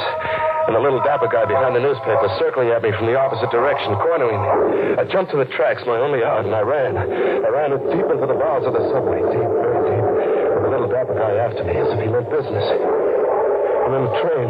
and 0.69 0.77
the 0.77 0.82
little 0.85 1.01
dapper 1.01 1.24
guy 1.32 1.48
behind 1.48 1.73
the 1.73 1.81
newspaper 1.81 2.28
circling 2.36 2.69
at 2.69 2.85
me 2.85 2.93
from 2.93 3.09
the 3.09 3.16
opposite 3.16 3.48
direction, 3.48 3.97
cornering 3.97 4.36
me. 4.36 5.01
I 5.01 5.09
jumped 5.09 5.32
to 5.32 5.40
the 5.40 5.48
tracks, 5.56 5.81
my 5.89 5.97
only 5.97 6.20
out, 6.20 6.44
and 6.44 6.52
I 6.52 6.60
ran. 6.60 7.01
I 7.01 7.48
ran 7.48 7.73
deep 7.89 8.05
into 8.05 8.28
the 8.28 8.36
bowels 8.36 8.69
of 8.69 8.77
the 8.77 8.85
subway, 8.93 9.24
deep, 9.32 9.40
very 9.40 9.81
deep, 9.89 10.05
with 10.05 10.62
the 10.69 10.70
little 10.70 10.93
dapper 10.93 11.16
guy 11.16 11.40
after 11.40 11.65
me, 11.65 11.81
as 11.81 11.89
if 11.97 11.98
he 12.05 12.12
meant 12.12 12.28
business. 12.28 12.66
And 12.69 13.90
then 13.97 14.05
the 14.05 14.15
train. 14.20 14.48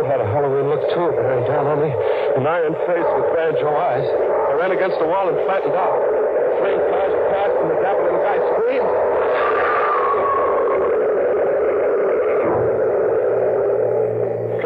It 0.00 0.08
had 0.08 0.24
a 0.24 0.28
Halloween 0.32 0.72
look, 0.72 0.80
too, 0.96 1.08
bearing 1.20 1.44
down 1.44 1.68
on 1.68 1.78
me. 1.84 1.92
An 2.40 2.48
iron 2.48 2.72
face 2.88 3.08
with 3.20 3.28
banjo 3.36 3.68
eyes. 3.68 4.08
I 4.48 4.52
ran 4.56 4.72
against 4.72 4.96
the 4.96 5.04
wall 5.06 5.28
and 5.28 5.36
flattened 5.44 5.76
out. 5.76 6.00
The 6.00 6.56
train 6.64 6.78
flashed 6.88 7.20
past, 7.36 7.54
and 7.60 7.68
the 7.68 7.78
dapper 7.84 8.04
little 8.08 8.24
guy 8.24 8.40
screamed. 8.56 9.23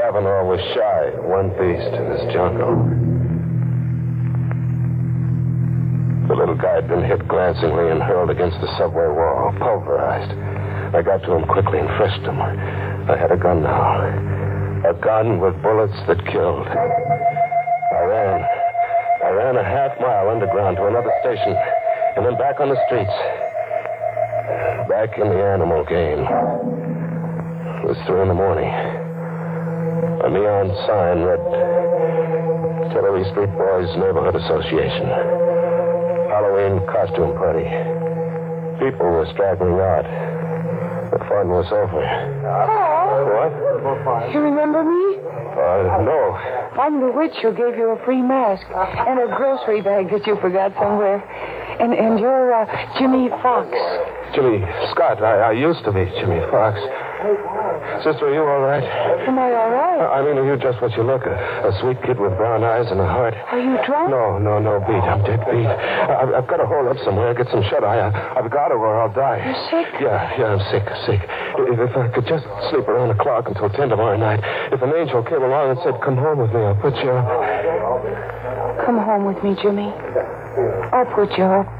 Kavanaugh 0.09 0.48
was 0.48 0.60
shy, 0.72 1.20
one 1.20 1.52
beast 1.60 1.93
in 1.93 2.09
this 2.09 2.24
jungle. 2.32 2.80
The 6.32 6.35
little 6.35 6.56
guy 6.56 6.80
had 6.80 6.89
been 6.89 7.05
hit 7.05 7.28
glancingly 7.28 7.93
and 7.93 8.01
hurled 8.01 8.30
against 8.30 8.56
the 8.64 8.72
subway 8.80 9.05
wall, 9.05 9.52
pulverized. 9.60 10.32
I 10.97 11.05
got 11.05 11.20
to 11.28 11.36
him 11.36 11.44
quickly 11.44 11.80
and 11.80 11.93
frisked 12.01 12.24
him. 12.24 12.40
I 12.40 13.20
had 13.20 13.32
a 13.32 13.36
gun 13.36 13.60
now. 13.60 14.89
A 14.89 14.94
gun 14.97 15.44
with 15.44 15.60
bullets 15.60 16.01
that 16.09 16.24
killed. 16.24 16.64
I 16.64 18.01
ran. 18.09 18.40
I 19.28 19.28
ran 19.28 19.60
a 19.60 19.64
half 19.64 19.93
mile 20.01 20.32
underground 20.32 20.78
to 20.78 20.86
another 20.89 21.12
station, 21.20 21.52
and 22.16 22.24
then 22.24 22.40
back 22.40 22.64
on 22.64 22.72
the 22.72 22.80
streets. 22.89 23.12
Back 24.89 25.20
in 25.20 25.28
the 25.28 25.44
animal 25.52 25.85
game. 25.85 26.24
It 27.85 27.93
was 27.93 28.01
three 28.09 28.22
in 28.22 28.28
the 28.28 28.40
morning. 28.40 28.98
A 30.29 30.31
neon 30.31 30.69
sign 30.85 31.25
read 31.25 31.41
Tillery 32.93 33.25
Street 33.33 33.49
Boys 33.57 33.89
Neighborhood 33.97 34.37
Association. 34.37 35.09
Halloween 36.29 36.85
costume 36.85 37.33
party. 37.33 37.65
People 38.77 39.09
were 39.09 39.25
straggling 39.33 39.81
out. 39.81 40.05
The 41.17 41.25
fun 41.33 41.49
was 41.49 41.65
over. 41.73 42.05
What? 42.45 43.57
You 44.37 44.41
remember 44.45 44.85
me? 44.85 45.17
Uh, 45.17 46.05
no. 46.05 46.37
I'm 46.77 47.01
the 47.01 47.09
witch 47.09 47.33
who 47.41 47.57
gave 47.57 47.81
you 47.81 47.97
a 47.97 48.05
free 48.05 48.21
mask 48.21 48.69
and 48.69 49.19
a 49.19 49.33
grocery 49.33 49.81
bag 49.81 50.11
that 50.13 50.27
you 50.27 50.37
forgot 50.45 50.77
somewhere. 50.77 51.25
And 51.81 51.95
and 51.95 52.21
you're 52.21 52.53
uh, 52.53 52.69
Jimmy 53.01 53.31
Fox. 53.41 53.73
Jimmy 54.37 54.61
Scott. 54.93 55.25
I, 55.25 55.41
I 55.41 55.53
used 55.53 55.81
to 55.89 55.93
be 55.93 56.05
Jimmy 56.21 56.45
Fox. 56.53 56.77
Sister, 58.05 58.29
are 58.29 58.35
you 58.35 58.45
all 58.45 58.61
right? 58.61 58.85
Am 59.27 59.39
I 59.39 59.51
all 59.57 59.71
right? 59.71 59.78
I 59.99 60.23
mean, 60.23 60.39
are 60.39 60.47
you 60.47 60.57
just 60.61 60.81
what 60.81 60.93
you 60.97 61.03
look? 61.03 61.27
A, 61.27 61.35
a 61.35 61.73
sweet 61.81 61.99
kid 62.03 62.19
with 62.20 62.37
brown 62.37 62.62
eyes 62.62 62.87
and 62.91 63.01
a 63.01 63.07
heart. 63.07 63.35
Are 63.35 63.59
you 63.59 63.75
drunk? 63.85 64.11
No, 64.11 64.39
no, 64.39 64.59
no, 64.59 64.79
beat. 64.87 65.03
I'm 65.03 65.23
dead 65.27 65.43
beat. 65.51 65.66
I, 65.66 66.39
I've 66.39 66.47
got 66.47 66.59
to 66.62 66.66
hold 66.66 66.87
up 66.89 66.97
somewhere, 67.05 67.35
get 67.35 67.49
some 67.51 67.62
shut 67.66 67.83
eye. 67.83 67.99
I, 67.99 68.39
I've 68.39 68.51
got 68.51 68.69
to 68.69 68.75
or 68.79 69.01
I'll 69.01 69.12
die. 69.12 69.43
You're 69.43 69.65
sick? 69.70 70.01
Yeah, 70.01 70.39
yeah, 70.39 70.55
I'm 70.55 70.62
sick, 70.70 70.87
sick. 71.07 71.20
If, 71.25 71.91
if 71.91 71.97
I 71.97 72.09
could 72.15 72.27
just 72.27 72.45
sleep 72.70 72.87
around 72.87 73.09
the 73.09 73.19
clock 73.20 73.49
until 73.49 73.69
10 73.70 73.89
tomorrow 73.91 74.16
night, 74.16 74.41
if 74.73 74.81
an 74.83 74.93
angel 74.95 75.23
came 75.23 75.43
along 75.43 75.70
and 75.75 75.79
said, 75.83 75.99
come 76.03 76.16
home 76.16 76.39
with 76.39 76.53
me, 76.53 76.61
I'll 76.62 76.79
put 76.79 76.95
you 77.03 77.11
up. 77.11 78.87
Come 78.87 78.99
home 78.99 79.25
with 79.27 79.43
me, 79.43 79.57
Jimmy. 79.61 79.91
I'll 80.93 81.07
put 81.15 81.37
you 81.37 81.45
up. 81.45 81.78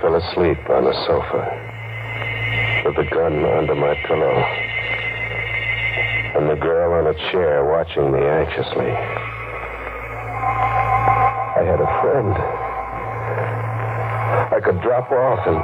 Fell 0.00 0.16
asleep 0.16 0.58
on 0.70 0.84
the 0.84 0.96
sofa 1.04 1.44
with 2.86 2.96
the 2.96 3.04
gun 3.12 3.44
under 3.44 3.74
my 3.74 3.94
pillow 4.08 4.32
and 6.40 6.48
the 6.48 6.56
girl 6.56 6.96
on 6.96 7.06
a 7.06 7.14
chair 7.30 7.64
watching 7.68 8.10
me 8.10 8.18
anxiously. 8.18 8.88
I 11.52 11.62
had 11.68 11.80
a 11.84 11.90
friend. 12.00 12.32
I 14.56 14.60
could 14.64 14.80
drop 14.80 15.12
off 15.12 15.44
and 15.44 15.60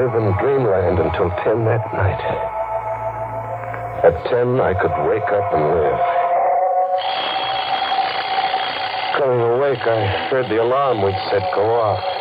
live 0.00 0.14
in 0.16 0.32
dreamland 0.40 0.98
until 0.98 1.28
10 1.44 1.64
that 1.68 1.84
night. 1.92 2.22
At 4.08 4.16
10, 4.30 4.60
I 4.60 4.72
could 4.72 4.96
wake 5.04 5.28
up 5.28 5.52
and 5.52 5.64
live. 5.76 6.00
Coming 9.20 9.40
awake, 9.40 9.84
I 9.84 10.28
heard 10.30 10.48
the 10.48 10.62
alarm 10.62 11.02
we'd 11.02 11.18
set 11.30 11.42
go 11.54 11.74
off. 11.74 12.15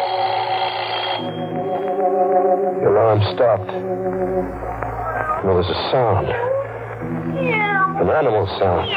Alarm 3.15 3.35
stopped. 3.35 3.71
And 3.71 5.47
there 5.47 5.55
was 5.55 5.69
a 5.69 5.79
sound. 5.91 6.27
An 6.27 8.09
animal 8.09 8.47
sound. 8.59 8.89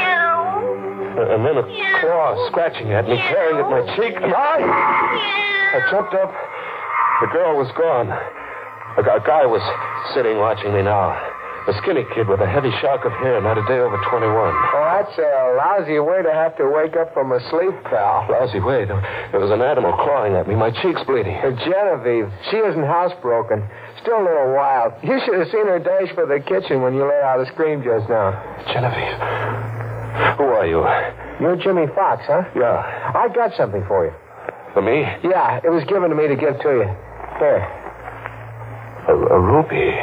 And 1.19 1.45
then 1.45 1.55
a 1.57 1.63
claw 1.99 2.35
scratching 2.47 2.91
at 2.91 3.07
me, 3.07 3.15
tearing 3.15 3.57
at 3.59 3.69
my 3.69 3.81
cheek, 3.95 4.15
and 4.15 4.33
I. 4.33 4.59
I 4.59 5.79
jumped 5.91 6.13
up. 6.15 6.31
The 7.21 7.27
girl 7.31 7.57
was 7.57 7.71
gone. 7.75 8.07
A, 8.11 9.01
a 9.03 9.21
guy 9.23 9.45
was 9.45 9.61
sitting 10.15 10.37
watching 10.39 10.73
me 10.73 10.81
now. 10.81 11.11
A 11.67 11.73
skinny 11.83 12.05
kid 12.15 12.27
with 12.27 12.39
a 12.39 12.47
heavy 12.47 12.71
shock 12.81 13.05
of 13.05 13.11
hair, 13.19 13.41
not 13.41 13.57
a 13.57 13.65
day 13.67 13.79
over 13.79 13.99
21. 14.09 14.31
That's 14.99 15.15
a 15.17 15.55
lousy 15.55 15.95
way 15.99 16.19
to 16.23 16.31
have 16.33 16.57
to 16.59 16.67
wake 16.67 16.99
up 16.99 17.13
from 17.13 17.31
a 17.31 17.39
sleep, 17.47 17.71
pal. 17.87 18.27
Lousy 18.27 18.59
way. 18.59 18.83
There 18.83 18.99
there 19.31 19.39
was 19.39 19.47
an 19.47 19.63
animal 19.63 19.95
clawing 19.95 20.35
at 20.35 20.43
me. 20.43 20.59
My 20.59 20.75
cheek's 20.75 20.99
bleeding. 21.07 21.39
Genevieve, 21.39 22.27
she 22.51 22.59
isn't 22.59 22.83
housebroken. 22.83 23.63
Still 24.03 24.19
a 24.19 24.25
little 24.27 24.51
wild. 24.51 24.99
You 24.99 25.15
should 25.23 25.39
have 25.39 25.47
seen 25.55 25.71
her 25.71 25.79
dash 25.79 26.11
for 26.11 26.27
the 26.27 26.43
kitchen 26.43 26.83
when 26.83 26.99
you 26.99 27.07
let 27.07 27.23
out 27.23 27.39
a 27.39 27.47
scream 27.55 27.79
just 27.79 28.11
now. 28.11 28.35
Genevieve. 28.67 29.19
Who 30.35 30.51
are 30.51 30.67
you? 30.67 30.83
You're 31.39 31.55
Jimmy 31.55 31.87
Fox, 31.95 32.27
huh? 32.27 32.43
Yeah. 32.51 32.83
I 33.15 33.31
got 33.31 33.55
something 33.55 33.87
for 33.87 34.03
you. 34.03 34.11
For 34.75 34.83
me? 34.83 35.07
Yeah, 35.23 35.63
it 35.63 35.71
was 35.71 35.87
given 35.87 36.11
to 36.11 36.15
me 36.15 36.27
to 36.27 36.35
give 36.35 36.59
to 36.59 36.71
you. 36.75 36.91
Here. 37.39 37.63
A, 39.07 39.15
a 39.15 39.39
ruby. 39.39 39.95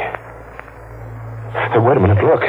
Hey, 1.53 1.77
wait 1.85 1.97
a 1.97 2.01
minute. 2.01 2.17
Look. 2.25 2.41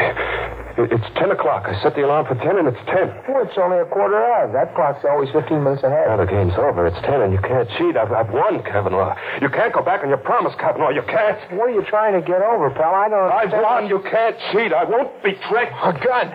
It- 0.78 0.92
It's 0.92 1.10
10 1.18 1.30
o'clock. 1.32 1.66
I 1.66 1.74
set 1.82 1.94
the 1.96 2.02
alarm 2.06 2.26
for 2.26 2.36
10, 2.36 2.56
and 2.58 2.68
it's 2.68 2.78
10. 2.86 3.10
Well, 3.28 3.42
it's 3.42 3.58
only 3.58 3.78
a 3.78 3.84
quarter 3.84 4.14
of. 4.38 4.52
That 4.52 4.74
clock's 4.76 5.04
always 5.04 5.28
15 5.30 5.62
minutes 5.64 5.82
ahead. 5.82 6.06
Now 6.08 6.16
the 6.16 6.26
game's 6.26 6.54
over. 6.56 6.86
It's 6.86 7.00
10, 7.02 7.20
and 7.20 7.32
you 7.32 7.40
can't 7.40 7.68
cheat. 7.76 7.96
I've, 7.96 8.12
I've 8.12 8.30
won, 8.30 8.62
Kavanaugh. 8.62 9.16
You 9.42 9.48
can't 9.50 9.72
go 9.72 9.82
back 9.82 10.02
on 10.02 10.08
your 10.08 10.18
promise, 10.22 10.54
Kavanaugh. 10.54 10.90
You 10.90 11.02
can't. 11.02 11.36
What 11.58 11.68
are 11.70 11.74
you 11.74 11.82
trying 11.82 12.14
to 12.14 12.22
get 12.22 12.42
over, 12.42 12.70
pal? 12.70 12.94
I 12.94 13.08
don't. 13.08 13.32
I've 13.32 13.50
won. 13.52 13.88
You 13.88 13.98
can't 14.08 14.36
cheat. 14.52 14.72
I 14.72 14.84
won't 14.84 15.10
be 15.24 15.34
tricked. 15.50 15.72
A 15.82 15.92
gun. 15.92 16.34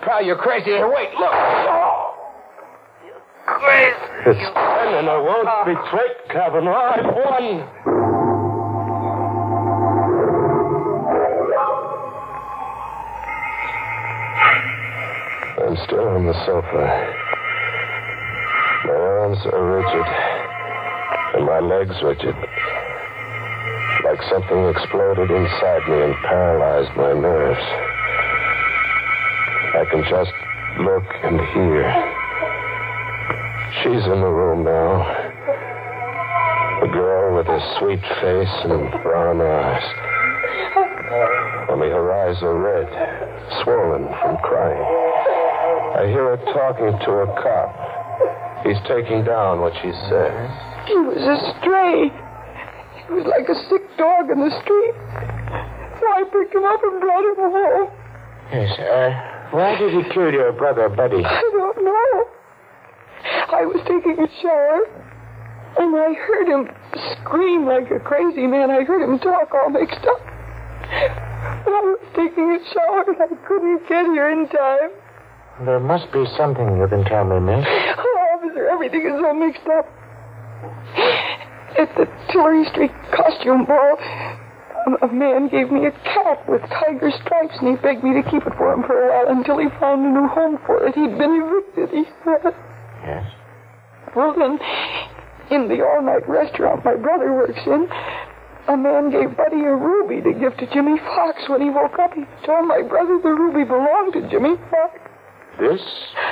Pal, 0.00 0.22
you're 0.24 0.36
crazy. 0.40 0.70
Here, 0.72 0.88
wait, 0.88 1.10
look. 1.20 1.30
Oh. 1.32 2.14
You're 3.04 3.20
crazy. 3.44 4.32
It's 4.32 4.48
10, 4.54 4.94
and 4.96 5.08
I 5.10 5.18
won't 5.18 5.66
be 5.66 5.74
tricked, 5.90 6.28
Kavanaugh. 6.30 6.96
I've 6.96 7.04
won. 7.04 8.23
I'm 15.74 15.86
still 15.88 16.06
on 16.06 16.24
the 16.24 16.46
sofa. 16.46 16.86
My 18.86 18.94
arms 18.94 19.38
are 19.42 19.74
rigid, 19.74 20.06
and 21.34 21.44
my 21.46 21.58
legs 21.58 21.98
rigid. 21.98 22.36
Like 24.06 24.22
something 24.30 24.70
exploded 24.70 25.34
inside 25.34 25.82
me 25.90 25.98
and 25.98 26.14
paralyzed 26.30 26.94
my 26.94 27.12
nerves. 27.18 27.66
I 29.74 29.84
can 29.90 30.04
just 30.06 30.30
look 30.78 31.10
and 31.26 31.42
hear. 31.42 31.90
She's 33.82 34.06
in 34.06 34.20
the 34.22 34.30
room 34.30 34.62
now. 34.62 35.02
The 36.82 36.92
girl 36.94 37.34
with 37.34 37.46
the 37.46 37.78
sweet 37.80 38.02
face 38.22 38.54
and 38.62 39.02
brown 39.02 39.40
eyes. 39.40 39.82
Only 41.68 41.88
her 41.88 42.12
eyes 42.12 42.40
are 42.44 42.54
red, 42.54 42.86
swollen 43.64 44.06
from 44.22 44.36
crying. 44.38 45.23
I 45.94 46.10
hear 46.10 46.34
her 46.34 46.40
talking 46.50 46.90
to 46.90 47.10
a 47.22 47.26
cop. 47.38 47.70
He's 48.66 48.80
taking 48.88 49.22
down 49.22 49.60
what 49.60 49.72
she 49.78 49.94
says. 50.10 50.50
He 50.90 50.98
was 50.98 51.22
a 51.22 51.38
stray. 51.60 52.10
He 52.10 53.12
was 53.14 53.26
like 53.30 53.46
a 53.46 53.54
sick 53.70 53.84
dog 53.94 54.26
in 54.26 54.42
the 54.42 54.50
street. 54.64 54.94
So 56.00 56.04
I 56.10 56.26
picked 56.26 56.50
him 56.50 56.64
up 56.64 56.82
and 56.82 56.98
brought 56.98 57.24
him 57.24 57.38
home. 57.38 57.88
Yes, 58.50 58.74
uh, 58.80 59.54
why 59.54 59.78
did 59.78 59.94
he 59.94 60.02
kill 60.10 60.32
your 60.32 60.52
brother, 60.52 60.88
Buddy? 60.88 61.22
I 61.22 61.40
don't 61.52 61.78
know. 61.84 62.10
I 63.54 63.62
was 63.64 63.78
taking 63.86 64.18
a 64.18 64.28
shower, 64.42 64.82
and 65.78 65.94
I 65.94 66.12
heard 66.12 66.48
him 66.48 66.68
scream 67.14 67.66
like 67.66 67.90
a 67.94 68.00
crazy 68.00 68.46
man. 68.48 68.70
I 68.70 68.82
heard 68.82 69.02
him 69.04 69.18
talk 69.20 69.54
all 69.54 69.70
mixed 69.70 70.02
up. 70.04 70.20
But 71.62 71.70
I 71.70 71.82
was 71.86 72.02
taking 72.16 72.50
a 72.50 72.58
shower, 72.74 73.04
and 73.06 73.22
I 73.22 73.30
couldn't 73.46 73.86
get 73.88 74.06
here 74.10 74.30
in 74.32 74.48
time. 74.48 74.90
There 75.62 75.78
must 75.78 76.10
be 76.12 76.26
something 76.36 76.76
you 76.76 76.88
can 76.88 77.04
tell 77.04 77.24
me, 77.24 77.38
miss. 77.38 77.64
Oh, 77.64 78.14
officer, 78.34 78.66
everything 78.66 79.06
is 79.06 79.22
all 79.22 79.34
mixed 79.34 79.66
up. 79.70 79.86
At 81.78 81.94
the 81.94 82.06
Tillery 82.30 82.64
Street 82.70 82.90
costume 83.14 83.64
ball, 83.64 83.96
a, 85.02 85.06
a 85.06 85.12
man 85.12 85.48
gave 85.48 85.70
me 85.70 85.86
a 85.86 85.92
cat 85.92 86.42
with 86.48 86.60
tiger 86.62 87.10
stripes, 87.22 87.54
and 87.60 87.70
he 87.70 87.76
begged 87.82 88.02
me 88.02 88.14
to 88.14 88.22
keep 88.30 88.46
it 88.46 88.52
for 88.58 88.72
him 88.72 88.82
for 88.82 88.98
a 88.98 89.10
while 89.10 89.36
until 89.36 89.58
he 89.58 89.68
found 89.78 90.04
a 90.04 90.10
new 90.10 90.26
home 90.26 90.58
for 90.66 90.86
it. 90.86 90.94
He'd 90.94 91.18
been 91.18 91.38
evicted, 91.38 91.90
he 91.90 92.04
said. 92.24 92.54
Yes. 93.06 93.26
Well, 94.16 94.34
then, 94.34 94.58
in 95.50 95.68
the 95.68 95.82
all-night 95.86 96.28
restaurant 96.28 96.84
my 96.84 96.96
brother 96.96 97.32
works 97.32 97.60
in, 97.66 97.86
a 98.66 98.76
man 98.76 99.10
gave 99.10 99.36
Buddy 99.36 99.62
a 99.62 99.74
ruby 99.74 100.22
to 100.22 100.32
give 100.32 100.56
to 100.56 100.66
Jimmy 100.72 100.98
Fox. 100.98 101.48
When 101.48 101.60
he 101.60 101.70
woke 101.70 101.98
up, 101.98 102.14
he 102.14 102.24
told 102.44 102.66
my 102.66 102.82
brother 102.82 103.20
the 103.22 103.30
ruby 103.30 103.64
belonged 103.64 104.14
to 104.14 104.28
Jimmy 104.30 104.56
Fox. 104.70 104.98
This 105.58 105.80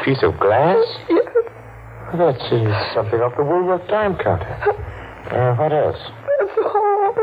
piece 0.05 0.23
of 0.23 0.39
glass? 0.39 0.83
Yes. 1.09 1.27
That's 2.19 2.43
uh, 2.53 2.95
something 2.95 3.21
off 3.25 3.33
the 3.39 3.45
Woolworth 3.45 3.89
time 3.89 4.17
counter. 4.21 4.53
Uh, 5.33 5.57
what 5.57 5.73
else? 5.73 5.97
That's 5.97 6.59
all. 6.61 7.15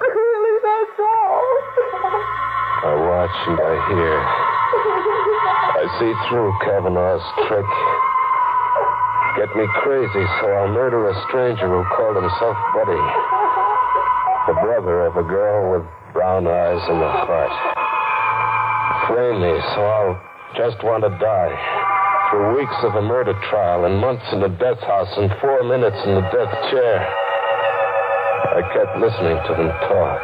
Really, 0.00 0.54
that's 0.64 0.96
all. 1.02 1.44
I 2.86 2.92
watch 2.96 3.36
and 3.50 3.58
I 3.60 3.74
hear. 3.92 4.16
I 5.76 5.84
see 6.00 6.12
through 6.30 6.48
Kavanaugh's 6.64 7.26
trick. 7.50 7.68
Get 9.36 9.52
me 9.52 9.68
crazy, 9.84 10.24
so 10.40 10.48
I'll 10.48 10.72
murder 10.72 11.10
a 11.10 11.14
stranger 11.28 11.68
who 11.68 11.84
called 11.92 12.16
himself 12.16 12.56
Buddy. 12.72 13.02
The 14.48 14.56
brother 14.64 15.04
of 15.04 15.16
a 15.18 15.26
girl 15.28 15.76
with 15.76 15.84
brown 16.14 16.46
eyes 16.46 16.80
and 16.88 17.02
a 17.02 17.12
heart. 17.26 17.52
Frame 19.12 19.42
me, 19.42 19.60
so 19.74 19.80
I'll 19.84 20.16
just 20.56 20.80
want 20.82 21.04
to 21.04 21.12
die. 21.20 21.52
Through 22.32 22.56
weeks 22.56 22.78
of 22.82 22.96
a 22.96 23.02
murder 23.04 23.36
trial 23.52 23.84
and 23.84 24.00
months 24.00 24.24
in 24.32 24.40
the 24.40 24.48
death 24.48 24.80
house 24.80 25.12
and 25.16 25.30
four 25.40 25.62
minutes 25.62 25.96
in 26.08 26.16
the 26.16 26.26
death 26.32 26.52
chair. 26.72 27.04
I 28.56 28.64
kept 28.72 28.98
listening 28.98 29.36
to 29.36 29.52
them 29.52 29.68
talk. 29.86 30.22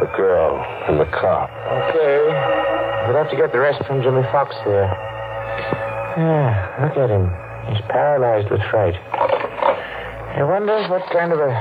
The 0.00 0.10
girl 0.16 0.56
and 0.88 0.98
the 0.98 1.06
cop. 1.12 1.52
Okay. 1.52 2.16
We'll 3.06 3.20
have 3.20 3.30
to 3.30 3.36
get 3.36 3.52
the 3.52 3.60
rest 3.60 3.84
from 3.86 4.02
Jimmy 4.02 4.22
Fox 4.32 4.56
there. 4.64 4.88
Yeah, 6.16 6.82
look 6.82 6.96
at 6.96 7.10
him. 7.10 7.28
He's 7.68 7.84
paralyzed 7.92 8.50
with 8.50 8.60
fright. 8.70 8.96
I 8.96 10.42
wonder 10.44 10.80
what 10.88 11.02
kind 11.12 11.32
of 11.32 11.40
a 11.40 11.52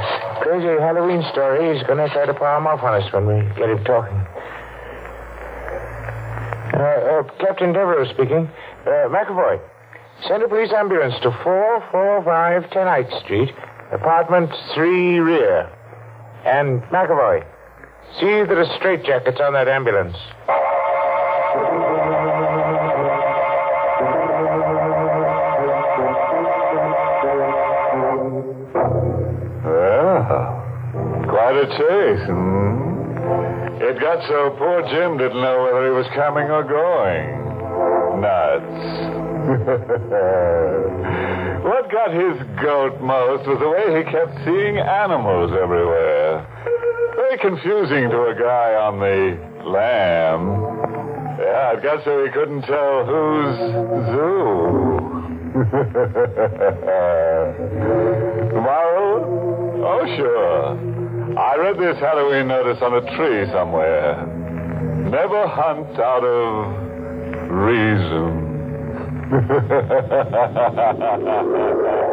crazy 0.42 0.68
Halloween 0.80 1.24
story 1.32 1.76
he's 1.76 1.84
going 1.86 2.00
to 2.00 2.08
try 2.14 2.26
to 2.26 2.34
palm 2.34 2.68
off 2.68 2.82
on 2.84 3.02
us 3.02 3.12
when 3.12 3.28
we 3.28 3.44
get 3.56 3.70
him 3.70 3.84
talking. 3.84 4.18
Uh, 6.78 7.20
uh, 7.20 7.24
Captain 7.40 7.74
Devereaux 7.74 8.06
speaking. 8.14 8.50
Uh, 8.86 9.10
McAvoy, 9.10 9.60
Send 10.26 10.42
a 10.42 10.48
police 10.48 10.74
ambulance 10.74 11.14
to 11.22 11.30
445 11.44 12.64
10th 12.72 13.24
Street, 13.24 13.50
apartment 13.94 14.50
3 14.74 15.20
rear. 15.20 15.70
And 16.44 16.82
McAvoy, 16.90 17.46
see 18.20 18.44
that 18.44 18.58
a 18.58 18.66
straitjacket's 18.80 19.40
on 19.40 19.54
that 19.54 19.68
ambulance. 19.68 20.18
Well, 29.64 30.26
quite 31.30 31.58
a 31.58 31.68
chase, 31.78 32.26
hmm? 32.28 32.67
Got 34.00 34.28
so 34.28 34.50
poor 34.58 34.82
Jim 34.90 35.18
didn't 35.18 35.42
know 35.42 35.64
whether 35.64 35.86
he 35.86 35.92
was 35.92 36.06
coming 36.14 36.52
or 36.52 36.64
going. 36.64 37.46
Nuts. 38.22 38.64
what 41.66 41.90
got 41.92 42.12
his 42.14 42.38
goat 42.62 43.02
most 43.02 43.48
was 43.48 43.58
the 43.58 43.68
way 43.70 43.98
he 43.98 44.04
kept 44.12 44.38
seeing 44.46 44.78
animals 44.78 45.52
everywhere. 45.52 46.46
Very 47.16 47.40
confusing 47.40 48.12
to 48.12 48.28
a 48.30 48.36
guy 48.38 48.76
on 48.76 49.00
the 49.00 49.36
lamb. 49.66 50.62
Yeah, 51.40 51.74
it 51.74 51.82
got 51.82 52.04
so 52.04 52.24
he 52.24 52.30
couldn't 52.32 52.62
tell 52.64 53.04
who's 53.04 53.58
zoo. 54.14 55.00
Moral? 58.62 59.26
Oh, 59.86 60.06
sure. 60.16 60.78
I 61.38 61.56
read 61.56 61.78
this 61.78 62.00
Halloween 62.00 62.48
notice 62.48 62.82
on 62.82 62.96
a 62.96 63.02
tree 63.16 63.46
somewhere. 63.52 64.26
Never 65.08 65.48
hunt 65.48 66.00
out 66.00 66.24
of 66.24 66.74
reason. 67.52 68.48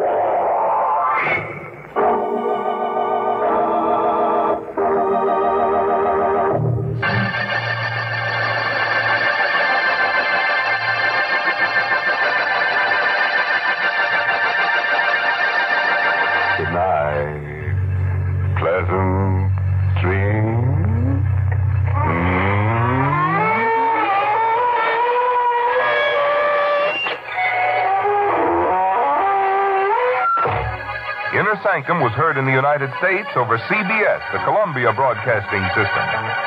Was 31.85 32.17
heard 32.17 32.39
in 32.39 32.47
the 32.49 32.53
United 32.53 32.89
States 32.97 33.29
over 33.37 33.61
CBS, 33.69 34.23
the 34.33 34.41
Columbia 34.49 34.91
Broadcasting 34.97 35.61
System, 35.77 36.05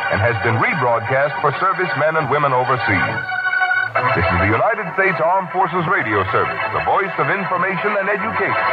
and 0.09 0.17
has 0.17 0.33
been 0.41 0.57
rebroadcast 0.57 1.39
for 1.45 1.53
servicemen 1.61 2.17
and 2.17 2.25
women 2.29 2.53
overseas. 2.53 3.17
This 4.17 4.25
is 4.25 4.37
the 4.41 4.49
United 4.49 4.89
States 4.97 5.21
Armed 5.21 5.53
Forces 5.53 5.85
Radio 5.93 6.25
Service, 6.33 6.57
the 6.73 6.81
voice 6.89 7.13
of 7.21 7.29
information 7.29 7.93
and 8.01 8.09
education. 8.09 8.65